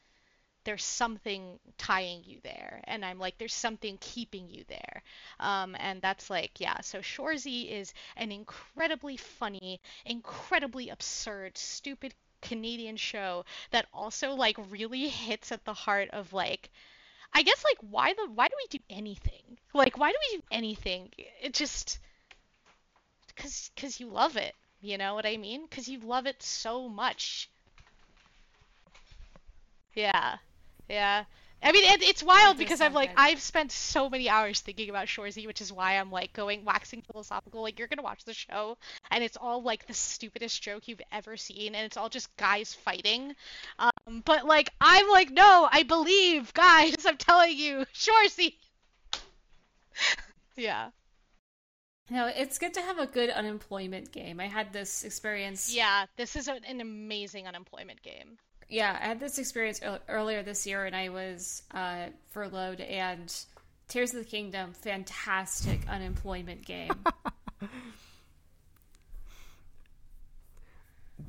there's 0.69 0.85
something 0.85 1.59
tying 1.79 2.23
you 2.27 2.39
there 2.45 2.81
and 2.85 3.05
i'm 3.05 3.19
like 3.19 3.39
there's 3.39 3.55
something 3.55 3.99
keeping 4.01 4.49
you 4.51 4.65
there 4.69 5.03
um, 5.41 5.77
and 5.81 6.03
that's 6.03 6.31
like 6.31 6.53
yeah 6.61 6.81
so 6.83 6.99
shoresy 7.01 7.71
is 7.73 7.95
an 8.17 8.31
incredibly 8.33 9.17
funny 9.17 9.81
incredibly 10.07 10.91
absurd 10.91 11.57
stupid 11.59 12.15
canadian 12.43 12.97
show 12.97 13.45
that 13.73 13.87
also 13.95 14.33
like 14.35 14.57
really 14.71 15.09
hits 15.09 15.53
at 15.53 15.65
the 15.65 15.75
heart 15.75 16.09
of 16.13 16.33
like 16.33 16.71
I 17.33 17.43
guess 17.43 17.65
like 17.65 17.79
why 17.91 18.13
the 18.15 18.29
why 18.35 18.49
do 18.49 18.55
we 18.57 18.79
do 18.79 18.85
anything? 18.91 19.59
Like 19.75 19.99
why 19.99 20.13
do 20.13 20.19
we 20.31 20.39
do 20.39 20.43
anything? 20.51 21.11
It 21.43 21.55
just 21.55 21.99
cuz 23.37 23.71
cuz 23.75 24.01
you 24.01 24.07
love 24.09 24.37
it. 24.37 24.55
You 24.83 24.99
know 24.99 25.15
what 25.15 25.25
I 25.25 25.39
mean? 25.39 25.67
Cuz 25.69 25.89
you 25.89 25.99
love 26.01 26.27
it 26.27 26.43
so 26.43 26.91
much. 26.91 27.49
Yeah. 29.95 30.39
Yeah. 30.89 31.25
I 31.61 31.73
mean, 31.73 31.85
it, 31.93 32.03
it's 32.03 32.23
wild 32.23 32.57
does 32.57 32.65
because 32.65 32.81
I've 32.81 32.95
like 32.95 33.11
good. 33.11 33.21
I've 33.21 33.41
spent 33.41 33.73
so 33.73 34.09
many 34.09 34.29
hours 34.29 34.61
thinking 34.61 34.91
about 34.91 35.07
Shoresy, 35.07 35.47
which 35.47 35.61
is 35.61 35.73
why 35.73 35.99
I'm 35.99 36.11
like 36.11 36.33
going 36.33 36.65
waxing 36.65 37.03
philosophical. 37.03 37.63
Like 37.63 37.79
you're 37.79 37.89
gonna 37.89 38.03
watch 38.03 38.25
the 38.25 38.33
show, 38.33 38.79
and 39.11 39.25
it's 39.25 39.37
all 39.37 39.63
like 39.63 39.87
the 39.87 39.95
stupidest 39.95 40.63
joke 40.63 40.87
you've 40.87 41.01
ever 41.11 41.37
seen, 41.37 41.75
and 41.75 41.85
it's 41.85 41.97
all 41.97 42.09
just 42.09 42.35
guys 42.37 42.75
fighting. 42.75 43.35
Um, 43.81 44.23
but 44.25 44.47
like 44.47 44.71
I'm 44.81 45.09
like, 45.11 45.31
no, 45.31 45.69
I 45.71 45.83
believe, 45.83 46.55
guys. 46.55 46.95
I'm 47.07 47.17
telling 47.17 47.59
you, 47.59 47.85
Shoresy. 47.93 48.55
yeah, 50.57 50.91
No, 52.09 52.27
it's 52.29 52.59
good 52.59 52.73
to 52.75 52.81
have 52.81 53.01
a 53.01 53.07
good 53.07 53.31
unemployment 53.31 54.13
game. 54.13 54.39
I 54.39 54.47
had 54.47 54.73
this 54.73 55.03
experience. 55.03 55.75
yeah. 55.75 56.07
This 56.17 56.37
is 56.37 56.47
an 56.47 56.81
amazing 56.81 57.49
unemployment 57.49 58.01
game. 58.03 58.39
Yeah, 58.69 58.99
I 59.01 59.07
had 59.07 59.21
this 59.21 59.39
experience 59.39 59.81
earlier 60.09 60.43
this 60.43 60.67
year, 60.67 60.85
and 60.85 60.95
I 60.95 61.09
was 61.09 61.63
uh, 61.73 62.07
furloughed. 62.31 62.81
And 62.81 63.35
Tears 63.89 64.13
of 64.13 64.21
the 64.21 64.31
Kingdom, 64.31 64.73
fantastic 64.73 65.81
unemployment 65.89 66.65
game. 66.65 66.93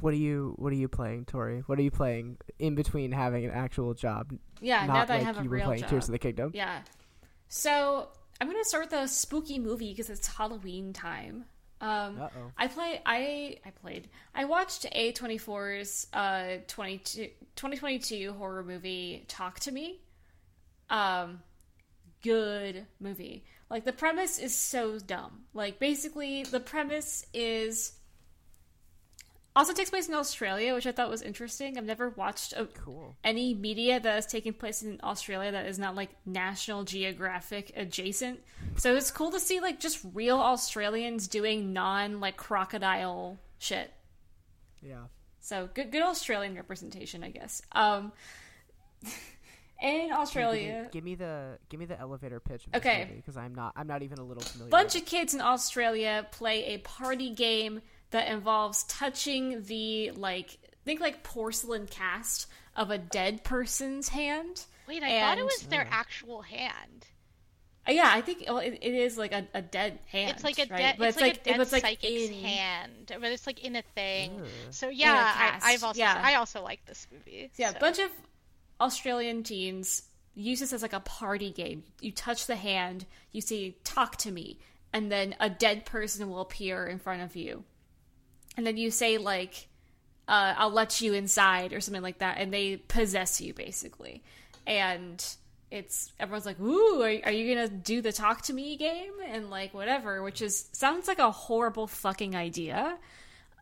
What 0.01 0.13
are 0.13 0.17
you 0.17 0.53
What 0.57 0.71
are 0.71 0.75
you 0.77 0.87
playing, 0.87 1.25
Tori? 1.25 1.61
What 1.65 1.79
are 1.79 1.81
you 1.81 1.91
playing 1.91 2.37
in 2.57 2.75
between 2.75 3.11
having 3.11 3.45
an 3.45 3.51
actual 3.51 3.93
job? 3.93 4.31
Yeah, 4.61 4.85
now 4.85 5.05
that 5.05 5.09
like 5.09 5.21
I 5.21 5.23
have 5.23 5.39
a 5.39 5.43
you 5.43 5.49
were 5.49 5.57
real 5.57 5.65
playing 5.65 5.81
job. 5.81 5.89
Tears 5.89 6.07
of 6.07 6.11
the 6.11 6.19
Kingdom. 6.19 6.51
Yeah. 6.53 6.81
So 7.47 8.07
I'm 8.39 8.47
gonna 8.47 8.63
start 8.63 8.85
with 8.85 8.93
a 8.93 9.07
spooky 9.07 9.59
movie 9.59 9.89
because 9.91 10.09
it's 10.09 10.27
Halloween 10.27 10.93
time. 10.93 11.45
Um, 11.81 12.21
Uh 12.21 12.29
oh. 12.37 12.51
I 12.57 12.67
play. 12.67 13.01
I 13.05 13.57
I 13.65 13.69
played. 13.71 14.09
I 14.35 14.45
watched 14.45 14.85
A24's 14.93 16.07
uh 16.13 16.57
22, 16.67 17.29
2022 17.55 18.33
horror 18.33 18.63
movie 18.63 19.25
Talk 19.27 19.59
to 19.61 19.71
Me. 19.71 19.99
Um, 20.89 21.41
good 22.23 22.85
movie. 22.99 23.45
Like 23.69 23.85
the 23.85 23.93
premise 23.93 24.39
is 24.39 24.55
so 24.55 24.99
dumb. 24.99 25.43
Like 25.53 25.79
basically 25.79 26.43
the 26.43 26.59
premise 26.59 27.25
is 27.33 27.93
also 29.59 29.73
takes 29.73 29.89
place 29.89 30.07
in 30.07 30.15
Australia, 30.15 30.73
which 30.73 30.87
I 30.87 30.91
thought 30.91 31.09
was 31.09 31.21
interesting. 31.21 31.77
I've 31.77 31.83
never 31.85 32.09
watched 32.09 32.53
a, 32.53 32.65
Cool. 32.65 33.15
any 33.23 33.53
media 33.53 33.99
that 33.99 34.17
is 34.17 34.25
taking 34.25 34.53
place 34.53 34.81
in 34.81 34.99
Australia 35.03 35.51
that 35.51 35.65
is 35.65 35.77
not 35.77 35.95
like 35.95 36.09
National 36.25 36.83
Geographic 36.83 37.71
adjacent. 37.75 38.39
So 38.77 38.95
it's 38.95 39.11
cool 39.11 39.31
to 39.31 39.39
see 39.39 39.59
like 39.59 39.79
just 39.79 39.99
real 40.13 40.39
Australians 40.39 41.27
doing 41.27 41.73
non 41.73 42.19
like 42.19 42.37
crocodile 42.37 43.37
shit. 43.57 43.91
Yeah. 44.81 45.03
So 45.39 45.69
good 45.73 45.91
good 45.91 46.03
Australian 46.03 46.55
representation, 46.55 47.23
I 47.23 47.29
guess. 47.29 47.61
Um 47.71 48.11
in 49.81 50.11
Australia, 50.11 50.89
Give 50.91 51.03
me, 51.03 51.11
give 51.11 51.19
me 51.21 51.25
the 51.25 51.57
give 51.69 51.79
me 51.79 51.85
the 51.85 51.99
elevator 51.99 52.39
pitch. 52.39 52.67
Of 52.67 52.75
Okay. 52.81 53.09
Because 53.15 53.37
I'm 53.37 53.55
not 53.55 53.73
I'm 53.75 53.87
not 53.87 54.03
even 54.03 54.17
a 54.19 54.23
little 54.23 54.43
familiar. 54.43 54.69
bunch 54.69 54.95
of 54.95 55.05
kids 55.05 55.33
in 55.33 55.41
Australia 55.41 56.27
play 56.31 56.65
a 56.75 56.77
party 56.79 57.29
game 57.31 57.81
that 58.11 58.27
involves 58.27 58.83
touching 58.83 59.63
the 59.63 60.11
like 60.11 60.57
think 60.85 61.01
like 61.01 61.23
porcelain 61.23 61.85
cast 61.87 62.47
of 62.75 62.89
a 62.91 62.97
dead 62.97 63.43
person's 63.43 64.09
hand. 64.09 64.65
Wait, 64.87 65.03
I 65.03 65.19
thought 65.19 65.37
it 65.37 65.45
was 65.45 65.61
their 65.69 65.87
actual 65.89 66.41
hand. 66.41 67.05
Uh, 67.87 67.91
Yeah, 67.91 68.09
I 68.11 68.21
think 68.21 68.45
well, 68.47 68.57
it, 68.57 68.79
it 68.81 68.93
is 68.93 69.17
like 69.17 69.31
a, 69.31 69.47
a 69.53 69.61
dead 69.61 69.99
hand. 70.07 70.31
It's 70.31 70.43
like 70.43 70.57
a 70.57 70.63
right? 70.63 70.79
dead, 70.79 70.95
but 70.97 71.09
it's, 71.09 71.21
like, 71.21 71.37
a 71.37 71.43
dead 71.43 71.59
it's 71.59 71.71
like 71.71 71.81
psychic's 71.83 72.29
in- 72.29 72.43
hand, 72.43 73.13
but 73.19 73.31
it's 73.31 73.45
like 73.45 73.63
in 73.63 73.75
a 73.75 73.83
thing. 73.93 74.39
Ugh. 74.41 74.47
So 74.71 74.89
yeah, 74.89 75.13
I, 75.35 75.73
I've 75.73 75.83
also, 75.83 75.99
yeah. 75.99 76.19
I 76.23 76.35
also 76.35 76.63
like 76.63 76.85
this 76.85 77.07
movie. 77.11 77.51
Yeah, 77.55 77.71
a 77.71 77.79
bunch 77.79 77.99
of 77.99 78.09
Australian 78.81 79.43
teens 79.43 80.03
use 80.35 80.59
this 80.59 80.73
as 80.73 80.81
like 80.81 80.93
a 80.93 80.99
party 81.01 81.51
game. 81.51 81.83
You 82.01 82.11
touch 82.11 82.47
the 82.47 82.55
hand, 82.55 83.05
you 83.31 83.41
say 83.41 83.75
"talk 83.83 84.15
to 84.17 84.31
me," 84.31 84.59
and 84.93 85.11
then 85.11 85.35
a 85.39 85.49
dead 85.49 85.85
person 85.85 86.29
will 86.29 86.41
appear 86.41 86.87
in 86.87 86.97
front 86.99 87.21
of 87.21 87.35
you, 87.35 87.63
and 88.57 88.65
then 88.65 88.77
you 88.77 88.91
say 88.91 89.17
like, 89.17 89.67
uh, 90.27 90.53
"I'll 90.57 90.71
let 90.71 91.01
you 91.01 91.13
inside" 91.13 91.73
or 91.73 91.81
something 91.81 92.01
like 92.03 92.19
that, 92.19 92.37
and 92.39 92.53
they 92.53 92.77
possess 92.77 93.41
you 93.41 93.53
basically, 93.53 94.23
and. 94.65 95.23
It's 95.71 96.11
everyone's 96.19 96.47
like, 96.47 96.59
"Ooh, 96.59 96.99
are, 97.03 97.15
are 97.25 97.31
you 97.31 97.53
gonna 97.53 97.67
do 97.69 98.01
the 98.01 98.11
talk 98.11 98.41
to 98.45 98.53
me 98.53 98.75
game?" 98.75 99.13
and 99.27 99.51
like 99.51 99.71
whatever, 99.71 100.23
which 100.23 100.41
is 100.41 100.67
sounds 100.71 101.07
like 101.07 101.19
a 101.19 101.29
horrible 101.29 101.85
fucking 101.85 102.35
idea, 102.35 102.97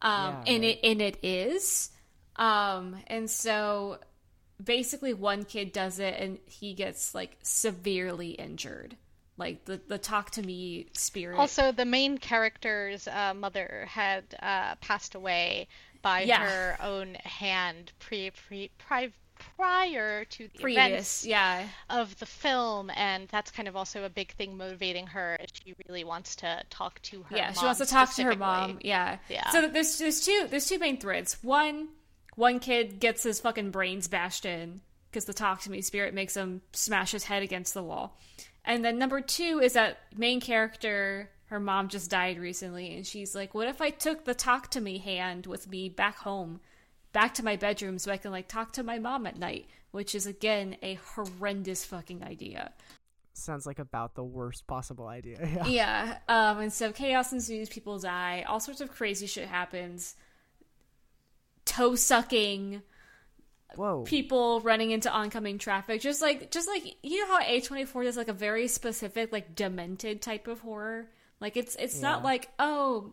um, 0.02 0.38
Yeah, 0.38 0.44
and 0.48 0.64
right. 0.64 0.64
it 0.64 0.80
and 0.86 1.02
it 1.02 1.18
is, 1.22 1.90
um, 2.38 2.96
and 3.08 3.30
so 3.30 3.98
basically 4.64 5.14
one 5.14 5.44
kid 5.44 5.74
does 5.74 6.00
it 6.00 6.16
and 6.18 6.40
he 6.46 6.74
gets 6.74 7.14
like 7.14 7.36
severely 7.44 8.30
injured 8.32 8.96
like 9.38 9.66
the 9.66 9.80
the 9.88 9.98
talk 9.98 10.32
to 10.32 10.42
me 10.42 10.88
spirit 10.94 11.38
Also, 11.38 11.72
the 11.72 11.86
main 11.86 12.18
character's 12.18 13.08
uh, 13.08 13.34
mother 13.36 13.86
had 13.90 14.24
uh, 14.42 14.76
passed 14.76 15.16
away 15.16 15.68
by 16.02 16.22
Yeah. 16.22 16.48
her 16.48 16.78
own 16.82 17.16
hand 17.24 17.92
pre, 18.00 18.32
pre, 18.32 18.70
pri- 18.78 19.12
prior 19.56 20.26
to 20.26 20.48
the 20.48 20.60
previous 20.60 20.88
events 20.88 21.26
yeah 21.26 21.68
of 21.90 22.18
the 22.20 22.26
film, 22.26 22.90
and 22.96 23.28
that's 23.30 23.52
kind 23.52 23.68
of 23.68 23.76
also 23.76 24.04
a 24.04 24.10
big 24.10 24.32
thing 24.34 24.58
motivating 24.58 25.06
her. 25.08 25.38
She 25.54 25.76
really 25.88 26.04
wants 26.04 26.36
to 26.38 26.64
talk 26.70 27.00
to 27.04 27.24
her? 27.24 27.36
yeah 27.38 27.52
she 27.54 27.64
wants 27.66 27.80
to 27.80 27.86
talk 27.86 28.14
to 28.16 28.24
her 28.24 28.36
mom 28.36 28.80
yeah 28.82 29.18
Yeah. 29.30 29.50
so 29.52 29.68
there's 29.68 29.98
there's 30.00 30.22
two 30.26 30.48
there's 30.50 30.68
two 30.68 30.80
main 30.80 30.98
threads 31.00 31.38
one 31.44 31.90
one 32.36 32.60
kid 32.60 33.00
gets 33.00 33.24
his 33.24 33.40
fucking 33.40 33.72
brains 33.72 34.08
bashed 34.08 34.46
in 34.46 34.82
because 35.12 35.26
the 35.26 35.34
talk 35.34 35.62
to 35.62 35.72
me 35.72 35.82
spirit 35.82 36.14
makes 36.14 36.36
him 36.36 36.62
smash 36.74 37.12
his 37.12 37.24
head 37.26 37.44
against 37.44 37.74
the 37.76 37.84
wall 37.84 38.18
and 38.68 38.86
then 38.86 39.00
number 39.00 39.22
two 39.22 39.60
is 39.64 39.74
that 39.74 39.98
main 40.16 40.40
character 40.40 41.32
her 41.46 41.60
mom 41.60 41.88
just 41.88 42.12
died 42.12 42.38
recently 42.38 42.96
and 42.96 43.08
she's 43.08 43.34
like 43.34 43.56
what 43.56 43.68
if 43.68 43.82
i 43.82 43.90
took 43.90 44.26
the 44.26 44.36
talk 44.36 44.70
to 44.70 44.82
me 44.82 45.00
hand 45.00 45.48
with 45.48 45.68
me 45.68 45.90
back 45.90 46.18
home 46.18 46.60
back 47.14 47.34
to 47.34 47.44
my 47.44 47.56
bedroom 47.56 47.98
so 47.98 48.12
i 48.12 48.18
can 48.18 48.32
like 48.32 48.48
talk 48.48 48.72
to 48.74 48.84
my 48.84 49.00
mom 49.00 49.26
at 49.26 49.40
night 49.40 49.66
which 49.92 50.14
is 50.14 50.28
again 50.28 50.76
a 50.84 50.94
horrendous 51.16 51.84
fucking 51.84 52.24
idea 52.24 52.72
Sounds 53.34 53.68
like 53.68 53.78
about 53.78 54.16
the 54.16 54.24
worst 54.24 54.66
possible 54.66 55.06
idea. 55.06 55.38
Yeah. 55.68 55.68
yeah 55.68 56.18
um 56.28 56.60
and 56.60 56.74
so 56.74 56.92
chaos 56.92 57.32
ensues 57.32 57.70
people 57.70 58.00
die 58.00 58.44
all 58.48 58.60
sorts 58.60 58.82
of 58.82 58.92
crazy 58.92 59.28
shit 59.28 59.48
happens 59.48 60.16
toe 61.64 61.94
sucking 61.94 62.82
Whoa. 63.76 64.04
people 64.04 64.62
running 64.62 64.92
into 64.92 65.12
oncoming 65.12 65.58
traffic 65.60 66.02
just 66.02 66.22
like 66.22 66.50
just 66.52 66.68
like 66.68 66.96
you 67.04 67.20
know 67.20 67.28
how 67.38 67.42
a24 67.44 68.04
does 68.06 68.18
like 68.18 68.28
a 68.30 68.34
very 68.34 68.68
specific 68.68 69.32
like 69.32 69.56
demented 69.56 70.22
type 70.22 70.48
of 70.48 70.62
horror 70.62 71.08
like 71.40 71.58
it's 71.58 71.76
it's 71.76 72.02
not 72.02 72.24
like 72.24 72.50
oh 72.60 73.12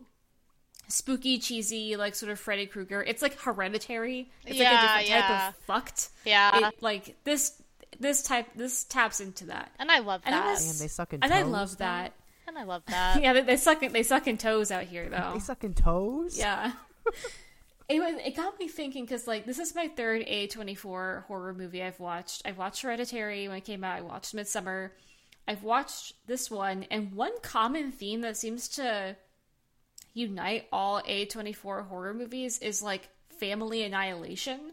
spooky 0.88 1.38
cheesy 1.38 1.96
like 1.96 2.14
sort 2.14 2.30
of 2.30 2.38
freddy 2.38 2.66
krueger 2.66 3.02
it's 3.02 3.20
like 3.22 3.38
hereditary 3.40 4.30
it's 4.46 4.58
like 4.58 4.68
a 4.68 4.70
Yeah, 4.72 4.80
different 4.98 5.08
yeah. 5.08 5.20
type 5.20 5.48
of 5.48 5.56
fucked 5.64 6.08
Yeah, 6.24 6.68
it, 6.68 6.74
like 6.82 7.16
this 7.24 7.60
this 7.98 8.22
type 8.22 8.46
this 8.54 8.84
taps 8.84 9.20
into 9.20 9.46
that 9.46 9.70
and 9.78 9.90
I 9.90 9.98
love 10.00 10.22
and 10.24 10.34
that. 10.34 10.46
was- 10.52 10.70
and 10.70 10.78
they 10.80 10.88
suck 10.88 11.12
in 11.14 11.20
and 11.22 11.32
toes. 11.32 11.38
i 11.38 11.42
love 11.42 11.70
though? 11.72 11.84
that 11.84 12.12
And 12.46 12.58
I 12.58 12.62
love 12.64 12.82
that. 12.86 13.20
yeah 13.22 13.32
they, 13.32 13.40
they 13.42 13.56
suck 13.56 13.82
in, 13.82 13.92
they 13.92 14.02
suck 14.02 14.26
in 14.28 14.36
toes 14.38 14.70
out 14.70 14.84
here 14.84 15.08
though 15.08 15.32
They 15.34 15.40
suck 15.40 15.64
in 15.64 15.74
toes. 15.74 16.38
yeah. 16.38 16.72
It 17.88 18.00
was, 18.00 18.14
it 18.24 18.34
got 18.36 18.58
me 18.58 18.66
thinking 18.68 19.04
because 19.04 19.26
like 19.26 19.44
this 19.44 19.58
is 19.58 19.74
my 19.74 19.88
third 19.88 20.22
A24 20.26 21.24
horror 21.24 21.52
movie 21.54 21.82
I've 21.82 22.00
watched. 22.00 22.42
I've 22.44 22.56
watched 22.58 22.82
Hereditary 22.82 23.46
when 23.48 23.58
it 23.58 23.64
came 23.64 23.84
out. 23.84 23.98
I 23.98 24.00
watched 24.00 24.34
Midsommar. 24.34 24.90
I've 25.46 25.62
watched 25.62 26.14
this 26.26 26.50
one, 26.50 26.86
and 26.90 27.12
one 27.12 27.32
common 27.42 27.92
theme 27.92 28.22
that 28.22 28.38
seems 28.38 28.66
to 28.68 29.14
unite 30.14 30.66
all 30.72 31.02
A24 31.02 31.86
horror 31.86 32.14
movies 32.14 32.58
is 32.60 32.82
like 32.82 33.10
family 33.38 33.82
annihilation. 33.82 34.72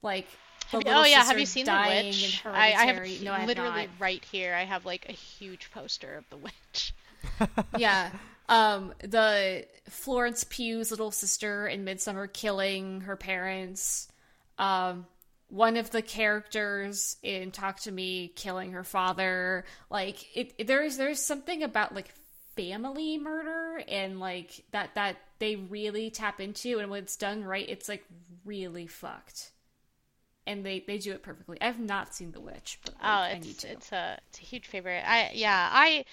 Like, 0.00 0.26
Have 0.68 0.82
you- 0.86 0.92
oh 0.92 1.04
yeah, 1.04 1.24
have 1.24 1.38
you 1.38 1.44
seen 1.46 1.66
The 1.66 1.84
Witch? 1.88 2.42
I, 2.46 2.72
I 2.72 2.86
have 2.86 3.22
no, 3.22 3.32
I 3.32 3.40
have 3.40 3.48
literally 3.48 3.82
not. 3.82 3.88
right 3.98 4.24
here. 4.24 4.54
I 4.54 4.64
have 4.64 4.86
like 4.86 5.06
a 5.08 5.12
huge 5.12 5.70
poster 5.72 6.14
of 6.14 6.24
The 6.30 6.36
Witch. 6.38 6.94
yeah. 7.78 8.10
Um, 8.48 8.92
the 9.00 9.66
Florence 9.88 10.44
Pugh's 10.44 10.90
little 10.90 11.10
sister 11.10 11.66
in 11.66 11.84
Midsommar 11.84 12.32
killing 12.32 13.02
her 13.02 13.16
parents. 13.16 14.08
Um, 14.58 15.06
one 15.48 15.76
of 15.76 15.90
the 15.90 16.02
characters 16.02 17.16
in 17.22 17.50
Talk 17.52 17.80
to 17.80 17.92
Me 17.92 18.28
killing 18.34 18.72
her 18.72 18.84
father. 18.84 19.64
Like 19.90 20.36
it, 20.36 20.52
it- 20.58 20.66
there's 20.66 20.96
there's 20.96 21.20
something 21.22 21.62
about 21.62 21.94
like 21.94 22.12
family 22.56 23.18
murder 23.18 23.82
and 23.88 24.20
like 24.20 24.64
that 24.70 24.94
that 24.94 25.16
they 25.40 25.56
really 25.56 26.10
tap 26.10 26.40
into 26.40 26.78
and 26.78 26.90
when 26.90 27.02
it's 27.02 27.16
done 27.16 27.42
right, 27.44 27.68
it's 27.68 27.88
like 27.88 28.04
really 28.44 28.86
fucked. 28.86 29.50
and 30.46 30.64
they 30.64 30.84
they 30.86 30.98
do 30.98 31.12
it 31.12 31.22
perfectly. 31.22 31.58
I've 31.60 31.80
not 31.80 32.14
seen 32.14 32.30
The 32.32 32.40
Witch, 32.40 32.78
but 32.84 32.94
like, 32.94 33.02
Oh, 33.02 33.06
I 33.08 33.34
need 33.38 33.46
it's 33.50 33.62
to. 33.62 33.72
it's 33.72 33.92
a 33.92 34.18
it's 34.28 34.38
a 34.38 34.42
huge 34.42 34.66
favorite. 34.66 35.02
I 35.06 35.30
yeah, 35.34 35.68
I 35.72 36.04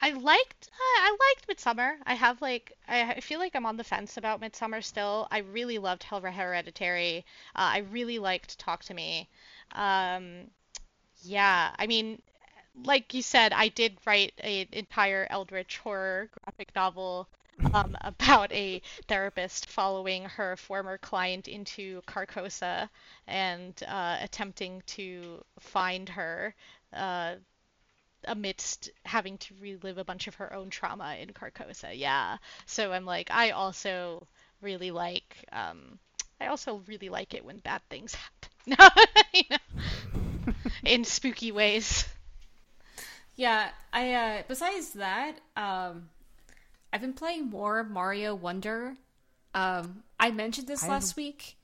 I 0.00 0.10
liked 0.10 0.68
uh, 0.72 1.00
I 1.00 1.16
liked 1.20 1.48
Midsommar. 1.48 1.96
I 2.06 2.14
have 2.14 2.40
like 2.40 2.72
I, 2.88 3.12
I 3.14 3.20
feel 3.20 3.38
like 3.38 3.54
I'm 3.54 3.66
on 3.66 3.76
the 3.76 3.84
fence 3.84 4.16
about 4.16 4.40
Midsommar 4.40 4.82
still. 4.82 5.28
I 5.30 5.38
really 5.38 5.78
loved 5.78 6.02
Hell 6.04 6.20
Hereditary. 6.20 7.24
Uh, 7.54 7.70
I 7.74 7.78
really 7.78 8.18
liked 8.18 8.58
Talk 8.58 8.84
to 8.84 8.94
Me. 8.94 9.28
Um, 9.72 10.50
yeah, 11.22 11.74
I 11.78 11.86
mean, 11.86 12.22
like 12.84 13.14
you 13.14 13.22
said, 13.22 13.52
I 13.52 13.68
did 13.68 13.98
write 14.06 14.34
an 14.38 14.66
entire 14.72 15.26
Eldritch 15.30 15.78
horror 15.78 16.30
graphic 16.32 16.74
novel 16.74 17.28
um, 17.74 17.96
about 18.02 18.52
a 18.52 18.80
therapist 19.08 19.66
following 19.66 20.24
her 20.24 20.56
former 20.56 20.98
client 20.98 21.48
into 21.48 22.02
Carcosa 22.02 22.88
and 23.26 23.74
uh, 23.86 24.18
attempting 24.20 24.82
to 24.86 25.44
find 25.58 26.08
her 26.08 26.54
uh, 26.92 27.34
amidst 28.28 28.90
having 29.04 29.38
to 29.38 29.54
relive 29.60 29.98
a 29.98 30.04
bunch 30.04 30.26
of 30.28 30.36
her 30.36 30.52
own 30.52 30.70
trauma 30.70 31.16
in 31.20 31.30
Carcosa. 31.30 31.92
Yeah. 31.94 32.36
So 32.66 32.92
I'm 32.92 33.04
like, 33.04 33.30
I 33.30 33.50
also 33.50 34.26
really 34.62 34.90
like, 34.90 35.36
um, 35.52 35.98
I 36.40 36.46
also 36.46 36.82
really 36.86 37.08
like 37.08 37.34
it 37.34 37.44
when 37.44 37.58
bad 37.58 37.80
things 37.90 38.14
happen. 38.14 38.38
you 39.34 39.42
know, 39.50 40.52
in 40.84 41.04
spooky 41.04 41.52
ways. 41.52 42.04
Yeah, 43.36 43.70
I 43.92 44.12
uh 44.14 44.42
besides 44.48 44.90
that, 44.94 45.36
um 45.56 46.08
I've 46.92 47.00
been 47.00 47.12
playing 47.12 47.50
more 47.50 47.84
Mario 47.84 48.34
Wonder. 48.34 48.96
Um 49.54 50.02
I 50.18 50.30
mentioned 50.32 50.66
this 50.68 50.84
I 50.84 50.88
last 50.88 51.10
have- 51.10 51.16
week. 51.16 51.56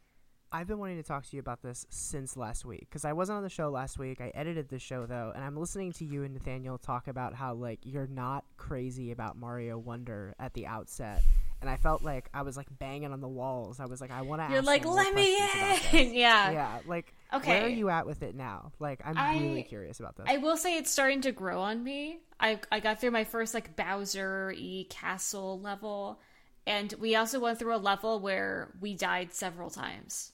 I've 0.54 0.68
been 0.68 0.78
wanting 0.78 0.98
to 0.98 1.02
talk 1.02 1.26
to 1.26 1.36
you 1.36 1.40
about 1.40 1.62
this 1.62 1.84
since 1.90 2.36
last 2.36 2.64
week 2.64 2.86
because 2.88 3.04
I 3.04 3.12
wasn't 3.12 3.38
on 3.38 3.42
the 3.42 3.48
show 3.48 3.70
last 3.70 3.98
week. 3.98 4.20
I 4.20 4.30
edited 4.36 4.68
the 4.68 4.78
show 4.78 5.04
though, 5.04 5.32
and 5.34 5.42
I'm 5.42 5.56
listening 5.56 5.90
to 5.94 6.04
you 6.04 6.22
and 6.22 6.32
Nathaniel 6.32 6.78
talk 6.78 7.08
about 7.08 7.34
how 7.34 7.54
like 7.54 7.80
you're 7.82 8.06
not 8.06 8.44
crazy 8.56 9.10
about 9.10 9.36
Mario 9.36 9.78
Wonder 9.78 10.32
at 10.38 10.54
the 10.54 10.68
outset, 10.68 11.24
and 11.60 11.68
I 11.68 11.76
felt 11.76 12.02
like 12.04 12.28
I 12.32 12.42
was 12.42 12.56
like 12.56 12.68
banging 12.78 13.12
on 13.12 13.20
the 13.20 13.26
walls. 13.26 13.80
I 13.80 13.86
was 13.86 14.00
like, 14.00 14.12
I 14.12 14.22
want 14.22 14.42
to. 14.46 14.52
You're 14.52 14.62
like, 14.62 14.84
"Let 14.84 15.12
me 15.12 15.36
in." 15.36 16.12
Yeah. 16.14 16.50
yeah. 16.52 16.78
Like, 16.86 17.12
Okay. 17.32 17.48
where 17.50 17.64
are 17.64 17.68
you 17.68 17.88
at 17.88 18.06
with 18.06 18.22
it 18.22 18.36
now? 18.36 18.70
Like, 18.78 19.00
I'm 19.04 19.18
I- 19.18 19.32
really 19.40 19.64
curious 19.64 19.98
about 19.98 20.14
this. 20.14 20.26
I 20.28 20.36
will 20.36 20.56
say 20.56 20.78
it's 20.78 20.92
starting 20.92 21.22
to 21.22 21.32
grow 21.32 21.62
on 21.62 21.82
me. 21.82 22.20
I 22.38 22.60
I 22.70 22.78
got 22.78 23.00
through 23.00 23.10
my 23.10 23.24
first 23.24 23.54
like 23.54 23.74
Bowser 23.74 24.54
e 24.56 24.84
castle 24.88 25.60
level, 25.60 26.20
and 26.64 26.94
we 27.00 27.16
also 27.16 27.40
went 27.40 27.58
through 27.58 27.74
a 27.74 27.78
level 27.78 28.20
where 28.20 28.72
we 28.80 28.94
died 28.94 29.32
several 29.34 29.68
times. 29.68 30.30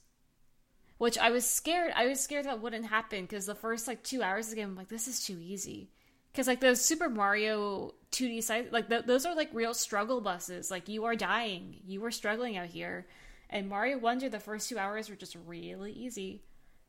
Which 1.01 1.17
I 1.17 1.31
was 1.31 1.49
scared. 1.49 1.95
I 1.97 2.09
was 2.09 2.21
scared 2.21 2.45
that 2.45 2.61
wouldn't 2.61 2.85
happen 2.85 3.23
because 3.23 3.47
the 3.47 3.55
first 3.55 3.89
like 3.89 4.03
two 4.03 4.23
hours 4.23 4.49
of 4.49 4.51
the 4.51 4.57
game, 4.57 4.69
I'm 4.69 4.77
like, 4.77 4.91
this 4.91 5.09
is 5.09 5.25
too 5.25 5.39
easy. 5.41 5.89
Because 6.31 6.47
like 6.47 6.61
those 6.61 6.85
Super 6.85 7.09
Mario 7.09 7.95
2D 8.13 8.43
side, 8.43 8.69
like 8.71 8.91
th- 8.91 9.07
those 9.07 9.25
are 9.25 9.35
like 9.35 9.49
real 9.55 9.73
struggle 9.73 10.21
buses. 10.21 10.71
Like 10.71 10.91
you 10.91 11.07
are 11.07 11.17
dying, 11.17 11.77
you 11.87 12.05
are 12.05 12.11
struggling 12.11 12.59
out 12.59 12.67
here, 12.67 13.07
and 13.49 13.67
Mario 13.67 13.97
Wonder, 13.97 14.29
the 14.29 14.39
first 14.41 14.69
two 14.69 14.77
hours 14.77 15.09
were 15.09 15.17
just 15.17 15.39
really 15.47 15.93
easy. 15.93 16.43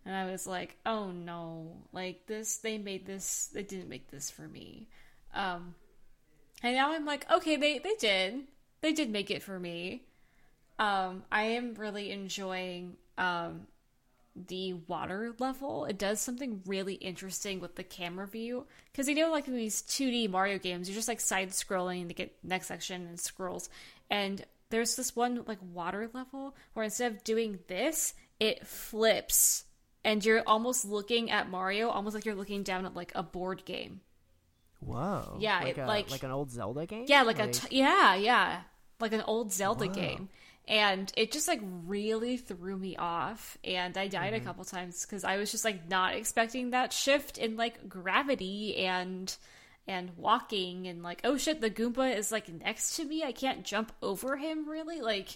And 0.05 0.13
I 0.13 0.29
was 0.29 0.45
like, 0.45 0.75
oh 0.85 1.11
no, 1.11 1.77
like 1.93 2.27
this, 2.27 2.57
they 2.57 2.77
made 2.77 3.05
this, 3.05 3.49
they 3.53 3.63
didn't 3.63 3.87
make 3.87 4.11
this 4.11 4.29
for 4.29 4.45
me. 4.45 4.89
Um, 5.33 5.73
and 6.61 6.75
now 6.75 6.91
I'm 6.91 7.05
like, 7.05 7.31
okay, 7.31 7.55
they, 7.55 7.79
they 7.79 7.95
did. 7.97 8.41
They 8.81 8.91
did 8.91 9.09
make 9.09 9.31
it 9.31 9.41
for 9.41 9.57
me. 9.57 10.03
Um, 10.77 11.23
I 11.31 11.43
am 11.43 11.75
really 11.75 12.11
enjoying, 12.11 12.97
um, 13.17 13.67
the 14.35 14.73
water 14.73 15.33
level. 15.39 15.85
It 15.85 15.97
does 15.97 16.21
something 16.21 16.61
really 16.65 16.93
interesting 16.95 17.59
with 17.59 17.75
the 17.75 17.83
camera 17.83 18.27
view. 18.27 18.65
Because 18.91 19.07
you 19.07 19.15
know, 19.15 19.31
like 19.31 19.47
in 19.47 19.55
these 19.55 19.81
2D 19.83 20.29
Mario 20.29 20.57
games, 20.57 20.87
you're 20.87 20.95
just 20.95 21.07
like 21.07 21.19
side 21.19 21.49
scrolling 21.49 22.07
to 22.07 22.13
get 22.13 22.35
next 22.43 22.67
section 22.67 23.07
and 23.07 23.19
scrolls. 23.19 23.69
And 24.09 24.45
there's 24.69 24.95
this 24.95 25.15
one 25.15 25.43
like 25.47 25.59
water 25.73 26.09
level 26.13 26.55
where 26.73 26.85
instead 26.85 27.11
of 27.11 27.23
doing 27.23 27.59
this, 27.67 28.13
it 28.39 28.65
flips 28.65 29.65
and 30.03 30.23
you're 30.25 30.43
almost 30.47 30.85
looking 30.85 31.29
at 31.29 31.49
Mario, 31.49 31.89
almost 31.89 32.15
like 32.15 32.25
you're 32.25 32.35
looking 32.35 32.63
down 32.63 32.85
at 32.85 32.95
like 32.95 33.11
a 33.15 33.23
board 33.23 33.65
game. 33.65 34.01
Whoa. 34.79 35.37
Yeah, 35.39 35.59
like, 35.59 35.77
it, 35.77 35.81
a, 35.81 35.85
like- 35.85 36.09
like 36.11 36.23
an 36.23 36.31
old 36.31 36.51
Zelda 36.51 36.85
game. 36.85 37.05
Yeah, 37.07 37.21
like, 37.21 37.39
a 37.39 37.47
t- 37.51 37.77
yeah, 37.77 38.15
yeah, 38.15 38.61
like 38.99 39.13
an 39.13 39.21
old 39.21 39.53
Zelda 39.53 39.85
Whoa. 39.85 39.93
game, 39.93 40.29
and 40.67 41.11
it 41.17 41.31
just 41.31 41.47
like 41.47 41.61
really 41.85 42.37
threw 42.37 42.77
me 42.77 42.95
off, 42.97 43.57
and 43.63 43.97
I 43.97 44.07
died 44.07 44.33
Mm-hmm. 44.33 44.41
a 44.41 44.45
couple 44.45 44.63
times 44.63 45.05
because 45.05 45.23
I 45.23 45.37
was 45.37 45.51
just 45.51 45.65
like 45.65 45.89
not 45.89 46.13
expecting 46.15 46.69
that 46.71 46.93
shift 46.93 47.37
in 47.37 47.57
like 47.57 47.89
gravity 47.89 48.77
and 48.77 49.35
and 49.87 50.11
walking 50.17 50.87
and 50.87 51.01
like 51.03 51.21
oh 51.23 51.37
shit, 51.37 51.59
the 51.61 51.71
Goomba 51.71 52.15
is 52.15 52.31
like 52.31 52.47
next 52.49 52.95
to 52.97 53.05
me, 53.05 53.23
I 53.23 53.31
can't 53.31 53.63
jump 53.65 53.91
over 54.01 54.37
him 54.37 54.69
really, 54.69 55.01
like 55.01 55.29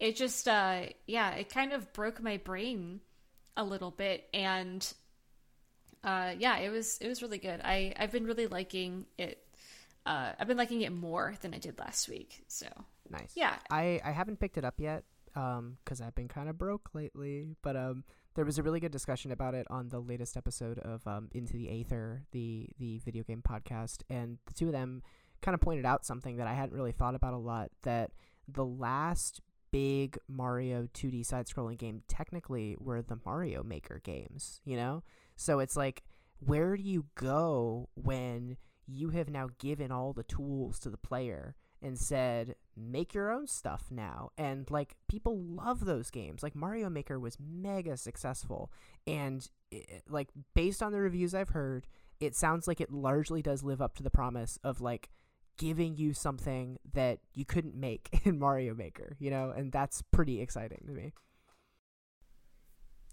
it 0.00 0.16
just 0.16 0.48
uh 0.48 0.82
yeah, 1.06 1.30
it 1.32 1.48
kind 1.52 1.72
of 1.72 1.92
broke 1.92 2.22
my 2.22 2.38
brain 2.38 3.00
a 3.56 3.62
little 3.64 3.90
bit. 3.90 4.28
And 4.34 4.90
uh 6.02 6.32
yeah 6.38 6.56
it 6.58 6.70
was 6.70 6.98
it 6.98 7.06
was 7.06 7.22
really 7.22 7.38
good. 7.38 7.60
I 7.62 7.92
i've 7.96 8.10
been 8.10 8.24
really 8.24 8.46
liking 8.48 9.06
it 9.18 9.38
uh 10.04 10.32
i've 10.36 10.48
been 10.48 10.56
liking 10.56 10.80
it 10.80 10.90
more 10.92 11.34
than 11.42 11.54
i 11.54 11.58
did 11.58 11.78
last 11.78 12.08
week 12.08 12.42
so 12.48 12.66
Nice. 13.12 13.32
yeah 13.36 13.56
I, 13.70 14.00
I 14.04 14.10
haven't 14.10 14.40
picked 14.40 14.58
it 14.58 14.64
up 14.64 14.74
yet 14.78 15.04
because 15.34 16.00
I've 16.00 16.14
been 16.14 16.28
kind 16.28 16.48
of 16.48 16.58
broke 16.58 16.90
lately. 16.94 17.56
But 17.62 17.76
um, 17.76 18.04
there 18.34 18.44
was 18.44 18.58
a 18.58 18.62
really 18.62 18.80
good 18.80 18.92
discussion 18.92 19.32
about 19.32 19.54
it 19.54 19.66
on 19.70 19.88
the 19.88 20.00
latest 20.00 20.36
episode 20.36 20.78
of 20.78 21.06
um, 21.06 21.28
Into 21.32 21.52
the 21.52 21.68
Aether, 21.68 22.24
the 22.32 22.68
the 22.78 22.98
video 22.98 23.22
game 23.22 23.42
podcast, 23.42 24.02
and 24.10 24.38
the 24.46 24.54
two 24.54 24.66
of 24.66 24.72
them 24.72 25.02
kind 25.40 25.54
of 25.54 25.60
pointed 25.60 25.86
out 25.86 26.04
something 26.04 26.36
that 26.36 26.46
I 26.46 26.54
hadn't 26.54 26.74
really 26.74 26.92
thought 26.92 27.14
about 27.14 27.34
a 27.34 27.38
lot. 27.38 27.70
That 27.82 28.12
the 28.48 28.64
last 28.64 29.40
big 29.70 30.18
Mario 30.28 30.86
2D 30.92 31.24
side-scrolling 31.24 31.78
game 31.78 32.02
technically 32.06 32.76
were 32.78 33.00
the 33.00 33.18
Mario 33.24 33.62
Maker 33.62 34.00
games. 34.04 34.60
You 34.64 34.76
know, 34.76 35.02
so 35.36 35.58
it's 35.60 35.76
like, 35.76 36.02
where 36.40 36.76
do 36.76 36.82
you 36.82 37.06
go 37.14 37.88
when 37.94 38.58
you 38.86 39.10
have 39.10 39.30
now 39.30 39.48
given 39.58 39.90
all 39.90 40.12
the 40.12 40.24
tools 40.24 40.78
to 40.80 40.90
the 40.90 40.98
player? 40.98 41.54
And 41.82 41.98
said 41.98 42.54
make 42.76 43.14
your 43.14 43.30
own 43.30 43.46
stuff 43.46 43.86
now. 43.90 44.30
And 44.38 44.70
like 44.70 44.96
people 45.08 45.38
love 45.38 45.84
those 45.84 46.10
games. 46.10 46.42
Like 46.42 46.54
mario 46.54 46.88
maker 46.88 47.18
was 47.18 47.36
mega 47.40 47.96
successful. 47.96 48.70
And 49.06 49.46
i 49.72 50.02
like 50.08 50.28
based 50.54 50.82
on 50.82 50.92
the 50.92 51.00
reviews 51.00 51.34
i've 51.34 51.48
heard 51.50 51.86
it 52.20 52.36
sounds 52.36 52.68
like 52.68 52.80
it 52.80 52.92
largely 52.92 53.42
does 53.42 53.62
live 53.62 53.80
up 53.80 53.94
to 53.96 54.02
the 54.02 54.10
promise 54.10 54.58
of 54.62 54.80
like 54.80 55.08
giving 55.56 55.96
you 55.96 56.12
something 56.12 56.78
that 56.92 57.18
you 57.34 57.44
couldn't 57.44 57.74
make 57.74 58.20
in 58.24 58.38
mario 58.38 58.74
maker 58.74 59.16
you 59.18 59.30
know? 59.30 59.50
And 59.50 59.72
that's 59.72 60.02
pretty 60.12 60.40
exciting 60.40 60.84
to 60.86 60.92
me. 60.92 61.12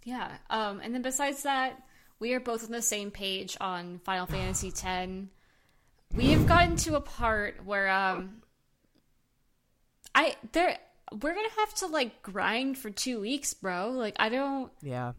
Yeah 0.03 0.37
um 0.49 0.79
and 0.83 0.93
then 0.93 1.01
besides 1.01 1.43
that 1.43 1.81
we 2.19 2.33
are 2.33 2.39
both 2.39 2.65
on 2.65 2.71
the 2.71 2.81
same 2.81 3.11
page 3.11 3.57
on 3.61 3.99
final 4.03 4.25
fantasy 4.25 4.67
x 4.67 5.09
we 6.13 6.31
have 6.31 6.47
gotten 6.47 6.75
to 6.75 6.95
a 6.95 7.01
part 7.01 7.63
where 7.65 7.87
um 7.89 8.41
i 10.19 10.35
there 10.51 10.77
we're 11.21 11.33
gonna 11.33 11.47
have 11.57 11.73
to 11.73 11.87
like 11.87 12.21
grind 12.21 12.77
for 12.77 12.89
two 12.89 13.19
weeks 13.19 13.53
bro 13.53 13.89
like 13.91 14.15
i 14.19 14.29
don't 14.29 14.71
yeah 14.81 15.13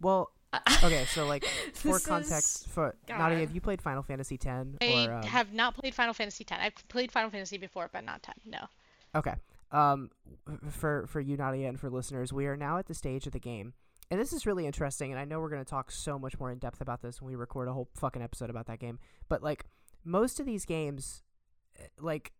well 0.00 0.30
okay 0.82 1.04
so 1.06 1.26
like 1.26 1.44
for 1.74 1.98
context 2.00 2.66
is- 2.66 2.72
for 2.72 2.94
God. 3.06 3.18
nadia 3.18 3.40
have 3.40 3.54
you 3.54 3.60
played 3.60 3.82
final 3.82 4.02
fantasy 4.02 4.36
x 4.36 4.46
I 4.46 5.06
or 5.06 5.12
um, 5.14 5.22
have 5.22 5.52
not 5.52 5.74
played 5.74 5.94
Final 5.94 6.14
Fantasy 6.14 6.46
X. 6.48 6.58
I've 6.62 6.88
played 6.88 7.12
Final 7.12 7.30
Fantasy 7.30 7.58
before, 7.58 7.90
but 7.92 8.04
not 8.04 8.22
10. 8.22 8.34
No. 8.46 8.60
Okay. 9.14 9.34
Um, 9.70 10.10
for 10.70 11.06
for 11.06 11.20
you, 11.20 11.36
Nadia, 11.36 11.68
and 11.68 11.78
for 11.78 11.90
listeners, 11.90 12.32
we 12.32 12.46
are 12.46 12.56
now 12.56 12.78
at 12.78 12.86
the 12.86 12.94
stage 12.94 13.26
of 13.26 13.32
the 13.34 13.38
game, 13.38 13.74
and 14.10 14.18
this 14.18 14.32
is 14.32 14.46
really 14.46 14.64
interesting. 14.66 15.10
And 15.10 15.20
I 15.20 15.26
know 15.26 15.40
we're 15.40 15.50
going 15.50 15.64
to 15.64 15.68
talk 15.70 15.90
so 15.90 16.18
much 16.18 16.38
more 16.40 16.50
in 16.50 16.58
depth 16.58 16.80
about 16.80 17.02
this 17.02 17.20
when 17.20 17.28
we 17.28 17.36
record 17.36 17.68
a 17.68 17.74
whole 17.74 17.88
fucking 17.94 18.22
episode 18.22 18.48
about 18.48 18.66
that 18.66 18.78
game. 18.78 18.98
But 19.28 19.42
like 19.42 19.66
most 20.04 20.40
of 20.40 20.46
these 20.46 20.64
games, 20.64 21.22
eh, 21.78 21.82
like 22.00 22.32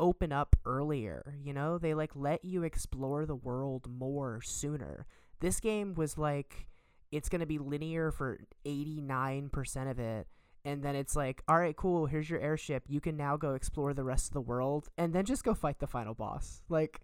open 0.00 0.32
up 0.32 0.56
earlier. 0.64 1.36
You 1.42 1.52
know, 1.52 1.78
they 1.78 1.94
like 1.94 2.12
let 2.14 2.44
you 2.44 2.62
explore 2.62 3.26
the 3.26 3.36
world 3.36 3.88
more 3.88 4.40
sooner. 4.42 5.06
This 5.40 5.60
game 5.60 5.94
was 5.94 6.18
like 6.18 6.66
it's 7.12 7.28
going 7.28 7.40
to 7.40 7.46
be 7.46 7.58
linear 7.58 8.10
for 8.10 8.40
89% 8.66 9.90
of 9.90 9.98
it 9.98 10.26
and 10.64 10.82
then 10.82 10.96
it's 10.96 11.14
like 11.14 11.42
all 11.48 11.58
right 11.58 11.76
cool 11.76 12.06
here's 12.06 12.28
your 12.28 12.40
airship 12.40 12.82
you 12.88 13.00
can 13.00 13.16
now 13.16 13.36
go 13.36 13.54
explore 13.54 13.94
the 13.94 14.02
rest 14.04 14.28
of 14.28 14.34
the 14.34 14.40
world 14.40 14.88
and 14.96 15.12
then 15.12 15.24
just 15.24 15.44
go 15.44 15.54
fight 15.54 15.78
the 15.78 15.86
final 15.86 16.14
boss 16.14 16.62
like 16.68 17.00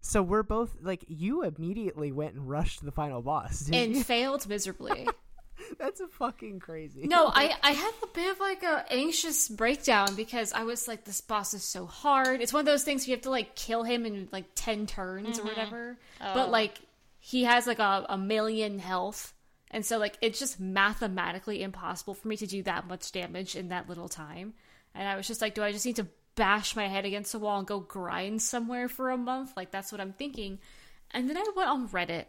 so 0.00 0.22
we're 0.22 0.42
both 0.42 0.76
like 0.80 1.04
you 1.08 1.42
immediately 1.42 2.12
went 2.12 2.34
and 2.34 2.48
rushed 2.48 2.84
the 2.84 2.92
final 2.92 3.22
boss 3.22 3.60
didn't 3.60 3.82
and 3.82 3.96
you? 3.96 4.02
failed 4.04 4.48
miserably 4.48 5.06
that's 5.78 6.00
a 6.00 6.08
fucking 6.08 6.60
crazy 6.60 7.06
No, 7.06 7.26
I 7.26 7.54
I 7.62 7.72
had 7.72 7.92
a 8.02 8.06
bit 8.08 8.30
of 8.30 8.40
like 8.40 8.62
a 8.62 8.84
anxious 8.90 9.48
breakdown 9.48 10.14
because 10.14 10.52
I 10.52 10.64
was 10.64 10.88
like, 10.88 11.04
this 11.04 11.20
boss 11.20 11.54
is 11.54 11.64
so 11.64 11.86
hard. 11.86 12.40
It's 12.40 12.52
one 12.52 12.60
of 12.60 12.66
those 12.66 12.84
things 12.84 13.06
you 13.06 13.14
have 13.14 13.22
to 13.22 13.30
like 13.30 13.54
kill 13.54 13.82
him 13.82 14.06
in 14.06 14.28
like 14.32 14.46
ten 14.54 14.86
turns 14.86 15.38
or 15.38 15.42
mm-hmm. 15.42 15.48
whatever. 15.48 15.98
Oh. 16.20 16.34
But 16.34 16.50
like 16.50 16.78
he 17.18 17.44
has 17.44 17.66
like 17.66 17.78
a, 17.78 18.06
a 18.08 18.18
million 18.18 18.78
health, 18.78 19.32
And 19.70 19.86
so 19.86 19.98
like 19.98 20.18
it's 20.20 20.38
just 20.38 20.58
mathematically 20.58 21.62
impossible 21.62 22.14
for 22.14 22.28
me 22.28 22.36
to 22.38 22.46
do 22.46 22.62
that 22.64 22.88
much 22.88 23.12
damage 23.12 23.54
in 23.56 23.68
that 23.68 23.88
little 23.88 24.08
time. 24.08 24.54
And 24.94 25.08
I 25.08 25.16
was 25.16 25.26
just 25.26 25.40
like, 25.40 25.54
do 25.54 25.62
I 25.62 25.72
just 25.72 25.86
need 25.86 25.96
to 25.96 26.08
bash 26.34 26.74
my 26.76 26.88
head 26.88 27.04
against 27.04 27.34
a 27.34 27.38
wall 27.38 27.58
and 27.58 27.66
go 27.66 27.80
grind 27.80 28.42
somewhere 28.42 28.88
for 28.88 29.10
a 29.10 29.16
month? 29.16 29.52
Like 29.56 29.70
that's 29.70 29.92
what 29.92 30.00
I'm 30.00 30.12
thinking. 30.12 30.58
And 31.12 31.28
then 31.28 31.36
I 31.36 31.44
went 31.54 31.68
on 31.68 31.88
Reddit 31.88 32.24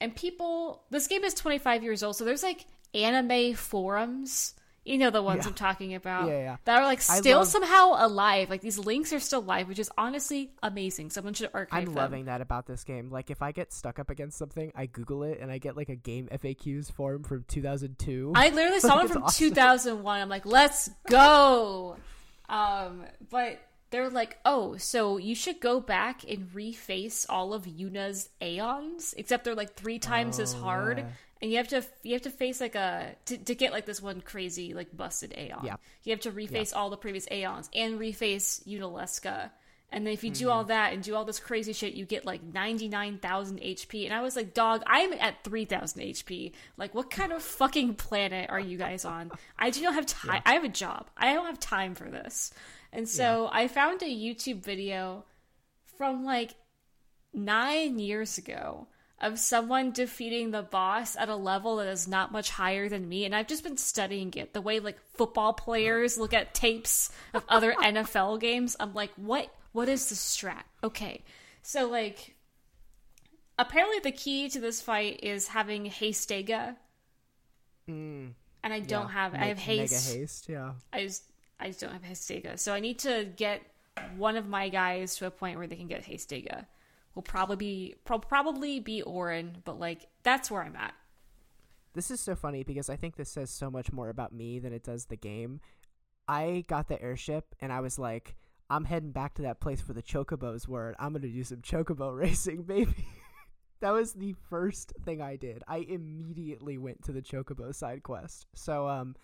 and 0.00 0.14
people 0.14 0.82
this 0.90 1.06
game 1.06 1.24
is 1.24 1.34
25 1.34 1.82
years 1.82 2.02
old, 2.02 2.16
so 2.16 2.24
there's 2.24 2.42
like 2.42 2.66
anime 2.94 3.54
forums 3.54 4.54
you 4.84 4.98
know 4.98 5.10
the 5.10 5.20
ones 5.20 5.42
Yeah. 5.44 5.48
I'm 5.48 5.54
talking 5.54 5.94
about. 5.96 6.28
Yeah, 6.28 6.38
yeah. 6.38 6.56
That 6.64 6.78
are 6.78 6.84
like 6.84 7.02
still 7.02 7.38
love- 7.38 7.48
somehow 7.48 7.94
alive. 8.06 8.48
Like 8.48 8.60
these 8.60 8.78
links 8.78 9.12
are 9.12 9.18
still 9.18 9.42
live, 9.42 9.66
which 9.66 9.80
is 9.80 9.90
honestly 9.98 10.52
amazing. 10.62 11.10
Someone 11.10 11.34
should 11.34 11.50
archive 11.52 11.76
I'm 11.76 11.84
them. 11.86 11.94
loving 11.96 12.24
that 12.26 12.40
about 12.40 12.66
this 12.66 12.84
game. 12.84 13.10
Like, 13.10 13.28
if 13.32 13.42
I 13.42 13.50
get 13.50 13.72
stuck 13.72 13.98
up 13.98 14.10
against 14.10 14.38
something, 14.38 14.70
I 14.76 14.86
Google 14.86 15.24
it 15.24 15.40
and 15.40 15.50
I 15.50 15.58
get 15.58 15.76
like 15.76 15.88
a 15.88 15.96
game 15.96 16.28
FAQs 16.32 16.92
forum 16.92 17.24
from 17.24 17.44
2002. 17.48 18.30
I 18.36 18.50
literally 18.50 18.78
saw 18.78 18.90
Like, 18.90 18.96
one 18.98 19.08
from 19.08 19.22
awesome. 19.24 19.48
2001. 19.48 20.20
I'm 20.20 20.28
like, 20.28 20.46
let's 20.46 20.88
go. 21.10 21.96
Um, 22.48 23.02
but 23.28 23.58
they're 23.90 24.10
like, 24.10 24.38
oh, 24.44 24.76
so 24.76 25.16
you 25.16 25.34
should 25.34 25.60
go 25.60 25.80
back 25.80 26.24
and 26.28 26.48
reface 26.52 27.24
all 27.28 27.54
of 27.54 27.64
Yuna's 27.66 28.28
Aeons, 28.42 29.14
except 29.16 29.44
they're 29.44 29.54
like 29.54 29.74
three 29.74 29.98
times 29.98 30.38
as 30.40 30.54
Oh, 30.54 30.58
hard. 30.58 30.98
yeah. 30.98 31.04
And 31.42 31.50
you 31.50 31.58
have 31.58 31.68
to 31.68 31.84
you 32.02 32.14
have 32.14 32.22
to 32.22 32.30
face 32.30 32.60
like 32.62 32.74
a 32.74 33.14
to, 33.26 33.36
to 33.36 33.54
get 33.54 33.70
like 33.70 33.84
this 33.84 34.00
one 34.00 34.22
crazy 34.22 34.72
like 34.72 34.96
busted 34.96 35.34
Aeon. 35.36 35.60
Yeah. 35.64 35.76
You 36.02 36.12
have 36.12 36.20
to 36.20 36.32
reface 36.32 36.74
all 36.74 36.88
the 36.88 36.96
previous 36.96 37.28
Aeons 37.30 37.68
and 37.74 38.00
reface 38.00 38.66
Yunalesca. 38.66 39.50
And 39.92 40.04
then 40.06 40.14
if 40.14 40.24
you 40.24 40.30
do 40.30 40.46
Mm-hmm. 40.46 40.52
all 40.52 40.64
that 40.64 40.94
and 40.94 41.02
do 41.02 41.14
all 41.14 41.24
this 41.26 41.38
crazy 41.38 41.72
shit, 41.72 41.92
you 41.94 42.04
get 42.06 42.24
like 42.24 42.42
99,000 42.42 43.60
HP. 43.60 44.04
And 44.04 44.12
I 44.14 44.20
was 44.22 44.34
like, 44.34 44.52
dog, 44.54 44.82
I'm 44.86 45.12
at 45.12 45.44
3,000 45.44 46.02
HP. 46.02 46.52
Like, 46.76 46.94
what 46.94 47.10
kind 47.10 47.32
of 47.32 47.42
fucking 47.42 47.94
planet 47.94 48.50
are 48.50 48.58
you 48.58 48.78
guys 48.78 49.04
on? 49.04 49.30
I 49.58 49.70
do 49.70 49.82
not 49.82 49.94
have 49.94 50.06
time. 50.06 50.42
I 50.44 50.54
have 50.54 50.64
a 50.64 50.68
job. 50.68 51.08
I 51.16 51.34
don't 51.34 51.46
have 51.46 51.60
time 51.60 51.94
for 51.94 52.10
this. 52.10 52.52
And 52.96 53.06
so 53.06 53.50
I 53.52 53.68
found 53.68 54.00
a 54.00 54.06
YouTube 54.06 54.64
video 54.64 55.26
from 55.98 56.24
like 56.24 56.54
nine 57.34 57.98
years 57.98 58.38
ago 58.38 58.86
of 59.20 59.38
someone 59.38 59.90
defeating 59.90 60.50
the 60.50 60.62
boss 60.62 61.14
at 61.14 61.28
a 61.28 61.36
level 61.36 61.76
that 61.76 61.88
is 61.88 62.08
not 62.08 62.32
much 62.32 62.48
higher 62.48 62.88
than 62.88 63.06
me. 63.06 63.26
And 63.26 63.36
i've 63.36 63.48
just 63.48 63.62
been 63.62 63.76
studying 63.76 64.32
it 64.34 64.54
the 64.54 64.62
way 64.62 64.80
like 64.80 64.98
football 65.14 65.52
players 65.52 66.16
look 66.16 66.32
at 66.32 66.54
tapes 66.54 67.12
of 67.34 67.44
other 67.50 67.72
nfl 67.82 68.40
games. 68.40 68.76
I'm 68.80 68.94
like 68.94 69.12
what? 69.16 69.54
What 69.72 69.90
is 69.90 70.08
the 70.08 70.14
strat? 70.14 70.62
Okay. 70.82 71.22
So 71.60 71.90
like 71.90 72.34
apparently 73.58 73.98
the 73.98 74.12
key 74.12 74.48
to 74.48 74.58
this 74.58 74.80
fight 74.80 75.20
is 75.22 75.48
having 75.48 75.84
hastega. 75.84 76.76
Mm, 77.90 78.32
and 78.64 78.72
i 78.72 78.80
don't 78.80 79.08
yeah. 79.08 79.12
have 79.12 79.34
i 79.34 79.44
have 79.48 79.58
haste. 79.58 79.92
Mega 79.92 80.18
haste, 80.20 80.48
yeah. 80.48 80.72
I 80.94 81.02
just 81.02 81.24
I 81.58 81.68
just 81.68 81.80
don't 81.80 81.92
have 81.92 82.02
Hastega. 82.02 82.58
So 82.58 82.74
I 82.74 82.80
need 82.80 82.98
to 83.00 83.28
get 83.36 83.62
one 84.16 84.36
of 84.36 84.46
my 84.46 84.68
guys 84.68 85.16
to 85.16 85.26
a 85.26 85.30
point 85.30 85.58
where 85.58 85.66
they 85.66 85.76
can 85.76 85.88
get 85.88 86.04
Hastega. 86.04 86.66
Will 87.14 87.22
probably 87.22 87.56
be 87.56 87.94
pro- 88.04 88.18
probably 88.18 88.78
be 88.78 89.02
Auron, 89.02 89.62
but 89.64 89.78
like 89.78 90.06
that's 90.22 90.50
where 90.50 90.62
I'm 90.62 90.76
at. 90.76 90.94
This 91.94 92.10
is 92.10 92.20
so 92.20 92.36
funny 92.36 92.62
because 92.62 92.90
I 92.90 92.96
think 92.96 93.16
this 93.16 93.30
says 93.30 93.48
so 93.48 93.70
much 93.70 93.90
more 93.90 94.10
about 94.10 94.34
me 94.34 94.58
than 94.58 94.74
it 94.74 94.82
does 94.82 95.06
the 95.06 95.16
game. 95.16 95.60
I 96.28 96.64
got 96.68 96.88
the 96.88 97.00
airship 97.00 97.54
and 97.60 97.72
I 97.72 97.80
was 97.80 97.98
like, 97.98 98.36
I'm 98.68 98.84
heading 98.84 99.12
back 99.12 99.34
to 99.34 99.42
that 99.42 99.60
place 99.60 99.86
where 99.86 99.94
the 99.94 100.02
chocobos 100.02 100.68
were. 100.68 100.88
and 100.88 100.96
I'm 100.98 101.14
gonna 101.14 101.28
do 101.28 101.44
some 101.44 101.62
chocobo 101.62 102.14
racing, 102.18 102.64
baby. 102.64 103.08
that 103.80 103.92
was 103.92 104.12
the 104.12 104.34
first 104.50 104.92
thing 105.04 105.22
I 105.22 105.36
did. 105.36 105.62
I 105.66 105.78
immediately 105.78 106.76
went 106.76 107.04
to 107.04 107.12
the 107.12 107.22
chocobo 107.22 107.74
side 107.74 108.02
quest. 108.02 108.46
So 108.54 108.88
um, 108.88 109.16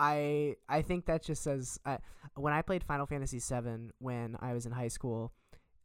I 0.00 0.56
I 0.68 0.80
think 0.82 1.04
that 1.06 1.22
just 1.22 1.42
says 1.42 1.78
I, 1.84 1.98
when 2.34 2.52
I 2.52 2.62
played 2.62 2.82
Final 2.82 3.06
Fantasy 3.06 3.38
VII 3.38 3.90
when 3.98 4.36
I 4.40 4.54
was 4.54 4.64
in 4.64 4.72
high 4.72 4.88
school, 4.88 5.32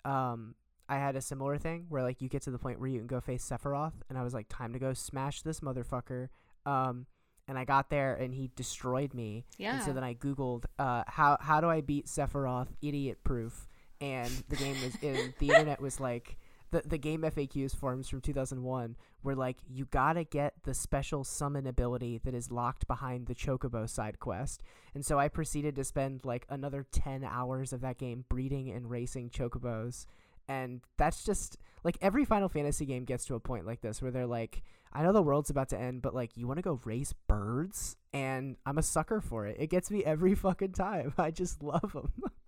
um, 0.06 0.56
I 0.88 0.96
had 0.96 1.16
a 1.16 1.22
similar 1.22 1.58
thing 1.58 1.86
where 1.90 2.02
like 2.02 2.22
you 2.22 2.30
get 2.30 2.42
to 2.44 2.52
the 2.52 2.58
point 2.58 2.80
where 2.80 2.88
you 2.88 2.98
can 2.98 3.08
go 3.08 3.20
face 3.20 3.48
Sephiroth, 3.48 3.94
and 4.10 4.18
I 4.18 4.24
was 4.24 4.34
like, 4.34 4.48
time 4.50 4.72
to 4.74 4.80
go 4.80 4.94
smash 4.94 5.42
this 5.42 5.60
motherfucker. 5.60 6.30
Um, 6.66 7.08
and 7.48 7.60
I 7.60 7.66
got 7.66 7.90
there 7.90 8.16
and 8.16 8.34
he 8.34 8.50
destroyed 8.56 9.14
me. 9.14 9.46
Yeah. 9.58 9.76
And 9.76 9.84
so 9.84 9.94
then 9.94 10.04
I 10.04 10.16
googled 10.16 10.66
uh, 10.80 11.04
how 11.08 11.38
how 11.42 11.60
do 11.60 11.70
I 11.70 11.82
beat 11.82 12.08
Sephiroth 12.08 12.70
idiot 12.82 13.20
proof, 13.24 13.68
and 14.00 14.32
the 14.48 14.56
game 14.56 14.78
was 14.82 14.96
in 15.02 15.34
the 15.40 15.50
internet 15.50 15.82
was 15.82 16.00
like 16.00 16.38
the 16.72 16.82
the 16.86 16.98
game 16.98 17.22
FAQs 17.22 17.76
forums 17.76 18.10
from 18.10 18.22
2001 18.22 18.96
were 19.24 19.36
like 19.36 19.58
you 19.68 19.86
gotta 19.86 20.24
get 20.24 20.54
the 20.64 20.74
special 20.74 21.24
summon 21.24 21.68
ability 21.68 22.20
that 22.24 22.34
is 22.34 22.52
locked 22.52 22.88
behind 22.88 23.28
the 23.28 23.36
Chocobo 23.36 23.90
side 23.90 24.20
quest, 24.20 24.62
and 24.94 25.06
so 25.06 25.20
I 25.20 25.28
proceeded 25.28 25.76
to 25.76 25.84
spend 25.84 26.26
like 26.26 26.46
another 26.50 26.86
10 26.92 27.24
hours 27.24 27.74
of 27.74 27.82
that 27.82 27.98
game 27.98 28.26
breeding 28.30 28.70
and 28.72 28.90
racing 28.90 29.30
Chocobos, 29.30 30.06
and 30.48 30.82
that's 30.98 31.24
just 31.24 31.58
like 31.84 31.98
every 32.02 32.26
Final 32.26 32.50
Fantasy 32.50 32.86
game 32.86 33.06
gets 33.06 33.26
to 33.26 33.36
a 33.36 33.40
point 33.40 33.66
like 33.66 33.82
this 33.82 34.02
where 34.02 34.12
they're 34.12 34.28
like. 34.28 34.64
I 34.98 35.04
know 35.04 35.12
the 35.12 35.22
world's 35.22 35.50
about 35.50 35.68
to 35.70 35.78
end, 35.78 36.02
but 36.02 36.16
like, 36.16 36.38
you 36.38 36.48
want 36.48 36.58
to 36.58 36.62
go 36.62 36.80
race 36.86 37.14
birds, 37.28 37.98
and 38.14 38.56
I'm 38.66 38.78
a 38.78 38.82
sucker 38.82 39.20
for 39.20 39.46
it. 39.46 39.58
It 39.60 39.70
gets 39.70 39.92
me 39.92 40.06
every 40.06 40.36
fucking 40.36 40.72
time. 40.72 41.14
I 41.18 41.32
just 41.32 41.62
love 41.62 41.92
them. 41.92 42.14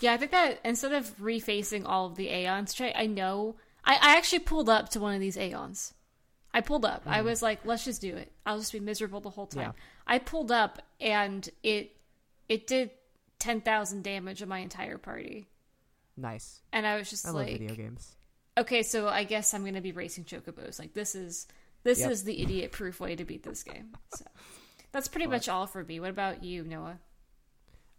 Yeah, 0.00 0.12
I 0.12 0.16
think 0.16 0.30
that 0.30 0.60
instead 0.64 0.92
of 0.92 1.16
refacing 1.18 1.84
all 1.86 2.06
of 2.06 2.14
the 2.16 2.28
Aeons, 2.28 2.80
I, 2.80 3.06
know, 3.06 3.56
I, 3.84 3.94
I 3.94 4.16
actually 4.16 4.40
pulled 4.40 4.68
up 4.68 4.88
to 4.90 5.00
one 5.00 5.14
of 5.14 5.20
these 5.20 5.36
Aeons. 5.36 5.94
I 6.54 6.60
pulled 6.60 6.84
up. 6.84 7.02
I 7.06 7.22
was 7.22 7.42
like, 7.42 7.60
let's 7.64 7.84
just 7.84 8.00
do 8.00 8.16
it. 8.16 8.32
I'll 8.46 8.58
just 8.58 8.72
be 8.72 8.80
miserable 8.80 9.20
the 9.20 9.30
whole 9.30 9.46
time. 9.46 9.62
Yeah. 9.76 9.82
I 10.06 10.18
pulled 10.18 10.50
up 10.50 10.80
and 11.00 11.48
it 11.62 11.94
it 12.48 12.66
did 12.66 12.90
ten 13.38 13.60
thousand 13.60 14.02
damage 14.04 14.40
on 14.42 14.48
my 14.48 14.58
entire 14.58 14.98
party. 14.98 15.46
nice. 16.16 16.60
And 16.72 16.86
I 16.86 16.96
was 16.96 17.10
just 17.10 17.26
I 17.26 17.30
like 17.30 17.48
love 17.50 17.58
video 17.58 17.74
games. 17.76 18.16
okay, 18.56 18.82
so 18.82 19.08
I 19.08 19.24
guess 19.24 19.52
I'm 19.52 19.64
gonna 19.64 19.80
be 19.82 19.92
racing 19.92 20.24
chocobos. 20.24 20.78
Like 20.78 20.94
this 20.94 21.14
is 21.14 21.46
this 21.84 22.00
Yep. 22.00 22.10
is 22.10 22.24
the 22.24 22.40
idiot 22.42 22.72
proof 22.72 22.98
way 23.00 23.14
to 23.14 23.24
beat 23.24 23.42
this 23.42 23.62
game. 23.62 23.90
So 24.16 24.24
that's 24.90 25.06
pretty 25.08 25.26
much 25.26 25.48
all 25.48 25.66
for 25.66 25.84
me. 25.84 26.00
What 26.00 26.10
about 26.10 26.42
you, 26.42 26.64
Noah? 26.64 26.98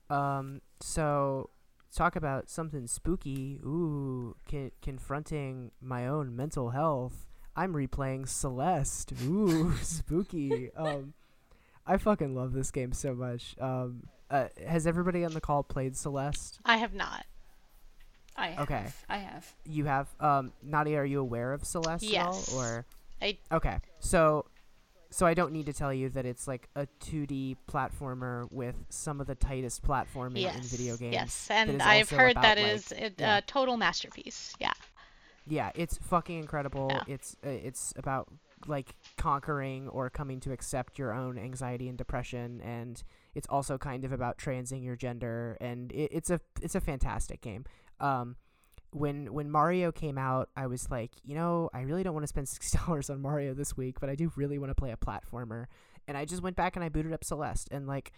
Um, 0.09 0.61
so 0.81 1.49
talk 1.95 2.15
about 2.15 2.49
something 2.49 2.87
spooky. 2.87 3.59
Ooh, 3.63 4.35
con- 4.49 4.71
confronting 4.81 5.71
my 5.81 6.07
own 6.07 6.35
mental 6.35 6.69
health. 6.71 7.27
I'm 7.55 7.73
replaying 7.73 8.27
Celeste. 8.27 9.13
Ooh, 9.25 9.73
spooky. 9.81 10.71
Um, 10.75 11.13
I 11.85 11.97
fucking 11.97 12.35
love 12.35 12.53
this 12.53 12.71
game 12.71 12.93
so 12.93 13.13
much. 13.15 13.55
Um, 13.59 14.03
uh, 14.29 14.47
has 14.67 14.85
everybody 14.85 15.25
on 15.25 15.33
the 15.33 15.41
call 15.41 15.63
played 15.63 15.97
Celeste? 15.97 16.59
I 16.63 16.77
have 16.77 16.93
not. 16.93 17.25
I 18.35 18.47
have. 18.49 18.59
Okay. 18.63 18.85
I 19.09 19.17
have. 19.17 19.53
You 19.65 19.85
have. 19.85 20.07
Um, 20.19 20.53
Nadia, 20.63 20.97
are 20.99 21.05
you 21.05 21.19
aware 21.19 21.51
of 21.51 21.65
Celeste 21.65 22.03
Yes. 22.03 22.53
all? 22.53 22.59
Or 22.59 22.85
I 23.21 23.37
Okay, 23.51 23.79
so 23.99 24.45
so 25.11 25.25
I 25.25 25.33
don't 25.33 25.51
need 25.51 25.65
to 25.65 25.73
tell 25.73 25.93
you 25.93 26.09
that 26.09 26.25
it's 26.25 26.47
like 26.47 26.69
a 26.75 26.87
2D 27.01 27.57
platformer 27.67 28.51
with 28.51 28.75
some 28.89 29.19
of 29.19 29.27
the 29.27 29.35
tightest 29.35 29.83
platforming 29.83 30.41
yes. 30.41 30.55
in 30.55 30.63
video 30.63 30.97
games. 30.97 31.13
Yes, 31.13 31.47
and 31.49 31.81
I've 31.81 32.09
heard 32.09 32.35
that 32.35 32.57
like- 32.57 32.67
is 32.67 32.91
a 32.91 33.11
yeah. 33.17 33.41
total 33.45 33.77
masterpiece. 33.77 34.53
Yeah. 34.59 34.71
Yeah, 35.47 35.71
it's 35.73 35.97
fucking 35.97 36.37
incredible. 36.37 36.89
Yeah. 36.91 37.03
It's 37.07 37.35
uh, 37.43 37.49
it's 37.49 37.91
about 37.95 38.27
like 38.67 38.95
conquering 39.17 39.87
or 39.87 40.09
coming 40.09 40.39
to 40.41 40.51
accept 40.51 40.99
your 40.99 41.11
own 41.11 41.39
anxiety 41.39 41.89
and 41.89 41.97
depression, 41.97 42.61
and 42.61 43.01
it's 43.33 43.47
also 43.49 43.77
kind 43.77 44.05
of 44.05 44.11
about 44.11 44.37
transing 44.37 44.83
your 44.83 44.95
gender, 44.95 45.57
and 45.59 45.91
it, 45.91 46.11
it's 46.11 46.29
a 46.29 46.39
it's 46.61 46.75
a 46.75 46.81
fantastic 46.81 47.41
game. 47.41 47.65
Um, 47.99 48.35
when 48.91 49.31
when 49.33 49.51
Mario 49.51 49.91
came 49.91 50.17
out, 50.17 50.49
I 50.55 50.67
was 50.67 50.89
like, 50.89 51.11
you 51.23 51.35
know, 51.35 51.69
I 51.73 51.81
really 51.81 52.03
don't 52.03 52.13
want 52.13 52.23
to 52.23 52.27
spend 52.27 52.49
sixty 52.49 52.77
dollars 52.77 53.09
on 53.09 53.21
Mario 53.21 53.53
this 53.53 53.77
week, 53.77 53.99
but 53.99 54.09
I 54.09 54.15
do 54.15 54.31
really 54.35 54.57
want 54.57 54.71
to 54.71 54.75
play 54.75 54.91
a 54.91 54.97
platformer, 54.97 55.65
and 56.07 56.17
I 56.17 56.25
just 56.25 56.41
went 56.41 56.55
back 56.55 56.75
and 56.75 56.83
I 56.83 56.89
booted 56.89 57.13
up 57.13 57.23
Celeste, 57.23 57.69
and 57.71 57.87
like, 57.87 58.11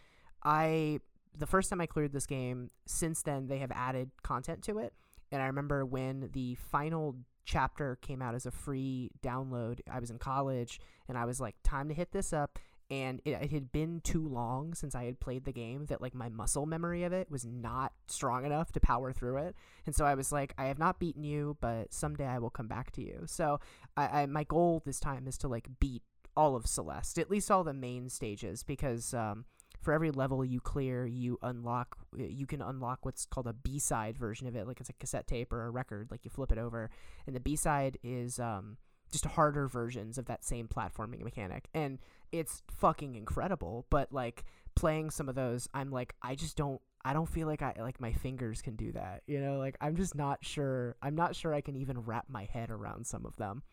I 0.43 0.99
the 1.37 1.47
first 1.47 1.69
time 1.69 1.81
I 1.81 1.85
cleared 1.85 2.11
this 2.11 2.25
game, 2.25 2.69
since 2.85 3.21
then 3.21 3.47
they 3.47 3.59
have 3.59 3.71
added 3.71 4.11
content 4.23 4.63
to 4.63 4.79
it, 4.79 4.93
and 5.31 5.41
I 5.41 5.47
remember 5.47 5.85
when 5.85 6.29
the 6.33 6.55
final 6.55 7.15
chapter 7.45 7.97
came 8.01 8.21
out 8.21 8.35
as 8.35 8.45
a 8.45 8.51
free 8.51 9.09
download, 9.21 9.79
I 9.91 9.99
was 9.99 10.11
in 10.11 10.19
college, 10.19 10.79
and 11.07 11.17
I 11.17 11.25
was 11.25 11.39
like, 11.39 11.55
time 11.63 11.87
to 11.89 11.93
hit 11.93 12.11
this 12.11 12.33
up. 12.33 12.59
And 12.91 13.21
it, 13.23 13.31
it 13.31 13.51
had 13.51 13.71
been 13.71 14.01
too 14.01 14.27
long 14.27 14.73
since 14.73 14.93
I 14.93 15.05
had 15.05 15.21
played 15.21 15.45
the 15.45 15.53
game 15.53 15.85
that 15.85 16.01
like 16.01 16.13
my 16.13 16.27
muscle 16.27 16.65
memory 16.65 17.03
of 17.03 17.13
it 17.13 17.31
was 17.31 17.45
not 17.45 17.93
strong 18.07 18.45
enough 18.45 18.73
to 18.73 18.81
power 18.81 19.13
through 19.13 19.37
it. 19.37 19.55
And 19.85 19.95
so 19.95 20.05
I 20.05 20.13
was 20.13 20.31
like, 20.33 20.53
I 20.57 20.65
have 20.65 20.77
not 20.77 20.99
beaten 20.99 21.23
you, 21.23 21.55
but 21.61 21.93
someday 21.93 22.27
I 22.27 22.37
will 22.39 22.49
come 22.49 22.67
back 22.67 22.91
to 22.91 23.01
you. 23.01 23.23
So 23.27 23.61
I, 23.95 24.21
I 24.21 24.25
my 24.25 24.43
goal 24.43 24.83
this 24.85 24.99
time 24.99 25.25
is 25.25 25.37
to 25.37 25.47
like 25.47 25.69
beat 25.79 26.03
all 26.35 26.55
of 26.55 26.67
Celeste, 26.67 27.17
at 27.17 27.31
least 27.31 27.49
all 27.49 27.63
the 27.63 27.73
main 27.73 28.09
stages, 28.09 28.61
because 28.63 29.13
um, 29.13 29.45
for 29.81 29.93
every 29.93 30.11
level 30.11 30.43
you 30.43 30.59
clear, 30.59 31.05
you 31.05 31.39
unlock 31.41 31.97
you 32.17 32.45
can 32.45 32.61
unlock 32.61 33.05
what's 33.05 33.25
called 33.25 33.47
a 33.47 33.53
B 33.53 33.79
side 33.79 34.17
version 34.17 34.47
of 34.47 34.55
it, 34.55 34.67
like 34.67 34.79
it's 34.81 34.89
a 34.89 34.93
cassette 34.93 35.27
tape 35.27 35.53
or 35.53 35.65
a 35.65 35.69
record, 35.69 36.09
like 36.11 36.25
you 36.25 36.31
flip 36.31 36.51
it 36.51 36.57
over, 36.57 36.89
and 37.25 37.35
the 37.35 37.39
B 37.39 37.55
side 37.55 37.97
is 38.03 38.39
um, 38.39 38.77
just 39.11 39.25
harder 39.25 39.67
versions 39.67 40.17
of 40.17 40.25
that 40.25 40.43
same 40.43 40.67
platforming 40.67 41.23
mechanic, 41.23 41.67
and 41.73 41.99
it's 42.31 42.63
fucking 42.77 43.15
incredible. 43.15 43.85
But 43.89 44.11
like 44.11 44.43
playing 44.75 45.09
some 45.11 45.29
of 45.29 45.35
those, 45.35 45.67
I'm 45.73 45.91
like, 45.91 46.15
I 46.21 46.35
just 46.35 46.57
don't. 46.57 46.81
I 47.03 47.13
don't 47.13 47.27
feel 47.27 47.47
like 47.47 47.63
I 47.63 47.73
like 47.79 47.99
my 47.99 48.13
fingers 48.13 48.61
can 48.61 48.75
do 48.75 48.91
that. 48.91 49.23
You 49.25 49.41
know, 49.41 49.57
like 49.57 49.75
I'm 49.81 49.95
just 49.95 50.15
not 50.15 50.39
sure. 50.41 50.95
I'm 51.01 51.15
not 51.15 51.35
sure 51.35 51.53
I 51.53 51.61
can 51.61 51.75
even 51.75 51.99
wrap 51.99 52.25
my 52.29 52.45
head 52.45 52.69
around 52.69 53.07
some 53.07 53.25
of 53.25 53.35
them. 53.37 53.63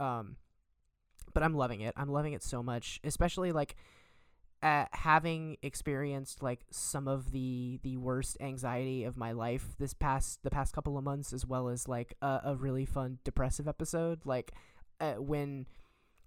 Um, 0.00 0.36
but 1.34 1.42
I'm 1.42 1.54
loving 1.54 1.82
it. 1.82 1.92
I'm 1.96 2.08
loving 2.08 2.32
it 2.32 2.42
so 2.42 2.62
much, 2.62 3.00
especially 3.04 3.52
like 3.52 3.76
at 4.62 4.88
having 4.92 5.56
experienced 5.62 6.42
like 6.42 6.60
some 6.70 7.06
of 7.06 7.30
the 7.30 7.78
the 7.82 7.96
worst 7.96 8.36
anxiety 8.40 9.04
of 9.04 9.16
my 9.16 9.30
life 9.30 9.76
this 9.78 9.94
past 9.94 10.40
the 10.42 10.50
past 10.50 10.74
couple 10.74 10.98
of 10.98 11.04
months 11.04 11.32
as 11.32 11.46
well 11.46 11.68
as 11.68 11.86
like 11.86 12.14
a, 12.22 12.40
a 12.44 12.56
really 12.56 12.84
fun 12.84 13.18
depressive 13.22 13.68
episode 13.68 14.18
like 14.24 14.52
uh, 15.00 15.12
when 15.12 15.64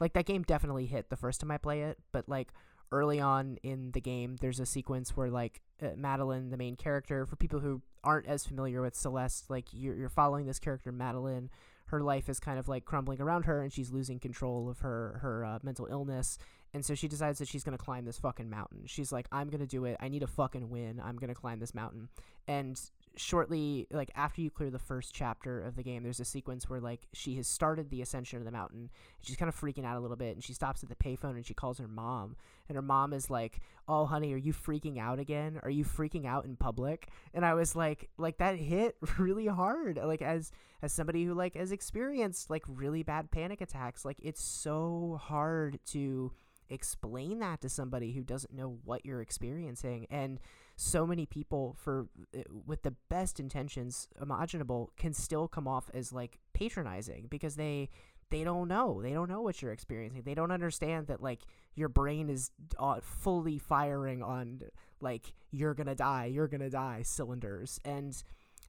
like 0.02 0.14
that 0.14 0.26
game 0.26 0.44
definitely 0.44 0.86
hit 0.86 1.10
the 1.10 1.16
first 1.16 1.40
time 1.40 1.52
i 1.52 1.58
play 1.58 1.84
it 1.84 1.98
but 2.12 2.28
like 2.28 2.50
early 2.92 3.22
on 3.22 3.58
in 3.64 3.92
the 3.92 4.02
game 4.02 4.36
there's 4.42 4.60
a 4.60 4.66
sequence 4.66 5.16
where 5.16 5.30
like 5.30 5.62
uh, 5.82 5.88
madeline 5.96 6.50
the 6.50 6.58
main 6.58 6.76
character 6.76 7.26
for 7.26 7.38
people 7.38 7.62
who 7.62 7.82
aren't 8.04 8.28
as 8.28 8.46
familiar 8.46 8.82
with 8.82 8.96
celeste 8.96 9.50
like 9.50 9.68
you're, 9.72 9.96
you're 9.96 10.10
following 10.10 10.46
this 10.46 10.60
character 10.60 10.92
madeline 10.92 11.50
her 11.86 12.02
life 12.02 12.28
is 12.28 12.40
kind 12.40 12.60
of 12.60 12.68
like 12.68 12.84
crumbling 12.84 13.22
around 13.22 13.46
her 13.46 13.62
and 13.62 13.72
she's 13.72 13.92
losing 13.92 14.20
control 14.20 14.70
of 14.70 14.80
her 14.80 15.20
her 15.22 15.46
uh, 15.46 15.60
mental 15.64 15.88
illness 15.90 16.38
and 16.74 16.86
so 16.86 16.96
she 16.96 17.08
decides 17.08 17.40
that 17.40 17.48
she's 17.48 17.64
to 17.78 17.84
climb 17.84 18.06
this 18.06 18.18
fucking 18.18 18.50
mountain. 18.50 18.84
She's 18.86 19.12
like, 19.12 19.28
I'm 19.32 19.50
to 19.60 19.68
do 19.68 19.86
it. 19.86 19.98
I 20.00 20.08
need 20.08 20.24
a 20.24 20.28
fucking 20.28 20.70
win. 20.70 21.02
I'm 21.04 21.18
to 21.34 21.40
climb 21.40 21.60
this 21.60 21.76
mountain. 21.76 22.08
And 22.48 22.80
shortly, 23.16 23.88
like, 23.92 24.12
after 24.16 24.42
you 24.42 24.50
clear 24.50 24.70
the 24.70 24.80
first 24.80 25.14
chapter 25.14 25.62
of 25.62 25.76
the 25.76 25.84
game, 25.84 26.04
there's 26.04 26.20
a 26.20 26.26
sequence 26.26 26.70
where, 26.70 26.80
like, 26.80 27.08
she 27.14 27.36
has 27.36 27.48
started 27.48 27.90
the 27.90 28.02
ascension 28.02 28.40
of 28.40 28.46
the 28.46 28.52
mountain. 28.52 28.90
She's 29.22 29.36
kind 29.36 29.50
of 29.50 29.60
freaking 29.60 29.86
out 29.86 29.98
a 29.98 30.00
little 30.00 30.16
bit. 30.16 30.36
And 30.36 30.44
she 30.44 30.54
stops 30.54 30.84
at 30.84 30.90
the 30.90 30.96
payphone 30.96 31.36
and 31.36 31.46
she 31.46 31.54
calls 31.54 31.78
her 31.80 31.88
mom. 31.88 32.36
And 32.70 32.76
her 32.76 32.82
mom 32.82 33.14
is 33.14 33.30
like, 33.30 33.60
Oh, 33.88 34.06
honey, 34.06 34.34
are 34.34 34.38
you 34.38 34.54
freaking 34.54 34.98
out 34.98 35.20
again? 35.20 35.60
Are 35.64 35.70
you 35.70 35.84
freaking 35.84 36.26
out 36.26 36.46
in 36.46 36.56
public? 36.56 37.10
And 37.34 37.46
I 37.46 37.54
was 37.54 37.76
like, 37.76 38.10
like, 38.18 38.38
that 38.38 38.56
hit 38.56 38.96
really 39.18 39.48
hard. 39.48 40.00
Like, 40.02 40.22
as, 40.22 40.52
as 40.82 40.94
somebody 40.94 41.26
who, 41.26 41.34
like, 41.34 41.56
has 41.56 41.72
experienced, 41.72 42.50
like, 42.50 42.64
really 42.68 43.04
bad 43.04 43.32
panic 43.32 43.62
attacks, 43.62 44.06
like, 44.06 44.18
it's 44.22 44.44
so 44.44 45.20
hard 45.22 45.80
to 45.88 46.32
explain 46.72 47.40
that 47.40 47.62
to 47.62 47.70
somebody 47.70 48.14
who 48.14 48.24
doesn't 48.24 48.54
know 48.54 48.78
what 48.86 49.06
you're 49.06 49.22
experiencing 49.22 50.08
and 50.10 50.40
so 50.82 51.06
many 51.06 51.28
people 51.28 51.76
for 51.78 52.08
eh, 52.34 52.42
with 52.66 52.82
the 52.82 52.96
best 53.08 53.40
intentions 53.40 54.08
imaginable 54.20 54.92
can 54.98 55.14
still 55.14 55.48
come 55.48 55.68
off 55.68 55.92
as 55.94 56.12
like 56.12 56.40
patronizing 56.54 57.28
because 57.30 57.56
they 57.56 57.88
they 58.32 58.44
don't 58.44 58.68
know. 58.68 59.02
They 59.02 59.12
don't 59.12 59.30
know 59.30 59.42
what 59.42 59.62
you're 59.62 59.74
experiencing. 59.74 60.24
They 60.24 60.34
don't 60.34 60.52
understand 60.52 61.08
that 61.08 61.22
like 61.22 61.42
your 61.76 61.90
brain 61.90 62.30
is 62.30 62.50
uh, 62.80 63.00
fully 63.02 63.60
firing 63.60 64.24
on 64.24 64.62
like 65.02 65.34
you're 65.52 65.74
gonna 65.76 65.96
die 65.96 66.26
you're 66.26 66.48
gonna 66.48 66.70
die 66.70 67.04
cylinders. 67.04 67.80
And 67.86 68.22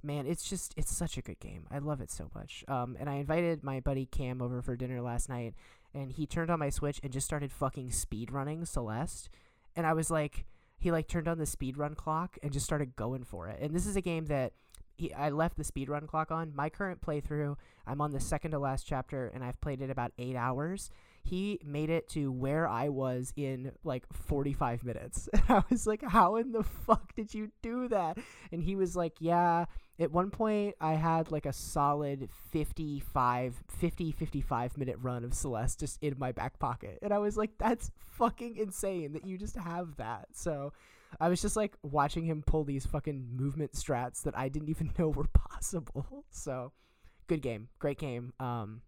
man 0.03 0.27
it's 0.27 0.49
just 0.49 0.75
it's 0.77 0.95
such 0.95 1.17
a 1.17 1.23
good 1.23 1.41
game. 1.41 1.67
I 1.71 1.79
love 1.79 2.03
it 2.03 2.11
so 2.11 2.31
much. 2.35 2.63
Um, 2.69 2.95
and 3.01 3.09
i 3.09 3.15
invited 3.15 3.65
my 3.65 3.81
buddy 3.81 4.05
cam 4.05 4.43
over 4.43 4.61
for 4.61 4.77
dinner 4.77 5.01
last 5.01 5.31
night 5.31 5.55
and 5.95 6.13
he 6.13 6.27
turned 6.27 6.51
on 6.51 6.59
my 6.59 6.69
Switch 6.69 7.01
and 7.03 7.11
just 7.11 7.27
started 7.27 7.53
fucking 7.53 7.91
speed 7.91 8.31
running 8.31 8.67
Celeste. 8.67 9.31
And 9.75 9.87
I 9.87 9.95
was 9.95 10.11
like, 10.11 10.45
he 10.83 10.91
like 10.91 11.07
turned 11.07 11.29
on 11.29 11.39
the 11.39 11.47
speed 11.47 11.79
run 11.79 11.95
clock 11.95 12.37
and 12.43 12.53
just 12.53 12.67
started 12.67 12.97
going 12.97 13.23
for 13.23 13.47
it. 13.47 13.61
And 13.63 13.73
this 13.73 13.87
is 13.87 13.95
a 13.95 14.01
game 14.01 14.27
that 14.27 14.53
he, 14.97 15.15
I 15.15 15.31
left 15.31 15.57
the 15.57 15.63
speed 15.63 15.89
run 15.89 16.09
clock 16.09 16.33
on. 16.33 16.53
My 16.57 16.69
current 16.69 17.01
playthrough, 17.01 17.55
I'm 17.87 18.01
on 18.01 18.11
the 18.11 18.19
second 18.19 18.51
to 18.51 18.59
last 18.59 18.85
chapter 18.85 19.31
and 19.33 19.45
I've 19.45 19.61
played 19.61 19.81
it 19.81 19.91
about 19.91 20.11
eight 20.19 20.35
hours. 20.35 20.91
He 21.23 21.61
made 21.65 21.89
it 21.89 22.09
to 22.11 22.31
where 22.31 22.69
I 22.69 22.89
was 22.89 23.33
in 23.37 23.73
like 23.85 24.05
45 24.13 24.85
minutes. 24.85 25.29
And 25.49 25.59
I 25.59 25.63
was 25.71 25.87
like, 25.87 26.03
how 26.03 26.37
in 26.37 26.53
the 26.53 26.63
fuck 26.63 27.15
did 27.15 27.33
you 27.33 27.51
do 27.63 27.89
that? 27.89 28.19
And 28.53 28.63
he 28.63 28.77
was 28.77 28.95
like, 28.95 29.15
yeah, 29.19 29.67
at 30.03 30.11
one 30.11 30.31
point 30.31 30.75
I 30.81 30.95
had 30.95 31.31
like 31.31 31.47
a 31.47 31.53
solid 31.53 32.29
55 32.51 33.63
50 33.69 34.13
55 34.13 34.79
minute 34.79 34.97
run 35.01 35.25
of 35.25 35.35
Celeste 35.35 35.81
just 35.81 36.03
in 36.03 36.19
my 36.19 36.33
back 36.33 36.59
pocket 36.59 36.99
and 37.03 37.13
I 37.13 37.19
was 37.19 37.37
like 37.37 37.51
that's 37.59 37.91
fucking 38.19 38.57
insane 38.57 39.13
that 39.13 39.27
you 39.27 39.39
just 39.39 39.57
have 39.57 39.97
that 39.97 40.29
so 40.33 40.73
I 41.21 41.29
was 41.29 41.43
just 41.43 41.57
like 41.57 41.77
watching 41.83 42.25
him 42.25 42.43
pull 42.45 42.65
these 42.65 42.87
fucking 42.87 43.29
movement 43.37 43.73
strats 43.73 44.23
that 44.23 44.37
I 44.37 44.49
didn't 44.49 44.71
even 44.71 44.93
know 44.99 45.09
were 45.09 45.29
possible 45.33 46.25
so 46.31 46.73
good 47.29 47.43
game 47.43 47.69
great 47.79 47.99
game 47.99 48.33
um 48.41 48.83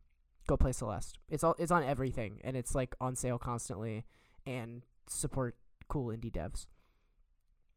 go 0.46 0.56
play 0.56 0.72
Celeste 0.72 1.18
it's 1.28 1.42
all 1.44 1.54
it's 1.58 1.70
on 1.70 1.82
everything 1.82 2.40
and 2.44 2.56
it's 2.56 2.74
like 2.74 2.94
on 3.00 3.16
sale 3.16 3.38
constantly 3.38 4.04
and 4.46 4.82
support 5.08 5.56
cool 5.88 6.08
indie 6.14 6.32
devs 6.32 6.66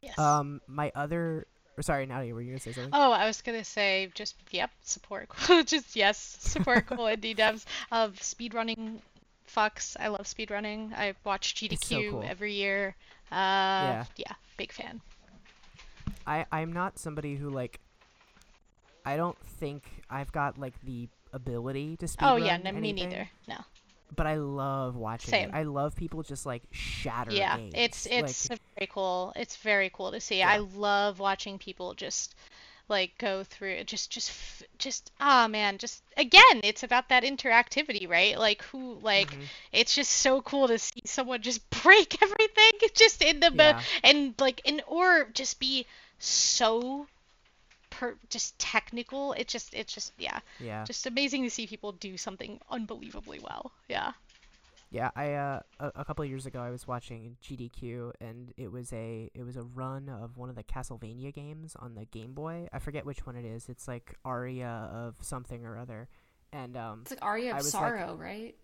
Yes. 0.01 0.17
um 0.19 0.61
my 0.67 0.91
other 0.95 1.47
or 1.77 1.83
sorry, 1.83 2.07
Nadia, 2.07 2.33
were 2.33 2.41
you 2.41 2.49
gonna 2.51 2.59
say 2.59 2.71
something? 2.71 2.89
Oh, 2.91 3.11
I 3.11 3.27
was 3.27 3.41
gonna 3.43 3.63
say 3.63 4.09
just 4.15 4.35
yep, 4.49 4.71
support 4.83 5.29
cool. 5.29 5.63
just 5.63 5.95
yes, 5.95 6.17
support 6.39 6.87
cool 6.87 7.05
indie 7.05 7.35
devs 7.37 7.65
of 7.91 8.15
speedrunning. 8.15 8.99
Fucks, 9.47 9.95
I 9.99 10.07
love 10.07 10.23
speedrunning. 10.23 10.91
I 10.93 11.13
watch 11.23 11.53
GDQ 11.55 11.83
so 11.83 12.11
cool. 12.11 12.23
every 12.25 12.53
year. 12.53 12.95
Uh, 13.31 13.35
Yeah. 13.35 14.05
yeah, 14.17 14.33
big 14.57 14.71
fan. 14.71 15.01
I 16.25 16.45
I'm 16.51 16.73
not 16.73 16.97
somebody 16.97 17.35
who 17.35 17.49
like. 17.49 17.79
I 19.05 19.15
don't 19.15 19.37
think 19.59 19.83
I've 20.09 20.31
got 20.31 20.57
like 20.57 20.73
the 20.83 21.07
ability 21.33 21.97
to 21.97 22.07
speed. 22.07 22.25
oh 22.25 22.35
yeah, 22.35 22.57
no, 22.57 22.71
me 22.71 22.93
neither. 22.93 23.29
No. 23.47 23.57
But 24.15 24.25
I 24.25 24.35
love 24.35 24.95
watching 24.95 25.31
Same. 25.31 25.49
it. 25.49 25.55
I 25.55 25.63
love 25.63 25.95
people 25.95 26.23
just 26.23 26.45
like 26.45 26.63
shatter. 26.71 27.33
Yeah, 27.33 27.57
games. 27.57 27.73
it's 27.75 28.05
it's 28.09 28.49
like, 28.49 28.59
very 28.77 28.87
cool. 28.91 29.33
It's 29.35 29.57
very 29.57 29.89
cool 29.93 30.11
to 30.11 30.19
see. 30.21 30.39
Yeah. 30.39 30.49
I 30.49 30.57
love 30.59 31.19
watching 31.19 31.57
people 31.59 31.93
just 31.93 32.33
like 32.87 33.17
go 33.17 33.43
through. 33.43 33.83
Just 33.83 34.09
just 34.09 34.31
just 34.77 35.11
ah 35.19 35.47
man, 35.49 35.77
just 35.77 36.03
again, 36.15 36.61
it's 36.63 36.83
about 36.83 37.09
that 37.09 37.23
interactivity, 37.23 38.07
right? 38.09 38.39
Like 38.39 38.63
who 38.63 38.97
like 39.01 39.29
Mhm. 39.31 39.43
it's 39.73 39.93
just 39.93 40.11
so 40.11 40.41
cool 40.41 40.69
to 40.69 40.79
see 40.79 41.01
someone 41.05 41.41
just 41.41 41.69
break 41.83 42.21
everything 42.21 42.71
just 42.93 43.21
in 43.21 43.41
the 43.41 43.51
Yeah. 43.53 43.81
and 44.03 44.33
like 44.39 44.61
in 44.63 44.81
or 44.87 45.25
just 45.33 45.59
be 45.59 45.85
so 46.19 47.07
per 47.97 48.15
just 48.29 48.57
technical. 48.59 49.33
It 49.33 49.47
just 49.47 49.73
it's 49.73 49.93
just 49.93 50.13
yeah, 50.17 50.39
yeah. 50.59 50.83
just 50.83 51.05
amazing 51.07 51.43
to 51.43 51.49
see 51.49 51.65
people 51.67 51.91
do 51.93 52.17
something 52.17 52.59
unbelievably 52.69 53.39
well. 53.39 53.71
Yeah. 53.89 54.11
Yeah, 54.89 55.09
I 55.17 55.33
uh 55.33 55.59
a, 55.79 55.91
a 55.97 56.05
couple 56.05 56.23
of 56.23 56.29
years 56.29 56.45
ago 56.45 56.61
I 56.61 56.69
was 56.69 56.87
watching 56.87 57.35
GDQ 57.43 58.13
and 58.21 58.53
it 58.55 58.71
was 58.71 58.93
a 58.93 59.29
it 59.33 59.43
was 59.43 59.57
a 59.57 59.63
run 59.63 60.07
of 60.09 60.37
one 60.37 60.49
of 60.49 60.55
the 60.55 60.63
Castlevania 60.63 61.33
games 61.33 61.75
on 61.77 61.95
the 61.95 62.05
Game 62.05 62.33
Boy. 62.33 62.67
I 62.71 62.79
forget 62.79 63.05
which 63.05 63.25
one 63.25 63.35
it 63.35 63.45
is. 63.45 63.67
It's 63.67 63.87
like 63.87 64.15
Aria 64.23 64.89
of 64.93 65.15
something 65.21 65.65
or 65.65 65.77
other. 65.77 66.07
And 66.53 66.77
um 66.77 67.01
It's 67.01 67.11
like 67.11 67.23
Aria 67.25 67.51
of 67.51 67.57
was 67.57 67.73
like- 67.73 67.81
Sorrow, 67.81 68.15
right? 68.15 68.55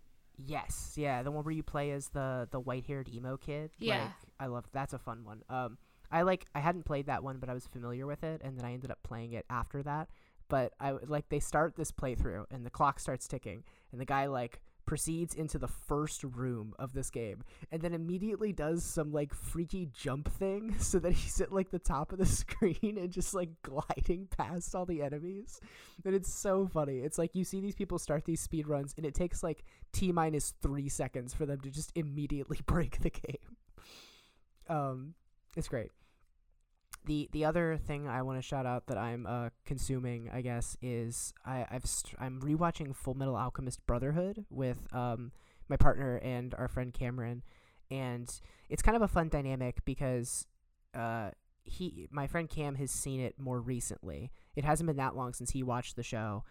yes, 0.46 0.94
yeah, 0.96 1.22
the 1.24 1.30
one 1.30 1.44
where 1.44 1.54
you 1.54 1.62
play 1.64 1.92
as 1.92 2.08
the 2.10 2.48
the 2.52 2.60
white-haired 2.60 3.10
emo 3.14 3.38
kid. 3.38 3.72
Yeah. 3.80 4.04
Like, 4.04 4.12
I 4.40 4.46
love 4.48 4.66
that's 4.72 4.94
a 4.94 5.00
fun 5.00 5.26
one. 5.26 5.44
Um 5.50 5.78
I 6.14 6.22
like 6.22 6.46
I 6.54 6.60
hadn't 6.60 6.86
played 6.86 7.08
that 7.08 7.24
one 7.24 7.40
but 7.40 7.50
I 7.50 7.54
was 7.54 7.66
familiar 7.66 8.06
with 8.06 8.24
it 8.24 8.42
and 8.44 8.58
then 8.58 8.64
I 8.64 8.74
ended 8.74 8.92
up 8.92 9.00
playing 9.04 9.34
it 9.34 9.46
after 9.50 9.84
that. 9.84 10.08
But 10.48 10.74
I 10.80 10.92
like 10.92 11.30
they 11.30 11.40
start 11.40 11.76
this 11.76 11.92
playthrough 11.92 12.46
and 12.52 12.66
the 12.66 12.70
clock 12.70 13.00
starts 13.00 13.28
ticking 13.28 13.64
and 13.92 14.00
the 14.00 14.06
guy 14.06 14.28
like 14.28 14.62
proceeds 14.86 15.34
into 15.34 15.58
the 15.58 15.68
first 15.68 16.24
room 16.24 16.74
of 16.78 16.94
this 16.94 17.10
game 17.10 17.42
and 17.72 17.82
then 17.82 17.94
immediately 17.94 18.52
does 18.52 18.84
some 18.84 19.12
like 19.12 19.34
freaky 19.34 19.90
jump 19.94 20.32
thing 20.34 20.76
so 20.80 21.00
that 21.00 21.14
he's 21.14 21.40
at 21.42 21.52
like 21.52 21.72
the 21.72 21.80
top 21.80 22.12
of 22.12 22.20
the 22.20 22.26
screen 22.44 22.98
and 23.00 23.12
just 23.12 23.34
like 23.34 23.50
gliding 23.64 24.28
past 24.38 24.76
all 24.76 24.86
the 24.86 25.02
enemies. 25.02 25.60
And 26.06 26.14
it's 26.14 26.32
so 26.32 26.68
funny. 26.68 27.00
It's 27.00 27.18
like 27.18 27.34
you 27.34 27.44
see 27.44 27.62
these 27.62 27.76
people 27.76 27.98
start 27.98 28.26
these 28.26 28.42
speed 28.42 28.68
runs 28.68 28.94
and 28.98 29.06
it 29.06 29.16
takes 29.16 29.42
like 29.42 29.64
t 29.92 30.12
minus 30.12 30.54
three 30.62 30.90
seconds 30.90 31.34
for 31.34 31.46
them 31.46 31.60
to 31.62 31.72
just 31.72 31.92
immediately 31.96 32.60
break 32.66 33.00
the 33.00 33.10
game. 33.10 33.58
Um 34.70 35.16
it's 35.56 35.68
great 35.68 35.92
the 37.06 37.30
the 37.32 37.46
other 37.46 37.78
thing 37.78 38.08
I 38.08 38.22
want 38.22 38.38
to 38.38 38.42
shout 38.42 38.66
out 38.66 38.88
that 38.88 38.98
I'm 38.98 39.26
uh, 39.26 39.50
consuming, 39.66 40.30
I 40.34 40.42
guess, 40.42 40.78
is 40.82 41.34
I 41.46 41.66
I've 41.70 41.86
st- 41.86 42.16
I'm 42.20 42.40
rewatching 42.42 42.96
Full 42.96 43.14
Metal 43.16 43.36
Alchemist 43.36 43.86
Brotherhood 43.86 44.46
with 44.50 44.88
um 44.94 45.32
my 45.70 45.78
partner 45.78 46.18
and 46.18 46.54
our 46.56 46.68
friend 46.68 46.94
Cameron, 46.94 47.44
and 47.92 48.30
it's 48.70 48.82
kind 48.82 48.96
of 48.96 49.02
a 49.02 49.08
fun 49.08 49.30
dynamic 49.30 49.84
because 49.86 50.48
uh 50.94 51.32
he 51.64 52.08
my 52.12 52.28
friend 52.28 52.50
Cam 52.50 52.76
has 52.76 52.92
seen 52.92 53.20
it 53.20 53.40
more 53.40 53.60
recently. 53.60 54.32
It 54.56 54.66
hasn't 54.66 54.88
been 54.88 54.98
that 54.98 55.16
long 55.16 55.34
since 55.34 55.52
he 55.52 55.64
watched 55.64 55.96
the 55.96 56.04
show. 56.04 56.44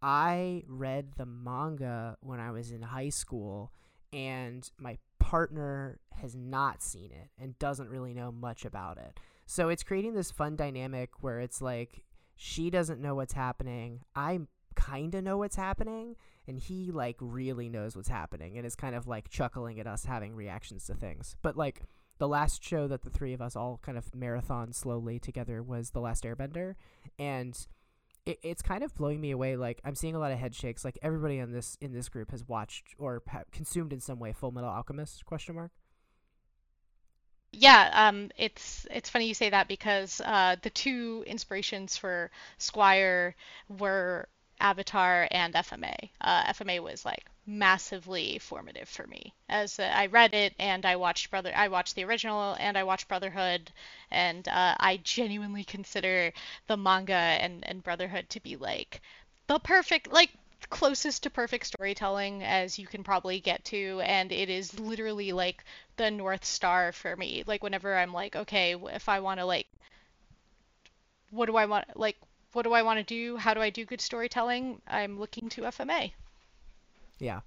I 0.00 0.62
read 0.68 1.14
the 1.16 1.26
manga 1.26 2.16
when 2.20 2.38
I 2.38 2.50
was 2.52 2.70
in 2.70 2.82
high 2.82 3.08
school, 3.08 3.72
and 4.12 4.70
my 4.78 4.98
partner 5.18 5.98
has 6.12 6.34
not 6.34 6.82
seen 6.82 7.10
it 7.10 7.30
and 7.38 7.58
doesn't 7.58 7.88
really 7.88 8.14
know 8.14 8.30
much 8.30 8.64
about 8.64 8.96
it. 8.98 9.18
So 9.50 9.70
it's 9.70 9.82
creating 9.82 10.12
this 10.12 10.30
fun 10.30 10.56
dynamic 10.56 11.22
where 11.22 11.40
it's 11.40 11.62
like 11.62 12.04
she 12.36 12.68
doesn't 12.68 13.00
know 13.00 13.14
what's 13.14 13.32
happening. 13.32 14.02
I 14.14 14.40
kind 14.76 15.14
of 15.14 15.24
know 15.24 15.38
what's 15.38 15.56
happening 15.56 16.16
and 16.46 16.58
he 16.58 16.92
like 16.92 17.16
really 17.18 17.70
knows 17.70 17.96
what's 17.96 18.10
happening 18.10 18.58
and 18.58 18.66
is 18.66 18.76
kind 18.76 18.94
of 18.94 19.08
like 19.08 19.30
chuckling 19.30 19.80
at 19.80 19.86
us 19.86 20.04
having 20.04 20.34
reactions 20.34 20.84
to 20.88 20.94
things. 20.94 21.34
But 21.40 21.56
like 21.56 21.84
the 22.18 22.28
last 22.28 22.62
show 22.62 22.86
that 22.88 23.00
the 23.00 23.08
three 23.08 23.32
of 23.32 23.40
us 23.40 23.56
all 23.56 23.80
kind 23.82 23.96
of 23.96 24.14
marathon 24.14 24.74
slowly 24.74 25.18
together 25.18 25.62
was 25.62 25.92
The 25.92 26.00
Last 26.00 26.24
Airbender 26.24 26.74
and 27.18 27.58
it, 28.26 28.38
it's 28.42 28.60
kind 28.60 28.82
of 28.84 28.94
blowing 28.94 29.18
me 29.18 29.30
away 29.30 29.56
like 29.56 29.80
I'm 29.82 29.94
seeing 29.94 30.14
a 30.14 30.18
lot 30.18 30.30
of 30.30 30.38
head 30.38 30.54
shakes 30.54 30.84
like 30.84 30.98
everybody 31.00 31.38
in 31.38 31.52
this 31.52 31.78
in 31.80 31.94
this 31.94 32.10
group 32.10 32.32
has 32.32 32.46
watched 32.46 32.94
or 32.98 33.22
ha- 33.26 33.44
consumed 33.50 33.94
in 33.94 34.00
some 34.00 34.18
way 34.18 34.34
Full 34.34 34.52
Metal 34.52 34.68
Alchemist 34.68 35.24
question 35.24 35.54
mark 35.54 35.72
Yeah, 37.52 37.90
um, 37.94 38.30
it's 38.36 38.86
it's 38.90 39.08
funny 39.10 39.26
you 39.26 39.34
say 39.34 39.50
that 39.50 39.68
because 39.68 40.20
uh, 40.24 40.56
the 40.62 40.70
two 40.70 41.24
inspirations 41.26 41.96
for 41.96 42.30
Squire 42.58 43.34
were 43.68 44.28
Avatar 44.60 45.26
and 45.30 45.54
FMA. 45.56 45.94
Uh, 46.20 46.44
FMA 46.46 46.78
was 46.80 47.04
like 47.04 47.24
massively 47.46 48.38
formative 48.38 48.88
for 48.88 49.06
me 49.06 49.32
as 49.48 49.78
uh, 49.78 49.84
I 49.94 50.06
read 50.06 50.34
it 50.34 50.54
and 50.58 50.84
I 50.84 50.96
watched 50.96 51.30
Brother. 51.30 51.52
I 51.56 51.68
watched 51.68 51.94
the 51.94 52.04
original 52.04 52.54
and 52.60 52.76
I 52.76 52.84
watched 52.84 53.08
Brotherhood, 53.08 53.72
and 54.10 54.46
uh, 54.48 54.74
I 54.78 54.98
genuinely 55.02 55.64
consider 55.64 56.32
the 56.66 56.76
manga 56.76 57.14
and 57.14 57.66
and 57.66 57.82
Brotherhood 57.82 58.28
to 58.30 58.40
be 58.40 58.56
like 58.56 59.00
the 59.46 59.58
perfect 59.58 60.12
like 60.12 60.30
closest 60.70 61.22
to 61.22 61.30
perfect 61.30 61.66
storytelling 61.66 62.42
as 62.42 62.78
you 62.78 62.86
can 62.86 63.02
probably 63.02 63.40
get 63.40 63.64
to 63.64 64.00
and 64.04 64.32
it 64.32 64.50
is 64.50 64.78
literally 64.78 65.32
like 65.32 65.64
the 65.98 66.10
north 66.10 66.44
star 66.44 66.92
for 66.92 67.14
me 67.16 67.44
like 67.46 67.62
whenever 67.62 67.96
i'm 67.96 68.12
like 68.12 68.34
okay 68.34 68.74
if 68.94 69.08
i 69.08 69.20
want 69.20 69.38
to 69.38 69.44
like 69.44 69.66
what 71.30 71.46
do 71.46 71.56
i 71.56 71.66
want 71.66 71.84
like 71.94 72.16
what 72.52 72.62
do 72.62 72.72
i 72.72 72.80
want 72.80 72.98
to 72.98 73.04
do? 73.04 73.36
How 73.36 73.52
do 73.52 73.60
i 73.60 73.68
do 73.68 73.84
good 73.84 74.00
storytelling? 74.00 74.80
I'm 74.88 75.18
looking 75.20 75.50
to 75.50 75.62
fma 75.62 76.12
yeah. 77.18 77.40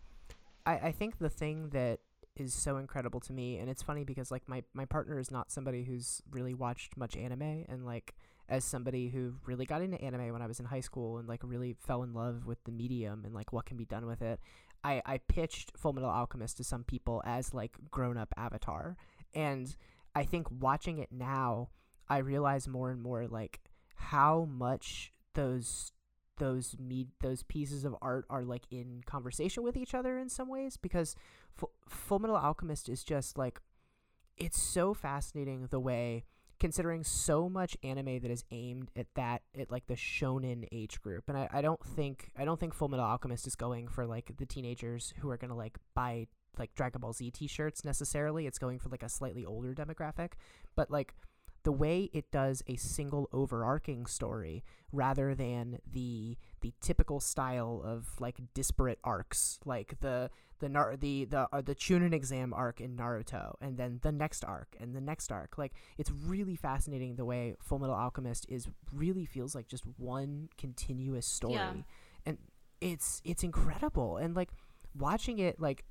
I, 0.66 0.74
I 0.74 0.92
think 0.92 1.18
the 1.18 1.30
thing 1.30 1.70
that 1.70 2.00
is 2.36 2.54
so 2.54 2.78
incredible 2.78 3.20
to 3.20 3.34
me 3.34 3.58
and 3.58 3.70
it's 3.70 3.82
funny 3.82 4.04
because 4.04 4.32
like 4.32 4.48
my, 4.48 4.64
my 4.74 4.86
partner 4.86 5.20
is 5.20 5.32
not 5.32 5.52
somebody 5.52 5.84
who's 5.84 6.22
really 6.32 6.54
watched 6.54 6.96
much 6.96 7.16
anime 7.18 7.66
and 7.68 7.86
like 7.86 8.14
as 8.48 8.64
somebody 8.64 9.10
who 9.10 9.34
really 9.46 9.66
got 9.66 9.82
into 9.82 10.02
anime 10.02 10.32
when 10.32 10.42
I 10.42 10.48
was 10.48 10.60
in 10.60 10.66
high 10.66 10.80
school 10.82 11.18
and 11.18 11.28
like 11.28 11.42
really 11.44 11.76
fell 11.80 12.04
in 12.04 12.14
love 12.14 12.46
with 12.46 12.64
the 12.64 12.72
medium 12.72 13.24
and 13.26 13.34
like 13.34 13.54
what 13.54 13.66
can 13.66 13.78
be 13.78 13.86
done 13.86 14.06
with 14.06 14.22
it, 14.22 14.40
I, 14.84 15.02
I 15.06 15.18
pitched 15.20 15.78
Full 15.78 15.94
Metal 15.94 16.10
Alchemist 16.10 16.58
to 16.58 16.64
some 16.64 16.84
people 16.84 17.22
as 17.26 17.54
like 17.54 17.72
grown 17.92 18.18
up 18.18 18.34
Avatar. 18.38 18.98
And 19.34 19.76
I 20.16 20.24
think 20.24 20.48
watching 20.50 20.98
it 20.98 21.12
now, 21.12 21.70
I 22.10 22.18
realize 22.18 22.68
more 22.68 22.92
and 22.92 23.02
more 23.02 23.28
like 23.28 23.62
how 23.96 24.46
much 24.52 25.14
those 25.34 25.92
those 26.38 26.76
me 26.80 27.08
those 27.22 27.44
pieces 27.44 27.86
of 27.86 27.96
art 28.02 28.26
are 28.30 28.44
like 28.44 28.64
in 28.72 29.02
conversation 29.06 29.64
with 29.64 29.78
each 29.78 29.94
other 29.94 30.18
in 30.18 30.28
some 30.28 30.50
ways 30.50 30.76
because 30.76 31.16
F- 31.62 32.20
Alchemist 32.20 32.90
is 32.90 33.04
just 33.04 33.38
like 33.38 33.62
it's 34.38 34.62
so 34.62 34.94
fascinating 34.94 35.68
the 35.68 35.80
way 35.80 36.26
considering 36.62 37.04
so 37.04 37.50
much 37.50 37.76
anime 37.84 38.20
that 38.20 38.30
is 38.30 38.44
aimed 38.52 38.92
at 38.96 39.08
that 39.16 39.42
at 39.60 39.72
like 39.72 39.88
the 39.88 39.96
shonen 39.96 40.68
age 40.72 41.02
group. 41.02 41.24
And 41.28 41.36
I, 41.36 41.50
I 41.52 41.62
don't 41.62 41.84
think 41.84 42.30
i 42.38 42.46
don't 42.46 42.60
think 42.60 42.78
fullmetal 42.78 43.00
alchemist 43.00 43.48
is 43.48 43.56
going 43.56 43.88
for 43.88 44.06
like 44.06 44.32
the 44.38 44.46
teenagers 44.46 45.12
who 45.18 45.30
are 45.32 45.38
gonna 45.38 45.58
like 45.58 45.80
buy 45.96 46.28
like 46.60 46.76
dragon 46.76 47.02
ball 47.02 47.14
z 47.14 47.32
t-shirts 47.32 47.84
necessarily. 47.84 48.46
It's 48.46 48.60
going 48.60 48.78
for 48.78 48.90
like 48.90 49.02
a 49.02 49.10
slightly 49.10 49.44
older 49.44 49.74
demographic. 49.74 50.34
But 50.76 50.92
like 50.92 51.16
the 51.64 51.72
way 51.72 52.12
it 52.14 52.30
does 52.32 52.62
a 52.68 52.76
single 52.76 53.28
overarching 53.34 54.06
story 54.06 54.64
rather 54.92 55.34
than 55.34 55.80
the 55.92 56.38
the 56.62 56.74
typical 56.80 57.20
style 57.20 57.82
of 57.84 58.20
like 58.20 58.38
disparate 58.54 59.00
arcs 59.04 59.60
like 59.66 60.00
the 60.02 60.30
the 60.62 60.70
Nar- 60.70 60.96
the 60.96 61.26
the 61.26 61.48
uh, 61.52 61.62
the 61.62 61.76
Chunin 61.76 62.14
exam 62.14 62.54
arc 62.54 62.80
in 62.80 62.96
Naruto 62.96 63.56
and 63.60 63.78
then 63.78 64.00
the 64.02 64.12
next 64.14 64.46
arc 64.46 64.70
and 64.80 64.96
the 64.96 65.02
next 65.02 65.32
arc 65.32 65.58
like 65.58 65.74
it's 65.98 66.10
really 66.10 66.56
fascinating 66.56 67.16
the 67.18 67.26
way 67.26 67.56
Fullmetal 67.70 67.98
Alchemist 67.98 68.46
is 68.48 68.70
really 68.94 69.26
feels 69.26 69.54
like 69.54 69.68
just 69.68 69.84
one 69.98 70.48
continuous 70.58 71.28
story 71.28 71.56
Yeah. 71.56 71.74
and 72.26 72.38
it's 72.80 73.22
it's 73.26 73.44
incredible 73.44 74.18
and 74.18 74.36
like 74.36 74.50
watching 74.98 75.40
it 75.40 75.60
like 75.60 75.84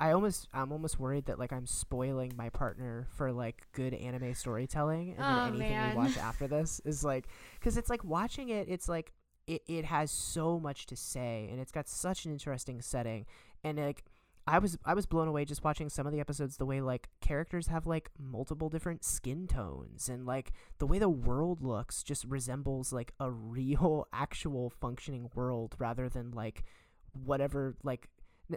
I 0.00 0.12
almost 0.12 0.46
I'm 0.54 0.70
almost 0.70 1.00
worried 1.00 1.24
that 1.26 1.38
like 1.40 1.52
I'm 1.52 1.66
spoiling 1.66 2.32
my 2.36 2.50
partner 2.50 3.08
for 3.16 3.32
like 3.32 3.66
good 3.72 3.94
anime 3.94 4.34
storytelling 4.34 5.14
and 5.16 5.20
Oh, 5.20 5.46
anything 5.48 5.70
man. 5.70 5.96
we 5.96 6.02
watch 6.02 6.16
after 6.30 6.46
this 6.46 6.80
is 6.84 7.02
like 7.02 7.26
cuz 7.60 7.76
it's 7.76 7.90
like 7.90 8.04
watching 8.04 8.50
it 8.50 8.68
it's 8.68 8.88
like 8.88 9.12
it, 9.48 9.62
it 9.66 9.84
has 9.86 10.10
so 10.10 10.60
much 10.60 10.84
to 10.86 10.94
say 10.94 11.48
and 11.50 11.58
it's 11.58 11.72
got 11.72 11.88
such 11.88 12.26
an 12.26 12.32
interesting 12.32 12.82
setting 12.82 13.24
and 13.64 13.78
like 13.78 14.04
I 14.46 14.58
was 14.58 14.78
I 14.84 14.94
was 14.94 15.04
blown 15.04 15.28
away 15.28 15.44
just 15.44 15.62
watching 15.62 15.90
some 15.90 16.06
of 16.06 16.12
the 16.12 16.20
episodes 16.20 16.56
the 16.56 16.64
way 16.64 16.80
like 16.80 17.10
characters 17.20 17.66
have 17.66 17.86
like 17.86 18.10
multiple 18.18 18.70
different 18.70 19.04
skin 19.04 19.46
tones 19.46 20.08
and 20.08 20.24
like 20.24 20.52
the 20.78 20.86
way 20.86 20.98
the 20.98 21.08
world 21.08 21.62
looks 21.62 22.02
just 22.02 22.24
resembles 22.24 22.92
like 22.92 23.12
a 23.20 23.30
real 23.30 24.06
actual 24.12 24.70
functioning 24.70 25.28
world 25.34 25.76
rather 25.78 26.08
than 26.08 26.30
like 26.30 26.64
whatever 27.12 27.76
like 27.82 28.08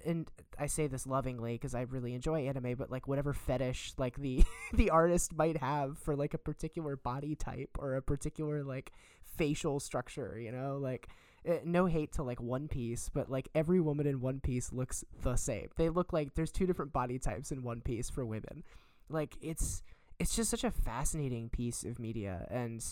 and 0.05 0.31
I 0.57 0.67
say 0.67 0.87
this 0.87 1.05
lovingly 1.05 1.55
because 1.55 1.75
I 1.75 1.81
really 1.81 2.13
enjoy 2.13 2.47
anime, 2.47 2.75
but 2.75 2.89
like 2.89 3.07
whatever 3.07 3.33
fetish 3.33 3.93
like 3.97 4.15
the 4.15 4.43
the 4.73 4.89
artist 4.89 5.35
might 5.35 5.57
have 5.57 5.97
for 5.97 6.15
like 6.15 6.33
a 6.33 6.37
particular 6.37 6.95
body 6.95 7.35
type 7.35 7.71
or 7.77 7.95
a 7.95 8.01
particular 8.01 8.63
like 8.63 8.93
facial 9.37 9.79
structure, 9.81 10.39
you 10.39 10.51
know, 10.51 10.77
like 10.77 11.09
eh, 11.45 11.59
no 11.63 11.85
hate 11.85 12.13
to 12.13 12.23
like 12.23 12.41
One 12.41 12.67
Piece, 12.67 13.09
but 13.13 13.29
like 13.29 13.49
every 13.55 13.79
woman 13.79 14.07
in 14.07 14.21
One 14.21 14.39
Piece 14.39 14.71
looks 14.71 15.03
the 15.21 15.35
same. 15.35 15.69
They 15.77 15.89
look 15.89 16.13
like 16.13 16.35
there's 16.35 16.51
two 16.51 16.65
different 16.65 16.93
body 16.93 17.19
types 17.19 17.51
in 17.51 17.63
One 17.63 17.81
Piece 17.81 18.09
for 18.09 18.25
women. 18.25 18.63
Like 19.09 19.37
it's 19.41 19.83
it's 20.19 20.35
just 20.35 20.51
such 20.51 20.63
a 20.63 20.71
fascinating 20.71 21.49
piece 21.49 21.83
of 21.83 21.97
media 21.97 22.45
and 22.51 22.83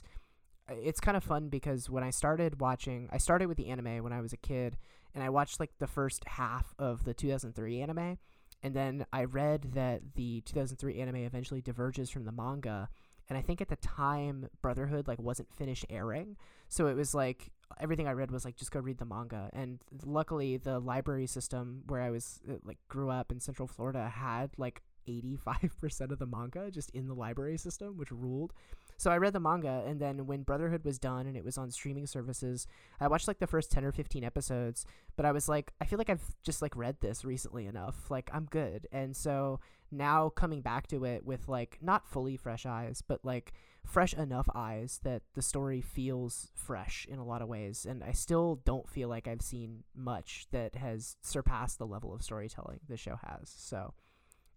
uh, 0.69 0.75
it's 0.81 0.99
kind 0.99 1.17
of 1.17 1.23
fun 1.23 1.49
because 1.49 1.89
when 1.89 2.03
I 2.03 2.09
started 2.09 2.59
watching, 2.59 3.09
I 3.11 3.17
started 3.17 3.47
with 3.47 3.57
the 3.57 3.69
anime 3.69 4.03
when 4.03 4.13
I 4.13 4.21
was 4.21 4.33
a 4.33 4.37
kid, 4.37 4.77
and 5.13 5.23
I 5.23 5.29
watched 5.29 5.59
like 5.59 5.71
the 5.79 5.87
first 5.87 6.23
half 6.25 6.73
of 6.77 7.03
the 7.03 7.13
2003 7.13 7.81
anime, 7.81 8.17
and 8.61 8.73
then 8.73 9.05
I 9.11 9.25
read 9.25 9.73
that 9.73 10.01
the 10.15 10.41
2003 10.41 10.99
anime 10.99 11.17
eventually 11.17 11.61
diverges 11.61 12.09
from 12.09 12.25
the 12.25 12.31
manga, 12.31 12.89
and 13.29 13.37
I 13.37 13.41
think 13.41 13.61
at 13.61 13.69
the 13.69 13.75
time 13.77 14.49
Brotherhood 14.61 15.07
like 15.07 15.19
wasn't 15.19 15.53
finished 15.53 15.85
airing, 15.89 16.37
so 16.67 16.87
it 16.87 16.95
was 16.95 17.15
like 17.15 17.51
everything 17.79 18.07
I 18.07 18.11
read 18.11 18.31
was 18.31 18.45
like 18.45 18.55
just 18.55 18.71
go 18.71 18.79
read 18.79 18.97
the 18.97 19.05
manga, 19.05 19.49
and 19.53 19.79
luckily 20.05 20.57
the 20.57 20.79
library 20.79 21.27
system 21.27 21.83
where 21.87 22.01
I 22.01 22.09
was 22.09 22.39
uh, 22.49 22.55
like 22.63 22.77
grew 22.87 23.09
up 23.09 23.31
in 23.31 23.39
Central 23.39 23.67
Florida 23.67 24.09
had 24.09 24.51
like 24.57 24.81
85% 25.07 26.11
of 26.11 26.19
the 26.19 26.25
manga 26.25 26.69
just 26.71 26.89
in 26.91 27.07
the 27.07 27.13
library 27.13 27.57
system, 27.57 27.97
which 27.97 28.11
ruled. 28.11 28.53
So 28.97 29.11
I 29.11 29.17
read 29.17 29.33
the 29.33 29.39
manga, 29.39 29.83
and 29.87 29.99
then 29.99 30.27
when 30.27 30.43
Brotherhood 30.43 30.83
was 30.83 30.99
done 30.99 31.25
and 31.25 31.37
it 31.37 31.45
was 31.45 31.57
on 31.57 31.71
streaming 31.71 32.05
services, 32.05 32.67
I 32.99 33.07
watched 33.07 33.27
like 33.29 33.39
the 33.39 33.47
first 33.47 33.71
10 33.71 33.85
or 33.85 33.93
15 33.93 34.23
episodes, 34.25 34.85
but 35.15 35.25
I 35.25 35.31
was 35.31 35.47
like, 35.47 35.71
I 35.79 35.85
feel 35.85 35.97
like 35.97 36.09
I've 36.09 36.35
just 36.43 36.61
like 36.61 36.75
read 36.75 36.97
this 36.99 37.23
recently 37.23 37.65
enough. 37.65 38.11
Like, 38.11 38.29
I'm 38.33 38.45
good. 38.45 38.87
And 38.91 39.15
so 39.15 39.61
now 39.89 40.29
coming 40.29 40.61
back 40.61 40.87
to 40.87 41.05
it 41.05 41.25
with 41.25 41.47
like 41.47 41.77
not 41.81 42.07
fully 42.07 42.35
fresh 42.35 42.65
eyes, 42.65 43.01
but 43.07 43.23
like 43.23 43.53
fresh 43.85 44.13
enough 44.13 44.47
eyes 44.53 44.99
that 45.03 45.23
the 45.33 45.41
story 45.41 45.81
feels 45.81 46.51
fresh 46.53 47.07
in 47.09 47.19
a 47.19 47.25
lot 47.25 47.41
of 47.41 47.47
ways. 47.47 47.85
And 47.89 48.03
I 48.03 48.11
still 48.11 48.61
don't 48.65 48.89
feel 48.89 49.09
like 49.09 49.27
I've 49.27 49.41
seen 49.41 49.83
much 49.95 50.47
that 50.51 50.75
has 50.75 51.17
surpassed 51.21 51.79
the 51.79 51.87
level 51.87 52.13
of 52.13 52.21
storytelling 52.21 52.79
the 52.87 52.97
show 52.97 53.19
has. 53.23 53.53
So 53.55 53.93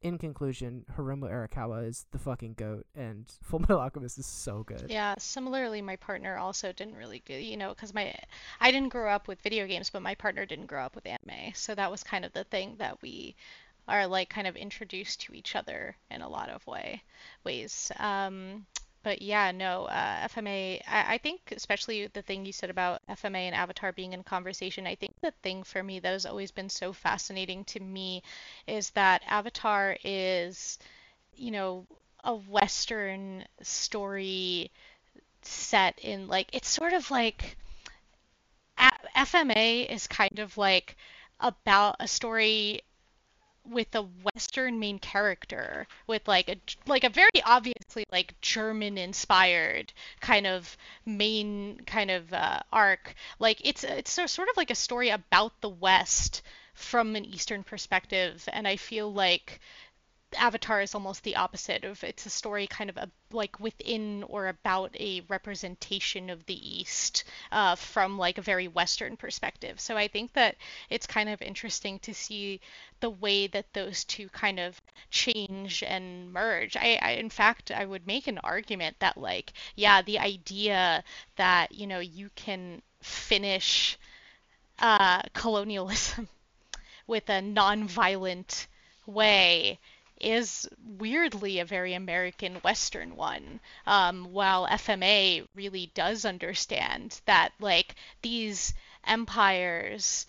in 0.03 0.19
conclusion, 0.19 0.85
Hiromu 0.97 1.31
Arakawa 1.31 1.89
is 1.89 2.07
the 2.11 2.19
fucking 2.19 2.55
goat, 2.55 2.87
and 2.95 3.33
Fullmetal 3.51 3.81
Alchemist 3.81 4.19
is 4.19 4.27
so 4.27 4.65
good. 4.65 4.87
Yeah, 4.89 5.15
similarly, 5.19 5.81
my 5.81 5.97
partner 5.97 6.37
also 6.37 6.73
didn't 6.73 6.97
really 6.97 7.23
you 7.29 7.57
know, 7.57 7.71
because 7.71 7.95
my 7.95 8.15
I 8.61 8.73
didn't 8.73 8.91
grow 8.91 9.11
up 9.11 9.29
with 9.29 9.41
video 9.41 9.67
games, 9.67 9.91
but 9.91 10.03
my 10.03 10.15
partner 10.15 10.45
didn't 10.45 10.67
grow 10.67 10.83
up 10.83 10.95
with 10.95 11.07
anime, 11.07 11.53
so 11.55 11.75
that 11.75 11.91
was 11.91 12.03
kind 12.03 12.25
of 12.25 12.33
the 12.33 12.45
thing 12.45 12.75
that 12.79 13.01
we 13.01 13.37
are 13.89 14.07
like 14.07 14.29
kind 14.29 14.47
of 14.47 14.57
introduced 14.57 15.23
to 15.23 15.35
each 15.35 15.57
other 15.57 15.97
in 16.11 16.23
a 16.23 16.29
lot 16.29 16.49
of 16.49 16.67
way 16.67 17.03
ways. 17.45 17.91
Um, 17.99 18.67
but 19.03 19.23
yeah, 19.23 19.51
no, 19.53 19.85
uh, 19.87 20.19
FMA. 20.23 20.81
I, 20.87 21.15
I 21.15 21.19
think 21.19 21.53
especially 21.53 22.07
the 22.09 22.23
thing 22.23 22.45
you 22.47 22.53
said 22.53 22.71
about 22.71 23.03
FMA 23.09 23.47
and 23.47 23.55
Avatar 23.55 23.93
being 23.93 24.13
in 24.13 24.23
conversation. 24.23 24.87
I 24.87 24.95
think 24.95 25.15
the 25.21 25.33
thing 25.43 25.63
for 25.63 25.83
me 25.83 25.99
that 26.01 26.11
has 26.13 26.27
always 26.27 26.51
been 26.51 26.69
so 26.69 26.93
fascinating 26.93 27.65
to 27.67 27.81
me 27.81 28.23
is 28.67 28.91
that 28.91 29.23
Avatar 29.27 29.97
is, 30.05 30.79
you 31.37 31.51
know, 31.53 31.87
a 32.25 32.35
Western 32.37 33.45
story 33.63 34.71
set 35.43 35.99
in 36.01 36.29
like 36.29 36.49
it's 36.53 36.69
sort 36.69 36.93
of 36.95 37.11
like 37.11 37.57
a- 38.79 39.09
FMA 39.15 39.83
is 39.83 40.07
kind 40.07 40.39
of 40.39 40.59
like 40.59 40.97
about 41.41 41.97
a 42.01 42.07
story 42.09 42.83
with 43.65 43.95
a 43.95 44.03
western 44.03 44.79
main 44.79 44.99
character 44.99 45.87
with 46.07 46.27
like 46.27 46.49
a 46.49 46.57
like 46.87 47.05
a 47.05 47.09
very 47.09 47.31
obviously 47.45 48.05
like 48.11 48.35
german 48.41 48.99
inspired 48.99 49.93
kind 50.21 50.47
of 50.47 50.77
main 51.07 51.81
kind 51.87 52.11
of 52.11 52.33
uh, 52.33 52.61
arc. 52.73 53.15
Like 53.39 53.61
it's 53.65 53.85
it's 53.85 54.11
sort 54.11 54.49
of 54.49 54.57
like 54.57 54.71
a 54.71 54.75
story 54.75 55.11
about 55.11 55.61
the 55.61 55.69
west 55.69 56.43
from 56.75 57.15
an 57.17 57.25
eastern 57.25 57.63
perspective 57.63 58.49
and 58.53 58.67
i 58.67 58.77
feel 58.77 59.13
like 59.13 59.61
Avatar 60.37 60.81
is 60.81 60.95
almost 60.95 61.23
the 61.25 61.37
opposite 61.37 61.85
of 61.85 62.03
it's 62.05 62.27
a 62.27 62.31
story 62.31 62.67
kind 62.67 62.91
of 62.91 62.97
a, 62.97 63.11
like 63.33 63.59
within 63.61 64.23
or 64.25 64.49
about 64.49 64.95
a 64.99 65.23
representation 65.29 66.31
of 66.31 66.45
the 66.47 66.81
East 66.81 67.25
uh, 67.51 67.75
from 67.75 68.19
like 68.19 68.39
a 68.39 68.43
very 68.43 68.69
Western 68.69 69.17
perspective. 69.17 69.81
So 69.81 69.97
I 69.97 70.09
think 70.09 70.33
that 70.35 70.57
it's 70.91 71.07
kind 71.07 71.29
of 71.29 71.43
interesting 71.43 71.99
to 72.01 72.15
see 72.15 72.61
the 73.01 73.11
way 73.11 73.47
that 73.49 73.73
those 73.73 74.05
two 74.05 74.29
kind 74.29 74.61
of 74.61 74.81
change 75.11 75.83
and 75.83 76.33
merge. 76.33 76.77
I, 76.77 76.99
I 77.03 77.11
in 77.13 77.31
fact 77.31 77.71
I 77.71 77.85
would 77.85 78.07
make 78.07 78.27
an 78.27 78.39
argument 78.39 78.97
that 79.01 79.17
like 79.17 79.53
yeah 79.77 80.03
the 80.03 80.19
idea 80.19 81.05
that 81.37 81.73
you 81.73 81.87
know 81.87 82.01
you 82.01 82.31
can 82.35 82.83
finish 83.01 83.99
uh, 84.79 85.23
colonialism 85.35 86.29
with 87.07 87.29
a 87.29 87.43
non-violent 87.43 88.67
way 89.07 89.79
is 90.23 90.69
weirdly 90.99 91.59
a 91.59 91.65
very 91.65 91.95
American 91.95 92.57
Western 92.57 93.17
one. 93.17 93.61
Um, 93.87 94.33
while 94.33 94.67
FMA 94.67 95.47
really 95.55 95.91
does 95.95 96.25
understand 96.25 97.21
that, 97.27 97.53
like, 97.61 97.95
these 98.23 98.75
empires 99.05 100.27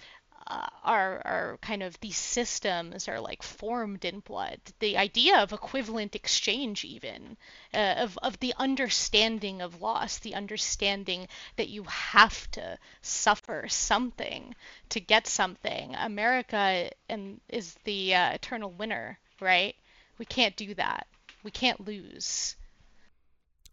uh, 0.48 0.68
are 0.84 1.22
are 1.26 1.57
kind 1.61 1.82
of 1.82 1.98
these 2.02 2.18
systems 2.18 3.07
are 3.07 3.20
like 3.20 3.41
formed 3.41 4.03
in 4.03 4.20
blood. 4.20 4.60
The 4.80 4.98
idea 4.98 5.38
of 5.38 5.53
equivalent 5.53 6.15
exchange, 6.15 6.84
even 6.84 7.38
uh, 7.74 7.95
of 7.98 8.18
of 8.22 8.40
the 8.40 8.53
understanding 8.57 9.61
of 9.61 9.82
loss, 9.82 10.18
the 10.20 10.36
understanding 10.36 11.28
that 11.56 11.70
you 11.70 11.84
have 11.84 12.49
to 12.52 12.78
suffer 13.02 13.68
something 13.70 14.53
to 14.90 14.99
get 14.99 15.28
something. 15.28 15.95
America 15.95 16.90
and 17.10 17.40
is 17.49 17.76
the 17.86 18.14
uh, 18.15 18.32
eternal 18.34 18.72
winner, 18.72 19.20
right? 19.40 19.76
We 20.18 20.26
can't 20.26 20.56
do 20.56 20.73
that. 20.76 21.07
We 21.44 21.52
can't 21.52 21.85
lose. 21.85 22.56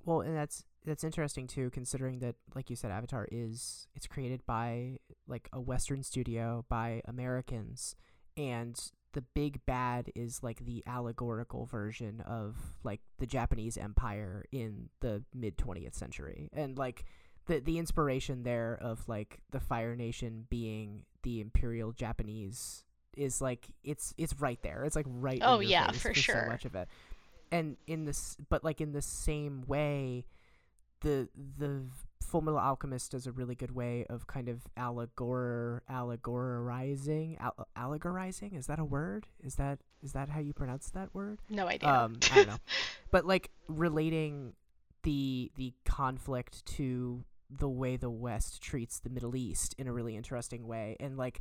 Well, 0.04 0.20
and 0.22 0.36
that's 0.36 0.64
that's 0.84 1.04
interesting 1.04 1.46
too, 1.46 1.70
considering 1.70 2.20
that, 2.20 2.36
like 2.54 2.70
you 2.70 2.76
said, 2.76 2.90
Avatar 2.90 3.28
is 3.30 3.86
it's 3.94 4.06
created 4.06 4.44
by 4.46 4.98
like 5.28 5.48
a 5.52 5.60
Western 5.60 6.02
studio 6.02 6.64
by 6.68 7.02
Americans, 7.06 7.94
and 8.36 8.80
the 9.12 9.22
big 9.22 9.64
bad 9.66 10.10
is 10.14 10.42
like 10.42 10.64
the 10.64 10.82
allegorical 10.86 11.66
version 11.66 12.20
of 12.22 12.56
like 12.82 13.00
the 13.18 13.26
Japanese 13.26 13.76
Empire 13.76 14.44
in 14.52 14.88
the 15.00 15.22
mid 15.34 15.58
twentieth 15.58 15.94
century, 15.94 16.48
and 16.52 16.78
like 16.78 17.04
the 17.46 17.60
the 17.60 17.78
inspiration 17.78 18.42
there 18.42 18.78
of 18.80 19.06
like 19.08 19.40
the 19.50 19.60
Fire 19.60 19.94
Nation 19.94 20.46
being 20.48 21.02
the 21.22 21.40
Imperial 21.40 21.92
Japanese 21.92 22.84
is 23.16 23.40
like 23.40 23.66
it's 23.84 24.14
it's 24.16 24.34
right 24.40 24.60
there. 24.62 24.84
It's 24.84 24.96
like 24.96 25.06
right. 25.08 25.40
Oh 25.42 25.60
yeah, 25.60 25.90
for 25.92 26.14
sure. 26.14 26.44
So 26.44 26.50
much 26.50 26.64
of 26.64 26.74
it, 26.74 26.88
and 27.50 27.76
in 27.86 28.04
this, 28.04 28.36
but 28.48 28.64
like 28.64 28.80
in 28.80 28.92
the 28.92 29.02
same 29.02 29.64
way, 29.66 30.26
the 31.00 31.28
the 31.58 31.82
Fullmetal 32.30 32.60
Alchemist 32.60 33.12
does 33.12 33.26
a 33.26 33.32
really 33.32 33.54
good 33.54 33.74
way 33.74 34.06
of 34.08 34.26
kind 34.26 34.48
of 34.48 34.62
allegor 34.76 35.82
allegorizing 35.90 37.38
al- 37.40 37.66
allegorizing. 37.76 38.56
Is 38.56 38.66
that 38.66 38.78
a 38.78 38.84
word? 38.84 39.26
Is 39.42 39.56
that 39.56 39.80
is 40.02 40.12
that 40.12 40.28
how 40.28 40.40
you 40.40 40.52
pronounce 40.52 40.90
that 40.90 41.14
word? 41.14 41.40
No 41.48 41.66
idea. 41.66 41.88
Um, 41.88 42.18
I 42.30 42.36
don't 42.36 42.48
know, 42.48 42.58
but 43.10 43.26
like 43.26 43.50
relating 43.68 44.54
the 45.02 45.50
the 45.56 45.72
conflict 45.84 46.64
to 46.66 47.24
the 47.50 47.68
way 47.68 47.96
the 47.96 48.10
West 48.10 48.62
treats 48.62 49.00
the 49.00 49.10
Middle 49.10 49.34
East 49.34 49.74
in 49.78 49.88
a 49.88 49.92
really 49.92 50.16
interesting 50.16 50.66
way, 50.66 50.96
and 51.00 51.16
like 51.16 51.40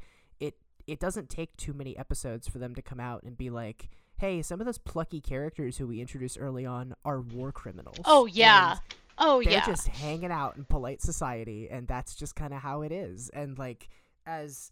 it 0.91 0.99
doesn't 0.99 1.29
take 1.29 1.55
too 1.57 1.73
many 1.73 1.97
episodes 1.97 2.47
for 2.47 2.59
them 2.59 2.75
to 2.75 2.81
come 2.81 2.99
out 2.99 3.23
and 3.23 3.37
be 3.37 3.49
like, 3.49 3.89
"Hey, 4.17 4.41
some 4.41 4.59
of 4.59 4.65
those 4.65 4.77
plucky 4.77 5.21
characters 5.21 5.77
who 5.77 5.87
we 5.87 6.01
introduced 6.01 6.37
early 6.39 6.65
on 6.65 6.95
are 7.05 7.21
war 7.21 7.51
criminals." 7.51 7.99
Oh 8.05 8.25
yeah. 8.25 8.71
And 8.71 8.79
oh 9.17 9.43
they're 9.43 9.53
yeah. 9.53 9.65
just 9.65 9.87
hanging 9.87 10.31
out 10.31 10.57
in 10.57 10.65
polite 10.65 11.01
society 11.01 11.69
and 11.69 11.87
that's 11.87 12.15
just 12.15 12.35
kind 12.35 12.53
of 12.53 12.61
how 12.61 12.81
it 12.81 12.91
is. 12.91 13.29
And 13.29 13.57
like 13.57 13.89
as 14.25 14.71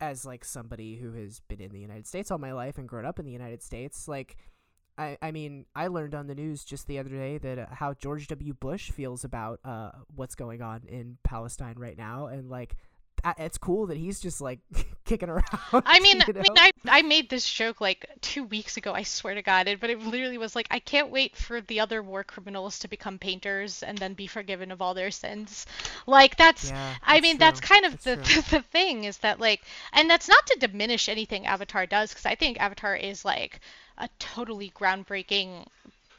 as 0.00 0.24
like 0.24 0.44
somebody 0.44 0.96
who 0.96 1.12
has 1.12 1.40
been 1.40 1.60
in 1.60 1.70
the 1.70 1.78
United 1.78 2.06
States 2.06 2.30
all 2.30 2.38
my 2.38 2.52
life 2.52 2.78
and 2.78 2.88
grown 2.88 3.06
up 3.06 3.18
in 3.18 3.24
the 3.24 3.32
United 3.32 3.62
States, 3.62 4.08
like 4.08 4.36
I, 4.96 5.18
I 5.20 5.32
mean, 5.32 5.66
I 5.74 5.88
learned 5.88 6.14
on 6.14 6.28
the 6.28 6.34
news 6.34 6.64
just 6.64 6.86
the 6.86 6.98
other 6.98 7.10
day 7.10 7.38
that 7.38 7.58
uh, 7.58 7.66
how 7.70 7.94
George 7.94 8.28
W. 8.28 8.54
Bush 8.54 8.90
feels 8.90 9.24
about 9.24 9.58
uh, 9.64 9.90
what's 10.14 10.34
going 10.34 10.62
on 10.62 10.82
in 10.86 11.18
Palestine 11.24 11.74
right 11.76 11.98
now, 11.98 12.26
and 12.26 12.48
like 12.48 12.76
it's 13.38 13.58
cool 13.58 13.86
that 13.86 13.96
he's 13.96 14.20
just 14.20 14.40
like 14.40 14.58
kicking 15.04 15.28
around. 15.28 15.44
I 15.72 16.00
mean, 16.00 16.22
I 16.22 16.32
mean, 16.32 16.44
I, 16.56 16.70
I 16.86 17.02
made 17.02 17.30
this 17.30 17.50
joke 17.50 17.80
like 17.80 18.06
two 18.20 18.44
weeks 18.44 18.76
ago. 18.76 18.92
I 18.92 19.02
swear 19.02 19.34
to 19.34 19.42
God, 19.42 19.68
it, 19.68 19.80
but 19.80 19.90
it 19.90 20.00
literally 20.00 20.38
was 20.38 20.54
like, 20.54 20.66
I 20.70 20.78
can't 20.78 21.10
wait 21.10 21.36
for 21.36 21.60
the 21.60 21.80
other 21.80 22.02
war 22.02 22.24
criminals 22.24 22.78
to 22.80 22.88
become 22.88 23.18
painters 23.18 23.82
and 23.82 23.96
then 23.98 24.14
be 24.14 24.26
forgiven 24.26 24.70
of 24.70 24.82
all 24.82 24.94
their 24.94 25.10
sins. 25.10 25.66
Like 26.06 26.36
that's, 26.36 26.70
yeah, 26.70 26.94
I 27.02 27.20
mean, 27.20 27.36
true. 27.36 27.40
that's 27.40 27.60
kind 27.60 27.84
of 27.84 28.02
that's 28.02 28.28
the, 28.28 28.40
the 28.40 28.50
the 28.56 28.62
thing 28.62 29.04
is 29.04 29.18
that 29.18 29.40
like, 29.40 29.62
and 29.92 30.08
that's 30.08 30.28
not 30.28 30.46
to 30.46 30.58
diminish 30.58 31.08
anything 31.08 31.46
Avatar 31.46 31.86
does 31.86 32.10
because 32.10 32.26
I 32.26 32.34
think 32.34 32.60
Avatar 32.60 32.96
is 32.96 33.24
like 33.24 33.60
a 33.98 34.08
totally 34.18 34.70
groundbreaking 34.70 35.66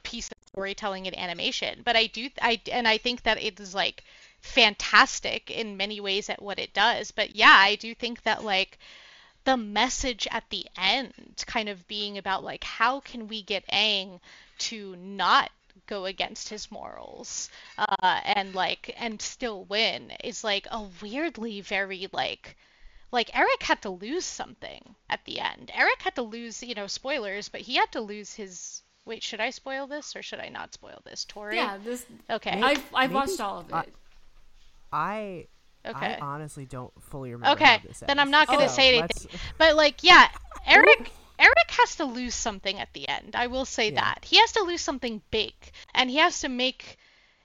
piece 0.04 0.30
of 0.30 0.38
storytelling 0.48 1.08
and 1.08 1.18
animation. 1.18 1.82
But 1.84 1.96
I 1.96 2.08
do, 2.08 2.30
I 2.42 2.62
and 2.72 2.88
I 2.88 2.98
think 2.98 3.24
that 3.24 3.42
it 3.42 3.60
is 3.60 3.76
like 3.76 4.04
fantastic 4.46 5.52
in 5.52 5.76
many 5.76 6.00
ways 6.00 6.30
at 6.30 6.42
what 6.42 6.60
it 6.60 6.74
does. 6.74 7.12
But 7.12 7.36
yeah, 7.36 7.56
I 7.58 7.76
do 7.76 7.94
think 7.94 8.24
that 8.24 8.44
like 8.44 8.78
the 9.44 9.58
message 9.58 10.28
at 10.32 10.50
the 10.50 10.66
end 10.78 11.44
kind 11.46 11.68
of 11.68 11.88
being 11.88 12.18
about 12.18 12.44
like 12.44 12.64
how 12.64 13.00
can 13.00 13.28
we 13.28 13.42
get 13.42 13.68
Aang 13.68 14.20
to 14.58 14.96
not 14.96 15.52
go 15.88 16.06
against 16.06 16.50
his 16.50 16.72
morals 16.72 17.50
uh, 17.78 18.22
and 18.24 18.56
like 18.56 18.96
and 18.98 19.22
still 19.22 19.66
win 19.66 20.12
is 20.24 20.44
like 20.44 20.68
a 20.72 20.88
weirdly 21.02 21.62
very 21.62 22.08
like 22.12 22.56
like 23.12 23.30
Elric 23.32 23.64
had 23.64 23.82
to 23.82 23.90
lose 23.90 24.26
something 24.26 24.96
at 25.10 25.24
the 25.26 25.40
end. 25.40 25.72
Elric 25.74 26.02
had 26.02 26.16
to 26.16 26.22
lose, 26.22 26.64
you 26.64 26.76
know, 26.76 26.88
spoilers, 26.88 27.50
but 27.50 27.62
he 27.62 27.76
had 27.76 27.92
to 27.92 28.02
lose 28.02 28.34
his 28.34 28.82
Wait, 29.06 29.22
should 29.22 29.40
I 29.40 29.52
spoil 29.52 29.86
this 29.86 30.16
or 30.16 30.24
should 30.24 30.40
I 30.40 30.50
not 30.50 30.74
spoil 30.74 31.00
this, 31.06 31.26
Tori? 31.26 31.58
Yeah, 31.58 31.78
this. 31.78 32.04
Okay. 32.28 32.60
I've 32.60 32.84
I've 32.94 33.14
watched 33.14 33.40
all 33.40 33.60
of 33.60 33.70
it. 33.72 33.94
I 34.96 35.48
Okay. 35.88 36.16
I 36.16 36.20
honestly 36.20 36.66
don't 36.66 36.92
fully 37.04 37.32
remember. 37.32 37.62
Okay, 37.62 37.80
then 38.08 38.18
I'm 38.18 38.32
not 38.32 38.48
gonna 38.48 38.68
So, 38.70 38.76
say 38.76 39.00
let's- 39.00 39.26
anything. 39.26 39.40
But 39.60 39.76
like, 39.76 40.02
yeah, 40.04 40.30
Elric 40.68 41.10
Elric 41.38 41.70
has 41.80 41.98
to 41.98 42.06
lose 42.06 42.34
something 42.34 42.80
at 42.80 42.92
the 42.94 43.08
end. 43.08 43.36
I 43.36 43.48
will 43.48 43.66
say 43.66 43.90
Yeah. 43.92 44.02
that. 44.02 44.26
He 44.26 44.38
has 44.40 44.54
to 44.54 44.64
lose 44.64 44.82
something 44.82 45.22
big 45.30 45.54
and 45.94 46.10
he 46.10 46.18
has 46.18 46.40
to 46.42 46.50
make 46.50 46.98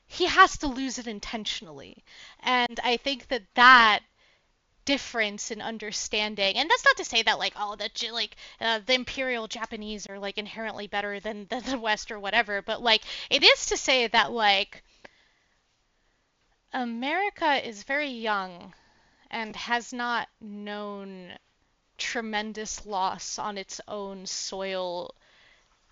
he 0.06 0.26
has 0.26 0.56
to 0.58 0.68
lose 0.68 0.98
it 0.98 1.06
intentionally. 1.06 2.02
And 2.40 2.80
I 2.82 2.96
think 2.96 3.28
that 3.28 3.42
that 3.54 4.00
difference 4.86 5.50
in 5.50 5.60
understanding 5.60 6.56
and 6.56 6.68
that's 6.68 6.84
not 6.84 6.96
to 6.96 7.04
say 7.04 7.22
that 7.22 7.38
like 7.38 7.52
oh 7.56 7.76
the 7.76 7.88
like 8.12 8.34
uh, 8.60 8.80
the 8.86 8.94
imperial 8.94 9.46
japanese 9.46 10.06
are 10.08 10.18
like 10.18 10.36
inherently 10.38 10.86
better 10.88 11.20
than, 11.20 11.46
than 11.50 11.62
the 11.64 11.78
west 11.78 12.10
or 12.10 12.18
whatever 12.18 12.60
but 12.62 12.82
like 12.82 13.02
it 13.28 13.44
is 13.44 13.66
to 13.66 13.76
say 13.76 14.06
that 14.08 14.32
like 14.32 14.82
america 16.72 17.66
is 17.66 17.82
very 17.82 18.10
young 18.10 18.72
and 19.30 19.54
has 19.56 19.92
not 19.92 20.28
known 20.40 21.32
tremendous 21.98 22.86
loss 22.86 23.38
on 23.38 23.58
its 23.58 23.80
own 23.86 24.26
soil 24.26 25.14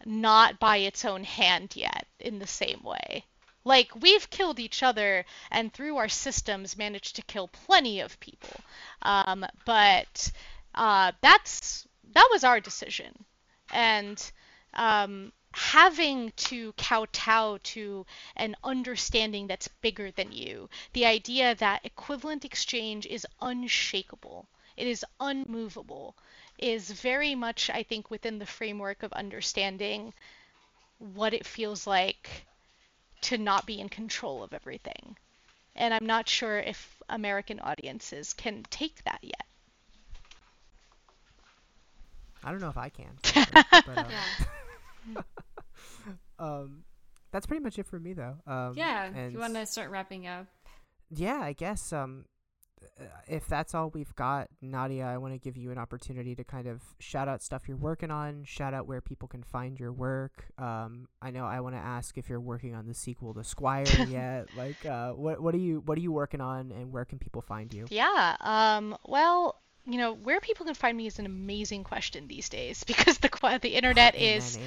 not 0.05 0.59
by 0.59 0.79
its 0.79 1.05
own 1.05 1.25
hand 1.25 1.75
yet 1.75 2.07
in 2.19 2.39
the 2.39 2.47
same 2.47 2.81
way. 2.83 3.25
Like 3.65 3.95
we've 3.95 4.31
killed 4.31 4.59
each 4.59 4.83
other 4.83 5.25
and 5.51 5.73
through 5.73 5.97
our 5.97 6.09
systems 6.09 6.77
managed 6.77 7.17
to 7.17 7.23
kill 7.23 7.49
plenty 7.49 8.01
of 8.01 8.19
people. 8.21 8.61
Um, 9.03 9.45
but 9.65 10.33
uh, 10.75 11.13
that's 11.21 11.87
that 12.13 12.29
was 12.31 12.45
our 12.45 12.61
decision. 12.61 13.25
And 13.73 14.33
um, 14.75 15.33
having 15.53 16.33
to 16.37 16.73
kowtow 16.75 17.59
to 17.63 18.05
an 18.37 18.55
understanding 18.65 19.47
that's 19.47 19.69
bigger 19.81 20.11
than 20.13 20.31
you 20.33 20.69
the 20.93 21.05
idea 21.07 21.55
that 21.57 21.85
equivalent 21.85 22.45
exchange 22.45 23.07
is 23.07 23.27
unshakable 23.41 24.49
it 24.77 24.87
is 24.87 25.05
unmovable 25.21 26.17
is 26.59 26.91
very 26.91 27.35
much 27.35 27.71
i 27.71 27.83
think 27.83 28.11
within 28.11 28.39
the 28.39 28.47
framework 28.47 29.03
of 29.03 29.13
understanding 29.13 30.13
what 30.99 31.33
it 31.35 31.47
feels 31.47 31.87
like 31.87 32.47
to 33.21 33.37
not 33.39 33.67
be 33.67 33.81
in 33.81 33.89
control 33.89 34.43
of 34.43 34.53
everything. 34.53 35.17
And 35.75 35.93
I'm 35.95 36.07
not 36.07 36.29
sure 36.29 36.59
if 36.59 37.01
American 37.09 37.61
audiences 37.61 38.33
can 38.35 38.65
take 38.71 39.03
that 39.05 39.21
yet. 39.23 39.47
I 42.43 42.51
don't 42.51 42.61
know 42.61 42.69
if 42.71 42.77
I 42.79 42.89
can. 42.89 43.19
but, 43.85 43.99
uh, 43.99 44.11
Yeah. 44.11 44.25
um, 46.39 46.85
that's 47.33 47.47
pretty 47.47 47.63
much 47.63 47.79
it 47.79 47.87
for 47.87 47.99
me 47.99 48.13
though. 48.13 48.37
Um, 48.47 48.75
Yeah. 48.77 49.07
and 49.07 49.17
If 49.29 49.33
you 49.33 49.39
want 49.39 49.55
to 49.55 49.67
start 49.67 49.91
wrapping 49.91 50.27
up. 50.27 50.47
yeah, 51.11 51.41
I 51.41 51.53
guess 51.53 51.93
um, 51.93 52.25
uh, 53.01 53.05
if 53.27 53.47
that's 53.49 53.75
all 53.75 53.91
we've 53.91 54.15
got, 54.15 54.49
Nadia, 54.63 55.05
I 55.05 55.19
want 55.19 55.35
to 55.35 55.39
give 55.39 55.57
you 55.57 55.71
an 55.73 55.79
opportunity 55.79 56.35
to 56.37 56.45
kind 56.45 56.67
of 56.69 56.81
shout 57.01 57.29
out 57.29 57.43
stuff 57.43 57.63
you're 57.69 57.77
working 57.77 58.11
on, 58.11 58.45
shout 58.45 58.73
out 58.73 58.87
where 58.87 59.01
people 59.01 59.27
can 59.29 59.43
find 59.43 59.79
your 59.79 59.93
work. 59.93 60.47
Um, 60.59 61.09
I 61.21 61.31
know 61.31 61.45
I 61.45 61.61
want 61.61 61.75
to 61.75 61.81
ask 61.81 62.17
if 62.19 62.29
you're 62.29 62.41
working 62.41 62.75
on 62.75 62.87
the 62.87 62.95
sequel 62.95 63.35
to 63.35 63.43
Squire 63.45 63.85
yet. 64.09 64.49
Like, 64.57 64.87
uh, 64.87 65.13
what 65.13 65.41
what 65.43 65.55
are 65.55 65.59
you 65.59 65.83
what 65.85 65.99
are 65.99 66.01
you 66.01 66.13
working 66.13 66.41
on, 66.41 66.71
and 66.73 66.93
where 66.93 67.05
can 67.05 67.19
people 67.19 67.43
find 67.43 67.73
you? 67.75 67.87
Yeah. 67.91 68.37
Um, 68.41 68.97
well, 69.07 69.61
you 69.89 69.99
know, 69.99 70.13
where 70.13 70.41
people 70.41 70.67
can 70.67 70.75
find 70.75 70.97
me 70.97 71.07
is 71.07 71.19
an 71.19 71.27
amazing 71.27 71.85
question 71.85 72.29
these 72.29 72.49
days 72.49 72.85
because 72.87 73.19
the 73.19 73.31
the 73.63 73.75
internet 73.75 74.15
is 74.21 74.59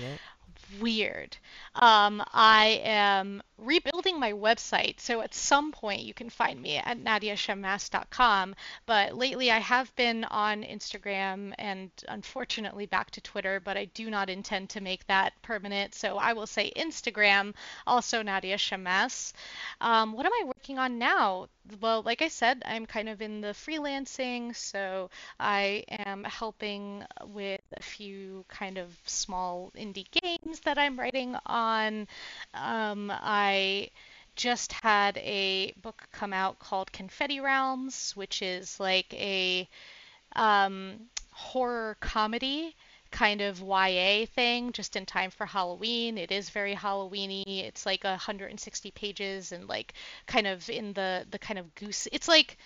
weird. 0.80 1.38
Um, 1.76 2.24
I 2.34 2.82
am 2.84 3.42
rebuilding 3.62 4.20
my 4.20 4.34
website, 4.34 5.00
so 5.00 5.22
at 5.22 5.34
some 5.34 5.72
point 5.72 6.02
you 6.02 6.14
can 6.14 6.30
find 6.30 6.62
me 6.62 6.78
at 6.78 6.98
nadiashammas.com. 7.00 8.56
But 8.86 9.16
lately 9.16 9.52
I 9.52 9.60
have 9.60 9.96
been 9.96 10.24
on 10.26 10.64
Instagram 10.64 11.54
and 11.58 11.92
unfortunately 12.08 12.88
back 12.88 13.12
to 13.12 13.22
Twitter, 13.22 13.60
but 13.60 13.78
I 13.78 13.86
do 13.86 14.10
not 14.10 14.30
intend 14.30 14.70
to 14.72 14.82
make 14.82 15.06
that 15.08 15.34
permanent. 15.42 15.94
So 15.94 16.18
I 16.18 16.34
will 16.34 16.48
say 16.48 16.72
Instagram, 16.76 17.54
also 17.86 18.22
Nadia 18.22 18.58
Shammas. 18.58 19.34
Um, 19.80 20.14
what 20.14 20.26
am 20.26 20.34
I 20.34 20.44
working 20.46 20.80
on 20.80 20.98
now? 20.98 21.48
Well, 21.80 22.02
like 22.02 22.24
I 22.24 22.28
said, 22.28 22.64
I'm 22.66 22.88
kind 22.88 23.08
of 23.08 23.22
in 23.22 23.42
the 23.42 23.50
freelancing, 23.50 24.56
so 24.56 25.12
I 25.40 25.84
am 25.88 26.24
helping 26.24 27.04
with 27.28 27.62
a 27.78 27.84
few 27.84 28.44
kind 28.48 28.80
of 28.80 28.98
small 29.06 29.72
indie 29.78 30.10
games 30.12 30.62
that 30.62 30.80
I'm 30.80 31.00
writing 31.00 31.36
on. 31.46 32.08
Um, 32.56 33.12
I 33.12 33.51
just 34.36 34.74
had 34.74 35.18
a 35.18 35.74
book 35.82 36.08
come 36.12 36.34
out 36.34 36.60
called 36.60 36.92
Confetti 36.92 37.40
Realms, 37.40 38.16
which 38.16 38.42
is 38.42 38.80
like 38.80 39.14
a 39.14 39.68
um, 40.36 41.10
horror 41.32 41.98
comedy 42.00 42.76
kind 43.12 43.42
of 43.42 43.62
YA 43.62 44.26
thing 44.26 44.72
just 44.72 44.96
in 44.96 45.06
time 45.06 45.30
for 45.32 45.46
Halloween. 45.46 46.18
It 46.18 46.32
is 46.32 46.50
very 46.50 46.74
Halloweeny. 46.74 47.44
It's 47.66 47.86
like 47.86 48.04
160 48.04 48.92
pages 48.92 49.52
and 49.52 49.68
like 49.68 49.94
kind 50.26 50.48
of 50.48 50.70
in 50.70 50.94
the 50.94 51.26
the 51.30 51.40
kind 51.40 51.60
of 51.60 51.76
goose. 51.76 52.08
It's 52.12 52.28
like 52.28 52.58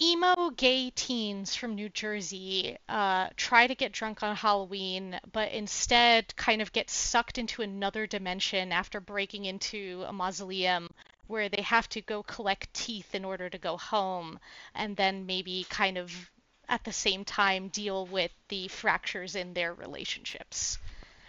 emo 0.00 0.50
gay 0.50 0.90
teens 0.90 1.54
from 1.54 1.74
New 1.74 1.88
Jersey 1.88 2.76
uh, 2.88 3.28
try 3.36 3.66
to 3.66 3.74
get 3.74 3.92
drunk 3.92 4.22
on 4.22 4.36
Halloween, 4.36 5.18
but 5.32 5.52
instead 5.52 6.36
kind 6.36 6.60
of 6.60 6.72
get 6.72 6.90
sucked 6.90 7.38
into 7.38 7.62
another 7.62 8.06
dimension 8.06 8.72
after 8.72 9.00
breaking 9.00 9.46
into 9.46 10.04
a 10.06 10.12
mausoleum 10.12 10.88
where 11.26 11.48
they 11.48 11.62
have 11.62 11.88
to 11.88 12.00
go 12.00 12.22
collect 12.22 12.72
teeth 12.74 13.14
in 13.14 13.24
order 13.24 13.48
to 13.48 13.58
go 13.58 13.76
home, 13.76 14.38
and 14.74 14.96
then 14.96 15.26
maybe 15.26 15.66
kind 15.68 15.98
of 15.98 16.30
at 16.68 16.84
the 16.84 16.92
same 16.92 17.24
time 17.24 17.68
deal 17.68 18.06
with 18.06 18.30
the 18.48 18.68
fractures 18.68 19.34
in 19.34 19.54
their 19.54 19.72
relationships 19.72 20.78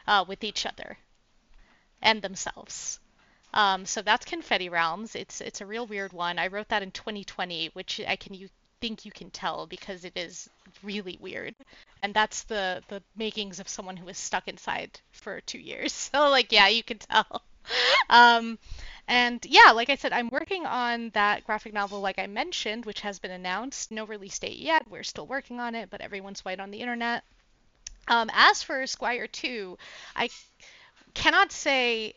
uh, 0.07 0.23
with 0.27 0.43
each 0.43 0.65
other 0.65 0.97
and 2.01 2.21
themselves. 2.21 2.99
Um, 3.53 3.85
so 3.85 4.01
that's 4.01 4.25
Confetti 4.25 4.69
Realms. 4.69 5.15
It's 5.15 5.41
it's 5.41 5.61
a 5.61 5.65
real 5.65 5.87
weird 5.87 6.13
one. 6.13 6.39
I 6.39 6.47
wrote 6.47 6.69
that 6.69 6.83
in 6.83 6.91
2020, 6.91 7.69
which 7.73 8.01
I 8.07 8.15
can 8.15 8.33
you 8.33 8.49
think 8.79 9.05
you 9.05 9.11
can 9.11 9.31
tell 9.31 9.65
because 9.65 10.05
it 10.05 10.13
is 10.15 10.49
really 10.83 11.17
weird. 11.19 11.55
And 12.03 12.13
that's 12.13 12.43
the 12.43 12.83
the 12.89 13.01
makings 13.15 13.59
of 13.59 13.67
someone 13.69 13.97
who 13.97 14.05
was 14.05 14.17
stuck 14.17 14.47
inside 14.47 14.99
for 15.11 15.41
two 15.41 15.59
years. 15.59 15.93
So 16.13 16.29
like 16.29 16.51
yeah, 16.51 16.67
you 16.67 16.83
can 16.83 16.99
tell. 16.99 17.41
um, 18.09 18.59
and 19.07 19.45
yeah, 19.45 19.71
like 19.71 19.89
I 19.89 19.95
said, 19.95 20.13
I'm 20.13 20.29
working 20.29 20.65
on 20.65 21.09
that 21.11 21.45
graphic 21.45 21.73
novel, 21.73 22.01
like 22.01 22.19
I 22.19 22.27
mentioned, 22.27 22.85
which 22.85 23.01
has 23.01 23.19
been 23.19 23.31
announced. 23.31 23.91
No 23.91 24.05
release 24.05 24.37
date 24.39 24.57
yet. 24.57 24.89
We're 24.89 25.03
still 25.03 25.27
working 25.27 25.59
on 25.59 25.75
it, 25.75 25.89
but 25.89 26.01
everyone's 26.01 26.43
white 26.43 26.59
on 26.59 26.71
the 26.71 26.79
internet. 26.79 27.23
Um, 28.07 28.29
as 28.33 28.63
for 28.63 28.85
Squire 28.87 29.27
2, 29.27 29.77
I 30.15 30.29
cannot 31.13 31.51
say 31.51 32.15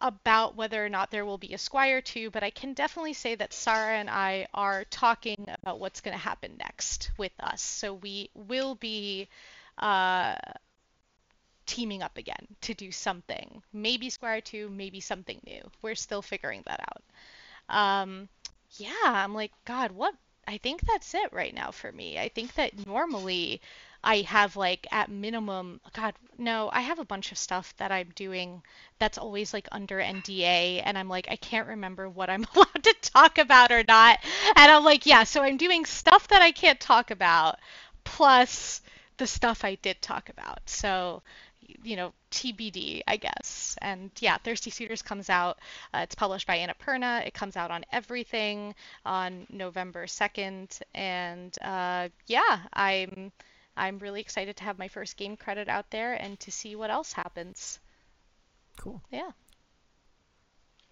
about 0.00 0.56
whether 0.56 0.84
or 0.84 0.88
not 0.88 1.10
there 1.10 1.24
will 1.24 1.38
be 1.38 1.54
a 1.54 1.58
Squire 1.58 2.00
2, 2.00 2.30
but 2.30 2.42
I 2.42 2.50
can 2.50 2.74
definitely 2.74 3.14
say 3.14 3.34
that 3.34 3.52
Sarah 3.52 3.96
and 3.96 4.10
I 4.10 4.46
are 4.52 4.84
talking 4.84 5.46
about 5.60 5.80
what's 5.80 6.00
going 6.00 6.16
to 6.16 6.22
happen 6.22 6.56
next 6.58 7.10
with 7.16 7.32
us. 7.40 7.62
So 7.62 7.94
we 7.94 8.30
will 8.34 8.74
be 8.74 9.28
uh, 9.78 10.34
teaming 11.64 12.02
up 12.02 12.18
again 12.18 12.46
to 12.62 12.74
do 12.74 12.92
something. 12.92 13.62
Maybe 13.72 14.10
Squire 14.10 14.40
2, 14.40 14.68
maybe 14.68 15.00
something 15.00 15.40
new. 15.46 15.62
We're 15.82 15.94
still 15.94 16.22
figuring 16.22 16.62
that 16.66 16.80
out. 16.80 17.02
Um, 18.02 18.28
yeah, 18.72 18.92
I'm 19.04 19.34
like, 19.34 19.52
God, 19.64 19.92
what? 19.92 20.14
I 20.46 20.58
think 20.58 20.82
that's 20.82 21.14
it 21.14 21.32
right 21.32 21.54
now 21.54 21.72
for 21.72 21.90
me. 21.90 22.18
I 22.18 22.28
think 22.28 22.54
that 22.54 22.86
normally 22.86 23.60
I 24.04 24.22
have 24.22 24.56
like 24.56 24.86
at 24.90 25.10
minimum, 25.10 25.80
God, 25.92 26.14
no, 26.38 26.70
I 26.72 26.80
have 26.82 26.98
a 26.98 27.04
bunch 27.04 27.32
of 27.32 27.38
stuff 27.38 27.74
that 27.78 27.92
I'm 27.92 28.10
doing 28.14 28.62
that's 28.98 29.18
always 29.18 29.52
like 29.52 29.68
under 29.72 30.00
NDA, 30.00 30.82
and 30.84 30.96
I'm 30.98 31.08
like, 31.08 31.26
I 31.30 31.36
can't 31.36 31.68
remember 31.68 32.08
what 32.08 32.30
I'm 32.30 32.44
allowed 32.54 32.84
to 32.84 32.94
talk 33.02 33.38
about 33.38 33.72
or 33.72 33.84
not. 33.86 34.18
And 34.56 34.70
I'm 34.72 34.84
like, 34.84 35.06
yeah, 35.06 35.24
so 35.24 35.42
I'm 35.42 35.56
doing 35.56 35.84
stuff 35.84 36.28
that 36.28 36.42
I 36.42 36.52
can't 36.52 36.80
talk 36.80 37.10
about, 37.10 37.58
plus 38.04 38.80
the 39.18 39.26
stuff 39.26 39.64
I 39.64 39.76
did 39.76 40.00
talk 40.02 40.28
about. 40.28 40.60
So, 40.66 41.22
you 41.82 41.96
know, 41.96 42.12
TBD, 42.30 43.02
I 43.08 43.16
guess. 43.16 43.76
And 43.82 44.10
yeah, 44.20 44.36
Thirsty 44.38 44.70
Suitors 44.70 45.02
comes 45.02 45.30
out. 45.30 45.58
Uh, 45.92 46.00
it's 46.00 46.14
published 46.14 46.46
by 46.46 46.58
Annapurna. 46.58 47.26
It 47.26 47.34
comes 47.34 47.56
out 47.56 47.70
on 47.70 47.84
everything 47.92 48.74
on 49.04 49.46
November 49.50 50.06
2nd. 50.06 50.80
And 50.94 51.56
uh, 51.62 52.08
yeah, 52.26 52.60
I'm 52.72 53.32
I'm 53.76 53.98
really 53.98 54.20
excited 54.20 54.56
to 54.56 54.64
have 54.64 54.78
my 54.78 54.88
first 54.88 55.16
game 55.16 55.36
credit 55.36 55.68
out 55.68 55.90
there 55.90 56.14
and 56.14 56.38
to 56.40 56.50
see 56.50 56.74
what 56.76 56.90
else 56.90 57.12
happens. 57.12 57.78
Cool. 58.78 59.02
Yeah. 59.10 59.30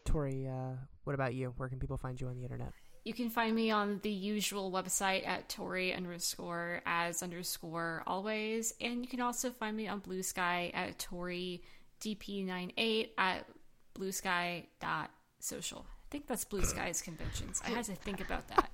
Tori, 0.04 0.46
uh, 0.46 0.74
what 1.04 1.14
about 1.14 1.34
you? 1.34 1.54
Where 1.56 1.68
can 1.68 1.78
people 1.78 1.96
find 1.96 2.20
you 2.20 2.28
on 2.28 2.36
the 2.36 2.42
internet? 2.42 2.72
You 3.04 3.12
can 3.14 3.28
find 3.30 3.54
me 3.54 3.70
on 3.70 4.00
the 4.02 4.10
usual 4.10 4.70
website 4.72 5.26
at 5.26 5.48
Tori 5.48 5.92
underscore 5.94 6.80
as 6.86 7.22
underscore 7.22 8.02
always. 8.06 8.72
And 8.80 9.02
you 9.02 9.08
can 9.08 9.20
also 9.20 9.50
find 9.50 9.76
me 9.76 9.88
on 9.88 9.98
Blue 10.00 10.22
Sky 10.22 10.70
at 10.74 10.98
Tori 10.98 11.62
DP98 12.00 13.10
at 13.18 13.46
bluesky.social. 13.94 15.86
I 15.88 16.06
think 16.10 16.26
that's 16.26 16.44
Blue 16.44 16.64
Sky's 16.64 17.02
conventions. 17.02 17.60
I 17.66 17.70
had 17.70 17.84
to 17.86 17.94
think 17.94 18.20
about 18.20 18.46
that. 18.48 18.70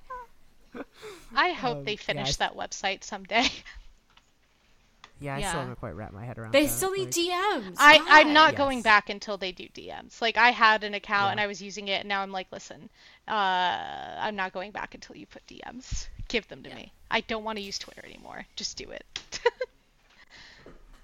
I 1.35 1.51
hope 1.51 1.79
Um, 1.79 1.83
they 1.83 1.93
yeah, 1.93 1.97
finish 1.97 2.29
I- 2.39 2.47
that 2.47 2.55
website 2.55 3.03
someday. 3.03 3.45
Yeah, 5.21 5.35
I 5.35 5.39
Yeah. 5.39 5.49
still 5.49 5.59
haven't 5.61 5.75
quite 5.79 5.95
wrapped 5.95 6.13
my 6.13 6.25
head 6.25 6.37
around. 6.39 6.51
They 6.51 6.65
that. 6.65 6.71
still 6.71 6.91
need 6.91 7.15
like- 7.15 7.63
DMs. 7.63 7.75
I, 7.77 7.99
I'm 8.09 8.33
not 8.33 8.53
Yes. 8.53 8.57
going 8.57 8.81
back 8.81 9.09
until 9.09 9.37
they 9.37 9.51
do 9.51 9.67
DMs. 9.69 10.19
Like 10.21 10.35
I 10.35 10.49
had 10.49 10.83
an 10.83 10.93
account 10.95 11.27
Yeah. 11.27 11.31
and 11.31 11.39
I 11.39 11.47
was 11.47 11.61
using 11.61 11.87
it, 11.89 11.99
and 12.01 12.09
now 12.09 12.21
I'm 12.21 12.31
like, 12.31 12.47
listen, 12.51 12.89
uh, 13.27 13.31
I'm 14.19 14.35
not 14.35 14.51
going 14.51 14.71
back 14.71 14.95
until 14.95 15.15
you 15.15 15.27
put 15.27 15.45
DMs. 15.47 16.07
Give 16.27 16.47
them 16.47 16.63
to 16.63 16.69
Yeah. 16.69 16.75
me. 16.75 16.93
I 17.11 17.21
don't 17.21 17.43
want 17.43 17.57
to 17.59 17.61
use 17.63 17.77
Twitter 17.77 18.03
anymore. 18.05 18.45
Just 18.55 18.77
do 18.77 18.89
it. 18.89 19.39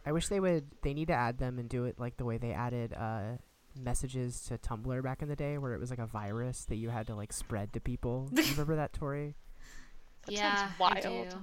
I 0.06 0.12
wish 0.12 0.28
they 0.30 0.40
would. 0.40 0.66
They 0.84 0.94
need 0.94 1.08
to 1.10 1.14
add 1.14 1.38
them 1.38 1.60
and 1.60 1.68
do 1.68 1.84
it 1.86 2.00
like 2.00 2.18
the 2.18 2.24
way 2.26 2.38
they 2.38 2.54
added 2.54 2.94
uh, 2.94 3.38
messages 3.78 4.40
to 4.46 4.58
Tumblr 4.58 5.04
back 5.04 5.22
in 5.22 5.28
the 5.28 5.36
day, 5.36 5.58
where 5.58 5.74
it 5.74 5.80
was 5.80 5.90
like 5.90 6.00
a 6.00 6.06
virus 6.06 6.64
that 6.66 6.78
you 6.78 6.90
had 6.90 7.08
to 7.08 7.16
like 7.16 7.34
spread 7.34 7.74
to 7.74 7.80
people. 7.82 8.30
Do 8.34 8.42
you 8.46 8.52
remember 8.52 8.78
that, 8.78 8.94
Tori? 8.94 9.36
That 10.26 10.32
yeah, 10.32 10.56
sounds 10.56 10.72
I 10.80 11.10
wild. 11.10 11.36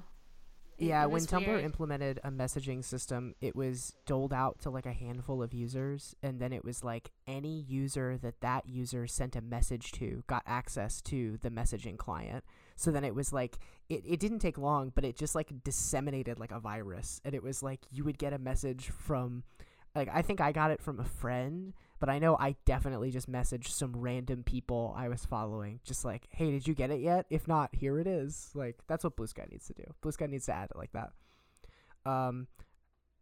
It- 0.79 0.87
yeah, 0.87 1.05
it 1.05 1.11
when 1.11 1.23
Tumblr 1.23 1.47
weird. 1.47 1.65
implemented 1.65 2.21
a 2.25 2.31
messaging 2.31 2.85
system, 2.85 3.35
it 3.41 3.55
was 3.55 3.95
doled 4.07 4.33
out 4.33 4.61
to 4.61 4.71
like 4.71 4.87
a 4.87 4.93
handful 4.93 5.43
of 5.43 5.55
users, 5.55 6.15
and 6.23 6.41
then 6.41 6.53
it 6.53 6.65
was 6.65 6.83
like 6.83 7.11
any 7.27 7.61
user 7.61 8.19
that 8.19 8.41
that 8.41 8.69
user 8.69 9.07
sent 9.07 9.37
a 9.37 9.41
message 9.41 9.93
to 9.93 10.25
got 10.27 10.43
access 10.47 11.01
to 11.03 11.39
the 11.43 11.51
messaging 11.51 11.97
client. 11.97 12.45
So 12.77 12.91
then 12.91 13.05
it 13.05 13.15
was 13.15 13.33
like 13.33 13.59
it, 13.89 14.03
it 14.07 14.19
didn't 14.19 14.41
take 14.41 14.59
long, 14.59 14.91
but 14.95 15.05
it 15.05 15.17
just 15.17 15.35
like 15.35 15.63
disseminated 15.63 16.39
like 16.41 16.51
a 16.51 16.59
virus, 16.61 17.21
and 17.25 17.35
it 17.35 17.43
was 17.43 17.63
like 17.63 17.81
you 17.93 18.03
would 18.05 18.19
get 18.19 18.33
a 18.33 18.39
message 18.39 18.89
from 18.91 19.45
like 19.95 20.09
I 20.13 20.23
think 20.23 20.41
I 20.41 20.51
got 20.51 20.71
it 20.73 20.83
from 20.83 20.99
a 20.99 21.05
friend, 21.05 21.73
but 22.05 22.13
I 22.13 22.19
know 22.19 22.37
I 22.39 22.55
definitely 22.67 23.11
just 23.11 23.33
messaged 23.33 23.69
some 23.69 23.97
random 23.97 24.43
people 24.43 24.95
I 24.95 25.09
was 25.09 25.25
following, 25.25 25.81
just 25.85 26.05
like, 26.05 26.29
"Hey, 26.29 26.51
did 26.51 26.69
you 26.69 26.75
get 26.75 26.91
it 26.91 27.01
yet? 27.01 27.25
If 27.31 27.49
not, 27.49 27.75
here 27.75 27.99
it 27.99 28.07
is." 28.07 28.51
Like 28.53 28.77
that's 28.87 29.05
what 29.05 29.17
Blue 29.17 29.27
Sky 29.27 29.47
needs 29.51 29.67
to 29.69 29.73
do. 29.73 29.85
Blue 30.03 30.13
Sky 30.13 30.27
needs 30.27 30.45
to 30.45 30.53
add 30.53 30.69
it 30.71 30.77
like 30.77 30.93
that. 30.93 31.13
Um, 32.05 32.49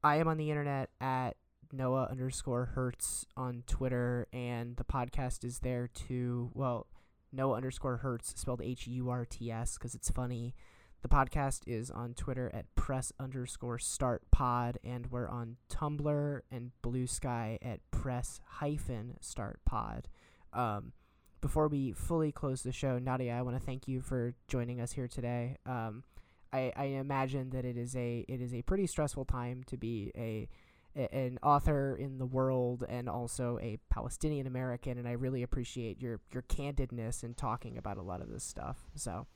I 0.02 0.16
am 0.16 0.26
on 0.26 0.36
the 0.36 0.50
internet 0.50 0.90
at 1.00 1.36
Noah 1.70 2.08
underscore 2.10 2.64
Hurts 2.74 3.24
on 3.36 3.62
Twitter, 3.68 4.26
and 4.32 4.76
the 4.76 4.84
podcast 4.84 5.44
is 5.44 5.60
there 5.60 5.86
too. 5.86 6.50
Well, 6.52 6.88
Noah 7.30 7.58
underscore 7.58 7.98
Hurts 7.98 8.34
spelled 8.36 8.62
H 8.62 8.88
U 8.88 9.10
R 9.10 9.24
T 9.24 9.48
S 9.52 9.78
because 9.78 9.94
it's 9.94 10.10
funny. 10.10 10.56
The 11.02 11.08
podcast 11.08 11.62
is 11.66 11.90
on 11.90 12.14
Twitter 12.14 12.48
at 12.54 12.72
press 12.76 13.12
underscore 13.18 13.80
start 13.80 14.22
pod, 14.30 14.78
and 14.84 15.10
we're 15.10 15.28
on 15.28 15.56
Tumblr 15.68 16.40
and 16.48 16.70
Blue 16.80 17.08
Sky 17.08 17.58
at 17.60 17.80
press 17.90 18.40
hyphen 18.46 19.16
start 19.20 19.58
pod. 19.64 20.06
Um, 20.52 20.92
before 21.40 21.66
we 21.66 21.90
fully 21.90 22.30
close 22.30 22.62
the 22.62 22.70
show, 22.70 23.00
Nadia, 23.00 23.32
I 23.34 23.42
want 23.42 23.58
to 23.58 23.66
thank 23.66 23.88
you 23.88 24.00
for 24.00 24.34
joining 24.46 24.80
us 24.80 24.92
here 24.92 25.08
today. 25.08 25.56
Um, 25.66 26.04
I, 26.52 26.72
I 26.76 26.84
imagine 26.84 27.50
that 27.50 27.64
it 27.64 27.76
is 27.76 27.96
a 27.96 28.24
it 28.28 28.40
is 28.40 28.54
a 28.54 28.62
pretty 28.62 28.86
stressful 28.86 29.24
time 29.24 29.64
to 29.66 29.76
be 29.76 30.12
a, 30.16 30.48
an 30.94 31.40
author 31.42 31.96
in 31.96 32.18
the 32.18 32.26
world 32.26 32.84
and 32.88 33.08
also 33.08 33.58
a 33.60 33.76
Palestinian 33.90 34.46
American, 34.46 34.98
and 34.98 35.08
I 35.08 35.12
really 35.12 35.42
appreciate 35.42 36.00
your 36.00 36.20
your 36.32 36.42
candidness 36.42 37.24
in 37.24 37.34
talking 37.34 37.76
about 37.76 37.96
a 37.96 38.02
lot 38.02 38.20
of 38.20 38.28
this 38.28 38.44
stuff. 38.44 38.84
So. 38.94 39.26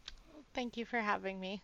Thank 0.56 0.78
you 0.78 0.86
for 0.86 1.00
having 1.00 1.38
me. 1.38 1.60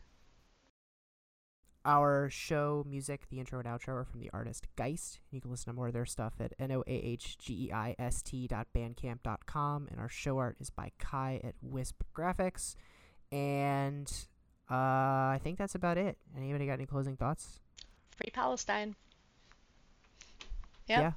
Our 1.85 2.29
show 2.31 2.85
music, 2.87 3.23
the 3.31 3.41
intro 3.41 3.59
and 3.59 3.67
outro, 3.67 3.89
are 3.89 4.05
from 4.05 4.21
the 4.21 4.29
artist 4.35 4.67
Geist. 4.77 5.19
You 5.31 5.41
can 5.41 5.51
listen 5.51 5.73
to 5.73 5.77
more 5.77 5.87
of 5.87 5.95
their 5.95 6.05
stuff 6.05 6.35
at 6.41 6.57
noahgeist 6.59 8.49
dot 8.49 8.67
bandcamp 8.77 9.23
dot 9.23 9.47
com. 9.47 9.89
And 9.91 9.99
our 9.99 10.11
show 10.11 10.37
art 10.37 10.59
is 10.61 10.69
by 10.69 10.93
Kai 10.99 11.41
at 11.43 11.55
Wisp 11.63 12.03
Graphics. 12.15 12.77
And 13.33 14.13
uh, 14.71 14.75
I 14.75 15.41
think 15.43 15.57
that's 15.57 15.75
about 15.75 15.97
it. 15.97 16.19
Anybody 16.37 16.67
got 16.67 16.75
any 16.75 16.85
closing 16.85 17.17
thoughts? 17.17 17.61
Free 18.15 18.31
Palestine. 18.31 18.95
Yep. 20.87 21.01
Yeah. 21.01 21.13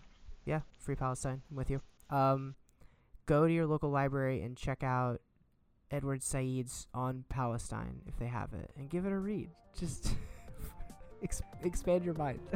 Yeah. 0.46 0.62
Free 0.80 0.96
Palestine. 0.96 1.42
I'm 1.52 1.58
with 1.58 1.70
you. 1.70 1.82
Um, 2.10 2.56
go 3.26 3.46
to 3.46 3.54
your 3.54 3.68
local 3.68 3.90
library 3.90 4.42
and 4.42 4.56
check 4.56 4.82
out 4.82 5.20
Edward 5.92 6.24
Said's 6.24 6.88
On 6.94 7.24
Palestine 7.30 8.02
if 8.08 8.18
they 8.18 8.28
have 8.28 8.54
it, 8.54 8.72
and 8.78 8.90
give 8.90 9.06
it 9.06 9.12
a 9.12 9.18
read. 9.18 9.50
Just 9.80 10.12
ex- 11.24 11.42
expand 11.64 12.04
your 12.04 12.16
mind. 12.16 12.40